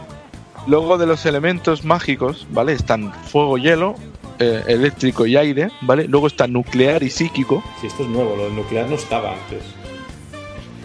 Luego 0.67 0.97
de 0.97 1.05
los 1.05 1.25
elementos 1.25 1.83
mágicos, 1.83 2.47
¿vale? 2.49 2.73
Están 2.73 3.13
fuego, 3.25 3.57
hielo, 3.57 3.95
eh, 4.39 4.63
eléctrico 4.67 5.25
y 5.25 5.35
aire, 5.35 5.69
¿vale? 5.81 6.05
Luego 6.07 6.27
está 6.27 6.47
nuclear 6.47 7.03
y 7.03 7.09
psíquico, 7.09 7.61
Si 7.81 7.87
esto 7.87 8.03
es 8.03 8.09
nuevo, 8.09 8.35
lo 8.35 8.45
del 8.45 8.55
nuclear 8.55 8.87
no 8.89 8.95
estaba 8.95 9.33
antes. 9.33 9.61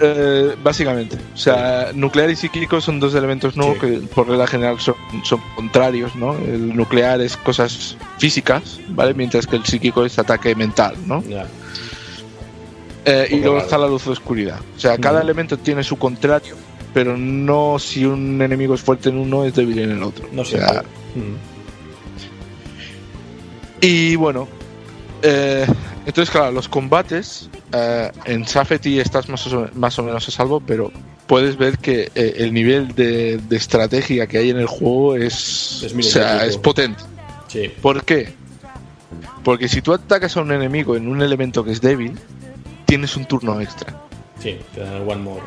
Eh, 0.01 0.55
básicamente. 0.63 1.17
O 1.35 1.37
sea, 1.37 1.91
nuclear 1.95 2.31
y 2.31 2.37
psíquico 2.37 2.81
son 2.81 3.01
dos 3.01 3.15
elementos 3.15 3.57
nuevos 3.57 3.77
Sí. 3.81 3.87
que 3.87 3.89
por 4.15 4.29
regla 4.29 4.47
general 4.47 4.79
son, 4.81 4.95
son 5.25 5.41
contrarios, 5.55 6.15
¿no? 6.17 6.35
El 6.37 6.75
nuclear 6.77 7.21
es 7.21 7.37
cosas 7.37 7.97
físicas, 8.19 8.79
¿vale? 8.89 9.15
Mientras 9.15 9.47
que 9.47 9.57
el 9.57 9.65
psíquico 9.65 10.05
es 10.05 10.19
ataque 10.19 10.55
mental, 10.55 10.95
¿no? 11.07 11.23
Eh, 13.05 13.29
y 13.31 13.37
luego 13.41 13.59
está 13.59 13.79
la 13.79 13.87
luz 13.89 14.07
o 14.07 14.11
oscuridad. 14.11 14.61
O 14.77 14.79
sea, 14.81 14.99
cada 14.99 15.23
elemento 15.23 15.57
tiene 15.59 15.83
su 15.83 15.97
contrario, 15.97 16.57
pero 16.93 17.17
no 17.17 17.79
si 17.79 18.05
un 18.05 18.41
enemigo 18.43 18.75
es 18.75 18.83
fuerte 18.83 19.09
en 19.09 19.19
uno 19.19 19.45
es 19.45 19.55
débil 19.55 19.79
en 19.79 19.91
el 19.93 20.03
otro. 20.03 20.29
No 20.33 20.43
O 20.43 20.45
sé. 20.45 20.61
Y 23.81 24.17
bueno, 24.17 24.49
eh, 25.23 25.67
entonces 26.05 26.31
claro, 26.31 26.51
los 26.53 26.69
combates 26.69 27.49
eh, 27.73 28.11
en 28.25 28.47
Safety 28.47 28.99
estás 29.01 29.29
más 29.29 29.47
o, 29.49 29.69
más 29.75 29.99
o 29.99 30.03
menos 30.03 30.27
a 30.29 30.31
salvo, 30.31 30.61
pero 30.61 30.91
puedes 31.27 31.57
ver 31.57 31.79
que 31.79 32.11
eh, 32.15 32.35
el 32.39 32.53
nivel 32.55 32.95
de, 32.95 33.39
de 33.39 33.57
estrategia 33.57 34.27
que 34.27 34.39
hay 34.39 34.51
en 34.51 34.59
el 34.59 34.67
juego 34.67 35.15
es, 35.17 35.83
Es 35.85 35.93
o 35.95 36.03
sea, 36.03 36.23
milimétrico. 36.25 36.45
es 36.51 36.57
potente. 36.59 37.03
Sí. 37.49 37.71
¿Por 37.81 38.05
qué? 38.05 38.33
Porque 39.45 39.69
si 39.69 39.81
tú 39.83 39.93
atacas 39.93 40.37
a 40.37 40.41
un 40.43 40.53
enemigo 40.53 40.97
en 40.97 41.09
un 41.09 41.23
elemento 41.23 41.65
que 41.65 41.73
es 41.73 41.81
débil, 41.81 42.19
tienes 42.87 43.17
un 43.17 43.25
turno 43.27 43.61
extra. 43.61 43.95
Sí, 44.39 44.57
te 44.75 44.81
dan 44.81 44.95
el 44.95 45.03
one 45.09 45.17
more. 45.23 45.43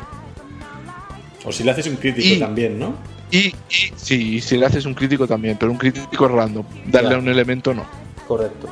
O 1.44 1.52
si 1.52 1.64
le 1.64 1.70
haces 1.72 1.86
un 1.86 1.96
crítico 1.96 2.26
Y- 2.34 2.38
también, 2.38 2.78
¿no? 2.78 2.94
Y, 3.30 3.46
y 3.46 3.54
sí, 3.96 4.40
si 4.42 4.58
le 4.58 4.66
haces 4.66 4.84
un 4.84 4.92
crítico 4.94 5.26
también, 5.26 5.56
pero 5.58 5.72
un 5.72 5.78
crítico 5.78 6.28
random, 6.28 6.66
darle 6.86 7.08
Claro. 7.08 7.16
a 7.16 7.18
un 7.20 7.28
elemento 7.28 7.72
no. 7.72 7.84
Correcto. 8.28 8.68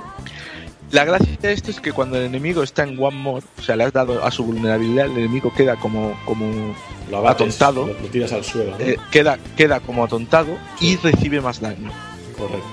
La 0.91 1.05
gracia 1.05 1.37
de 1.41 1.53
esto 1.53 1.71
es 1.71 1.81
que 1.81 1.93
cuando 1.93 2.17
el 2.19 2.25
enemigo 2.25 2.63
está 2.65 2.83
en 2.83 3.01
one 3.01 3.17
more, 3.17 3.47
o 3.59 3.63
sea, 3.63 3.77
le 3.77 3.85
has 3.85 3.93
dado 3.93 4.25
a 4.25 4.31
su 4.33 4.43
vulnerabilidad, 4.45 5.07
el 5.07 5.19
enemigo 5.19 5.53
queda 5.55 5.77
como, 5.77 6.19
como 6.25 6.75
Lo 7.11 7.19
abates, 7.19 7.43
Atontado. 7.63 7.87
Lo, 7.87 7.95
tiras 8.09 8.33
al 8.33 8.43
suelo, 8.45 8.73
¿no? 8.73 8.85
eh, 8.85 8.99
queda, 9.13 9.39
queda 9.57 9.79
como 9.81 10.03
atontado 10.05 10.57
y 10.81 10.97
recibe 10.97 11.41
más 11.41 11.61
daño, 11.61 11.93
Correcto. 12.37 12.67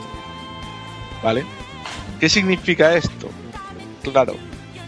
¿vale? 1.22 1.46
¿Qué 2.20 2.28
significa 2.28 2.96
esto? 2.96 3.30
Claro. 4.12 4.34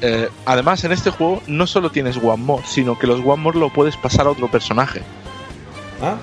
eh, 0.01 0.27
además, 0.45 0.84
en 0.85 0.91
este 0.93 1.11
juego 1.11 1.43
no 1.45 1.68
solo 1.68 1.91
tienes 1.91 2.18
one 2.18 2.38
more, 2.43 2.64
sino 2.65 2.97
que 2.97 3.06
los 3.06 3.19
one 3.19 3.43
more 3.43 3.60
lo 3.60 3.69
puedes 3.72 3.95
pasar 3.95 4.26
a 4.26 4.31
otro 4.31 4.49
personaje, 4.49 5.01
Ah, 6.01 6.15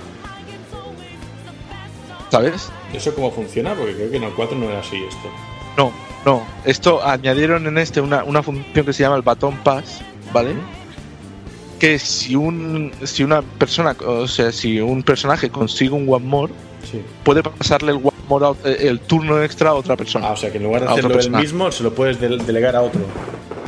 ¿sabes? 2.30 2.68
¿eso 2.92 3.14
cómo 3.14 3.30
funciona? 3.30 3.74
Porque 3.74 3.94
creo 3.94 4.10
que 4.10 4.16
en 4.16 4.24
el 4.24 4.32
4 4.32 4.56
no 4.58 4.70
era 4.70 4.80
así 4.80 4.96
esto. 5.04 5.28
No, 5.76 5.92
no. 6.26 6.44
Esto 6.64 7.02
añadieron 7.06 7.66
en 7.66 7.78
este 7.78 8.00
una, 8.00 8.24
una 8.24 8.42
función 8.42 8.84
que 8.84 8.92
se 8.92 9.02
llama 9.02 9.16
el 9.16 9.22
baton 9.22 9.56
pass, 9.58 10.00
¿vale? 10.32 10.54
Que 11.78 11.98
si 11.98 12.34
un 12.36 12.92
si 13.04 13.22
una 13.22 13.42
persona, 13.42 13.94
o 14.06 14.26
sea, 14.26 14.50
si 14.52 14.80
un 14.80 15.02
personaje 15.02 15.50
consigue 15.50 15.90
un 15.92 16.06
one 16.12 16.24
more, 16.26 16.52
Sí. 16.90 17.02
puede 17.24 17.42
pasarle 17.42 17.90
el 17.92 17.96
one 17.96 18.12
more 18.28 18.46
eh, 18.64 18.76
el 18.88 19.00
turno 19.00 19.42
extra 19.42 19.70
a 19.70 19.74
otra 19.74 19.96
persona. 19.96 20.28
Ah, 20.28 20.32
o 20.32 20.36
sea 20.36 20.50
que 20.52 20.58
en 20.58 20.64
lugar 20.64 20.82
de 20.82 20.88
hacerlo 20.88 21.10
personaje. 21.14 21.42
mismo, 21.44 21.72
se 21.72 21.82
lo 21.82 21.92
puedes 21.92 22.20
del- 22.20 22.46
delegar 22.46 22.76
a 22.76 22.82
otro 22.82 23.00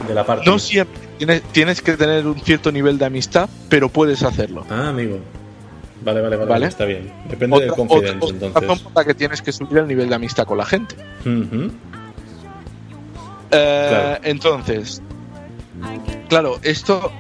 de 0.07 0.15
la 0.15 0.25
parte. 0.25 0.49
No 0.49 0.59
siempre. 0.59 0.97
Tienes, 1.19 1.43
tienes 1.51 1.83
que 1.83 1.97
tener 1.97 2.25
un 2.29 2.39
cierto 2.41 2.71
nivel 2.71 2.97
de 2.97 3.07
amistad, 3.07 3.49
pero 3.69 3.89
puedes 3.89 4.23
hacerlo. 4.23 4.65
Ah, 4.71 4.89
amigo. 4.91 5.19
Vale, 6.05 6.21
vale, 6.23 6.37
vale, 6.37 6.49
Vale. 6.49 6.67
está 6.67 6.85
bien. 6.85 7.13
Depende 7.29 7.59
del 7.59 7.71
Otra- 7.71 7.77
confidence, 7.77 8.25
otra- 8.25 8.49
otra 8.49 8.63
entonces. 8.63 9.05
que 9.07 9.15
tienes 9.15 9.43
que 9.43 9.51
subir 9.51 9.79
el 9.79 9.89
nivel 9.89 10.09
de 10.09 10.15
amistad 10.15 10.45
con 10.45 10.59
la 10.59 10.65
gente. 10.65 10.95
Claro. 13.51 14.20
Entonces, 14.25 15.03
claro, 16.29 16.59
esto 16.62 17.11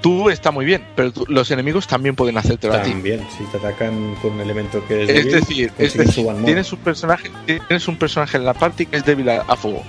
tú 0.00 0.30
está 0.30 0.50
muy 0.50 0.64
bien, 0.64 0.84
pero 0.96 1.12
tú- 1.12 1.24
los 1.28 1.50
enemigos 1.50 1.86
también 1.86 2.16
pueden 2.16 2.36
hacértelo 2.36 2.74
a 2.74 2.82
ti. 2.82 2.90
También, 2.90 3.24
si 3.36 3.44
te 3.44 3.56
atacan 3.58 4.16
con 4.20 4.32
un 4.32 4.40
elemento 4.40 4.84
que 4.88 5.04
es 5.04 5.08
Es 5.10 5.14
débil, 5.24 5.32
decir, 5.40 5.72
es 5.78 5.94
decir, 5.96 6.26
tienes 6.44 6.72
un 6.72 6.78
personaje, 6.80 7.30
tienes 7.46 7.86
un 7.88 7.96
personaje 7.96 8.36
en 8.36 8.44
la 8.44 8.54
party 8.54 8.86
que 8.86 8.96
es 8.96 9.04
débil 9.04 9.28
a, 9.30 9.42
a 9.42 9.56
fuego 9.56 9.82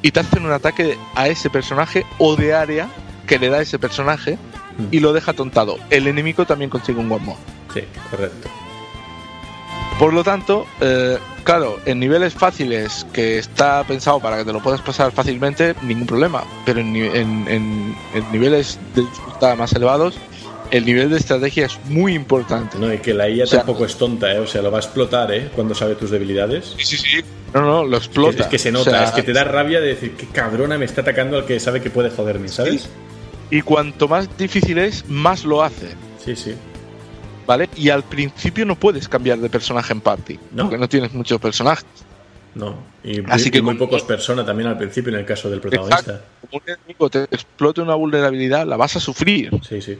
y 0.00 0.10
te 0.10 0.20
hacen 0.20 0.44
un 0.46 0.52
ataque 0.52 0.96
a 1.14 1.28
ese 1.28 1.50
personaje 1.50 2.06
o 2.18 2.34
de 2.36 2.54
área 2.54 2.88
que 3.26 3.38
le 3.38 3.48
da 3.50 3.60
ese 3.60 3.78
personaje 3.78 4.38
Mm. 4.78 4.86
y 4.92 5.00
lo 5.00 5.12
deja 5.12 5.32
tontado. 5.32 5.76
El 5.90 6.06
enemigo 6.06 6.46
también 6.46 6.70
consigue 6.70 7.00
un 7.00 7.10
one 7.10 7.24
more. 7.24 7.38
Sí, 7.74 7.80
correcto. 8.12 8.48
Por 9.98 10.12
lo 10.14 10.22
tanto, 10.22 10.66
eh, 10.80 11.18
claro, 11.48 11.80
en 11.86 11.98
niveles 11.98 12.34
fáciles 12.34 13.06
que 13.10 13.38
está 13.38 13.82
pensado 13.84 14.20
para 14.20 14.36
que 14.36 14.44
te 14.44 14.52
lo 14.52 14.60
puedas 14.62 14.82
pasar 14.82 15.12
fácilmente, 15.12 15.74
ningún 15.82 16.06
problema. 16.06 16.44
Pero 16.66 16.80
en, 16.80 16.94
en- 16.94 17.48
en- 17.48 17.96
en 18.12 18.32
niveles 18.32 18.78
de 18.94 19.00
dificultad 19.00 19.56
más 19.56 19.72
elevados, 19.72 20.14
el 20.70 20.84
nivel 20.84 21.08
de 21.08 21.16
estrategia 21.16 21.64
es 21.64 21.78
muy 21.86 22.12
importante. 22.12 22.76
No, 22.78 22.92
y 22.92 22.98
que 22.98 23.14
la 23.14 23.30
IA 23.30 23.44
O 23.44 23.46
sea- 23.46 23.60
tampoco 23.60 23.86
es 23.86 23.96
tonta, 23.96 24.30
¿eh? 24.34 24.38
O 24.40 24.46
sea, 24.46 24.60
lo 24.60 24.70
va 24.70 24.76
a 24.76 24.80
explotar, 24.82 25.32
¿eh? 25.32 25.48
Cuando 25.54 25.74
sabe 25.74 25.94
tus 25.94 26.10
debilidades. 26.10 26.74
Sí, 26.76 26.84
sí, 26.84 26.96
sí. 26.98 27.24
No, 27.54 27.62
no, 27.62 27.82
lo 27.82 27.96
Es 27.96 28.04
explota. 28.04 28.36
que, 28.36 28.42
es 28.42 28.48
que 28.48 28.58
se 28.58 28.68
O 28.68 28.72
nota, 28.72 28.90
sea, 28.90 29.04
es 29.04 29.12
que 29.12 29.22
te 29.22 29.32
da 29.32 29.44
rabia 29.44 29.80
de 29.80 29.86
decir, 29.86 30.16
qué 30.18 30.26
cabrona 30.26 30.76
me 30.76 30.84
está 30.84 31.00
atacando 31.00 31.38
al 31.38 31.46
que 31.46 31.58
sabe 31.60 31.80
que 31.80 31.88
puede 31.88 32.10
joderme, 32.10 32.48
¿sabes? 32.48 32.90
Y 33.50 33.62
cuanto 33.62 34.06
más 34.06 34.28
difícil 34.36 34.76
es, 34.76 35.08
más 35.08 35.44
lo 35.46 35.62
hace. 35.62 35.88
Sí, 36.22 36.36
sí. 36.36 36.54
¿Vale? 37.48 37.68
Y 37.76 37.88
al 37.88 38.04
principio 38.04 38.64
no 38.66 38.76
puedes 38.76 39.08
cambiar 39.08 39.38
de 39.38 39.48
personaje 39.48 39.92
en 39.94 40.02
party. 40.02 40.38
No. 40.52 40.64
Porque 40.64 40.76
no 40.78 40.86
tienes 40.88 41.12
muchos 41.14 41.40
personajes. 41.40 41.86
No. 42.54 42.76
Y, 43.02 43.24
Así 43.30 43.48
y 43.48 43.50
que 43.50 43.62
muy 43.62 43.76
con- 43.78 43.88
pocos 43.88 44.02
personas 44.02 44.44
también 44.44 44.68
al 44.68 44.76
principio 44.76 45.12
en 45.14 45.20
el 45.20 45.24
caso 45.24 45.48
del 45.48 45.60
protagonista. 45.60 46.20
Como 46.42 46.62
un 46.64 46.70
enemigo 46.74 47.08
te 47.08 47.22
explote 47.24 47.80
una 47.80 47.94
vulnerabilidad, 47.94 48.66
la 48.66 48.76
vas 48.76 48.96
a 48.96 49.00
sufrir. 49.00 49.50
Sí, 49.66 49.80
sí. 49.80 49.98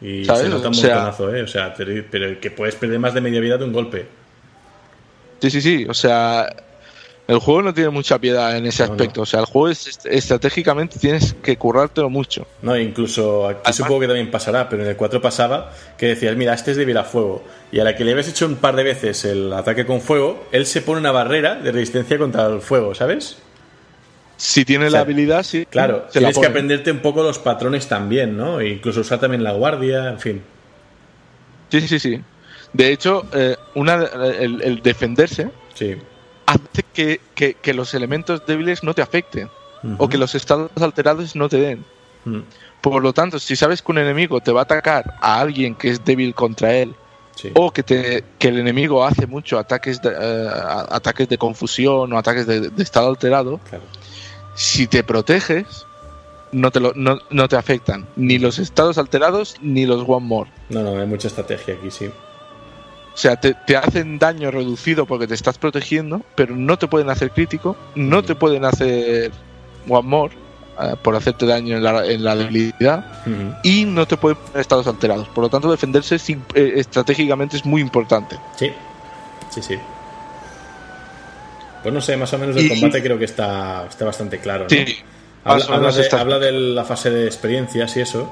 Y 0.00 0.24
¿Sabes? 0.24 0.42
se 0.42 0.48
nota 0.48 0.68
un 0.68 0.74
O 0.74 0.76
sea- 0.76 0.94
montonazo, 0.94 1.34
¿eh? 1.34 1.42
O 1.42 1.48
sea, 1.48 1.74
te- 1.74 2.04
pero 2.04 2.38
que 2.40 2.50
puedes 2.52 2.76
perder 2.76 3.00
más 3.00 3.14
de 3.14 3.20
media 3.20 3.40
vida 3.40 3.58
de 3.58 3.64
un 3.64 3.72
golpe. 3.72 4.06
Sí, 5.40 5.50
sí, 5.50 5.60
sí. 5.60 5.86
O 5.88 5.94
sea, 5.94 6.54
El 7.28 7.38
juego 7.40 7.60
no 7.62 7.74
tiene 7.74 7.90
mucha 7.90 8.18
piedad 8.20 8.56
en 8.56 8.66
ese 8.66 8.84
aspecto. 8.84 9.18
no. 9.18 9.22
O 9.24 9.26
sea, 9.26 9.40
el 9.40 9.46
juego 9.46 9.68
es 9.68 9.88
est- 9.88 10.06
estratégicamente 10.06 10.98
tienes 11.00 11.34
que 11.42 11.56
currártelo 11.56 12.08
mucho. 12.08 12.46
No, 12.62 12.78
incluso 12.78 13.48
aquí 13.48 13.58
Además- 13.64 13.76
supongo 13.76 14.00
que 14.00 14.06
también 14.06 14.30
pasará, 14.30 14.68
pero 14.68 14.84
en 14.84 14.90
el 14.90 14.96
4 14.96 15.20
pasaba 15.20 15.72
que 15.98 16.06
decías, 16.06 16.36
mira, 16.36 16.54
este 16.54 16.70
es 16.70 16.96
a 16.96 17.02
fuego. 17.04 17.42
Y 17.72 17.80
a 17.80 17.84
la 17.84 17.96
que 17.96 18.04
le 18.04 18.12
habías 18.12 18.28
hecho 18.28 18.46
un 18.46 18.54
par 18.56 18.76
de 18.76 18.84
veces 18.84 19.24
el 19.24 19.52
ataque 19.52 19.84
con 19.84 20.00
fuego, 20.00 20.46
él 20.52 20.66
se 20.66 20.82
pone 20.82 21.00
una 21.00 21.10
barrera 21.10 21.56
de 21.56 21.72
resistencia 21.72 22.16
contra 22.16 22.46
el 22.46 22.60
fuego, 22.60 22.94
¿sabes? 22.94 23.38
Si 24.36 24.64
tiene 24.64 24.86
O 24.86 24.90
sea, 24.90 24.98
la 25.00 25.02
habilidad, 25.02 25.42
sí. 25.42 25.66
Claro, 25.68 26.06
se 26.10 26.20
la 26.20 26.28
tienes 26.28 26.38
que 26.38 26.46
aprenderte 26.46 26.92
un 26.92 27.00
poco 27.00 27.22
los 27.24 27.38
patrones 27.40 27.88
también, 27.88 28.36
¿no? 28.36 28.60
E 28.60 28.68
incluso 28.68 29.00
usar 29.00 29.18
también 29.18 29.42
la 29.42 29.52
guardia, 29.52 30.10
en 30.10 30.20
fin. 30.20 30.42
Sí, 31.70 31.80
sí, 31.88 31.98
sí. 31.98 32.20
De 32.72 32.92
hecho, 32.92 33.26
eh, 33.32 33.56
una, 33.74 33.94
el, 34.04 34.62
el 34.62 34.82
defenderse 34.82 35.48
Sí. 35.74 35.96
Hace 36.46 36.82
que, 36.92 37.20
que- 37.34 37.54
que 37.54 37.74
los 37.74 37.92
elementos 37.94 38.44
débiles 38.46 38.82
no 38.82 38.94
te 38.94 39.02
afecten 39.02 39.48
o 39.98 40.08
que 40.08 40.18
los 40.18 40.34
estados 40.34 40.70
alterados 40.80 41.36
no 41.36 41.48
te 41.48 41.58
den. 41.58 41.84
Por 42.80 43.02
lo 43.02 43.12
tanto, 43.12 43.38
si 43.38 43.54
sabes 43.56 43.82
que 43.82 43.92
un 43.92 43.98
enemigo 43.98 44.40
te 44.40 44.50
va 44.52 44.60
a 44.60 44.64
atacar 44.64 45.14
a 45.20 45.38
alguien 45.40 45.74
que 45.74 45.90
es 45.90 46.04
débil 46.04 46.34
contra 46.34 46.74
él 46.74 46.94
Sí. 47.36 47.50
o 47.54 47.70
que, 47.70 47.82
te, 47.82 48.24
que 48.38 48.48
el 48.48 48.58
enemigo 48.58 49.04
hace 49.04 49.26
mucho 49.26 49.58
ataques 49.58 50.00
de, 50.00 50.08
a- 50.16 50.86
ataques 50.96 51.28
de 51.28 51.36
confusión 51.36 52.10
o 52.12 52.18
ataques 52.18 52.46
de, 52.46 52.70
de 52.70 52.82
estado 52.82 53.08
alterado, 53.08 53.60
Claro. 53.68 53.84
si 54.54 54.86
te 54.86 55.04
proteges, 55.04 55.84
no 56.52 56.70
te, 56.70 56.80
lo- 56.80 56.94
no, 56.94 57.18
no 57.28 57.46
te 57.46 57.56
afectan 57.56 58.06
ni 58.16 58.38
los 58.38 58.58
estados 58.58 58.96
alterados 58.96 59.56
ni 59.60 59.84
los 59.84 60.02
one 60.08 60.24
more. 60.26 60.50
No, 60.70 60.80
no, 60.82 60.98
hay 60.98 61.06
mucha 61.06 61.28
estrategia 61.28 61.74
aquí, 61.74 61.90
sí. 61.90 62.10
O 63.16 63.18
sea, 63.18 63.34
te, 63.36 63.54
te 63.54 63.76
hacen 63.78 64.18
daño 64.18 64.50
reducido 64.50 65.06
porque 65.06 65.26
te 65.26 65.32
estás 65.32 65.56
protegiendo, 65.56 66.20
pero 66.34 66.54
no 66.54 66.76
te 66.78 66.86
pueden 66.86 67.08
hacer 67.08 67.30
crítico, 67.30 67.74
no 67.94 68.22
te 68.22 68.34
pueden 68.34 68.66
hacer 68.66 69.32
one 69.88 70.06
more 70.06 70.34
eh, 70.82 70.94
por 71.02 71.16
hacerte 71.16 71.46
daño 71.46 71.78
en 71.78 71.82
la, 71.82 72.04
en 72.04 72.22
la 72.22 72.36
debilidad 72.36 73.06
y 73.62 73.86
no 73.86 74.06
te 74.06 74.18
pueden 74.18 74.36
poner 74.36 74.60
estados 74.60 74.86
alterados. 74.86 75.28
Por 75.28 75.44
lo 75.44 75.48
tanto, 75.48 75.70
defenderse 75.70 76.16
eh, 76.54 76.72
estratégicamente 76.76 77.56
es 77.56 77.64
muy 77.64 77.80
importante. 77.80 78.36
Sí, 78.56 78.70
sí, 79.50 79.62
sí. 79.62 79.78
Pues 81.82 81.94
no 81.94 82.00
sé, 82.02 82.16
más 82.18 82.32
o 82.34 82.38
menos 82.38 82.54
el 82.56 82.66
Y- 82.66 82.68
combate 82.68 83.02
creo 83.02 83.18
que 83.18 83.24
está, 83.24 83.86
está 83.88 84.04
bastante 84.04 84.38
claro, 84.40 84.64
¿no? 84.64 84.68
Sí, 84.68 84.98
Habla, 85.44 85.90
de, 85.92 86.02
está- 86.02 86.20
habla 86.20 86.38
de 86.38 86.52
la 86.52 86.84
fase 86.84 87.08
de 87.10 87.26
experiencias 87.26 87.96
y 87.96 88.00
eso. 88.00 88.30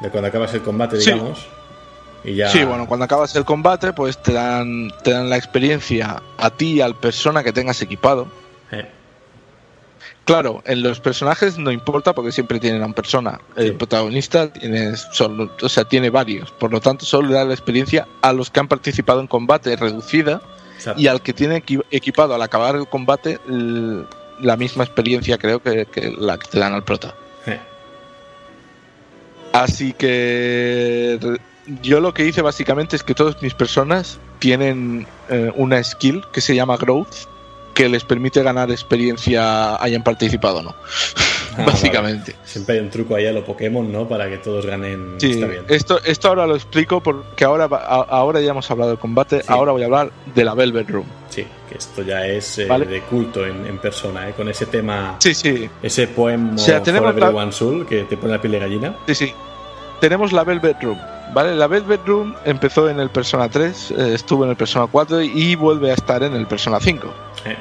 De 0.00 0.08
cuando 0.10 0.28
acabas 0.28 0.54
el 0.54 0.62
combate, 0.62 1.00
Sí. 1.00 1.10
Digamos. 2.24 2.24
Y 2.24 2.34
ya. 2.34 2.48
Sí, 2.48 2.64
bueno, 2.64 2.86
cuando 2.86 3.04
acabas 3.04 3.34
el 3.36 3.44
combate, 3.44 3.92
pues 3.92 4.22
te 4.22 4.32
dan, 4.32 4.90
te 5.04 5.10
dan 5.12 5.28
la 5.30 5.36
experiencia 5.36 6.22
a 6.36 6.50
ti 6.50 6.74
y 6.74 6.80
al 6.80 6.94
persona 6.94 7.42
que 7.44 7.52
tengas 7.52 7.80
equipado. 7.82 8.28
Eh, 8.72 8.86
Claro, 10.24 10.62
en 10.66 10.82
los 10.82 11.00
personajes 11.00 11.56
no 11.56 11.70
importa 11.72 12.12
porque 12.14 12.32
siempre 12.32 12.60
tienen 12.60 12.82
a 12.82 12.86
un 12.86 12.92
persona. 12.92 13.40
El 13.56 13.68
Sí. 13.68 13.70
protagonista 13.72 14.52
tiene 14.52 14.94
solo, 14.94 15.50
o 15.62 15.68
sea, 15.70 15.84
tiene 15.86 16.10
varios. 16.10 16.50
Por 16.52 16.70
lo 16.70 16.82
tanto, 16.82 17.06
solo 17.06 17.28
le 17.28 17.34
da 17.34 17.46
la 17.46 17.54
experiencia 17.54 18.06
a 18.20 18.34
los 18.34 18.50
que 18.50 18.60
han 18.60 18.68
participado 18.68 19.20
en 19.20 19.26
combate 19.26 19.74
reducida 19.76 20.42
exacto. 20.76 21.00
y 21.00 21.06
al 21.06 21.22
que 21.22 21.32
tiene 21.32 21.64
equi- 21.64 21.82
equipado 21.90 22.34
al 22.34 22.42
acabar 22.42 22.76
el 22.76 22.86
combate 22.86 23.38
la 23.46 24.56
misma 24.58 24.84
experiencia 24.84 25.38
creo 25.38 25.62
que, 25.62 25.86
que 25.86 26.12
la 26.18 26.36
que 26.38 26.46
te 26.48 26.58
dan 26.58 26.74
al 26.74 26.84
prota. 26.84 27.14
Así 29.54 29.94
que 29.94 31.18
yo 31.82 32.00
lo 32.00 32.14
que 32.14 32.24
hice 32.24 32.42
básicamente 32.42 32.96
es 32.96 33.02
que 33.02 33.14
todas 33.14 33.40
mis 33.42 33.54
personas 33.54 34.18
tienen 34.38 35.06
eh, 35.28 35.52
una 35.56 35.82
skill 35.82 36.24
que 36.32 36.40
se 36.40 36.54
llama 36.54 36.76
Growth 36.76 37.14
que 37.74 37.88
les 37.88 38.02
permite 38.02 38.42
ganar 38.42 38.70
experiencia 38.72 39.80
hayan 39.80 40.02
participado 40.02 40.58
o 40.58 40.62
no. 40.62 40.74
Ah, 41.56 41.62
básicamente. 41.66 42.34
Siempre 42.44 42.74
hay 42.76 42.80
un 42.80 42.90
truco 42.90 43.14
ahí 43.14 43.26
a 43.26 43.32
lo 43.32 43.44
Pokémon, 43.44 43.90
¿no? 43.92 44.08
Para 44.08 44.28
que 44.28 44.38
todos 44.38 44.66
ganen. 44.66 45.14
Sí, 45.18 45.30
Está 45.32 45.46
bien. 45.46 45.64
esto, 45.68 46.00
esto 46.04 46.26
ahora 46.28 46.46
lo 46.46 46.56
explico 46.56 47.00
porque 47.00 47.44
ahora, 47.44 47.66
ahora 47.66 48.40
ya 48.40 48.50
hemos 48.50 48.68
hablado 48.70 48.90
del 48.90 48.98
combate, 48.98 49.42
Sí. 49.42 49.46
ahora 49.48 49.70
voy 49.72 49.82
a 49.82 49.84
hablar 49.84 50.10
de 50.34 50.44
la 50.44 50.54
Velvet 50.54 50.90
Room. 50.90 51.06
Sí, 51.30 51.46
que 51.68 51.78
esto 51.78 52.02
ya 52.02 52.26
es 52.26 52.58
eh, 52.58 52.66
Vale. 52.66 52.86
de 52.86 53.00
culto 53.02 53.46
en, 53.46 53.64
en 53.66 53.78
persona, 53.78 54.28
¿eh? 54.28 54.32
Con 54.36 54.48
ese 54.48 54.66
tema. 54.66 55.14
Sí, 55.20 55.32
sí, 55.34 55.70
Ese 55.80 56.08
poema 56.08 56.54
O 56.56 56.58
sea, 56.58 56.82
tenemos 56.82 57.12
Forever 57.12 57.32
la- 57.32 57.42
One 57.42 57.52
Soul 57.52 57.86
que 57.86 58.04
te 58.04 58.16
pone 58.16 58.32
la 58.32 58.40
piel 58.40 58.52
de 58.52 58.58
gallina. 58.58 58.96
sí, 59.06 59.14
sí. 59.14 59.32
Tenemos 60.00 60.32
la 60.32 60.42
Velvet 60.44 60.82
Room, 60.82 60.98
¿vale? 61.38 61.54
La 61.54 61.68
Velvet 61.68 62.04
Room 62.04 62.34
empezó 62.44 62.90
en 62.90 62.98
el 62.98 63.10
Persona 63.10 63.48
3, 63.48 63.92
eh, 63.92 64.14
estuvo 64.14 64.42
en 64.42 64.50
el 64.50 64.56
Persona 64.56 64.88
4 64.90 65.22
y 65.22 65.54
vuelve 65.54 65.92
a 65.92 65.94
estar 65.94 66.20
en 66.24 66.34
el 66.34 66.48
Persona 66.48 66.80
5. 66.80 67.14
Eh, 67.44 67.56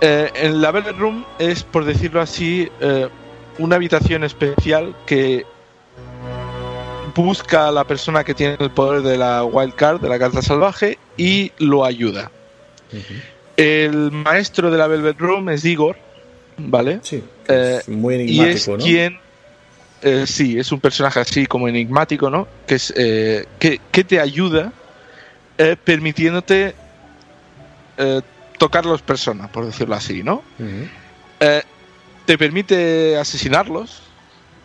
Eh, 0.00 0.30
en 0.34 0.60
la 0.60 0.70
Velvet 0.70 0.96
Room 0.98 1.24
es, 1.38 1.64
por 1.64 1.84
decirlo 1.86 2.20
así, 2.20 2.68
eh, 2.80 3.08
una 3.58 3.76
habitación 3.76 4.22
especial 4.22 4.94
que 5.06 5.44
busca 7.16 7.68
a 7.68 7.72
la 7.72 7.84
persona 7.84 8.22
que 8.22 8.34
tiene 8.34 8.56
el 8.60 8.70
poder 8.70 9.00
de 9.02 9.16
la 9.16 9.44
Wild 9.44 9.74
Card, 9.74 10.00
de 10.00 10.08
la 10.10 10.18
carta 10.18 10.42
salvaje, 10.42 10.98
y 11.16 11.50
lo 11.58 11.86
ayuda. 11.86 12.30
El 13.56 14.12
maestro 14.12 14.70
de 14.70 14.76
la 14.78 14.86
Velvet 14.86 15.18
Room 15.18 15.48
es 15.48 15.64
Igor, 15.64 15.96
¿vale? 16.58 17.00
Sí, 17.02 17.24
Eh, 17.48 17.78
es 17.80 17.88
muy 17.88 18.14
y 18.16 18.40
es 18.40 18.68
enigmático, 18.68 18.76
¿no? 18.76 18.84
quien 18.84 19.27
eh, 20.02 20.24
sí 20.26 20.58
es 20.58 20.70
un 20.72 20.80
personaje 20.80 21.20
así 21.20 21.46
como 21.46 21.68
enigmático 21.68 22.30
no 22.30 22.46
que 22.66 22.74
es 22.76 22.92
eh, 22.96 23.46
que, 23.58 23.80
que 23.90 24.04
te 24.04 24.20
ayuda 24.20 24.72
eh, 25.58 25.76
permitiéndote 25.82 26.74
eh, 27.96 28.20
tocar 28.58 28.86
los 28.86 29.02
personas 29.02 29.50
por 29.50 29.64
decirlo 29.66 29.94
así 29.94 30.22
no. 30.22 30.42
Eh, 31.40 31.62
te 32.26 32.36
permite 32.38 33.16
asesinarlos 33.16 34.02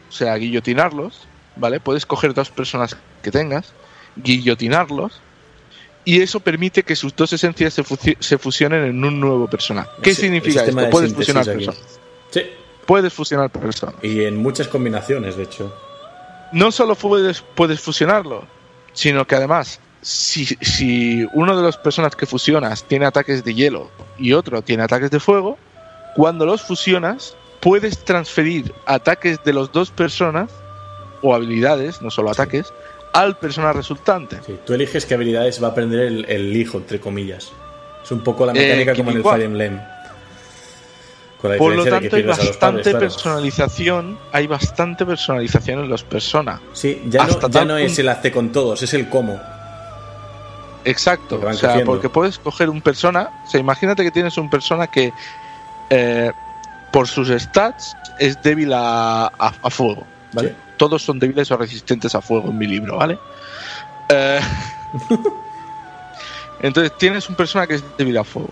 o 0.10 0.11
sea 0.11 0.35
guillotinarlos 0.35 1.27
vale 1.55 1.80
puedes 1.80 2.05
coger 2.05 2.34
dos 2.34 2.49
personas 2.49 2.95
que 3.22 3.31
tengas 3.31 3.73
guillotinarlos 4.15 5.22
y 6.05 6.22
eso 6.22 6.41
permite 6.41 6.84
que 6.84 6.95
sus 6.97 7.15
dos 7.15 7.31
esencias 7.31 7.73
se, 7.73 7.84
fusi- 7.84 8.18
se 8.19 8.38
fusionen 8.38 8.84
en 8.84 9.05
un 9.05 9.22
nuevo 9.22 9.47
personaje. 9.49 9.89
¿Qué 10.01 10.14
significa 10.14 10.65
esto? 10.65 10.76
de 10.81 10.88
Puedes 10.88 11.14
fusionar 11.14 11.47
aquí. 11.49 11.65
personas. 11.65 11.99
Sí, 12.30 12.41
Puedes 12.85 13.14
fusionar 13.14 13.49
personas. 13.49 13.95
y 14.01 14.23
en 14.26 14.38
muchas 14.38 14.68
combinaciones, 14.68 15.38
de 15.38 15.43
hecho. 15.43 15.73
no 16.51 16.72
solo 16.72 16.95
puedes, 16.95 17.41
puedes 17.55 17.80
fusionarlo, 17.80 18.45
sino 18.93 19.26
que 19.26 19.35
además, 19.35 19.80
si, 20.01 20.45
si 20.45 21.26
uno 21.34 21.55
de 21.55 21.64
las 21.64 21.77
personas 21.77 22.15
que 22.15 22.26
fusionas 22.26 22.84
tiene 22.84 23.05
ataques 23.05 23.43
de 23.43 23.53
hielo 23.53 23.89
y 24.18 24.34
otro 24.34 24.61
tiene 24.61 24.84
ataques 24.84 25.10
de 25.11 25.19
fuego, 25.19 25.57
cuando 26.15 26.45
los 26.45 26.61
fusionas, 26.61 27.35
puedes 27.60 28.03
transferir 28.03 28.73
ataques 28.85 29.43
de 29.43 29.53
las 29.53 29.72
dos 29.72 29.89
personas, 29.89 30.51
o 31.22 31.34
habilidades, 31.34 32.01
no 32.01 32.11
solo 32.11 32.30
ataques, 32.30 32.73
al 33.14 33.38
persona 33.38 33.72
resultante. 33.72 34.39
Sí, 34.45 34.60
tú 34.65 34.73
eliges 34.73 35.05
qué 35.05 35.14
habilidades 35.14 35.64
va 35.64 35.68
a 35.68 35.72
aprender 35.72 36.01
el, 36.01 36.26
el 36.26 36.55
hijo, 36.55 36.77
entre 36.77 36.99
comillas. 36.99 37.51
Es 38.03 38.11
un 38.11 38.22
poco 38.23 38.45
la 38.45 38.53
mecánica 38.53 38.91
Eh, 38.91 38.97
como 38.97 39.11
en 39.11 39.18
el. 39.18 39.23
Fire 39.23 39.41
Emblem. 39.43 39.80
Por 41.44 41.76
lo 41.76 41.84
tanto, 41.86 42.15
hay 42.15 42.24
bastante 42.24 42.56
padres, 42.57 42.84
claro. 42.84 42.99
personalización, 42.99 44.18
hay 44.32 44.48
bastante 44.48 45.06
personalización 45.06 45.80
en 45.80 45.90
los 45.90 46.03
personas. 46.03 46.61
Sí, 46.72 47.02
ya, 47.07 47.28
no, 47.28 47.49
ya 47.49 47.65
no 47.65 47.78
es 47.78 47.99
el 47.99 48.07
hace 48.10 48.32
con 48.32 48.52
todos, 48.53 48.82
es 48.82 48.94
el 48.94 49.10
cómo. 49.10 49.40
Exacto, 50.86 51.41
o 51.45 51.53
sea, 51.53 51.84
porque 51.86 52.10
puedes 52.10 52.40
coger 52.40 52.70
un 52.70 52.82
persona, 52.82 53.30
o 53.45 53.49
sea, 53.49 53.60
imagínate 53.60 54.03
que 54.03 54.11
tienes 54.11 54.38
un 54.38 54.49
persona 54.49 54.88
que 54.88 55.14
eh, 55.90 56.32
por 56.91 57.07
sus 57.07 57.30
stats 57.30 57.95
es 58.20 58.41
débil 58.41 58.72
a, 58.74 59.26
a- 59.28 59.53
a 59.64 59.70
fuego, 59.70 60.06
¿vale? 60.34 60.49
Sí. 60.49 60.56
Todos 60.78 61.02
son 61.02 61.20
débiles 61.20 61.49
o 61.52 61.57
resistentes 61.57 62.15
a 62.15 62.22
fuego 62.22 62.49
en 62.49 62.57
mi 62.57 62.68
libro, 62.68 62.98
¿vale? 62.98 63.18
Eh, 64.10 64.40
entonces 66.61 66.98
tienes 66.98 67.30
un 67.30 67.36
persona 67.36 67.68
que 67.68 67.76
es 67.76 67.84
débil 67.98 68.18
a 68.18 68.24
fuego, 68.24 68.49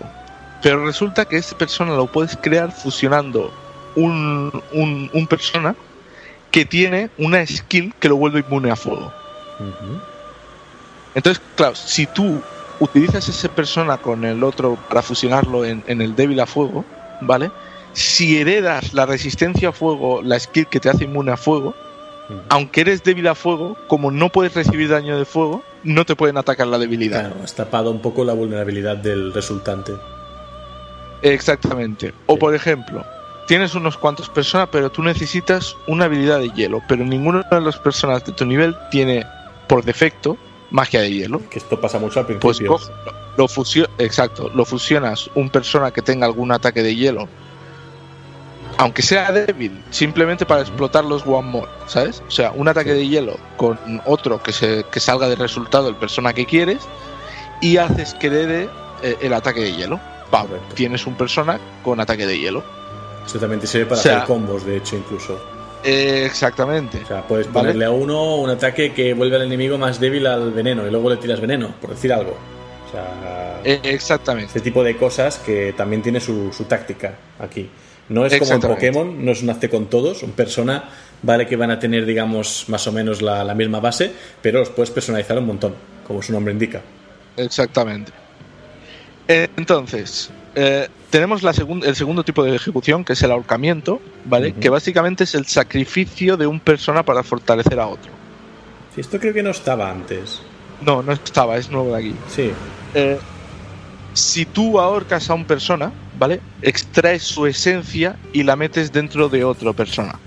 pero 0.62 0.84
resulta 0.84 1.24
que 1.24 1.36
esa 1.36 1.58
persona 1.58 1.94
lo 1.94 2.06
puedes 2.06 2.36
crear 2.36 2.72
fusionando 2.72 3.52
un, 3.96 4.62
un, 4.72 5.10
un 5.12 5.26
persona 5.26 5.74
que 6.50 6.64
tiene 6.64 7.10
una 7.18 7.44
skill 7.46 7.94
que 7.98 8.08
lo 8.08 8.16
vuelve 8.16 8.40
inmune 8.40 8.70
a 8.70 8.76
fuego. 8.76 9.12
Entonces, 11.14 11.42
claro, 11.56 11.74
si 11.74 12.06
tú 12.06 12.40
utilizas 12.78 13.28
esa 13.28 13.48
persona 13.48 13.96
con 13.98 14.24
el 14.24 14.42
otro 14.44 14.78
para 14.88 15.02
fusionarlo 15.02 15.64
en, 15.64 15.82
en 15.86 16.00
el 16.00 16.14
débil 16.14 16.40
a 16.40 16.46
fuego, 16.46 16.84
¿vale? 17.20 17.50
Si 17.92 18.38
heredas 18.38 18.94
la 18.94 19.06
resistencia 19.06 19.70
a 19.70 19.72
fuego, 19.72 20.22
la 20.22 20.38
skill 20.38 20.66
que 20.66 20.80
te 20.80 20.88
hace 20.88 21.04
inmune 21.04 21.32
a 21.32 21.36
fuego, 21.36 21.74
aunque 22.48 22.82
eres 22.82 23.02
débil 23.02 23.28
a 23.28 23.34
fuego, 23.34 23.76
como 23.88 24.10
no 24.10 24.30
puedes 24.30 24.54
recibir 24.54 24.88
daño 24.88 25.18
de 25.18 25.24
fuego, 25.24 25.62
no 25.82 26.06
te 26.06 26.16
pueden 26.16 26.38
atacar 26.38 26.66
la 26.66 26.78
debilidad. 26.78 27.20
Claro, 27.20 27.36
has 27.44 27.54
tapado 27.54 27.90
un 27.90 28.00
poco 28.00 28.24
la 28.24 28.32
vulnerabilidad 28.32 28.96
del 28.96 29.34
resultante. 29.34 29.92
Exactamente. 31.22 32.12
O 32.26 32.34
Sí. 32.34 32.40
por 32.40 32.54
ejemplo, 32.54 33.04
tienes 33.46 33.74
unos 33.74 33.96
cuantos 33.96 34.28
personas, 34.28 34.68
pero 34.70 34.90
tú 34.90 35.02
necesitas 35.02 35.76
una 35.86 36.04
habilidad 36.06 36.38
de 36.40 36.50
hielo, 36.50 36.82
pero 36.88 37.04
ninguna 37.04 37.42
de 37.50 37.60
las 37.60 37.76
personas 37.78 38.24
de 38.24 38.32
tu 38.32 38.44
nivel 38.44 38.76
tiene 38.90 39.24
por 39.68 39.84
defecto 39.84 40.36
magia 40.70 41.00
de 41.00 41.12
hielo. 41.12 41.40
Que 41.50 41.58
esto 41.58 41.80
pasa 41.80 41.98
mucho 41.98 42.20
al 42.20 42.26
Pues 42.26 42.38
principio. 42.58 42.72
coge- 42.72 42.90
lo 43.36 43.48
fusio- 43.48 43.88
exacto, 43.98 44.50
lo 44.54 44.64
fusionas 44.64 45.30
un 45.34 45.48
persona 45.50 45.90
que 45.90 46.02
tenga 46.02 46.26
algún 46.26 46.52
ataque 46.52 46.82
de 46.82 46.94
hielo, 46.94 47.28
aunque 48.78 49.02
sea 49.02 49.30
débil, 49.32 49.82
simplemente 49.90 50.44
para 50.46 50.62
explotar 50.62 51.04
los 51.04 51.22
one 51.26 51.48
more, 51.48 51.68
¿sabes? 51.86 52.22
O 52.26 52.30
sea, 52.30 52.52
un 52.52 52.68
ataque 52.68 52.92
de 52.94 53.06
hielo 53.06 53.36
con 53.56 53.78
otro 54.06 54.42
que 54.42 54.52
se 54.52 54.84
que 54.90 54.98
salga 55.00 55.28
de 55.28 55.36
resultado 55.36 55.88
el 55.88 55.94
persona 55.96 56.32
que 56.32 56.46
quieres 56.46 56.78
y 57.60 57.76
haces 57.76 58.14
que 58.14 58.26
herede 58.28 58.68
eh, 59.02 59.16
el 59.20 59.32
ataque 59.34 59.60
de 59.60 59.72
hielo. 59.74 60.00
Pam, 60.32 60.48
tienes 60.74 61.06
un 61.06 61.14
persona 61.14 61.60
con 61.84 62.00
ataque 62.00 62.26
de 62.26 62.36
hielo. 62.38 62.64
Esto 63.24 63.38
también 63.38 63.60
te 63.60 63.68
sirve 63.68 63.86
para 63.86 64.00
O 64.00 64.02
sea- 64.02 64.16
hacer 64.16 64.26
combos, 64.26 64.66
de 64.66 64.78
hecho, 64.78 64.96
incluso. 64.96 65.38
Eh, 65.84 66.24
exactamente. 66.26 67.02
O 67.04 67.06
sea, 67.06 67.22
puedes 67.22 67.46
Vale. 67.52 67.68
ponerle 67.68 67.84
a 67.84 67.90
uno 67.90 68.36
un 68.36 68.50
ataque 68.50 68.92
que 68.92 69.14
vuelve 69.14 69.36
al 69.36 69.42
enemigo 69.42 69.78
más 69.78 70.00
débil 70.00 70.26
al 70.26 70.50
veneno 70.52 70.86
y 70.86 70.90
luego 70.90 71.08
le 71.10 71.16
tiras 71.18 71.40
veneno, 71.40 71.74
por 71.80 71.90
decir 71.90 72.12
algo. 72.12 72.36
O 72.88 72.90
sea, 72.90 73.60
Eh, 73.64 73.78
exactamente. 73.84 74.46
este 74.48 74.60
tipo 74.60 74.82
de 74.82 74.96
cosas 74.96 75.38
que 75.38 75.72
también 75.76 76.02
tiene 76.02 76.18
su, 76.20 76.52
su 76.52 76.64
táctica 76.64 77.14
aquí. 77.38 77.68
No 78.08 78.26
es 78.26 78.32
como 78.32 78.50
en 78.50 78.56
Exactamente. 78.56 78.68
Pokémon, 78.92 79.24
no 79.24 79.32
es 79.32 79.42
un 79.42 79.50
hazte 79.50 79.68
con 79.70 79.86
todos. 79.86 80.22
Un 80.22 80.32
persona 80.32 80.84
vale 81.22 81.46
que 81.46 81.56
van 81.56 81.70
a 81.70 81.78
tener, 81.78 82.04
digamos, 82.06 82.64
más 82.68 82.86
o 82.86 82.92
menos 82.92 83.22
la, 83.22 83.44
la 83.44 83.54
misma 83.54 83.80
base, 83.80 84.10
pero 84.40 84.58
los 84.60 84.70
puedes 84.70 84.90
personalizar 84.90 85.38
un 85.38 85.46
montón, 85.46 85.74
como 86.06 86.20
su 86.22 86.32
nombre 86.32 86.52
indica. 86.52 86.80
Exactamente. 87.36 88.12
Eh, 89.28 89.48
Entonces, 89.56 90.30
eh, 90.54 90.88
tenemos 91.10 91.42
la 91.42 91.52
segun- 91.52 91.84
el 91.84 91.94
segundo 91.96 92.24
tipo 92.24 92.42
de 92.44 92.54
ejecución, 92.56 93.04
que 93.04 93.12
es 93.14 93.22
el 93.22 93.30
ahorcamiento, 93.30 94.00
¿vale? 94.24 94.52
Que 94.54 94.68
básicamente 94.68 95.24
es 95.24 95.34
el 95.34 95.46
sacrificio 95.46 96.36
de 96.36 96.46
un 96.46 96.60
persona 96.60 97.02
para 97.04 97.22
fortalecer 97.22 97.78
a 97.80 97.86
otro. 97.86 98.10
Esto 98.96 99.18
creo 99.18 99.32
que 99.32 99.42
no 99.42 99.50
estaba 99.50 99.90
antes. 99.90 100.40
No, 100.84 101.02
no 101.02 101.12
estaba, 101.12 101.56
es 101.56 101.70
nuevo 101.70 101.92
de 101.94 101.98
aquí. 101.98 102.14
Sí, 102.28 102.50
Eh, 102.94 103.18
si 104.12 104.44
tú 104.44 104.78
ahorcas 104.78 105.30
a 105.30 105.34
una 105.34 105.46
persona, 105.46 105.90
¿vale? 106.18 106.40
Extraes 106.60 107.22
su 107.22 107.46
esencia 107.46 108.16
y 108.34 108.42
la 108.42 108.56
metes 108.56 108.92
dentro 108.92 109.30
de 109.30 109.44
otra 109.44 109.72
persona. 109.72 110.18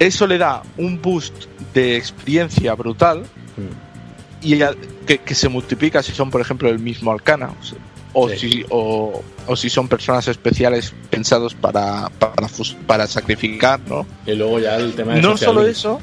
Eso 0.00 0.26
le 0.26 0.38
da 0.38 0.62
un 0.76 1.00
boost 1.00 1.44
de 1.74 1.96
experiencia 1.96 2.74
brutal 2.74 3.24
Mm. 3.56 4.44
y 4.46 4.58
que, 5.06 5.18
que 5.18 5.34
se 5.34 5.48
multiplica 5.48 6.02
si 6.02 6.12
son, 6.12 6.30
por 6.30 6.40
ejemplo, 6.40 6.68
el 6.68 6.78
mismo 6.80 7.12
arcana. 7.12 7.50
O, 7.60 7.64
sea, 7.64 7.78
o 8.12 8.28
Sí. 8.30 8.38
si, 8.38 8.64
o, 8.70 9.22
o 9.46 9.56
si 9.56 9.68
son 9.70 9.88
personas 9.88 10.26
especiales 10.28 10.94
pensados 11.10 11.54
para, 11.54 12.08
para, 12.18 12.48
para 12.86 13.06
sacrificar, 13.06 13.80
¿no? 13.88 14.06
Y 14.26 14.34
luego 14.34 14.58
ya 14.58 14.76
el 14.76 14.94
tema 14.94 15.14
de 15.14 15.22
No 15.22 15.36
solo 15.36 15.66
eso, 15.66 16.00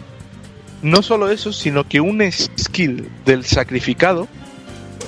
no 0.82 1.02
solo 1.02 1.30
eso, 1.30 1.52
sino 1.52 1.88
que 1.88 1.99
un 2.02 2.22
skill 2.32 3.10
del 3.26 3.44
sacrificado, 3.45 4.27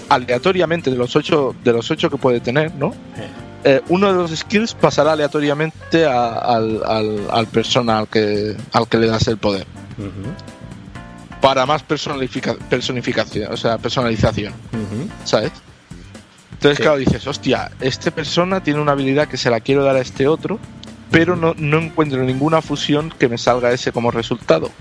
aleatoriamente 0.10 0.90
de 0.90 0.98
los 0.98 1.16
ocho, 1.16 1.56
de 1.64 1.74
los 1.74 1.90
ocho 1.92 2.10
que 2.10 2.18
puede 2.18 2.40
tener, 2.40 2.74
¿no? 2.76 2.90
Eh, 3.18 3.28
Eh, 3.64 3.82
uno 3.90 4.08
de 4.08 4.14
los 4.14 4.32
skills 4.32 4.76
pasará 4.76 5.14
aleatoriamente 5.14 6.06
a- 6.06 6.36
al, 6.38 6.82
al, 6.86 7.28
al 7.30 7.48
persona 7.48 7.98
al 8.00 8.08
que, 8.08 8.56
al 8.72 8.88
que 8.88 8.98
le 8.98 9.08
das 9.08 9.28
el 9.28 9.38
poder. 9.38 9.66
Para 11.42 11.66
más 11.66 11.84
personifica- 11.84 12.56
personificación, 12.70 13.52
o 13.52 13.58
sea, 13.58 13.78
personalización. 13.78 14.54
¿sabes? 15.26 15.52
Entonces, 16.58 16.78
Sí. 16.78 16.84
claro, 16.84 16.98
dices, 16.98 17.26
hostia, 17.28 17.72
esta 17.82 18.12
persona 18.12 18.62
tiene 18.64 18.80
una 18.82 18.92
habilidad 18.94 19.28
que 19.28 19.38
se 19.38 19.50
la 19.50 19.60
quiero 19.60 19.84
dar 19.84 19.96
a 19.96 20.02
este 20.02 20.28
otro, 20.28 20.60
pero 21.12 21.36
no, 21.36 21.54
no 21.58 21.80
encuentro 21.80 22.22
ninguna 22.24 22.62
fusión 22.62 23.14
que 23.18 23.30
me 23.30 23.38
salga 23.38 23.72
ese 23.72 23.92
como 23.92 24.12
resultado. 24.12 24.72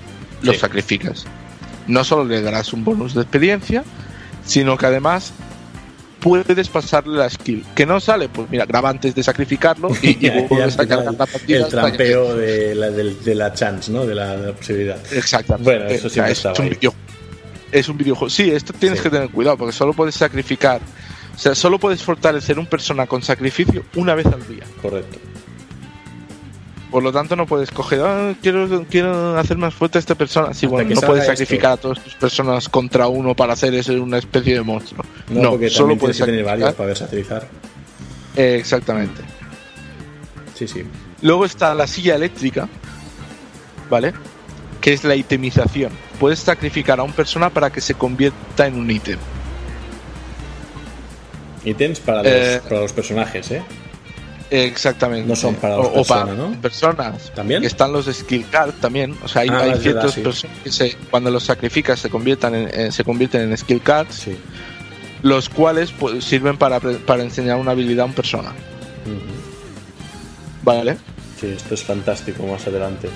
Lo 0.43 0.53
Sí. 0.53 0.59
sacrificas. 0.59 1.25
No 1.87 2.03
solo 2.05 2.25
le 2.25 2.41
darás 2.43 2.73
un 2.73 2.85
bonus 2.85 3.15
de 3.15 3.23
experiencia, 3.23 3.85
sino 4.45 4.77
que 4.77 4.87
además 4.87 5.33
puedes 6.21 6.69
pasarle 6.69 7.19
la 7.19 7.31
skill. 7.31 7.65
Que 7.75 7.87
no 7.87 8.01
sale, 8.01 8.29
pues 8.29 8.49
mira, 8.51 8.65
graba 8.67 8.89
antes 8.91 9.15
de 9.15 9.23
sacrificarlo 9.23 9.91
y, 10.03 10.09
y 10.11 10.19
Ya- 10.19 10.35
ya 10.41 10.47
vuelves 10.49 10.75
a 10.79 10.87
cargar 10.89 10.99
el, 11.13 11.19
la 11.19 11.27
partida. 11.27 11.59
el 11.59 11.65
que- 11.65 11.71
trampeo 11.71 12.35
de 12.35 12.75
la, 12.75 12.91
de 12.91 13.35
la 13.35 13.53
chance, 13.53 13.93
¿no? 13.93 14.05
De 14.07 14.15
la, 14.15 14.37
de 14.37 14.47
la 14.49 14.53
posibilidad. 14.55 14.99
Exactamente. 15.13 15.71
Bueno, 15.71 15.85
eso 15.87 16.07
O 16.07 16.11
sea, 16.11 16.27
siempre 16.27 16.33
es, 16.33 16.39
estaba 16.39 16.59
un 16.59 16.69
video- 16.71 16.95
es 17.71 17.89
un 17.89 17.97
videojuego. 17.99 18.31
Sí, 18.31 18.51
esto 18.51 18.73
tienes 18.73 18.99
Sí. 18.99 19.05
que 19.05 19.11
tener 19.11 19.29
cuidado 19.31 19.57
porque 19.59 19.73
solo 19.73 19.93
puedes 19.93 20.15
sacrificar. 20.15 20.81
O 21.37 21.39
sea, 21.39 21.55
solo 21.55 21.79
puedes 21.79 22.03
fortalecer 22.03 22.59
un 22.59 22.67
persona 22.67 23.07
con 23.07 23.23
sacrificio 23.23 23.85
una 23.95 24.15
vez 24.15 24.27
al 24.27 24.47
día. 24.49 24.65
Correcto. 24.81 25.19
Por 26.91 27.03
lo 27.03 27.13
tanto, 27.13 27.37
no 27.37 27.47
puedes 27.47 27.71
coger, 27.71 28.01
"Ah, 28.01 28.35
quiero, 28.41 28.85
quiero 28.89 29.37
hacer 29.39 29.59
más 29.59 29.75
fuerte 29.75 29.99
a 29.99 30.01
esta 30.01 30.15
persona. 30.15 30.55
Sí, 30.55 30.65
Hasta 30.65 30.69
bueno, 30.69 30.95
no 30.95 31.01
puedes 31.03 31.25
esto. 31.25 31.33
sacrificar 31.37 31.73
a 31.73 31.77
todas 31.77 32.03
tus 32.03 32.15
personas 32.15 32.69
contra 32.71 33.07
uno 33.09 33.35
para 33.35 33.53
hacer 33.53 33.75
eso 33.75 33.93
una 34.03 34.17
especie 34.19 34.55
de 34.55 34.63
monstruo. 34.63 35.05
No, 35.29 35.43
No, 35.43 35.51
porque 35.51 35.69
solo 35.69 35.97
puedes 35.99 36.17
tener 36.19 36.45
varios 36.45 36.73
para 36.73 36.87
versatilizar. 36.87 37.47
Eh, 38.37 38.57
exactamente. 38.59 39.21
Sí, 40.55 40.67
sí. 40.67 40.85
Luego 41.23 41.45
está 41.45 41.75
la 41.75 41.87
silla 41.87 42.15
eléctrica, 42.15 42.67
¿vale? 43.91 44.15
Que 44.81 44.93
es 44.95 45.05
la 45.05 45.17
itemización. 45.17 45.93
Puedes 46.19 46.39
sacrificar 46.39 46.99
a 47.01 47.03
una 47.03 47.15
persona 47.15 47.51
para 47.51 47.71
que 47.71 47.81
se 47.83 47.95
convierta 47.95 48.67
en 48.67 48.77
un 48.79 48.91
ítem. 48.91 49.19
Ítems 51.67 52.01
para 52.01 52.23
los, 52.23 52.33
Eh, 52.33 52.61
para 52.67 52.81
los 52.81 52.93
personajes, 52.95 53.51
¿eh? 53.51 53.63
Exactamente. 54.49 55.29
No 55.29 55.35
son 55.35 55.57
para 55.57 55.77
o, 55.77 55.83
las 55.83 55.91
o 55.91 56.05
para 56.05 56.25
personas, 56.27 56.51
¿no? 56.51 56.61
personas. 56.63 57.33
¿También? 57.35 57.61
Que 57.61 57.67
están 57.67 57.93
los 57.93 58.07
skill 58.07 58.47
card 58.49 58.71
también. 58.81 59.17
O 59.25 59.29
sea, 59.29 59.43
hay, 59.43 59.49
Ah, 59.51 59.61
hay 59.65 59.79
ciertas 59.81 60.13
sí. 60.13 60.21
personas 60.21 60.57
que 60.63 60.71
se, 60.71 60.97
cuando 61.11 61.31
los 61.31 61.43
sacrificas 61.43 61.99
se 61.99 62.09
conviertan 62.09 62.55
en, 62.55 62.69
eh, 62.73 62.93
se 62.93 63.03
convierten 63.03 63.43
en 63.51 63.57
skill 63.59 63.83
cards, 63.83 64.15
Sí. 64.15 64.37
los 65.23 65.49
cuales 65.49 65.91
pues, 65.93 66.25
sirven 66.25 66.57
para, 66.57 66.79
para 66.81 67.23
enseñar 67.25 67.57
una 67.57 67.73
habilidad 67.73 68.03
a 68.03 68.07
una 68.07 68.15
persona. 68.15 68.53
¿Vale? 70.63 70.97
Sí, 71.41 71.49
esto 71.49 71.75
es 71.75 71.83
fantástico 71.85 72.45
más 72.47 72.67
adelante. 72.67 73.09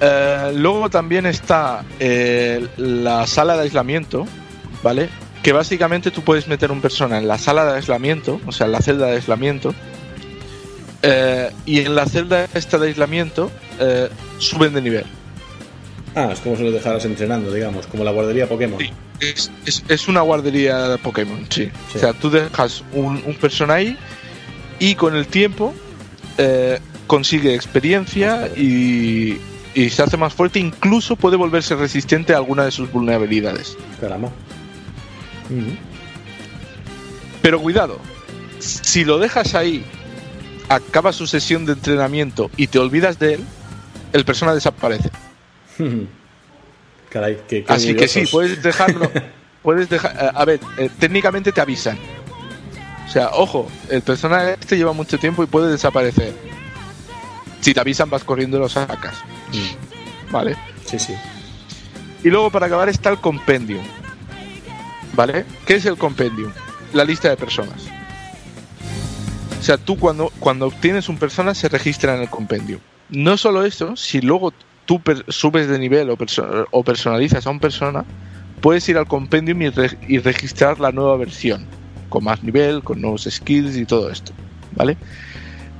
Eh, 0.00 0.52
luego 0.54 0.90
también 0.90 1.26
está 1.26 1.84
eh, 1.98 2.66
la 2.76 3.26
sala 3.26 3.56
de 3.56 3.62
aislamiento, 3.62 4.26
¿vale? 4.82 5.08
Que 5.46 5.52
básicamente 5.52 6.10
tú 6.10 6.22
puedes 6.22 6.48
meter 6.48 6.72
un 6.72 6.80
persona 6.80 7.18
en 7.18 7.28
la 7.28 7.38
sala 7.38 7.64
de 7.64 7.76
aislamiento, 7.76 8.40
o 8.46 8.50
sea, 8.50 8.66
en 8.66 8.72
la 8.72 8.80
celda 8.80 9.06
de 9.06 9.12
aislamiento, 9.14 9.72
eh, 11.02 11.52
y 11.64 11.82
en 11.82 11.94
la 11.94 12.06
celda 12.06 12.48
esta 12.52 12.78
de 12.78 12.88
aislamiento 12.88 13.52
eh, 13.78 14.08
suben 14.38 14.74
de 14.74 14.82
nivel. 14.82 15.04
Ah, 16.16 16.30
es 16.32 16.40
como 16.40 16.56
si 16.56 16.64
lo 16.64 16.72
dejaras 16.72 17.04
entrenando, 17.04 17.52
digamos, 17.52 17.86
como 17.86 18.02
la 18.02 18.10
guardería 18.10 18.48
Pokémon. 18.48 18.80
Sí, 18.80 18.90
es, 19.20 19.52
es- 19.66 19.84
es 19.86 20.08
una 20.08 20.22
guardería 20.22 20.88
de 20.88 20.98
Pokémon, 20.98 21.46
sí. 21.48 21.66
Sí. 21.92 21.98
O 21.98 22.00
sea, 22.00 22.12
tú 22.12 22.28
dejas 22.28 22.82
un, 22.92 23.22
un 23.24 23.34
persona 23.36 23.74
ahí 23.74 23.96
y 24.80 24.96
con 24.96 25.14
el 25.14 25.28
tiempo 25.28 25.74
eh, 26.38 26.80
consigue 27.06 27.54
experiencia 27.54 28.48
y, 28.56 29.38
y 29.76 29.90
se 29.90 30.02
hace 30.02 30.16
más 30.16 30.34
fuerte, 30.34 30.58
incluso 30.58 31.14
puede 31.14 31.36
volverse 31.36 31.76
resistente 31.76 32.32
a 32.34 32.38
alguna 32.38 32.64
de 32.64 32.72
sus 32.72 32.90
vulnerabilidades. 32.90 33.76
Caramba. 34.00 34.30
Pero 37.42 37.60
cuidado, 37.60 37.98
si 38.58 39.04
lo 39.04 39.18
dejas 39.18 39.54
ahí, 39.54 39.84
acaba 40.68 41.12
su 41.12 41.26
sesión 41.26 41.64
de 41.66 41.72
entrenamiento 41.74 42.50
y 42.56 42.66
te 42.66 42.78
olvidas 42.78 43.18
de 43.18 43.34
él, 43.34 43.44
el 44.12 44.24
persona 44.24 44.54
desaparece. 44.54 45.10
Caray, 47.10 47.38
qué, 47.48 47.64
qué 47.64 47.72
Así 47.72 47.94
que 47.94 48.08
sí, 48.08 48.24
puedes 48.30 48.62
dejarlo. 48.62 49.10
puedes 49.62 49.88
dejar. 49.88 50.16
eh, 50.20 50.30
A 50.34 50.44
ver, 50.44 50.60
eh, 50.78 50.90
técnicamente 50.98 51.52
te 51.52 51.60
avisan. 51.60 51.96
O 53.06 53.08
sea, 53.08 53.30
ojo, 53.32 53.68
el 53.88 54.02
personaje 54.02 54.56
este 54.60 54.76
lleva 54.76 54.92
mucho 54.92 55.16
tiempo 55.18 55.42
y 55.44 55.46
puede 55.46 55.70
desaparecer. 55.70 56.34
Si 57.60 57.72
te 57.72 57.80
avisan, 57.80 58.10
vas 58.10 58.24
corriendo 58.24 58.56
y 58.56 58.60
lo 58.60 58.68
sacas. 58.68 59.14
Mm, 59.52 60.32
¿Vale? 60.32 60.56
Sí, 60.86 60.98
sí. 60.98 61.14
Y 62.24 62.28
luego 62.30 62.50
para 62.50 62.66
acabar 62.66 62.88
está 62.88 63.10
el 63.10 63.18
compendium. 63.18 63.84
¿Vale? 65.16 65.44
¿Qué 65.66 65.74
es 65.76 65.86
el 65.86 65.96
compendium? 65.96 66.52
La 66.92 67.04
lista 67.04 67.28
de 67.30 67.36
personas. 67.36 67.86
O 69.58 69.62
sea, 69.62 69.78
tú 69.78 69.96
cuando, 69.98 70.30
cuando 70.38 70.66
obtienes 70.66 71.08
un 71.08 71.16
persona 71.18 71.54
se 71.54 71.68
registra 71.68 72.14
en 72.14 72.22
el 72.22 72.28
compendium. 72.28 72.80
No 73.08 73.36
solo 73.36 73.64
eso, 73.64 73.96
si 73.96 74.20
luego 74.20 74.52
tú 74.84 75.00
subes 75.28 75.68
de 75.68 75.78
nivel 75.78 76.10
o, 76.10 76.16
perso- 76.16 76.66
o 76.70 76.84
personalizas 76.84 77.46
a 77.46 77.50
una 77.50 77.60
persona, 77.60 78.04
puedes 78.60 78.88
ir 78.88 78.98
al 78.98 79.06
compendium 79.08 79.62
y, 79.62 79.70
re- 79.70 79.98
y 80.06 80.18
registrar 80.18 80.78
la 80.78 80.92
nueva 80.92 81.16
versión. 81.16 81.66
Con 82.08 82.24
más 82.24 82.42
nivel, 82.44 82.82
con 82.84 83.00
nuevos 83.00 83.26
skills 83.28 83.76
y 83.76 83.84
todo 83.86 84.10
esto. 84.10 84.32
¿Vale? 84.76 84.96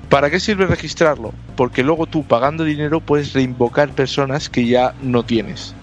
¿Para 0.08 0.30
qué 0.30 0.40
sirve 0.40 0.66
registrarlo? 0.66 1.32
Porque 1.56 1.82
luego 1.84 2.06
tú 2.06 2.24
pagando 2.24 2.64
dinero 2.64 3.00
puedes 3.00 3.32
reinvocar 3.32 3.90
personas 3.90 4.48
que 4.48 4.66
ya 4.66 4.94
no 5.02 5.24
tienes. 5.24 5.74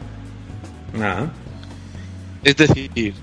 Ah, 0.99 1.25
Es 2.43 2.55
decir, 2.57 3.13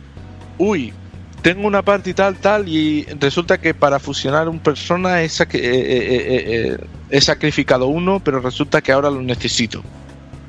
uy, 0.61 0.93
tengo 1.41 1.66
una 1.66 1.82
parte 1.82 2.11
y 2.11 2.15
tal, 2.15 2.37
tal, 2.37 2.69
y 2.69 3.05
resulta 3.19 3.59
que 3.59 3.73
para 3.73 3.99
fusionar 3.99 4.49
un 4.49 4.59
persona 4.59 5.23
eh, 5.23 5.28
eh, 5.43 5.49
eh, 5.55 6.78
he 7.09 7.20
sacrificado 7.20 7.87
uno, 7.87 8.20
pero 8.23 8.41
resulta 8.41 8.82
que 8.82 8.93
ahora 8.93 9.11
lo 9.11 9.23
necesito. 9.23 9.82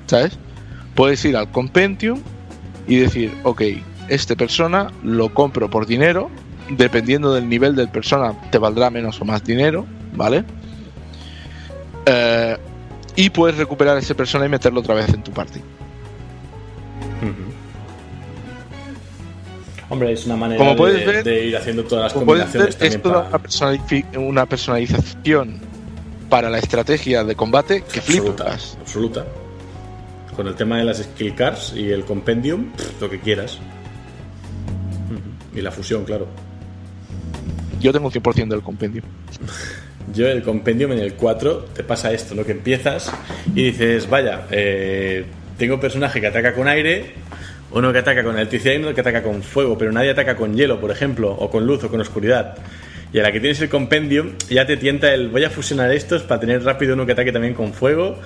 ¿Sabes? 0.06 0.38
Puedes 0.96 1.24
ir 1.24 1.38
al 1.38 1.50
compendium 1.50 2.20
y 2.88 2.98
decir, 2.98 3.32
ok, 3.44 3.62
este 4.10 4.36
persona, 4.36 4.92
lo 5.02 5.34
compro 5.34 5.70
por 5.70 5.88
dinero, 5.88 6.30
dependiendo 6.70 7.34
del 7.34 7.48
nivel 7.48 7.76
del 7.76 7.88
persona 7.88 8.34
te 8.52 8.58
valdrá 8.58 8.90
menos 8.90 9.22
o 9.22 9.26
más 9.26 9.44
dinero, 9.44 9.86
¿vale? 10.14 10.44
Y 13.16 13.30
puedes 13.30 13.58
recuperar 13.58 13.98
ese 13.98 14.16
persona 14.16 14.46
y 14.46 14.50
meterlo 14.50 14.82
otra 14.82 14.96
vez 14.96 15.08
en 15.14 15.24
tu 15.24 15.32
party. 15.32 15.62
Hombre, 19.92 20.14
es 20.14 20.26
una 20.26 20.38
manera 20.38 20.58
Como 20.66 20.86
de, 20.88 21.06
ver- 21.06 21.24
de 21.24 21.46
ir 21.48 21.58
haciendo 21.58 21.84
todas 21.84 22.06
las 22.06 22.14
Como 22.14 22.26
puedes 22.26 22.46
ver, 22.54 22.62
combinaciones 22.70 22.96
es 22.96 23.02
toda 23.02 23.28
una, 23.28 23.40
personalifi- 23.44 24.18
una 24.18 24.46
personalización 24.46 25.60
para 26.30 26.50
la 26.50 26.60
estrategia 26.60 27.24
de 27.26 27.36
combate 27.36 27.82
que 27.84 28.00
absoluta, 28.00 28.44
flipas. 28.46 28.78
absoluta. 28.80 29.26
Con 30.36 30.48
el 30.48 30.56
tema 30.56 30.78
de 30.78 30.86
las 30.86 31.00
skill 31.00 31.36
cards 31.36 31.74
y 31.76 31.92
el 31.92 32.06
compendium, 32.06 32.72
pff, 32.72 33.02
lo 33.02 33.10
que 33.10 33.20
quieras. 33.20 33.60
Y 35.54 35.60
la 35.62 35.72
fusión, 35.72 36.06
claro. 36.06 36.26
Yo 37.82 37.92
tengo 37.92 38.08
un 38.08 38.14
100% 38.14 38.48
del 38.48 38.62
compendio. 38.62 39.02
Yo 40.16 40.28
el 40.28 40.42
compendium 40.42 40.94
en 40.94 41.00
el 41.00 41.14
4 41.16 41.66
te 41.76 41.84
pasa 41.84 42.12
esto, 42.14 42.34
¿no? 42.34 42.44
Que 42.46 42.54
empiezas 42.54 43.12
y 43.54 43.66
dices, 43.66 44.10
vaya, 44.10 44.48
eh, 44.52 45.26
tengo 45.58 45.76
un 45.76 45.80
personaje 45.82 46.20
que 46.22 46.28
ataca 46.28 46.54
con 46.54 46.68
aire, 46.70 47.14
uno 47.74 47.92
que 47.94 48.00
ataca 48.00 48.24
con 48.24 48.36
electricidad 48.36 48.74
y 48.74 48.78
uno 48.78 48.94
que 48.94 49.02
ataca 49.02 49.24
con 49.24 49.44
fuego, 49.44 49.78
pero 49.78 49.92
nadie 49.92 50.12
ataca 50.12 50.36
con 50.36 50.56
hielo, 50.56 50.80
por 50.80 50.92
ejemplo, 50.92 51.32
o 51.32 51.50
con 51.50 51.66
luz 51.66 51.84
o 51.84 51.90
con 51.90 52.02
oscuridad. 52.02 52.56
Y 53.14 53.20
a 53.20 53.24
la 53.24 53.32
que 53.32 53.40
tienes 53.40 53.60
el 53.62 53.70
compendium 53.70 54.32
ya 54.50 54.66
te 54.66 54.78
tienta 54.78 55.14
el 55.14 55.30
voy 55.30 55.44
a 55.44 55.50
fusionar 55.50 55.92
estos 55.92 56.24
para 56.24 56.40
tener 56.40 56.64
rápido 56.64 56.94
uno 56.94 57.06
que 57.06 57.12
ataque 57.12 57.32
también 57.32 57.54
con 57.54 57.74
fuego 57.74 58.18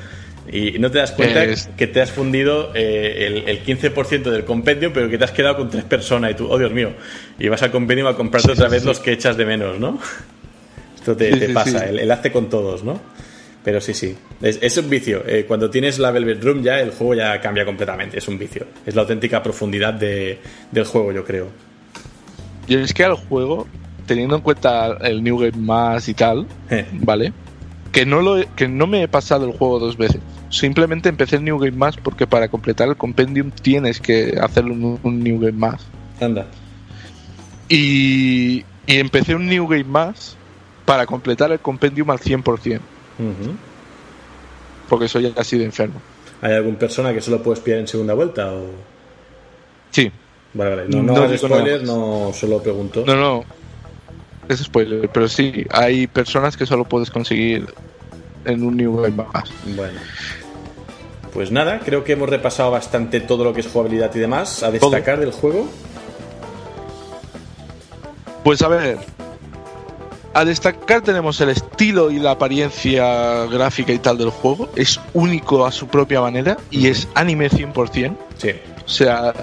y 0.52 0.74
no 0.78 0.92
te 0.92 1.00
das 1.00 1.12
cuenta 1.12 1.44
Es- 1.44 1.70
que 1.76 1.88
te 1.88 2.02
has 2.02 2.12
fundido 2.12 2.72
eh, 2.76 3.44
el, 3.46 3.50
el 3.50 3.64
15% 3.64 4.30
del 4.30 4.46
compendium 4.46 4.94
pero 4.94 5.10
que 5.10 5.18
te 5.18 5.24
has 5.24 5.32
quedado 5.32 5.58
con 5.58 5.72
tres 5.72 5.84
personas 5.86 6.32
y 6.32 6.34
tú, 6.36 6.48
oh 6.52 6.60
Dios 6.60 6.72
mío, 6.72 6.92
y 7.40 7.48
vas 7.48 7.64
al 7.64 7.72
compendium 7.72 8.08
a 8.10 8.16
comprarte 8.16 8.50
Sí, 8.50 8.54
otra 8.54 8.68
sí, 8.68 8.74
vez 8.74 8.82
sí. 8.84 8.88
los 8.88 9.00
que 9.00 9.12
echas 9.14 9.38
de 9.38 9.46
menos, 9.46 9.80
¿no? 9.80 9.98
Esto 10.96 11.16
te, 11.18 11.50
pasa. 11.50 11.86
El, 11.88 11.98
el 12.00 12.12
hace 12.12 12.32
con 12.32 12.50
todos, 12.50 12.84
¿no? 12.84 13.02
Pero 13.66 13.82
sí, 13.82 13.94
sí. 13.94 14.16
Es, 14.42 14.60
es 14.62 14.78
un 14.78 14.90
vicio. 14.90 15.24
Eh, 15.28 15.44
cuando 15.48 15.70
tienes 15.70 16.00
la 16.00 16.12
Velvet 16.12 16.42
Room 16.44 16.62
ya 16.62 16.80
el 16.80 16.92
juego 16.92 17.16
ya 17.16 17.42
cambia 17.42 17.66
completamente. 17.66 18.18
Es 18.20 18.28
un 18.30 18.38
vicio. 18.38 18.66
Es 18.86 18.96
la 18.96 19.02
auténtica 19.02 19.42
profundidad 19.44 19.94
de- 19.96 20.40
del 20.72 20.86
juego, 20.86 21.12
yo 21.12 21.26
creo. 21.26 21.48
Y 22.68 22.76
es 22.76 22.94
que 22.94 23.04
al 23.04 23.16
juego, 23.16 23.68
teniendo 24.06 24.36
en 24.36 24.42
cuenta 24.44 24.98
el 25.02 25.24
New 25.24 25.38
Game 25.40 25.58
Más 25.58 26.08
y 26.08 26.14
tal, 26.14 26.46
Eh, 26.70 26.86
¿vale? 26.94 27.34
Que 27.92 28.06
no, 28.06 28.22
lo 28.22 28.44
que 28.56 28.68
no 28.68 28.86
me 28.88 29.02
he 29.04 29.08
pasado 29.08 29.46
el 29.46 29.58
juego 29.58 29.80
dos 29.80 29.98
veces. 29.98 30.22
Simplemente 30.52 31.10
empecé 31.10 31.38
el 31.38 31.44
New 31.44 31.58
Game 31.58 31.76
Más 31.76 31.98
porque 31.98 32.28
para 32.28 32.48
completar 32.50 32.88
el 32.88 32.96
compendium 32.96 33.50
tienes 33.50 34.00
que 34.00 34.38
hacer 34.40 34.66
un, 34.66 35.00
un 35.02 35.24
New 35.24 35.40
Game 35.40 35.54
Más. 35.54 35.86
anda. 36.22 36.46
Y, 37.68 38.58
y 38.86 38.98
empecé 39.00 39.34
un 39.36 39.48
New 39.48 39.68
Game 39.68 39.86
Más 39.86 40.38
para 40.86 41.06
completar 41.08 41.52
el 41.52 41.60
compendium 41.60 42.12
al 42.12 42.20
100%, 42.20 42.80
Ujú. 43.18 43.56
porque 44.90 45.08
soy 45.08 45.34
así 45.38 45.58
de 45.58 45.66
enfermo. 45.66 46.02
¿Hay 46.42 46.54
algún 46.54 46.76
persona 46.76 47.14
que 47.14 47.22
solo 47.22 47.42
puedes 47.42 47.60
pillar 47.62 47.80
en 47.80 47.88
segunda 47.88 48.14
vuelta? 48.14 48.52
O... 48.54 48.66
Sí, 49.92 50.12
Vale, 50.54 50.70
vale. 50.76 50.88
No, 50.90 51.04
no, 51.04 51.14
No 51.14 51.24
hagas 51.24 51.44
más. 51.44 51.82
no 51.84 52.32
solo 52.34 52.62
pregunto. 52.62 53.04
no, 53.06 53.16
no. 53.16 53.44
Es 54.48 54.60
spoiler, 54.60 55.10
pero 55.10 55.28
sí, 55.28 55.66
hay 55.72 56.06
personas 56.08 56.56
que 56.56 56.66
solo 56.68 56.86
puedes 56.86 57.10
conseguir 57.10 57.66
en 58.46 58.64
un 58.64 58.78
Game 58.78 59.10
Más. 59.10 59.50
Bueno. 59.76 60.00
Pues 61.34 61.52
nada, 61.52 61.80
creo 61.84 62.04
que 62.04 62.14
hemos 62.14 62.30
repasado 62.30 62.72
bastante 62.72 63.20
todo 63.22 63.44
lo 63.44 63.54
que 63.54 63.62
es 63.62 63.68
jugabilidad 63.68 64.14
y 64.16 64.20
demás. 64.20 64.62
A 64.64 64.72
destacar 64.72 65.20
del 65.20 65.32
juego. 65.32 65.68
Pues 68.44 68.62
a 68.62 68.68
ver, 68.68 68.98
a 70.36 70.44
destacar 70.44 71.02
tenemos 71.02 71.40
el 71.40 71.48
estilo 71.48 72.12
y 72.12 72.20
la 72.20 72.32
apariencia 72.32 73.46
gráfica 73.46 73.94
y 73.94 74.00
tal 74.00 74.18
del 74.18 74.32
juego. 74.32 74.70
Es 74.76 75.00
único 75.14 75.66
a 75.66 75.72
su 75.72 75.88
propia 75.88 76.20
manera 76.20 76.58
y 76.70 76.88
es 76.88 77.08
anime 77.16 77.50
100%. 77.50 78.18
Sí. 78.38 78.52
O 78.86 78.90
sea, 78.90 79.34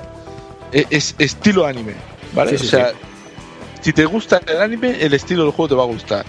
e- 0.70 0.86
es 0.90 1.14
estilo 1.18 1.64
anime, 1.64 1.94
¿vale? 2.34 2.50
Sí, 2.50 2.58
sí, 2.58 2.66
o 2.66 2.68
sea, 2.68 2.90
sí. 2.90 2.96
si 3.80 3.92
te 3.94 4.04
gusta 4.04 4.42
el 4.46 4.60
anime, 4.60 5.02
el 5.02 5.14
estilo 5.14 5.44
del 5.44 5.52
juego 5.52 5.70
te 5.70 5.74
va 5.76 5.84
a 5.84 5.86
gustar. 5.86 6.26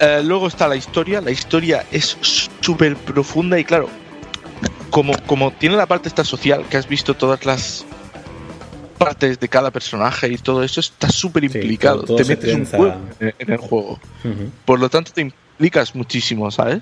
Eh, 0.00 0.22
luego 0.24 0.46
está 0.46 0.66
la 0.66 0.76
historia. 0.76 1.20
La 1.20 1.30
historia 1.30 1.84
es 1.92 2.16
súper 2.62 2.96
profunda 2.96 3.58
y 3.58 3.64
claro, 3.64 3.90
como, 4.88 5.12
como 5.26 5.50
tiene 5.50 5.76
la 5.76 5.84
parte 5.84 6.08
esta 6.08 6.24
social, 6.24 6.64
que 6.70 6.78
has 6.78 6.88
visto 6.88 7.12
todas 7.12 7.44
las 7.44 7.84
partes 8.98 9.38
de 9.40 9.48
cada 9.48 9.70
personaje 9.70 10.28
y 10.28 10.36
todo 10.38 10.62
eso, 10.62 10.80
está 10.80 11.08
súper 11.10 11.42
Sí, 11.50 11.58
implicado. 11.58 11.98
todo- 12.02 12.06
todo 12.06 12.16
te 12.18 12.24
metes 12.24 12.54
un 12.54 12.66
juego 12.66 13.00
en, 13.20 13.34
en 13.38 13.50
el 13.52 13.58
juego. 13.58 13.98
Por 14.64 14.78
lo 14.80 14.90
tanto, 14.90 15.12
te 15.12 15.22
implicas 15.22 15.94
muchísimo, 15.94 16.50
¿sabes? 16.50 16.80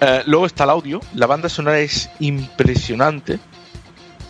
Eh, 0.00 0.22
luego 0.26 0.46
está 0.46 0.64
el 0.64 0.70
audio. 0.70 1.00
La 1.14 1.26
banda 1.26 1.48
sonora 1.48 1.78
es 1.80 2.08
impresionante. 2.20 3.38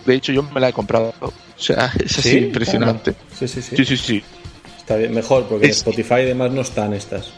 De 0.06 0.14
hecho, 0.14 0.32
yo 0.32 0.43
me 0.43 0.60
la 0.60 0.68
he 0.70 0.72
comprado. 0.72 1.14
O 1.20 1.32
sea, 1.56 1.93
es 2.05 2.18
así 2.18 2.30
¿Sí? 2.30 2.39
impresionante. 2.39 3.14
Sí, 3.39 3.47
sí, 3.48 3.62
sí. 3.62 3.76
Sí, 3.76 3.85
sí, 3.85 3.97
sí. 3.97 4.24
Está 4.78 4.97
bien, 4.97 5.12
mejor, 5.14 5.47
porque 5.48 5.66
Es- 5.66 5.78
Spotify 5.78 6.20
y 6.22 6.24
demás 6.26 6.51
no 6.52 6.62
están 6.62 6.93
estas. 6.94 7.32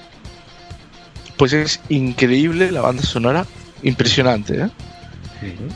Pues 1.36 1.52
es 1.54 1.80
increíble 1.88 2.70
la 2.70 2.80
banda 2.82 3.02
sonora. 3.02 3.46
Impresionante, 3.82 4.60
¿eh? 4.60 4.68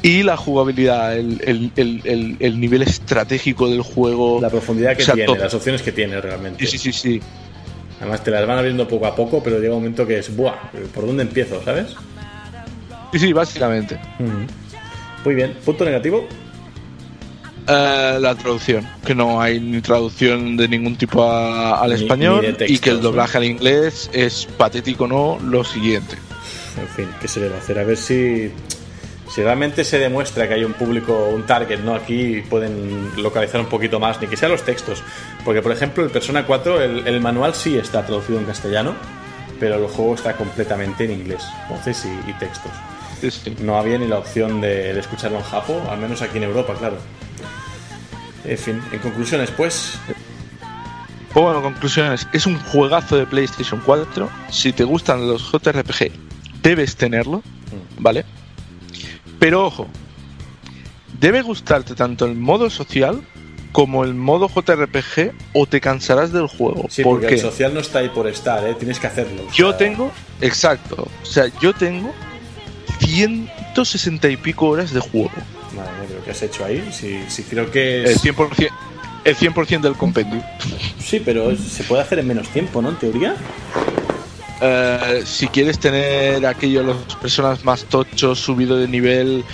Y 0.02 0.22
la 0.22 0.36
jugabilidad, 0.36 1.16
el, 1.16 1.40
el- 1.44 1.72
el- 1.76 2.00
el- 2.04 2.36
el 2.40 2.60
nivel 2.60 2.82
estratégico 2.82 3.68
del 3.68 3.80
juego. 3.82 4.38
La 4.40 4.50
profundidad 4.50 4.96
que 4.96 5.02
O 5.02 5.06
sea, 5.06 5.14
tiene, 5.14 5.26
todo. 5.26 5.36
las 5.42 5.54
opciones 5.54 5.80
que 5.82 5.92
tiene 5.92 6.20
realmente. 6.20 6.66
Sí, 6.66 6.78
sí, 6.78 6.92
sí, 6.92 6.92
sí. 6.92 7.20
Además 8.00 8.22
te 8.24 8.30
las 8.30 8.46
van 8.46 8.58
abriendo 8.58 8.86
poco 8.86 9.06
a 9.06 9.14
poco, 9.16 9.42
pero 9.42 9.58
llega 9.60 9.72
un 9.74 9.80
momento 9.80 10.06
que 10.06 10.18
es, 10.18 10.34
¡buah! 10.36 10.54
¿Por 10.94 11.06
dónde 11.06 11.22
empiezo, 11.22 11.62
sabes? 11.64 11.94
Sí, 13.12 13.18
sí, 13.18 13.32
básicamente. 13.32 13.98
Muy 15.24 15.34
bien. 15.34 15.54
Punto 15.64 15.84
negativo. 15.84 16.26
Eh, 17.66 18.18
la 18.20 18.34
traducción, 18.34 18.86
que 19.06 19.14
no 19.14 19.40
hay 19.40 19.58
ni 19.58 19.80
traducción 19.80 20.54
de 20.58 20.68
ningún 20.68 20.96
tipo 20.96 21.24
a- 21.24 21.80
al 21.80 21.90
Ni- 21.90 21.96
español 21.96 22.56
ni 22.60 22.74
y 22.74 22.78
que 22.78 22.90
el 22.90 22.96
¿no? 22.96 23.02
doblaje 23.04 23.38
al 23.38 23.44
inglés 23.44 24.10
es 24.12 24.46
patético, 24.58 25.06
no 25.06 25.38
lo 25.42 25.64
siguiente. 25.64 26.16
En 26.78 26.88
fin, 26.88 27.06
¿qué 27.22 27.28
se 27.28 27.40
le 27.40 27.48
va 27.48 27.56
a 27.56 27.58
hacer? 27.60 27.78
A 27.78 27.84
ver 27.84 27.96
si, 27.96 28.50
si 29.28 29.42
realmente 29.42 29.84
se 29.84 29.98
demuestra 29.98 30.46
que 30.46 30.54
hay 30.54 30.64
un 30.64 30.74
público, 30.74 31.28
un 31.28 31.44
target, 31.44 31.80
¿no? 31.80 31.94
Aquí 31.94 32.42
pueden 32.48 33.10
localizar 33.22 33.60
un 33.60 33.66
poquito 33.68 33.98
más, 33.98 34.20
ni 34.20 34.26
que 34.26 34.36
sean 34.36 34.52
los 34.52 34.64
textos. 34.64 35.02
Porque, 35.44 35.62
por 35.62 35.72
ejemplo, 35.72 36.04
el 36.04 36.10
Persona 36.10 36.46
4, 36.46 36.82
el, 36.82 37.06
el 37.06 37.20
manual 37.20 37.54
sí 37.54 37.76
está 37.76 38.04
traducido 38.04 38.38
en 38.38 38.44
castellano, 38.44 38.94
pero 39.58 39.76
el 39.76 39.86
juego 39.86 40.14
está 40.14 40.36
completamente 40.36 41.04
en 41.04 41.12
inglés, 41.12 41.44
voces 41.68 42.04
y, 42.04 42.30
y 42.30 42.32
textos. 42.34 42.72
Sí, 43.20 43.30
sí. 43.30 43.56
No 43.60 43.78
había 43.78 43.98
ni 43.98 44.06
la 44.06 44.18
opción 44.18 44.60
de, 44.60 44.92
de 44.92 45.00
escucharlo 45.00 45.38
en 45.38 45.44
Japón, 45.44 45.82
al 45.88 45.98
menos 45.98 46.20
aquí 46.22 46.36
en 46.36 46.44
Europa, 46.44 46.74
claro. 46.78 46.96
En 48.44 48.58
fin, 48.58 48.82
en 48.92 48.98
conclusiones, 48.98 49.50
pues, 49.50 49.98
Pues 51.32 51.42
bueno, 51.44 51.62
conclusiones. 51.62 52.28
Es 52.32 52.46
un 52.46 52.58
juegazo 52.60 53.16
de 53.16 53.26
PlayStation 53.26 53.80
4. 53.84 54.28
Si 54.50 54.72
te 54.72 54.84
gustan 54.84 55.26
los 55.26 55.50
JRPG, 55.50 56.12
debes 56.62 56.96
tenerlo, 56.96 57.42
¿vale? 57.98 58.24
Pero 59.44 59.66
ojo, 59.66 59.86
debe 61.20 61.42
gustarte 61.42 61.94
tanto 61.94 62.24
el 62.24 62.34
modo 62.34 62.70
social 62.70 63.20
como 63.72 64.02
el 64.02 64.14
modo 64.14 64.48
JRPG 64.48 65.32
o 65.52 65.66
te 65.66 65.82
cansarás 65.82 66.32
del 66.32 66.46
juego. 66.46 66.86
sí, 66.88 67.02
¿Por 67.02 67.16
porque 67.16 67.26
qué? 67.26 67.34
el 67.34 67.40
social 67.42 67.74
no 67.74 67.80
está 67.80 67.98
ahí 67.98 68.08
por 68.08 68.26
estar, 68.26 68.66
¿eh? 68.66 68.74
Tienes 68.78 68.98
que 68.98 69.06
hacerlo. 69.06 69.42
Yo 69.52 69.68
sea, 69.68 69.76
tengo, 69.76 70.10
exacto, 70.40 71.06
o 71.22 71.26
sea, 71.26 71.52
yo 71.60 71.74
tengo 71.74 72.10
160 73.00 74.30
y 74.30 74.38
pico 74.38 74.66
horas 74.68 74.94
de 74.94 75.00
juego. 75.00 75.30
Madre 75.76 75.92
mía, 75.92 76.04
pero 76.08 76.24
¿qué 76.24 76.30
has 76.30 76.42
hecho 76.42 76.64
ahí? 76.64 76.82
Si, 76.90 77.22
si 77.28 77.42
creo 77.42 77.70
que 77.70 78.04
El 78.04 78.10
es... 78.12 78.24
100%, 78.24 78.70
el 79.24 79.36
100 79.36 79.82
del 79.82 79.94
compendio. 79.94 80.42
Sí, 80.98 81.20
pero 81.22 81.54
se 81.54 81.84
puede 81.84 82.00
hacer 82.00 82.18
en 82.18 82.28
menos 82.28 82.48
tiempo, 82.48 82.80
¿no? 82.80 82.88
En 82.88 82.96
teoría. 82.96 83.36
Eh, 84.66 85.22
si 85.26 85.46
quieres 85.48 85.78
tener 85.78 86.46
aquellos 86.46 86.86
los 86.86 86.96
personas 87.16 87.64
más 87.64 87.84
tochos, 87.84 88.38
subido 88.38 88.78
de 88.78 88.88
nivel, 88.88 89.44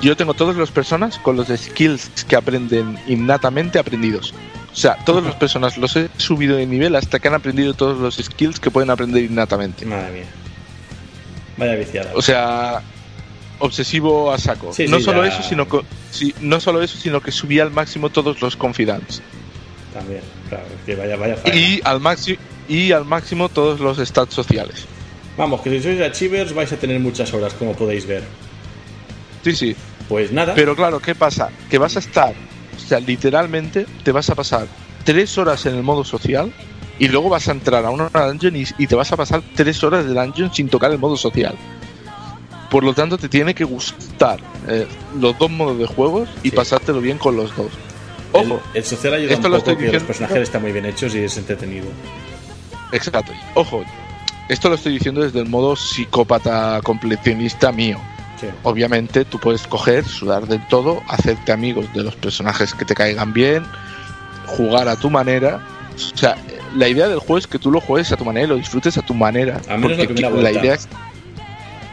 yo 0.00 0.16
tengo 0.16 0.32
todos 0.32 0.54
los 0.54 0.70
personas 0.70 1.18
con 1.18 1.34
los 1.34 1.48
skills 1.48 2.08
que 2.28 2.36
aprenden 2.36 2.96
innatamente 3.08 3.80
aprendidos. 3.80 4.32
O 4.72 4.76
sea, 4.76 4.96
todos 5.04 5.24
los 5.24 5.34
personas 5.34 5.76
los 5.76 5.96
he 5.96 6.08
subido 6.18 6.56
de 6.56 6.66
nivel 6.66 6.94
hasta 6.94 7.18
que 7.18 7.26
han 7.26 7.34
aprendido 7.34 7.74
todos 7.74 7.98
los 7.98 8.14
skills 8.14 8.60
que 8.60 8.70
pueden 8.70 8.90
aprender 8.90 9.24
innatamente. 9.24 9.84
Madre 9.84 10.12
mía. 10.12 10.24
Vaya 11.56 11.74
viciada. 11.74 12.12
O 12.14 12.22
sea, 12.22 12.80
obsesivo 13.58 14.30
a 14.32 14.38
saco. 14.38 14.72
Sí, 14.72 14.86
no 14.86 14.98
sí, 14.98 15.04
solo 15.04 15.24
ya. 15.24 15.32
eso, 15.32 15.42
sino 15.42 15.68
que 15.68 15.80
sí, 16.12 16.32
no 16.40 16.60
solo 16.60 16.80
eso, 16.80 16.96
sino 16.96 17.20
que 17.20 17.32
subí 17.32 17.58
al 17.58 17.72
máximo 17.72 18.10
todos 18.10 18.40
los 18.40 18.54
confidants 18.54 19.20
También, 19.92 20.22
claro, 20.48 20.64
es 20.66 20.86
que 20.86 20.94
vaya, 20.94 21.16
vaya 21.16 21.34
faena. 21.36 21.58
y 21.58 21.80
al 21.82 21.98
máximo 21.98 22.38
y 22.70 22.92
al 22.92 23.04
máximo 23.04 23.48
todos 23.50 23.80
los 23.80 23.98
stats 23.98 24.32
sociales. 24.32 24.86
Vamos, 25.36 25.60
que 25.60 25.70
si 25.70 25.82
sois 25.82 26.00
achievers 26.00 26.54
vais 26.54 26.72
a 26.72 26.76
tener 26.76 26.98
muchas 27.00 27.34
horas, 27.34 27.52
como 27.54 27.74
podéis 27.74 28.06
ver. 28.06 28.22
Sí, 29.44 29.54
sí. 29.54 29.76
Pues 30.08 30.32
nada. 30.32 30.54
Pero 30.54 30.74
claro, 30.74 31.00
¿qué 31.00 31.14
pasa? 31.14 31.50
Que 31.68 31.76
vas 31.78 31.96
a 31.96 31.98
estar 32.00 32.34
sea, 32.90 32.98
literalmente 33.00 33.86
te 34.02 34.10
vas 34.10 34.28
a 34.30 34.34
pasar 34.34 34.66
tres 35.04 35.38
horas 35.38 35.64
en 35.66 35.76
el 35.76 35.82
modo 35.82 36.02
social 36.04 36.52
y 36.98 37.06
luego 37.08 37.28
vas 37.28 37.46
a 37.48 37.52
entrar 37.52 37.84
a 37.86 37.90
una 37.90 38.08
dungeon 38.08 38.56
y, 38.56 38.64
y 38.78 38.86
te 38.88 38.94
vas 38.96 39.12
a 39.12 39.16
pasar 39.16 39.42
tres 39.54 39.82
horas 39.84 40.04
de 40.04 40.12
dungeon 40.12 40.52
sin 40.52 40.68
tocar 40.68 40.90
el 40.90 40.98
modo 40.98 41.16
social. 41.16 41.54
Por 42.68 42.84
lo 42.84 42.92
tanto, 42.94 43.16
te 43.18 43.28
tiene 43.28 43.54
que 43.54 43.64
gustar 43.64 44.40
eh, 44.68 44.86
los 45.18 45.38
dos 45.38 45.50
modos 45.50 45.78
de 45.78 45.86
juegos 45.86 46.28
y 46.42 46.50
Sí. 46.50 46.56
pasártelo 46.56 47.00
bien 47.00 47.18
con 47.18 47.36
los 47.36 47.54
dos. 47.56 47.70
El, 48.32 48.52
Ojo, 48.52 48.60
el 48.74 48.84
social 48.84 49.14
ayuda 49.14 49.32
esto 49.34 49.46
un 49.46 49.52
lo 49.52 49.58
estoy 49.58 49.76
que 49.76 49.92
los 49.92 50.02
personajes 50.02 50.38
están 50.38 50.62
muy 50.62 50.72
bien 50.72 50.86
hechos 50.86 51.14
y 51.14 51.18
es 51.18 51.36
entretenido. 51.36 51.86
Exacto. 52.92 53.32
Ojo, 53.54 53.84
esto 54.48 54.68
lo 54.68 54.74
estoy 54.74 54.92
diciendo 54.94 55.20
desde 55.22 55.40
el 55.40 55.48
modo 55.48 55.76
psicópata 55.76 56.80
completionista 56.82 57.72
mío. 57.72 57.98
Sí. 58.40 58.46
Obviamente 58.62 59.24
tú 59.24 59.38
puedes 59.38 59.66
coger, 59.66 60.04
sudar 60.04 60.46
del 60.46 60.66
todo, 60.68 61.02
hacerte 61.08 61.52
amigos 61.52 61.92
de 61.92 62.02
los 62.04 62.16
personajes 62.16 62.74
que 62.74 62.84
te 62.84 62.94
caigan 62.94 63.32
bien, 63.32 63.64
jugar 64.46 64.88
a 64.88 64.96
tu 64.96 65.10
manera. 65.10 65.60
O 66.14 66.16
sea, 66.16 66.36
la 66.74 66.88
idea 66.88 67.06
del 67.08 67.18
juego 67.18 67.38
es 67.38 67.46
que 67.46 67.58
tú 67.58 67.70
lo 67.70 67.80
juegues 67.80 68.10
a 68.12 68.16
tu 68.16 68.24
manera 68.24 68.46
y 68.46 68.48
lo 68.48 68.56
disfrutes 68.56 68.96
a 68.96 69.02
tu 69.02 69.12
manera. 69.14 69.60
Menos 69.68 69.98
porque 70.06 70.22
la 70.42 70.50
idea 70.52 70.74
es 70.74 70.88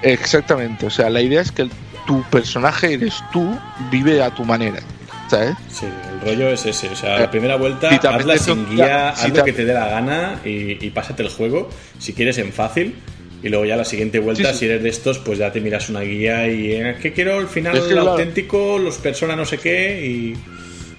exactamente, 0.02 0.86
o 0.86 0.90
sea, 0.90 1.10
la 1.10 1.22
idea 1.22 1.42
es 1.42 1.52
que 1.52 1.64
el- 1.64 1.72
tu 2.06 2.22
personaje 2.24 2.94
eres 2.94 3.16
tú, 3.34 3.58
vive 3.92 4.24
a 4.24 4.30
tu 4.34 4.46
manera, 4.46 4.80
¿sabes? 5.30 5.56
Sí, 5.72 5.86
el 5.86 6.22
rollo 6.22 6.50
es 6.50 6.66
ese. 6.66 6.90
O 6.90 6.96
sea, 6.96 7.20
la 7.20 7.32
primera 7.32 7.56
vuelta, 7.56 7.90
si 7.90 8.08
hazla 8.08 8.38
sin 8.38 8.70
guía, 8.70 9.14
si 9.16 9.28
haz 9.28 9.38
lo 9.38 9.44
que 9.44 9.54
te 9.54 9.66
dé 9.66 9.74
la 9.74 9.88
gana 9.88 10.40
y, 10.46 10.84
y 10.86 10.90
pásate 10.92 11.24
el 11.24 11.30
juego. 11.30 11.70
Si 12.00 12.14
quieres 12.14 12.38
en 12.38 12.52
fácil. 12.54 12.96
Y 13.44 13.50
luego 13.50 13.66
ya 13.66 13.76
la 13.76 13.86
siguiente 13.86 14.18
vuelta, 14.18 14.46
Sí, 14.50 14.54
sí. 14.54 14.60
si 14.60 14.66
eres 14.66 14.82
de 14.82 14.90
estos, 14.90 15.20
pues 15.20 15.38
ya 15.38 15.52
te 15.52 15.62
miras 15.62 15.90
una 15.90 16.00
guía 16.02 16.48
y 16.48 16.72
eh, 16.72 16.98
que 17.00 17.14
quiero 17.14 17.40
el 17.40 17.48
final 17.48 17.78
Es 17.78 17.84
que, 17.84 17.92
claro. 17.94 18.12
auténtico, 18.14 18.80
los 18.80 18.98
personas 18.98 19.38
no 19.38 19.46
sé 19.46 19.60
qué 19.60 20.04
y 20.04 20.34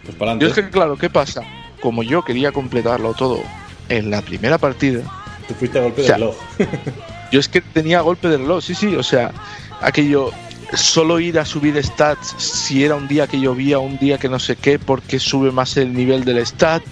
pues 0.04 0.16
para 0.16 0.34
Yo 0.34 0.46
es 0.46 0.52
adelante. 0.52 0.62
que, 0.62 0.70
claro, 0.70 0.96
¿qué 0.96 1.10
pasa? 1.10 1.42
Como 1.80 2.04
yo 2.04 2.22
quería 2.24 2.52
completarlo 2.52 3.12
todo 3.14 3.42
en 3.88 4.12
la 4.12 4.22
primera 4.22 4.56
partida, 4.56 5.00
Tú 5.48 5.54
fuiste 5.54 5.80
a 5.80 5.82
golpe 5.82 6.02
o 6.02 6.04
sea, 6.04 6.14
de 6.14 6.20
reloj. 6.20 6.36
Yo 7.32 7.40
es 7.40 7.48
que 7.48 7.60
tenía 7.60 8.02
golpe 8.02 8.28
de 8.28 8.36
reloj, 8.38 8.62
sí, 8.62 8.74
sí, 8.76 8.94
o 8.94 9.02
sea, 9.02 9.32
aquello, 9.80 10.30
solo 10.74 11.20
ir 11.20 11.38
a 11.38 11.44
subir 11.44 11.82
stats 11.82 12.34
si 12.38 12.84
era 12.84 12.94
un 12.94 13.08
día 13.08 13.26
que 13.26 13.40
llovía, 13.40 13.78
un 13.78 13.98
día 13.98 14.18
que 14.18 14.28
no 14.28 14.38
sé 14.38 14.56
qué, 14.56 14.78
porque 14.78 15.18
sube 15.18 15.50
más 15.50 15.76
el 15.76 15.92
nivel 15.94 16.24
del 16.24 16.44
stat, 16.44 16.82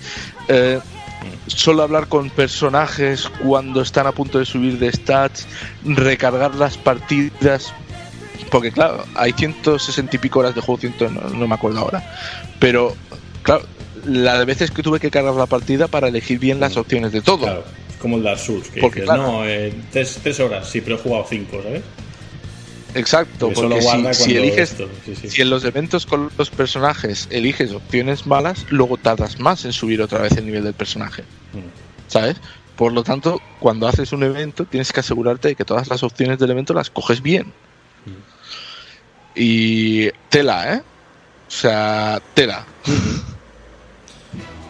eh, 0.48 0.80
solo 1.46 1.82
hablar 1.82 2.08
con 2.08 2.30
personajes 2.30 3.28
cuando 3.42 3.82
están 3.82 4.06
a 4.06 4.12
punto 4.12 4.38
de 4.38 4.44
subir 4.44 4.78
de 4.78 4.92
stats, 4.92 5.46
recargar 5.84 6.54
las 6.54 6.76
partidas, 6.76 7.72
porque 8.50 8.72
claro, 8.72 9.04
hay 9.14 9.32
160 9.32 10.16
y 10.16 10.18
pico 10.18 10.40
horas 10.40 10.54
de 10.54 10.60
juego, 10.60 10.80
100, 10.80 10.94
no, 11.14 11.20
no 11.30 11.48
me 11.48 11.54
acuerdo 11.54 11.80
ahora, 11.80 12.02
pero 12.58 12.94
claro, 13.42 13.64
la 14.06 14.38
de 14.38 14.44
veces 14.44 14.70
que 14.70 14.82
tuve 14.82 15.00
que 15.00 15.10
cargar 15.10 15.34
la 15.34 15.46
partida 15.46 15.88
para 15.88 16.08
elegir 16.08 16.38
bien 16.38 16.60
las 16.60 16.76
opciones 16.76 17.12
de 17.12 17.20
todo. 17.20 17.44
Claro, 17.44 17.64
como 18.00 18.16
el 18.16 18.22
Dark 18.22 18.38
Souls, 18.38 18.68
que 18.68 18.80
Porque, 18.80 19.00
dices, 19.00 19.14
claro. 19.14 19.32
no, 19.32 19.46
eh, 19.46 19.74
tres, 19.90 20.18
tres 20.22 20.40
horas, 20.40 20.68
sí, 20.68 20.80
pero 20.80 20.96
he 20.96 20.98
jugado 20.98 21.26
cinco, 21.28 21.60
¿sabes? 21.62 21.82
Exacto, 22.96 23.50
Porque 23.54 23.80
si, 23.82 24.14
si 24.24 24.36
eliges, 24.36 24.72
esto, 24.72 24.88
sí, 25.04 25.14
sí. 25.14 25.30
si 25.30 25.42
en 25.42 25.50
los 25.50 25.64
eventos 25.64 26.06
con 26.06 26.30
los 26.38 26.50
personajes 26.50 27.28
eliges 27.30 27.72
opciones 27.72 28.26
malas, 28.26 28.66
luego 28.70 28.96
tardas 28.96 29.38
más 29.38 29.64
en 29.64 29.72
subir 29.72 30.00
otra 30.02 30.20
vez 30.20 30.36
el 30.36 30.46
nivel 30.46 30.64
del 30.64 30.74
personaje, 30.74 31.22
Mm. 31.52 32.08
¿sabes? 32.10 32.36
Por 32.76 32.92
lo 32.92 33.02
tanto, 33.02 33.40
cuando 33.60 33.86
haces 33.88 34.12
un 34.12 34.22
evento, 34.22 34.64
tienes 34.64 34.92
que 34.92 35.00
asegurarte 35.00 35.48
de 35.48 35.54
que 35.54 35.64
todas 35.64 35.88
las 35.88 36.02
opciones 36.02 36.38
del 36.38 36.50
evento 36.50 36.74
las 36.74 36.90
coges 36.90 37.22
bien. 37.22 37.52
Y 39.34 40.10
tela, 40.28 40.74
¿eh? 40.74 40.82
O 41.48 41.50
sea, 41.50 42.20
tela. 42.34 42.64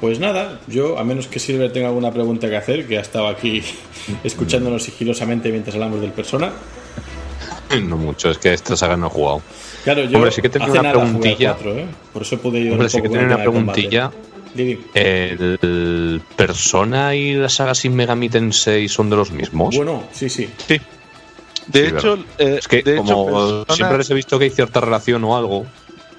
Pues 0.00 0.20
nada, 0.20 0.60
yo, 0.66 0.98
a 0.98 1.04
menos 1.04 1.26
que 1.26 1.38
Silver 1.38 1.72
tenga 1.72 1.88
alguna 1.88 2.12
pregunta 2.12 2.50
que 2.50 2.56
hacer, 2.56 2.86
que 2.86 2.98
ha 2.98 3.00
estado 3.00 3.28
aquí 3.28 3.62
escuchándonos 4.24 4.82
sigilosamente 4.82 5.50
mientras 5.50 5.74
hablamos 5.74 6.02
del 6.02 6.12
persona. 6.12 6.52
No 7.82 7.96
mucho, 7.96 8.30
es 8.30 8.38
que 8.38 8.52
esta 8.52 8.76
saga 8.76 8.96
no 8.96 9.06
he 9.06 9.10
jugado. 9.10 9.42
Claro, 9.84 10.04
yo 10.04 10.16
Hombre, 10.16 10.30
sí 10.30 10.42
que 10.42 10.48
tenía 10.48 10.68
una 10.80 10.92
preguntilla. 10.92 11.54
4, 11.54 11.78
¿eh? 11.78 11.86
Por 12.12 12.22
eso 12.22 12.38
pude 12.38 12.58
ayudar 12.58 12.72
Hombre, 12.72 12.86
un 12.86 12.90
sí 12.90 13.00
que 13.02 13.08
el 13.08 13.24
una 13.26 13.36
preguntilla. 13.38 14.10
¿El 14.94 16.22
Persona 16.36 17.14
y 17.14 17.34
la 17.34 17.48
saga 17.48 17.74
Sin 17.74 17.94
Megami 17.94 18.28
Tensei 18.28 18.88
son 18.88 19.10
de 19.10 19.16
los 19.16 19.30
mismos? 19.30 19.76
Bueno, 19.76 20.04
sí, 20.12 20.28
sí. 20.28 20.48
Sí. 20.66 20.80
De 21.66 21.90
Sí, 21.90 21.94
hecho, 21.96 22.14
eh, 22.38 22.56
es 22.60 22.68
que 22.68 22.82
de 22.82 22.94
hecho, 22.94 23.04
como 23.04 23.26
Persona- 23.64 23.74
siempre 23.76 23.98
les 23.98 24.10
he 24.10 24.14
visto 24.14 24.38
que 24.38 24.44
hay 24.44 24.50
cierta 24.50 24.80
relación 24.80 25.24
o 25.24 25.36
algo. 25.36 25.66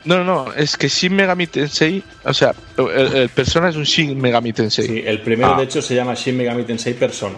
No, 0.06 0.24
no, 0.24 0.24
no, 0.24 0.54
es 0.54 0.78
que 0.78 0.88
Shin 0.88 1.16
Megami 1.16 1.48
Tensei, 1.48 2.02
o 2.24 2.34
sea, 2.34 2.54
el, 2.78 3.16
el 3.16 3.30
Persona 3.30 3.70
es 3.70 3.76
un 3.76 3.84
Shin 3.84 4.18
Megami 4.20 4.54
Tensei. 4.54 4.86
Sí, 4.88 5.04
el 5.06 5.22
primero 5.22 5.54
Ah. 5.56 5.58
de 5.58 5.64
hecho 5.66 5.82
se 5.82 5.96
llama 5.96 6.14
Shin 6.14 6.38
Megami 6.38 6.64
Tensei 6.64 6.94
Persona. 6.94 7.36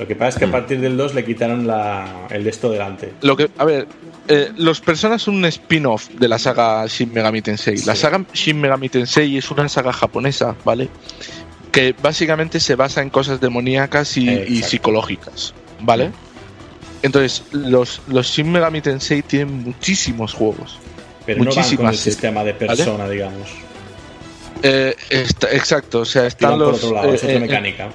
Lo 0.00 0.06
que 0.08 0.16
pasa 0.16 0.30
es 0.30 0.36
que 0.38 0.46
Mm. 0.46 0.48
a 0.48 0.52
partir 0.52 0.80
del 0.80 0.96
2 0.96 1.14
le 1.14 1.24
quitaron 1.24 1.66
la, 1.66 2.26
el 2.30 2.42
de 2.42 2.50
esto 2.50 2.70
delante. 2.70 3.12
Lo 3.20 3.36
que, 3.36 3.50
a 3.58 3.64
ver, 3.66 3.86
eh, 4.28 4.50
los 4.56 4.80
Personas 4.80 5.20
son 5.22 5.34
un 5.36 5.44
spin-off 5.44 6.08
de 6.08 6.26
la 6.26 6.38
saga 6.38 6.86
Shin 6.86 7.12
Megami 7.12 7.42
Tensei. 7.42 7.76
La 7.84 7.94
saga 7.94 8.24
Shin 8.32 8.58
Megami 8.58 8.88
Tensei 8.88 9.36
es 9.36 9.50
una 9.50 9.68
saga 9.68 9.92
japonesa, 9.92 10.56
¿vale? 10.64 10.88
Que 11.70 11.94
básicamente 12.02 12.58
se 12.60 12.74
basa 12.76 13.02
en 13.02 13.10
cosas 13.10 13.40
demoníacas 13.40 14.16
y, 14.16 14.26
Eh, 14.28 14.62
psicológicas, 14.62 15.52
¿vale? 15.80 16.10
Entonces, 17.02 17.44
los, 17.52 18.00
los 18.08 18.26
Shin 18.26 18.50
Megami 18.50 18.80
Tensei 18.80 19.20
tienen 19.22 19.62
muchísimos 19.64 20.32
juegos. 20.32 20.78
Pero 21.26 21.44
no 21.44 21.44
van 21.44 21.52
con 21.54 21.58
el 21.60 21.64
Muchísimas, 21.66 21.96
sistema 21.98 22.42
de 22.42 22.54
persona, 22.54 23.06
digamos. 23.08 23.48
Eh, 24.62 24.94
está- 25.10 25.50
exacto, 25.52 26.00
o 26.00 26.04
sea, 26.04 26.26
están 26.26 26.50
por 26.52 26.58
los. 26.58 26.82
otro 26.84 26.94
lado, 26.94 27.12
eh, 27.12 27.14
es 27.14 27.22
otra 27.24 27.36
eh, 27.36 27.40
mecánica. 27.40 27.90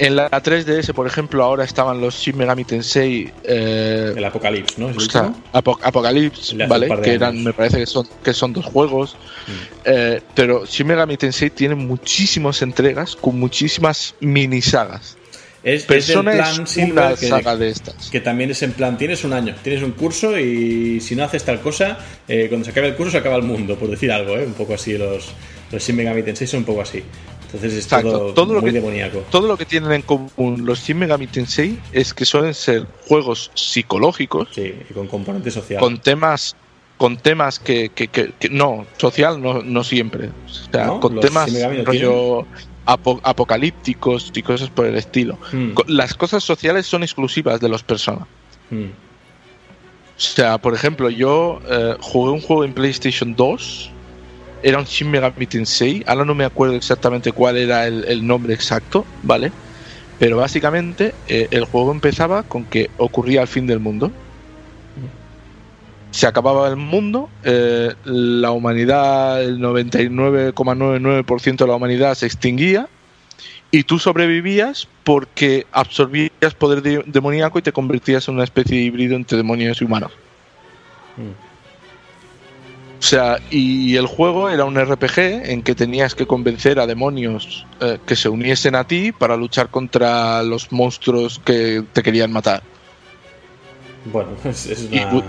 En 0.00 0.16
la 0.16 0.30
3DS, 0.30 0.94
por 0.94 1.06
ejemplo, 1.06 1.44
ahora 1.44 1.62
estaban 1.62 2.00
los 2.00 2.14
Shin 2.14 2.36
Megami 2.38 2.64
Tensei. 2.64 3.30
eh, 3.44 4.14
El 4.16 4.24
Apocalipsis, 4.24 4.78
¿no? 4.78 4.88
¿Es 4.88 4.96
el 4.96 5.10
sea, 5.10 5.34
Apocalypse, 5.52 6.56
¿vale? 6.66 6.88
Que 7.02 7.12
eran, 7.12 7.44
me 7.44 7.52
parece 7.52 7.78
que 7.78 7.86
son, 7.86 8.08
que 8.24 8.32
son 8.32 8.54
dos 8.54 8.64
juegos. 8.64 9.16
Eh, 9.84 10.22
pero 10.34 10.64
Shin 10.64 10.86
Megami 10.86 11.18
Tensei 11.18 11.50
tiene 11.50 11.74
muchísimas 11.74 12.62
entregas 12.62 13.14
con 13.14 13.38
muchísimas 13.38 14.14
mini 14.20 14.62
sagas. 14.62 15.18
Es, 15.62 15.84
Persona 15.84 16.32
es 16.32 16.38
es, 16.38 16.54
plan 16.54 16.66
Silver 16.66 16.92
una 16.92 17.14
que, 17.14 17.28
saga 17.28 17.56
de 17.56 17.68
estas. 17.68 18.08
que 18.08 18.20
también 18.20 18.50
es 18.50 18.62
en 18.62 18.72
plan, 18.72 18.96
tienes 18.96 19.24
un 19.24 19.34
año, 19.34 19.54
tienes 19.62 19.82
un 19.82 19.92
curso 19.92 20.38
y 20.38 20.98
si 21.02 21.14
no 21.14 21.24
haces 21.24 21.44
tal 21.44 21.60
cosa, 21.60 21.98
eh, 22.26 22.46
cuando 22.48 22.64
se 22.64 22.70
acabe 22.70 22.88
el 22.88 22.96
curso 22.96 23.12
se 23.12 23.18
acaba 23.18 23.36
el 23.36 23.42
mundo, 23.42 23.76
por 23.76 23.90
decir 23.90 24.10
algo, 24.10 24.38
¿eh? 24.38 24.46
Un 24.46 24.54
poco 24.54 24.72
así, 24.72 24.96
los, 24.96 25.28
los 25.70 25.82
Shin 25.82 25.96
Megami 25.96 26.22
Tensei 26.22 26.46
son 26.46 26.60
un 26.60 26.64
poco 26.64 26.80
así. 26.80 27.02
Entonces 27.52 27.72
es 27.74 27.84
Exacto, 27.84 28.10
todo, 28.12 28.34
todo 28.34 28.54
lo 28.54 28.60
muy 28.60 28.70
que- 28.70 28.76
demoníaco. 28.78 29.24
Todo 29.30 29.48
lo 29.48 29.56
que 29.56 29.64
tienen 29.66 29.90
en 29.92 30.02
común 30.02 30.64
los 30.64 30.80
Shin 30.80 30.98
Megami 30.98 31.26
Tensei 31.26 31.78
es 31.92 32.14
que 32.14 32.24
suelen 32.24 32.54
ser 32.54 32.86
juegos 33.08 33.50
psicológicos 33.54 34.48
Sí, 34.52 34.72
y 34.88 34.92
con 34.94 35.06
componente 35.08 35.50
social. 35.50 35.80
con 35.80 35.98
temas 35.98 36.54
con 36.96 37.16
temas 37.16 37.58
que, 37.58 37.88
que- 37.88 38.08
que- 38.08 38.32
que- 38.38 38.50
no 38.50 38.84
social 38.98 39.40
no, 39.42 39.62
no 39.62 39.82
siempre 39.84 40.28
o 40.28 40.70
sea 40.72 40.86
¿No? 40.86 41.00
con 41.00 41.14
¿Los 41.16 41.24
temas 41.24 41.50
no 41.50 41.84
rollo 41.84 42.46
apo- 42.86 43.20
apocalípticos 43.22 44.30
y 44.34 44.42
cosas 44.42 44.68
por 44.68 44.84
el 44.86 44.96
estilo 44.96 45.38
Mm, 45.52 45.70
Co- 45.72 45.84
las 45.88 46.12
cosas 46.14 46.44
sociales 46.44 46.86
son 46.86 47.02
exclusivas 47.02 47.58
de 47.58 47.68
los 47.70 47.82
personas 47.82 48.28
mm. 48.70 48.84
O 48.84 50.22
sea, 50.22 50.58
por 50.58 50.74
ejemplo, 50.74 51.08
yo 51.08 51.60
eh, 51.70 51.96
jugué 52.02 52.30
un 52.32 52.42
juego 52.42 52.64
en 52.64 52.74
PlayStation 52.74 53.34
2. 53.34 53.90
Era 54.62 54.78
un 54.78 54.84
Shin 54.84 55.10
Megami 55.10 55.46
Tensei. 55.46 56.02
Ahora 56.06 56.24
no 56.24 56.34
me 56.34 56.44
acuerdo 56.44 56.74
exactamente 56.74 57.32
cuál 57.32 57.56
era 57.56 57.86
el, 57.86 58.04
el 58.06 58.26
nombre 58.26 58.54
exacto, 58.54 59.06
¿vale? 59.22 59.52
Pero 60.18 60.36
básicamente 60.36 61.14
eh, 61.26 61.48
el 61.50 61.64
juego 61.64 61.92
empezaba 61.92 62.42
con 62.42 62.66
que 62.66 62.88
ocurría 62.98 63.42
el 63.42 63.48
fin 63.48 63.66
del 63.66 63.80
mundo. 63.80 64.12
Se 66.12 66.26
acababa 66.26 66.68
el 66.68 66.76
mundo, 66.76 67.30
eh, 67.44 67.94
la 68.04 68.50
humanidad, 68.50 69.42
el 69.42 69.58
99,99% 69.60 71.64
de 71.64 71.70
la 71.70 71.76
humanidad 71.76 72.14
se 72.14 72.26
extinguía 72.26 72.88
y 73.70 73.84
tú 73.84 73.98
sobrevivías 73.98 74.88
porque 75.04 75.64
absorbías 75.70 76.54
poder 76.58 76.82
de- 76.82 77.04
demoníaco 77.06 77.58
y 77.58 77.62
te 77.62 77.72
convertías 77.72 78.28
en 78.28 78.34
una 78.34 78.44
especie 78.44 78.76
de 78.76 78.82
híbrido 78.82 79.16
entre 79.16 79.38
demonios 79.38 79.80
y 79.80 79.84
humanos. 79.84 80.12
Mm. 81.16 81.30
O 83.00 83.02
sea, 83.02 83.38
y 83.50 83.96
el 83.96 84.06
juego 84.06 84.50
era 84.50 84.66
un 84.66 84.78
RPG 84.78 85.18
en 85.50 85.62
que 85.62 85.74
tenías 85.74 86.14
que 86.14 86.26
convencer 86.26 86.78
a 86.78 86.86
demonios 86.86 87.64
eh, 87.80 87.98
que 88.06 88.14
se 88.14 88.28
uniesen 88.28 88.74
a 88.74 88.84
ti 88.84 89.10
para 89.10 89.36
luchar 89.36 89.68
contra 89.70 90.42
los 90.42 90.70
monstruos 90.70 91.40
que 91.42 91.82
te 91.94 92.02
querían 92.02 92.30
matar. 92.30 92.62
Bueno, 94.04 94.30
es, 94.44 94.66
es 94.66 94.88
Y- 94.92 94.98
una. 94.98 95.24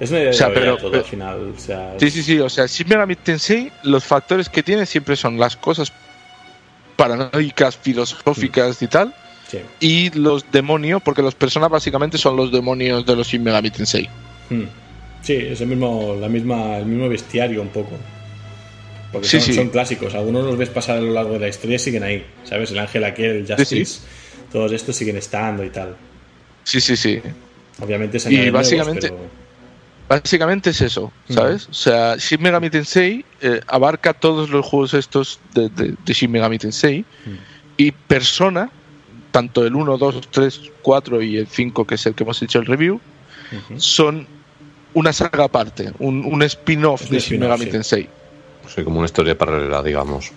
Es 0.00 0.10
una 0.10 0.20
idea 0.20 0.30
O 0.30 0.32
sea, 0.32 0.48
de 0.48 0.54
pero- 0.54 0.76
todo 0.78 0.90
pero- 0.90 1.02
al 1.04 1.08
final. 1.10 1.52
O 1.54 1.60
sea, 1.60 1.94
Sí, 2.00 2.10
sí, 2.10 2.22
sí, 2.22 2.38
o 2.40 2.48
sea, 2.48 2.64
Shin 2.66 2.88
Megami 2.88 3.16
Tensei, 3.16 3.70
los 3.82 4.02
factores 4.02 4.48
que 4.48 4.62
tiene 4.62 4.86
siempre 4.86 5.14
son 5.16 5.38
las 5.38 5.56
cosas 5.56 5.92
paranoicas, 6.96 7.76
filosóficas 7.76 8.80
y 8.82 8.86
tal, 8.86 9.14
sí. 9.48 9.58
y 9.80 10.10
los 10.18 10.50
demonios, 10.50 11.02
porque 11.02 11.20
los 11.20 11.34
personas 11.34 11.68
básicamente 11.68 12.16
son 12.18 12.36
los 12.36 12.50
demonios 12.50 13.04
de 13.04 13.16
los 13.16 13.26
Shin 13.26 13.42
Megami 13.42 13.70
Tensei. 13.70 14.08
Mm. 14.48 14.62
Sí, 15.22 15.34
es 15.34 15.60
el 15.60 15.66
mismo, 15.68 16.16
la 16.20 16.28
misma, 16.28 16.78
el 16.78 16.86
mismo 16.86 17.08
bestiario 17.08 17.60
un 17.62 17.68
poco. 17.68 17.96
Porque 19.12 19.26
Sí, 19.28 19.38
son, 19.40 19.46
sí. 19.46 19.52
son 19.54 19.68
clásicos. 19.70 20.14
Algunos 20.14 20.44
los 20.44 20.56
ves 20.56 20.68
pasar 20.70 20.96
a 20.98 21.00
lo 21.00 21.12
largo 21.12 21.32
de 21.34 21.40
la 21.40 21.48
historia 21.48 21.76
y 21.76 21.78
siguen 21.78 22.02
ahí. 22.04 22.24
¿Sabes? 22.44 22.70
El 22.70 22.78
ángel 22.78 23.04
aquí, 23.04 23.22
el 23.24 23.46
Justice. 23.46 23.84
Sí, 23.84 24.00
Todos 24.52 24.72
estos 24.72 24.96
siguen 24.96 25.16
estando 25.16 25.64
y 25.64 25.70
tal. 25.70 25.96
Sí, 26.64 26.80
sí, 26.80 26.96
sí. 26.96 27.20
Obviamente 27.80 28.18
se 28.18 28.30
Y 28.30 28.34
añaden 28.36 28.52
nuevos, 28.52 28.68
básicamente- 28.70 29.08
pero- 29.08 29.40
Básicamente 30.08 30.70
es 30.70 30.80
eso, 30.80 31.12
¿sabes? 31.28 31.68
O 31.68 31.72
sea, 31.72 32.16
Shin 32.16 32.42
Megami 32.42 32.68
Tensei 32.68 33.24
eh, 33.40 33.60
abarca 33.68 34.12
todos 34.12 34.50
los 34.50 34.66
juegos 34.66 34.92
estos 34.94 35.38
de, 35.54 35.68
de- 35.68 35.94
de 36.04 36.12
Shin 36.12 36.32
Megami 36.32 36.58
Tensei 36.58 37.04
y 37.76 37.92
Persona, 37.92 38.70
tanto 39.30 39.64
el 39.64 39.76
1, 39.76 39.96
2, 39.98 40.20
3, 40.32 40.62
4 40.82 41.22
y 41.22 41.36
el 41.36 41.46
5, 41.46 41.86
que 41.86 41.94
es 41.94 42.04
el 42.06 42.16
que 42.16 42.24
hemos 42.24 42.42
hecho 42.42 42.58
el 42.58 42.66
review, 42.66 43.00
son 43.76 44.26
una 44.94 45.12
saga 45.12 45.44
aparte, 45.44 45.92
un, 45.98 46.24
un 46.24 46.42
spin-off 46.42 47.08
de 47.10 47.18
Shin 47.20 47.40
Megami 47.40 47.64
sí. 47.66 47.70
Tensei. 47.70 48.08
Sí, 48.74 48.82
como 48.82 48.98
una 48.98 49.06
historia 49.06 49.36
paralela, 49.36 49.82
digamos. 49.82 50.30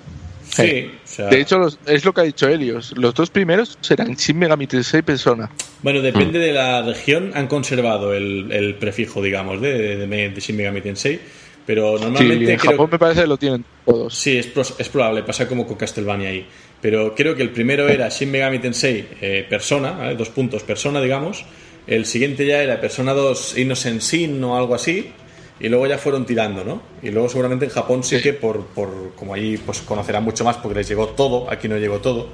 Sí, 0.49 0.91
o 1.03 1.07
sea, 1.07 1.27
De 1.29 1.39
hecho, 1.41 1.57
los- 1.57 1.79
es 1.85 2.05
lo 2.05 2.13
que 2.13 2.21
ha 2.21 2.23
dicho 2.25 2.47
Helios. 2.47 2.93
Los 2.97 3.13
dos 3.15 3.29
primeros 3.31 3.77
serán 3.81 4.13
Shin 4.15 4.37
Megami 4.37 4.67
Tensei 4.67 5.01
Persona. 5.01 5.49
bueno, 5.81 6.01
depende 6.01 6.37
Mm. 6.39 6.41
de 6.41 6.51
la 6.53 6.81
región, 6.83 7.31
han 7.33 7.47
conservado 7.47 8.13
el, 8.13 8.51
el 8.51 8.75
prefijo, 8.75 9.21
digamos, 9.21 9.59
de, 9.61 9.97
de, 9.97 10.07
de 10.29 10.39
Shin 10.39 10.55
Megami 10.57 10.81
Tensei. 10.81 11.19
Pero 11.65 11.97
Sí, 11.97 12.03
normalmente 12.03 12.51
en 12.53 12.59
creo- 12.59 12.71
Japón 12.71 12.89
me 12.91 12.99
parece 12.99 13.21
que 13.21 13.27
lo 13.27 13.37
tienen 13.37 13.63
todos. 13.85 14.13
Sí, 14.13 14.37
es, 14.37 14.49
es 14.77 14.89
probable, 14.89 15.23
pasa 15.23 15.47
como 15.47 15.65
con 15.65 15.77
Castlevania 15.77 16.27
ahí. 16.29 16.45
Pero 16.81 17.15
creo 17.15 17.35
que 17.35 17.41
el 17.41 17.51
primero 17.51 17.87
era 17.87 18.09
Shin 18.09 18.29
Megami 18.29 18.59
Tensei 18.59 19.07
eh, 19.21 19.45
Persona, 19.49 19.91
¿vale? 19.93 20.15
dos 20.15 20.29
puntos, 20.29 20.61
Persona, 20.63 20.99
digamos. 21.01 21.45
El 21.87 22.05
siguiente 22.05 22.45
ya 22.45 22.61
era 22.61 22.79
Persona 22.79 23.13
2 23.13 23.57
Innocent 23.57 24.01
Sin 24.01 24.43
o 24.43 24.57
algo 24.57 24.75
así. 24.75 25.11
Y 25.59 25.69
luego 25.69 25.85
ya 25.87 25.97
fueron 25.97 26.25
tirando, 26.25 26.63
¿no? 26.63 26.81
Y 27.01 27.11
luego 27.11 27.29
seguramente 27.29 27.65
en 27.65 27.71
Japón 27.71 28.03
sí, 28.03 28.17
Sí. 28.17 28.23
que 28.23 28.33
por, 28.33 28.65
por 28.67 29.13
como 29.15 29.33
allí 29.33 29.57
pues 29.57 29.81
conocerán 29.81 30.23
mucho 30.23 30.43
más 30.43 30.57
porque 30.57 30.79
les 30.79 30.87
llegó 30.89 31.07
todo, 31.09 31.49
aquí 31.49 31.67
no 31.69 31.77
llegó 31.77 31.99
todo. 31.99 32.27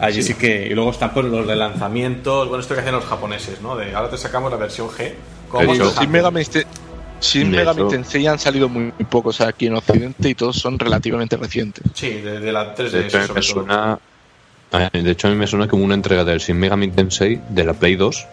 Allí 0.00 0.22
sí, 0.22 0.34
que... 0.34 0.66
Y 0.66 0.70
luego 0.74 0.90
están 0.90 1.12
por 1.14 1.24
los 1.24 1.46
relanzamientos, 1.46 2.48
bueno, 2.48 2.62
esto 2.62 2.74
que 2.74 2.80
hacen 2.80 2.94
los 2.94 3.04
japoneses, 3.04 3.60
¿no? 3.60 3.76
De 3.76 3.94
ahora 3.94 4.10
te 4.10 4.16
sacamos 4.16 4.50
la 4.50 4.56
versión 4.56 4.88
G. 4.88 5.12
Hunter. 5.52 6.08
Megami, 6.08 6.40
hecho- 7.82 7.88
Tensei 7.88 8.26
han 8.26 8.38
salido 8.38 8.68
muy, 8.68 8.84
muy 8.84 9.04
pocos 9.08 9.40
aquí 9.40 9.66
en 9.66 9.74
Occidente 9.76 10.28
y 10.30 10.34
todos 10.34 10.56
son 10.56 10.78
relativamente 10.78 11.36
recientes. 11.36 11.84
Sí, 11.94 12.10
de, 12.10 12.40
de 12.40 12.52
la 12.52 12.74
3DS 12.74 12.90
De 12.90 13.00
hecho, 13.06 13.18
a 13.18 13.20
mí 13.20 13.26
sobre 13.26 13.40
me 13.40 13.46
todo. 13.46 13.52
suena, 13.62 13.98
de 14.92 15.10
hecho, 15.10 15.28
a 15.28 15.30
mí 15.30 15.36
me 15.36 15.46
suena 15.46 15.68
como 15.68 15.84
una 15.84 15.94
entrega 15.94 16.24
del 16.24 16.38
Shin 16.38 16.56
Megami 16.58 16.88
Tensei 16.88 17.40
de 17.50 17.64
la 17.64 17.72
Play 17.74 17.94
2 17.96 18.16
que 18.16 18.26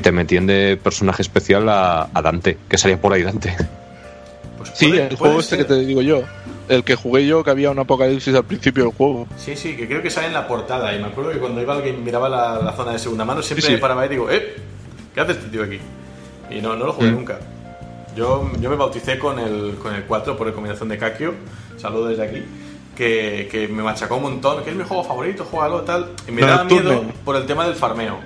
te 0.00 0.12
metían 0.12 0.46
de 0.46 0.76
personaje 0.82 1.22
especial 1.22 1.68
a, 1.68 2.08
a 2.12 2.22
Dante, 2.22 2.58
que 2.68 2.78
salía 2.78 3.00
por 3.00 3.12
ahí 3.12 3.22
Dante. 3.22 3.54
Pues 4.58 4.70
Sí, 4.74 4.88
puede- 4.88 5.02
el 5.02 5.08
puede 5.08 5.16
juego 5.18 5.40
este 5.40 5.56
que 5.58 5.64
te 5.64 5.74
digo 5.84 6.02
yo. 6.02 6.22
El 6.68 6.82
que 6.82 6.96
jugué 6.96 7.26
yo, 7.26 7.44
que 7.44 7.50
había 7.50 7.70
un 7.70 7.78
apocalipsis 7.78 8.34
al 8.34 8.44
principio 8.44 8.84
del 8.84 8.92
juego. 8.92 9.28
Sí, 9.36 9.54
sí, 9.56 9.76
que 9.76 9.86
creo 9.86 10.02
que 10.02 10.10
sale 10.10 10.26
en 10.26 10.32
la 10.32 10.48
portada. 10.48 10.94
Y 10.94 10.98
me 10.98 11.06
acuerdo 11.06 11.30
que 11.30 11.38
cuando 11.38 11.60
iba 11.62 11.74
alguien 11.74 12.02
miraba 12.02 12.28
la, 12.28 12.58
la 12.60 12.72
zona 12.72 12.92
de 12.92 12.98
segunda 12.98 13.24
mano, 13.24 13.40
siempre 13.42 13.62
Sí, 13.62 13.68
sí. 13.68 13.74
me 13.74 13.78
paraba 13.78 14.04
y 14.06 14.08
digo, 14.08 14.28
¡eh! 14.30 14.56
¿Qué 15.14 15.20
hace 15.20 15.32
este 15.32 15.46
tío 15.48 15.62
aquí? 15.62 15.78
Y 16.50 16.60
no, 16.60 16.74
no 16.74 16.86
lo 16.86 16.92
jugué 16.92 17.10
Mm. 17.10 17.14
nunca. 17.14 17.38
Yo, 18.16 18.50
yo 18.60 18.70
me 18.70 18.76
bauticé 18.76 19.18
con 19.18 19.38
el, 19.38 19.76
con 19.80 19.94
el 19.94 20.04
4 20.04 20.36
por 20.36 20.46
recomendación 20.46 20.88
de 20.88 20.98
Kakio. 20.98 21.34
Saludo 21.76 22.06
desde 22.08 22.24
aquí. 22.24 22.42
Que, 22.96 23.46
que 23.52 23.68
me 23.68 23.82
machacó 23.82 24.16
un 24.16 24.22
montón. 24.22 24.64
Que 24.64 24.70
es 24.70 24.76
mi 24.76 24.82
juego 24.84 25.04
favorito, 25.04 25.44
juégalo, 25.44 25.82
tal. 25.82 26.10
Y 26.26 26.32
me 26.32 26.40
No, 26.40 26.46
daba 26.48 26.64
miedo 26.64 27.04
por 27.24 27.36
el 27.36 27.46
tema 27.46 27.64
del 27.66 27.74
farmeo. 27.76 28.18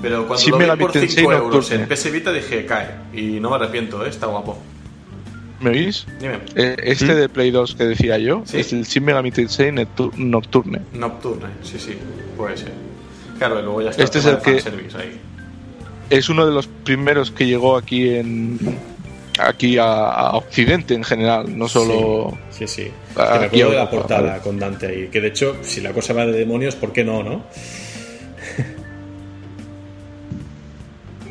Pero 0.00 0.26
cuando 0.26 0.42
Shin 0.42 0.52
lo 0.52 0.58
vi 0.58 0.62
Megami 0.64 0.80
por 0.80 0.92
5 0.92 1.00
Tensei 1.06 1.24
euros 1.24 1.42
Nocturne. 1.54 1.82
en 1.82 1.88
PS 1.88 2.10
Vita 2.12 2.32
dije, 2.32 2.64
cae. 2.66 2.88
Y 3.12 3.40
no 3.40 3.50
me 3.50 3.56
arrepiento, 3.56 4.04
¿eh? 4.04 4.08
está 4.08 4.26
guapo. 4.26 4.56
¿Me 5.60 5.70
oís? 5.70 6.06
Dime. 6.20 6.38
Eh, 6.54 6.76
Este 6.84 7.14
de 7.16 7.28
Play 7.28 7.50
2 7.50 7.74
que 7.74 7.84
decía 7.84 8.16
yo 8.18 8.42
Sí. 8.44 8.58
es 8.58 8.72
el 8.72 8.84
Shin 8.84 9.04
Megami 9.04 9.32
Tensei 9.32 9.72
Nocturne. 9.72 10.82
Nocturne, 10.92 11.48
sí, 11.62 11.78
sí, 11.80 11.96
puede 12.36 12.56
ser. 12.56 12.72
Claro, 13.38 13.58
y 13.58 13.62
luego 13.62 13.82
ya 13.82 13.90
está 13.90 14.04
Este 14.04 14.18
es 14.18 14.24
tema 14.24 14.38
el 14.38 14.44
de 14.44 14.52
que- 14.52 14.60
fanservice 14.62 14.96
ahí. 14.98 15.20
Es 16.10 16.28
uno 16.28 16.46
de 16.46 16.52
los 16.52 16.66
primeros 16.68 17.30
que 17.30 17.46
llegó 17.46 17.76
aquí 17.76 18.08
en 18.14 18.58
aquí 19.40 19.78
a, 19.78 19.84
a 19.84 20.36
Occidente 20.36 20.94
en 20.94 21.04
general, 21.04 21.56
no 21.56 21.68
solo 21.68 22.36
Sí, 22.50 22.66
sí. 22.66 22.84
Que 23.14 23.20
me 23.38 23.44
acuerdo 23.46 23.70
de 23.70 23.76
la 23.76 23.90
portada 23.90 24.38
con 24.40 24.58
Dante 24.58 24.86
ahí. 24.86 25.08
Que 25.08 25.20
de 25.20 25.28
hecho, 25.28 25.56
si 25.62 25.80
la 25.80 25.92
cosa 25.92 26.12
va 26.14 26.24
de 26.26 26.32
demonios, 26.32 26.74
¿por 26.76 26.92
qué 26.92 27.04
no, 27.04 27.22
no? 27.22 27.44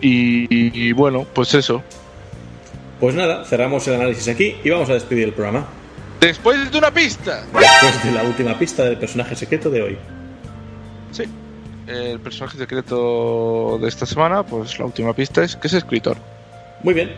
Y, 0.01 0.87
y 0.87 0.91
bueno, 0.93 1.25
pues 1.33 1.53
eso. 1.53 1.83
Pues 2.99 3.13
nada, 3.15 3.45
cerramos 3.45 3.87
el 3.87 3.95
análisis 3.95 4.27
aquí 4.27 4.55
y 4.63 4.69
vamos 4.69 4.89
a 4.89 4.93
despedir 4.93 5.25
el 5.25 5.33
programa. 5.33 5.67
Después 6.19 6.71
de 6.71 6.77
una 6.77 6.91
pista. 6.91 7.43
Después 7.53 8.03
de 8.03 8.11
la 8.11 8.23
última 8.23 8.57
pista 8.57 8.83
del 8.83 8.97
personaje 8.97 9.35
secreto 9.35 9.69
de 9.69 9.81
hoy. 9.81 9.97
Sí. 11.11 11.23
El 11.87 12.19
personaje 12.19 12.57
secreto 12.57 13.77
de 13.79 13.87
esta 13.87 14.05
semana, 14.05 14.43
pues 14.43 14.77
la 14.79 14.85
última 14.85 15.13
pista 15.13 15.43
es 15.43 15.55
que 15.55 15.67
es 15.67 15.73
escritor. 15.73 16.17
Muy 16.83 16.93
bien. 16.93 17.11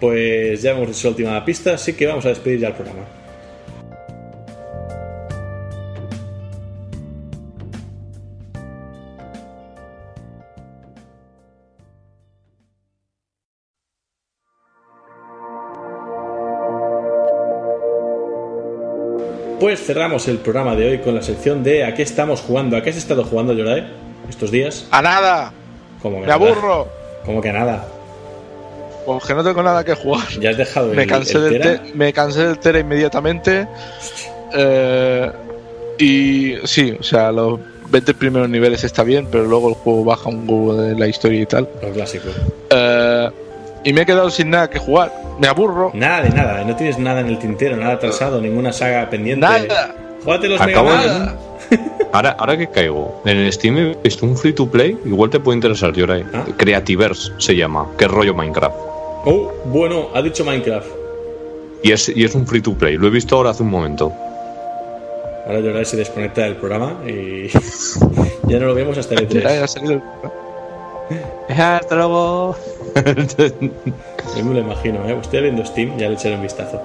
Pues 0.00 0.62
ya 0.62 0.70
hemos 0.72 0.88
dicho 0.88 1.08
la 1.08 1.10
última 1.10 1.44
pista, 1.44 1.74
así 1.74 1.94
que 1.94 2.06
vamos 2.06 2.24
a 2.26 2.28
despedir 2.28 2.60
ya 2.60 2.68
el 2.68 2.74
programa. 2.74 3.04
Pues 19.60 19.80
cerramos 19.84 20.28
el 20.28 20.38
programa 20.38 20.74
de 20.76 20.88
hoy 20.90 20.98
con 20.98 21.14
la 21.14 21.22
sección 21.22 21.62
de 21.64 21.84
¿A 21.84 21.94
qué 21.94 22.02
estamos 22.02 22.40
jugando? 22.40 22.76
¿A 22.76 22.82
qué 22.82 22.90
has 22.90 22.96
estado 22.96 23.24
jugando, 23.24 23.52
Yorae? 23.54 23.84
Estos 24.28 24.50
días. 24.50 24.86
¡A 24.90 25.00
nada! 25.00 25.52
Como 26.02 26.16
que 26.16 26.20
¡Me 26.22 26.26
nada. 26.26 26.34
aburro! 26.34 26.88
Como 27.24 27.40
que 27.40 27.52
nada. 27.52 27.86
Porque 29.06 29.34
no 29.34 29.42
tengo 29.44 29.62
nada 29.62 29.82
que 29.84 29.94
jugar. 29.94 30.26
Ya 30.40 30.50
has 30.50 30.56
dejado 30.58 30.90
el, 30.90 30.96
Me 30.96 31.06
cansé, 31.06 31.38
el 31.38 31.44
del 31.44 31.62
Tera? 31.62 31.82
te- 31.82 31.94
me 31.94 32.12
cansé 32.12 32.46
del 32.46 32.58
Tera 32.58 32.80
inmediatamente. 32.80 33.66
Eh, 34.54 35.30
y 35.98 36.54
sí, 36.64 36.94
o 36.98 37.02
sea, 37.02 37.32
los 37.32 37.58
20 37.88 38.14
primeros 38.14 38.48
niveles 38.50 38.84
está 38.84 39.04
bien, 39.04 39.28
pero 39.30 39.44
luego 39.44 39.68
el 39.70 39.74
juego 39.76 40.04
baja 40.04 40.28
un 40.28 40.44
huevo 40.48 40.74
de 40.74 40.94
la 40.98 41.06
historia 41.06 41.40
y 41.40 41.46
tal. 41.46 41.68
Lo 41.82 41.90
clásico. 41.92 42.28
Eh, 42.70 43.30
y 43.86 43.92
me 43.92 44.02
he 44.02 44.06
quedado 44.06 44.28
sin 44.30 44.50
nada 44.50 44.68
que 44.68 44.80
jugar. 44.80 45.12
Me 45.38 45.46
aburro. 45.46 45.92
Nada 45.94 46.22
de 46.22 46.30
nada, 46.30 46.64
no 46.64 46.74
tienes 46.74 46.98
nada 46.98 47.20
en 47.20 47.28
el 47.28 47.38
tintero, 47.38 47.76
nada 47.76 47.94
atrasado, 47.94 48.40
ninguna 48.40 48.72
saga 48.72 49.08
pendiente. 49.08 49.46
Nada. 49.46 49.94
Júgate 50.24 50.48
los 50.48 50.60
Acabo 50.60 50.90
Mega 50.90 51.36
de... 51.70 51.78
ahora, 52.12 52.30
ahora 52.36 52.58
que 52.58 52.66
caigo, 52.68 53.22
en 53.24 53.36
el 53.36 53.52
Steam 53.52 53.78
he 53.78 53.96
visto 54.02 54.26
un 54.26 54.36
free 54.36 54.52
to 54.52 54.68
play, 54.68 54.98
igual 55.04 55.30
te 55.30 55.38
puede 55.38 55.56
interesar, 55.56 55.92
Yoray. 55.92 56.24
¿Ah? 56.34 56.44
Creativerse 56.56 57.32
se 57.38 57.54
llama, 57.54 57.86
que 57.96 58.08
rollo 58.08 58.34
Minecraft. 58.34 58.74
Oh, 59.24 59.52
bueno, 59.66 60.08
ha 60.14 60.20
dicho 60.20 60.44
Minecraft. 60.44 60.88
Y 61.84 61.92
es, 61.92 62.08
y 62.08 62.24
es 62.24 62.34
un 62.34 62.44
free 62.44 62.62
to 62.62 62.74
play, 62.74 62.96
lo 62.96 63.06
he 63.06 63.10
visto 63.10 63.36
ahora 63.36 63.50
hace 63.50 63.62
un 63.62 63.70
momento. 63.70 64.12
Ahora 65.46 65.60
Yoray 65.60 65.84
se 65.84 65.96
desconecta 65.96 66.42
del 66.42 66.56
programa 66.56 66.96
y 67.06 67.46
ya 68.48 68.58
no 68.58 68.66
lo 68.66 68.74
vemos 68.74 68.98
hasta 68.98 69.14
el 69.14 69.28
3. 69.28 69.76
Hasta 71.48 71.94
luego. 71.94 72.56
Yo 74.36 74.44
me 74.44 74.54
lo 74.54 74.60
imagino, 74.60 75.08
¿eh? 75.08 75.16
Estoy 75.20 75.42
viendo 75.42 75.64
Steam, 75.64 75.96
ya 75.98 76.08
le 76.08 76.14
echaré 76.14 76.34
un 76.36 76.42
vistazo. 76.42 76.82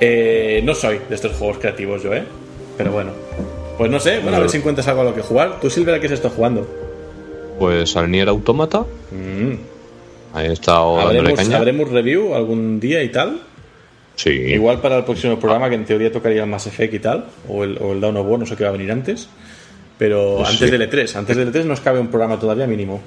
Eh, 0.00 0.60
no 0.64 0.74
soy 0.74 1.00
de 1.08 1.14
estos 1.14 1.32
juegos 1.36 1.58
creativos 1.58 2.02
yo, 2.02 2.12
¿eh? 2.12 2.24
Pero 2.76 2.92
bueno. 2.92 3.12
Pues 3.78 3.90
no 3.90 3.98
sé, 3.98 4.18
bueno, 4.20 4.36
a 4.36 4.40
ver 4.40 4.50
si 4.50 4.58
encuentras 4.58 4.86
algo 4.88 5.00
a 5.00 5.04
lo 5.04 5.14
que 5.14 5.22
jugar. 5.22 5.58
¿Tú, 5.60 5.70
Silver, 5.70 5.94
a 5.94 6.00
qué 6.00 6.08
se 6.08 6.14
está 6.14 6.28
jugando? 6.30 6.66
Pues 7.58 7.96
al 7.96 8.10
Nier 8.10 8.28
Automata, 8.28 8.84
Mm. 9.10 9.54
ahí 10.34 10.48
he 10.48 10.52
estado 10.52 11.00
¿Habremos, 11.00 11.32
caña. 11.34 11.56
¿Habremos 11.56 11.88
review 11.90 12.34
algún 12.34 12.80
día 12.80 13.02
y 13.02 13.08
tal? 13.10 13.40
Sí, 14.16 14.30
Igual 14.30 14.80
para 14.80 14.98
el 14.98 15.04
próximo 15.04 15.38
programa, 15.40 15.68
que 15.68 15.74
en 15.76 15.84
teoría 15.84 16.12
tocaría 16.12 16.42
el 16.44 16.48
Mass 16.50 16.66
Effect 16.68 16.94
y 16.94 16.98
tal, 17.00 17.26
o 17.48 17.64
el, 17.64 17.78
o 17.80 17.92
el 17.92 18.00
Dawn 18.00 18.16
of 18.16 18.26
War, 18.28 18.38
no 18.38 18.46
sé 18.46 18.54
qué 18.56 18.62
va 18.64 18.70
a 18.70 18.72
venir 18.72 18.92
antes. 18.92 19.28
Pero 19.98 20.36
Pues 20.38 20.50
antes 20.50 20.70
sí. 20.70 20.76
del 20.76 20.88
E3, 20.90 21.16
antes 21.16 21.36
del 21.36 21.52
E3 21.52 21.64
nos 21.64 21.80
cabe 21.80 21.98
un 22.00 22.08
programa 22.08 22.38
todavía 22.38 22.66
mínimo. 22.66 23.00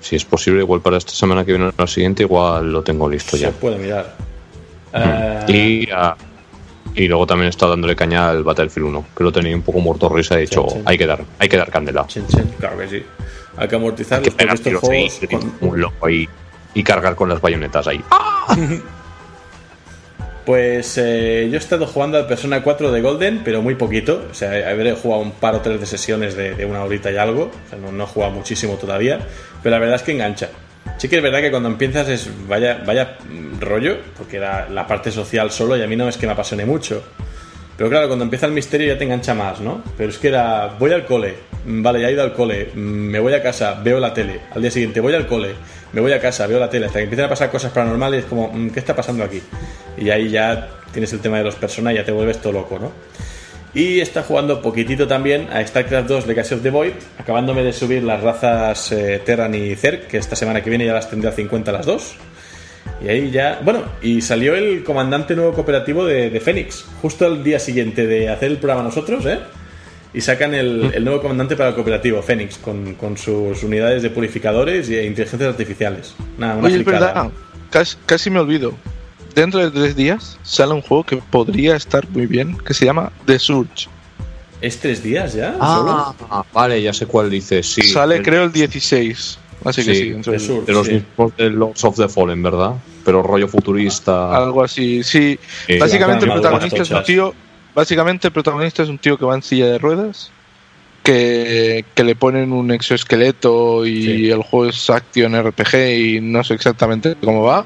Si 0.00 0.16
es 0.16 0.24
posible, 0.24 0.60
igual 0.62 0.80
para 0.80 0.96
esta 0.96 1.12
semana 1.12 1.44
que 1.44 1.52
viene 1.52 1.66
o 1.68 1.72
la 1.76 1.86
siguiente, 1.86 2.22
igual 2.22 2.72
lo 2.72 2.82
tengo 2.82 3.08
listo 3.08 3.36
Se 3.36 3.42
ya. 3.44 3.50
puede 3.50 3.76
mirar. 3.78 4.16
Eh, 4.92 5.44
Y, 5.48 5.88
ah, 5.92 6.16
y 6.94 7.06
luego 7.06 7.26
también 7.26 7.46
he 7.46 7.50
estado 7.50 7.72
dándole 7.72 7.94
caña 7.94 8.30
al 8.30 8.42
Battlefield 8.42 8.88
1, 8.88 9.04
que 9.16 9.24
lo 9.24 9.30
tenía 9.32 9.54
un 9.54 9.62
poco 9.62 9.78
muerto 9.80 10.08
de 10.08 10.16
risa, 10.16 10.36
he 10.36 10.40
dicho, 10.42 10.64
Sí, 10.68 10.76
sí. 10.76 10.82
hay 10.86 10.98
que 10.98 11.06
dar, 11.06 11.22
hay 11.38 11.48
que 11.48 11.56
dar 11.56 11.70
candela. 11.70 12.06
chin, 12.06 12.26
chin, 12.26 12.50
claro 12.58 12.78
que 12.78 12.88
sí. 12.88 13.02
Hay 13.56 13.68
que 13.68 13.76
amortizar 13.76 14.18
Hay 14.18 14.24
que 14.24 14.30
porque 14.30 14.42
pegar 14.44 14.54
estos 14.54 14.64
tiros 14.70 14.80
juegos. 14.82 15.18
ahí, 15.22 15.28
con- 15.28 15.68
un 15.70 15.80
loco 15.80 16.06
ahí, 16.06 16.28
y 16.74 16.82
cargar 16.82 17.14
con 17.14 17.28
las 17.28 17.40
bayonetas 17.40 17.86
ahí. 17.86 18.00
Pues 20.44 20.96
eh, 20.98 21.48
yo 21.50 21.56
he 21.56 21.58
estado 21.58 21.86
jugando 21.86 22.18
al 22.18 22.26
Persona 22.26 22.62
4 22.62 22.90
de 22.90 23.00
Golden, 23.00 23.42
pero 23.44 23.62
muy 23.62 23.74
poquito. 23.74 24.26
O 24.30 24.34
sea, 24.34 24.70
habré 24.70 24.92
jugado 24.92 25.22
un 25.22 25.32
par 25.32 25.54
o 25.54 25.60
tres 25.60 25.80
de 25.80 25.86
sesiones 25.86 26.34
de, 26.34 26.64
una 26.64 26.82
horita 26.82 27.10
y 27.10 27.16
algo. 27.16 27.50
O 27.66 27.68
sea, 27.68 27.78
no, 27.78 27.92
no 27.92 28.04
he 28.04 28.06
jugado 28.06 28.32
muchísimo 28.32 28.74
todavía. 28.74 29.20
Pero 29.62 29.74
la 29.74 29.78
verdad 29.78 29.96
es 29.96 30.02
que 30.02 30.12
engancha. 30.12 30.48
Sí 30.96 31.08
que 31.08 31.16
es 31.16 31.22
verdad 31.22 31.40
que 31.40 31.50
cuando 31.50 31.68
empiezas 31.68 32.08
es 32.08 32.30
vaya, 32.46 32.82
vaya 32.86 33.16
rollo, 33.58 33.98
porque 34.16 34.36
era 34.36 34.68
la 34.68 34.86
parte 34.86 35.10
social 35.10 35.50
solo 35.50 35.76
y 35.76 35.82
a 35.82 35.86
mí 35.86 35.96
no 35.96 36.08
es 36.08 36.16
que 36.16 36.26
me 36.26 36.32
apasione 36.32 36.64
mucho. 36.64 37.02
Pero 37.76 37.88
claro, 37.88 38.08
cuando 38.08 38.24
empieza 38.24 38.44
el 38.44 38.52
misterio 38.52 38.88
ya 38.88 38.98
te 38.98 39.04
engancha 39.04 39.32
más, 39.32 39.60
¿no? 39.60 39.82
Pero 39.96 40.10
es 40.10 40.18
que 40.18 40.28
era, 40.28 40.76
voy 40.78 40.92
al 40.92 41.06
cole, 41.06 41.34
vale, 41.64 42.02
ya 42.02 42.08
he 42.08 42.12
ido 42.12 42.22
al 42.22 42.34
cole, 42.34 42.70
me 42.74 43.18
voy 43.18 43.32
a 43.32 43.42
casa, 43.42 43.80
veo 43.82 43.98
la 43.98 44.12
tele, 44.12 44.40
al 44.54 44.60
día 44.60 44.70
siguiente 44.70 45.00
voy 45.00 45.14
al 45.14 45.26
cole, 45.26 45.54
me 45.92 46.00
voy 46.00 46.12
a 46.12 46.20
casa, 46.20 46.46
veo 46.46 46.58
la 46.58 46.70
tele, 46.70 46.86
hasta 46.86 46.98
que 46.98 47.04
empiezan 47.04 47.26
a 47.26 47.28
pasar 47.28 47.50
cosas 47.50 47.72
paranormales, 47.72 48.24
como, 48.24 48.48
mm, 48.48 48.70
¿qué 48.70 48.80
está 48.80 48.94
pasando 48.94 49.24
aquí? 49.24 49.42
Y 49.98 50.10
ahí 50.10 50.30
ya 50.30 50.68
tienes 50.92 51.12
el 51.12 51.20
tema 51.20 51.38
de 51.38 51.44
los 51.44 51.54
personajes 51.54 52.00
ya 52.00 52.04
te 52.04 52.12
vuelves 52.12 52.38
todo 52.38 52.52
loco, 52.52 52.78
¿no? 52.78 52.92
Y 53.72 54.00
está 54.00 54.22
jugando 54.22 54.60
poquitito 54.60 55.06
también 55.06 55.48
a 55.52 55.64
StarCraft 55.64 56.08
2 56.08 56.26
Legacy 56.26 56.54
of 56.54 56.62
the 56.62 56.70
Void, 56.70 56.92
acabándome 57.18 57.62
de 57.62 57.72
subir 57.72 58.02
las 58.02 58.20
razas 58.20 58.90
eh, 58.90 59.22
Terran 59.24 59.54
y 59.54 59.76
Zerg, 59.76 60.08
que 60.08 60.16
esta 60.16 60.34
semana 60.34 60.60
que 60.62 60.70
viene 60.70 60.86
ya 60.86 60.92
las 60.92 61.08
tendré 61.08 61.28
a 61.30 61.32
50 61.32 61.70
las 61.70 61.86
dos. 61.86 62.16
Y 63.00 63.08
ahí 63.08 63.30
ya. 63.30 63.60
Bueno, 63.62 63.84
y 64.02 64.22
salió 64.22 64.56
el 64.56 64.82
comandante 64.82 65.36
nuevo 65.36 65.52
cooperativo 65.52 66.04
de, 66.04 66.30
de 66.30 66.40
Fénix, 66.40 66.84
justo 67.00 67.26
el 67.26 67.44
día 67.44 67.60
siguiente 67.60 68.06
de 68.06 68.28
hacer 68.28 68.50
el 68.50 68.58
programa 68.58 68.82
nosotros, 68.82 69.24
¿eh? 69.26 69.38
Y 70.12 70.20
sacan 70.20 70.54
el, 70.54 70.90
el 70.94 71.04
nuevo 71.04 71.20
comandante 71.22 71.56
para 71.56 71.68
el 71.68 71.74
cooperativo, 71.76 72.20
Fénix, 72.22 72.58
con, 72.58 72.94
con 72.94 73.16
sus 73.16 73.62
unidades 73.62 74.02
de 74.02 74.10
purificadores 74.10 74.88
e 74.90 75.06
inteligencias 75.06 75.50
artificiales. 75.50 76.14
Nada, 76.36 76.56
una 76.56 76.66
Oye, 76.66 76.78
es 76.78 76.82
fricada. 76.82 77.06
verdad, 77.06 77.30
casi, 77.70 77.96
casi 78.06 78.28
me 78.30 78.40
olvido. 78.40 78.72
Dentro 79.34 79.60
de 79.60 79.70
tres 79.70 79.94
días 79.94 80.36
sale 80.42 80.72
un 80.74 80.82
juego 80.82 81.04
que 81.04 81.16
podría 81.18 81.76
estar 81.76 82.08
muy 82.08 82.26
bien, 82.26 82.58
que 82.58 82.74
se 82.74 82.84
llama 82.86 83.12
The 83.26 83.38
Surge. 83.38 83.88
¿Es 84.60 84.78
tres 84.80 85.02
días 85.02 85.32
ya? 85.34 85.56
Ah, 85.60 86.44
vale, 86.52 86.82
ya 86.82 86.92
sé 86.92 87.06
cuál 87.06 87.30
dices. 87.30 87.72
Sí, 87.72 87.82
sale 87.82 88.16
El- 88.16 88.22
creo 88.24 88.42
el 88.44 88.52
16. 88.52 89.38
Así 89.64 89.84
que 89.84 89.94
Sí, 89.94 90.14
The 90.24 90.30
de- 90.32 90.38
Surge. 90.40 90.66
de 90.66 90.72
los 90.72 90.86
sí. 90.88 90.92
mismos 90.94 91.36
de 91.36 91.50
Lords 91.50 91.84
of 91.84 91.96
the 91.96 92.08
Fallen, 92.08 92.42
¿verdad? 92.42 92.72
Pero 93.04 93.22
rollo 93.22 93.46
futurista. 93.46 94.36
algo 94.36 94.64
así. 94.64 95.02
Sí, 95.04 95.38
Eh, 95.68 95.78
básicamente 95.78 96.24
el 96.26 96.32
protagonista 96.32 96.82
es 96.82 96.90
un 96.90 97.02
tío. 97.04 97.34
Básicamente 97.74 98.28
el 98.28 98.32
protagonista 98.32 98.82
es 98.82 98.88
un 98.88 98.98
tío 98.98 99.16
que 99.18 99.24
va 99.24 99.34
en 99.34 99.42
silla 99.42 99.66
de 99.66 99.78
ruedas. 99.78 100.30
Que, 101.02 101.84
que 101.94 102.04
le 102.04 102.14
ponen 102.14 102.52
un 102.52 102.70
exoesqueleto 102.70 103.86
y 103.86 104.02
Sí. 104.02 104.30
el 104.30 104.42
juego 104.42 104.66
es 104.68 104.90
Action 104.90 105.34
RPG 105.34 105.74
y 105.98 106.20
no 106.20 106.44
sé 106.44 106.52
exactamente 106.54 107.16
cómo 107.24 107.42
va. 107.42 107.64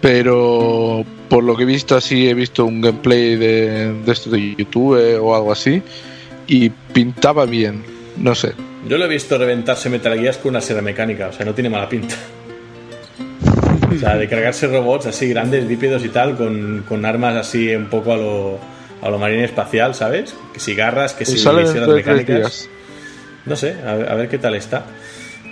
Pero 0.00 1.04
por 1.28 1.44
lo 1.44 1.56
que 1.56 1.62
he 1.62 1.66
visto 1.66 1.96
así, 1.96 2.28
he 2.28 2.34
visto 2.34 2.64
un 2.64 2.80
gameplay 2.80 3.36
de, 3.36 3.92
de 4.04 4.12
esto 4.12 4.30
de 4.30 4.54
YouTube 4.56 4.98
o 5.22 5.34
algo 5.34 5.52
así. 5.52 5.82
Y 6.46 6.68
pintaba 6.70 7.46
bien. 7.46 7.82
No 8.16 8.34
sé. 8.34 8.52
Yo 8.88 8.98
lo 8.98 9.06
he 9.06 9.08
visto 9.08 9.38
reventarse 9.38 9.88
Metal 9.88 10.18
Gear 10.18 10.36
con 10.38 10.50
una 10.50 10.60
sierra 10.60 10.82
mecánica, 10.82 11.28
o 11.28 11.32
sea, 11.32 11.46
no 11.46 11.54
tiene 11.54 11.70
mala 11.70 11.88
pinta. 11.88 12.16
O 13.94 13.98
sea, 13.98 14.16
de 14.16 14.28
cargarse 14.28 14.66
robots 14.66 15.06
así 15.06 15.28
grandes, 15.28 15.66
bípedos 15.66 16.04
y 16.04 16.08
tal, 16.08 16.36
con, 16.36 16.84
con 16.86 17.04
armas 17.06 17.36
así 17.36 17.74
un 17.74 17.86
poco 17.86 18.12
a 18.12 18.16
lo, 18.16 18.58
a 19.04 19.10
lo 19.10 19.18
marine 19.18 19.44
espacial, 19.44 19.94
¿sabes? 19.94 20.34
Que 20.52 20.58
si 20.58 20.74
garras, 20.74 21.12
que 21.14 21.24
si 21.24 21.34
tres 21.44 21.74
mecánicas. 21.86 22.68
No 23.46 23.54
sé, 23.54 23.76
a 23.86 23.94
ver, 23.94 24.08
a 24.10 24.14
ver 24.14 24.28
qué 24.28 24.38
tal 24.38 24.54
está. 24.54 24.86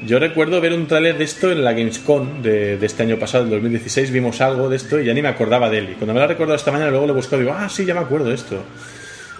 Yo 0.04 0.18
recuerdo 0.18 0.60
ver 0.60 0.72
un 0.72 0.86
tráiler 0.88 1.16
de 1.18 1.24
esto 1.24 1.52
en 1.52 1.62
la 1.62 1.72
Gamescom 1.74 2.42
de, 2.42 2.76
de 2.76 2.86
este 2.86 3.02
año 3.04 3.18
pasado, 3.18 3.44
del 3.44 3.52
2016. 3.52 4.10
Vimos 4.10 4.40
algo 4.40 4.68
de 4.68 4.76
esto 4.76 4.98
y 4.98 5.04
ya 5.04 5.14
ni 5.14 5.22
me 5.22 5.28
acordaba 5.28 5.70
de 5.70 5.78
él. 5.78 5.90
Y 5.90 5.94
cuando 5.94 6.14
me 6.14 6.20
lo 6.20 6.26
recordado 6.26 6.56
esta 6.56 6.72
mañana, 6.72 6.90
luego 6.90 7.06
lo 7.06 7.12
he 7.12 7.16
buscado 7.16 7.40
y 7.40 7.44
digo, 7.44 7.56
ah, 7.56 7.68
sí, 7.68 7.84
ya 7.84 7.94
me 7.94 8.00
acuerdo 8.00 8.28
de 8.30 8.34
esto. 8.34 8.56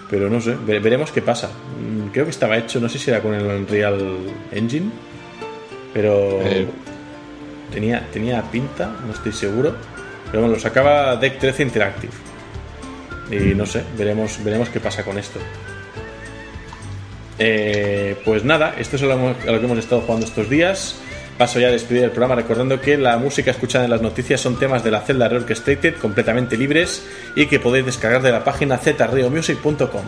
Pero 0.09 0.29
no 0.29 0.39
sé, 0.39 0.55
ve- 0.65 0.79
veremos 0.79 1.11
qué 1.11 1.21
pasa. 1.21 1.47
Mm, 1.49 2.09
Creo 2.13 2.25
que 2.25 2.31
estaba 2.31 2.55
hecho, 2.57 2.79
no 2.79 2.87
sé 2.87 2.99
si 2.99 3.09
era 3.09 3.19
con 3.19 3.33
el 3.33 3.43
Unreal 3.43 3.99
Engine, 4.51 4.89
pero 5.93 6.39
Eh. 6.43 6.67
tenía, 7.73 8.05
tenía 8.13 8.41
pinta, 8.43 8.91
no 9.05 9.11
estoy 9.13 9.31
seguro. 9.33 9.75
Pero 10.27 10.41
bueno, 10.43 10.55
lo 10.55 10.59
sacaba 10.61 11.15
Deck 11.17 11.39
13 11.39 11.63
Interactive. 11.63 12.13
Y 13.33 13.55
no 13.55 13.65
sé, 13.65 13.83
veremos, 13.97 14.43
veremos 14.43 14.69
qué 14.69 14.79
pasa 14.79 15.03
con 15.03 15.17
esto. 15.17 15.39
Eh, 17.39 18.15
pues 18.23 18.43
nada, 18.43 18.75
esto 18.77 18.95
es 18.95 19.01
lo, 19.01 19.15
lo 19.15 19.35
que 19.35 19.65
hemos 19.65 19.77
estado 19.77 20.01
jugando 20.01 20.25
estos 20.25 20.49
días. 20.49 20.95
Paso 21.37 21.59
ya 21.59 21.67
a 21.67 21.71
despedir 21.71 22.03
el 22.03 22.11
programa 22.11 22.35
recordando 22.35 22.79
que 22.79 22.95
la 22.95 23.17
música 23.17 23.49
escuchada 23.49 23.85
en 23.85 23.91
las 23.91 24.03
noticias 24.03 24.39
son 24.39 24.59
temas 24.59 24.83
de 24.83 24.91
la 24.91 25.01
celda 25.01 25.27
Reorchestrated 25.29 25.95
completamente 25.95 26.57
libres 26.57 27.05
y 27.35 27.47
que 27.47 27.59
podéis 27.59 27.87
descargar 27.87 28.21
de 28.21 28.31
la 28.31 28.43
página 28.43 28.77
zreomusic.com. 28.77 30.05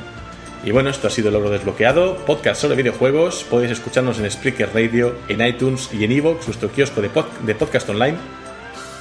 Y 0.63 0.71
bueno, 0.71 0.89
esto 0.89 1.07
ha 1.07 1.11
sido 1.11 1.29
el 1.29 1.33
logro 1.33 1.49
desbloqueado, 1.49 2.17
podcast 2.25 2.61
sobre 2.61 2.75
videojuegos. 2.75 3.43
Podéis 3.49 3.71
escucharnos 3.71 4.19
en 4.19 4.29
Spreaker 4.29 4.69
Radio, 4.73 5.15
en 5.27 5.45
iTunes 5.45 5.89
y 5.93 6.03
en 6.03 6.11
Evox, 6.11 6.47
nuestro 6.47 6.69
kiosco 6.69 7.01
de 7.01 7.55
podcast 7.55 7.89
online. 7.89 8.44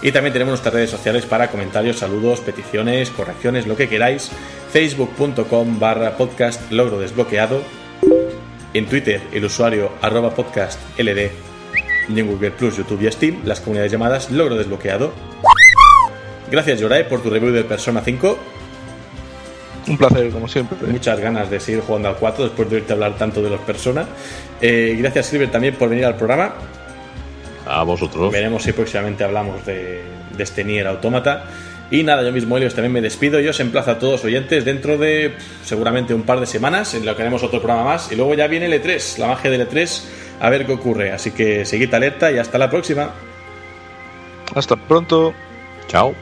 Y 0.02 0.12
también 0.12 0.32
tenemos 0.32 0.52
nuestras 0.52 0.74
redes 0.74 0.90
sociales 0.90 1.24
para 1.24 1.50
comentarios, 1.50 1.98
saludos, 1.98 2.40
peticiones, 2.40 3.10
correcciones, 3.10 3.66
lo 3.66 3.76
que 3.76 3.88
queráis. 3.88 4.30
Facebook.com 4.70 5.78
barra 5.78 6.16
podcast 6.16 6.70
logro 6.70 6.98
desbloqueado. 6.98 7.62
En 8.74 8.86
Twitter, 8.86 9.20
el 9.32 9.44
usuario 9.44 9.92
arroba 10.02 10.34
podcast 10.34 10.80
LD. 10.98 11.30
Y 12.08 12.20
en 12.20 12.26
Google 12.26 12.50
Plus, 12.50 12.76
YouTube 12.76 13.02
y 13.02 13.10
Steam, 13.10 13.40
las 13.44 13.60
comunidades 13.60 13.92
llamadas 13.92 14.30
logro 14.30 14.56
desbloqueado. 14.56 15.12
Gracias, 16.50 16.80
Yorae, 16.80 17.04
por 17.04 17.22
tu 17.22 17.30
review 17.30 17.52
de 17.52 17.64
Persona 17.64 18.02
5. 18.04 18.38
Un 19.86 19.98
placer, 19.98 20.30
como 20.30 20.48
siempre. 20.48 20.78
Muchas 20.86 21.20
ganas 21.20 21.50
de 21.50 21.60
seguir 21.60 21.82
jugando 21.82 22.08
al 22.08 22.16
4 22.16 22.44
después 22.44 22.68
de 22.68 22.76
oírte 22.76 22.92
hablar 22.92 23.16
tanto 23.16 23.42
de 23.42 23.50
los 23.50 23.60
Persona. 23.60 24.06
Eh, 24.60 24.96
gracias, 24.98 25.26
Silver, 25.26 25.50
también 25.50 25.74
por 25.74 25.88
venir 25.88 26.04
al 26.04 26.16
programa. 26.16 26.54
A 27.66 27.82
vosotros. 27.82 28.32
Veremos 28.32 28.62
si 28.62 28.72
próximamente 28.72 29.24
hablamos 29.24 29.64
de, 29.64 30.02
de 30.36 30.42
este 30.42 30.64
Nier 30.64 30.86
Automata. 30.86 31.44
Y 31.90 32.02
nada, 32.02 32.22
yo 32.22 32.32
mismo, 32.32 32.56
Helios, 32.56 32.74
también 32.74 32.92
me 32.92 33.00
despido. 33.00 33.40
Yo 33.40 33.50
os 33.50 33.60
emplazo 33.60 33.92
a 33.92 33.98
todos 33.98 34.24
oyentes 34.24 34.64
dentro 34.64 34.96
de 34.98 35.30
pff, 35.30 35.66
seguramente 35.66 36.14
un 36.14 36.22
par 36.22 36.40
de 36.40 36.46
semanas, 36.46 36.94
en 36.94 37.04
lo 37.04 37.14
que 37.14 37.22
haremos 37.22 37.42
otro 37.42 37.60
programa 37.60 37.84
más. 37.84 38.10
Y 38.10 38.16
luego 38.16 38.34
ya 38.34 38.46
viene 38.46 38.66
el 38.66 38.82
E3, 38.82 39.18
la 39.18 39.28
magia 39.28 39.50
del 39.50 39.68
E3, 39.68 40.02
a 40.40 40.50
ver 40.50 40.66
qué 40.66 40.72
ocurre. 40.72 41.12
Así 41.12 41.30
que 41.30 41.64
seguid 41.64 41.92
alerta 41.94 42.32
y 42.32 42.38
hasta 42.38 42.58
la 42.58 42.70
próxima. 42.70 43.10
Hasta 44.54 44.76
pronto. 44.76 45.34
Chao. 45.88 46.14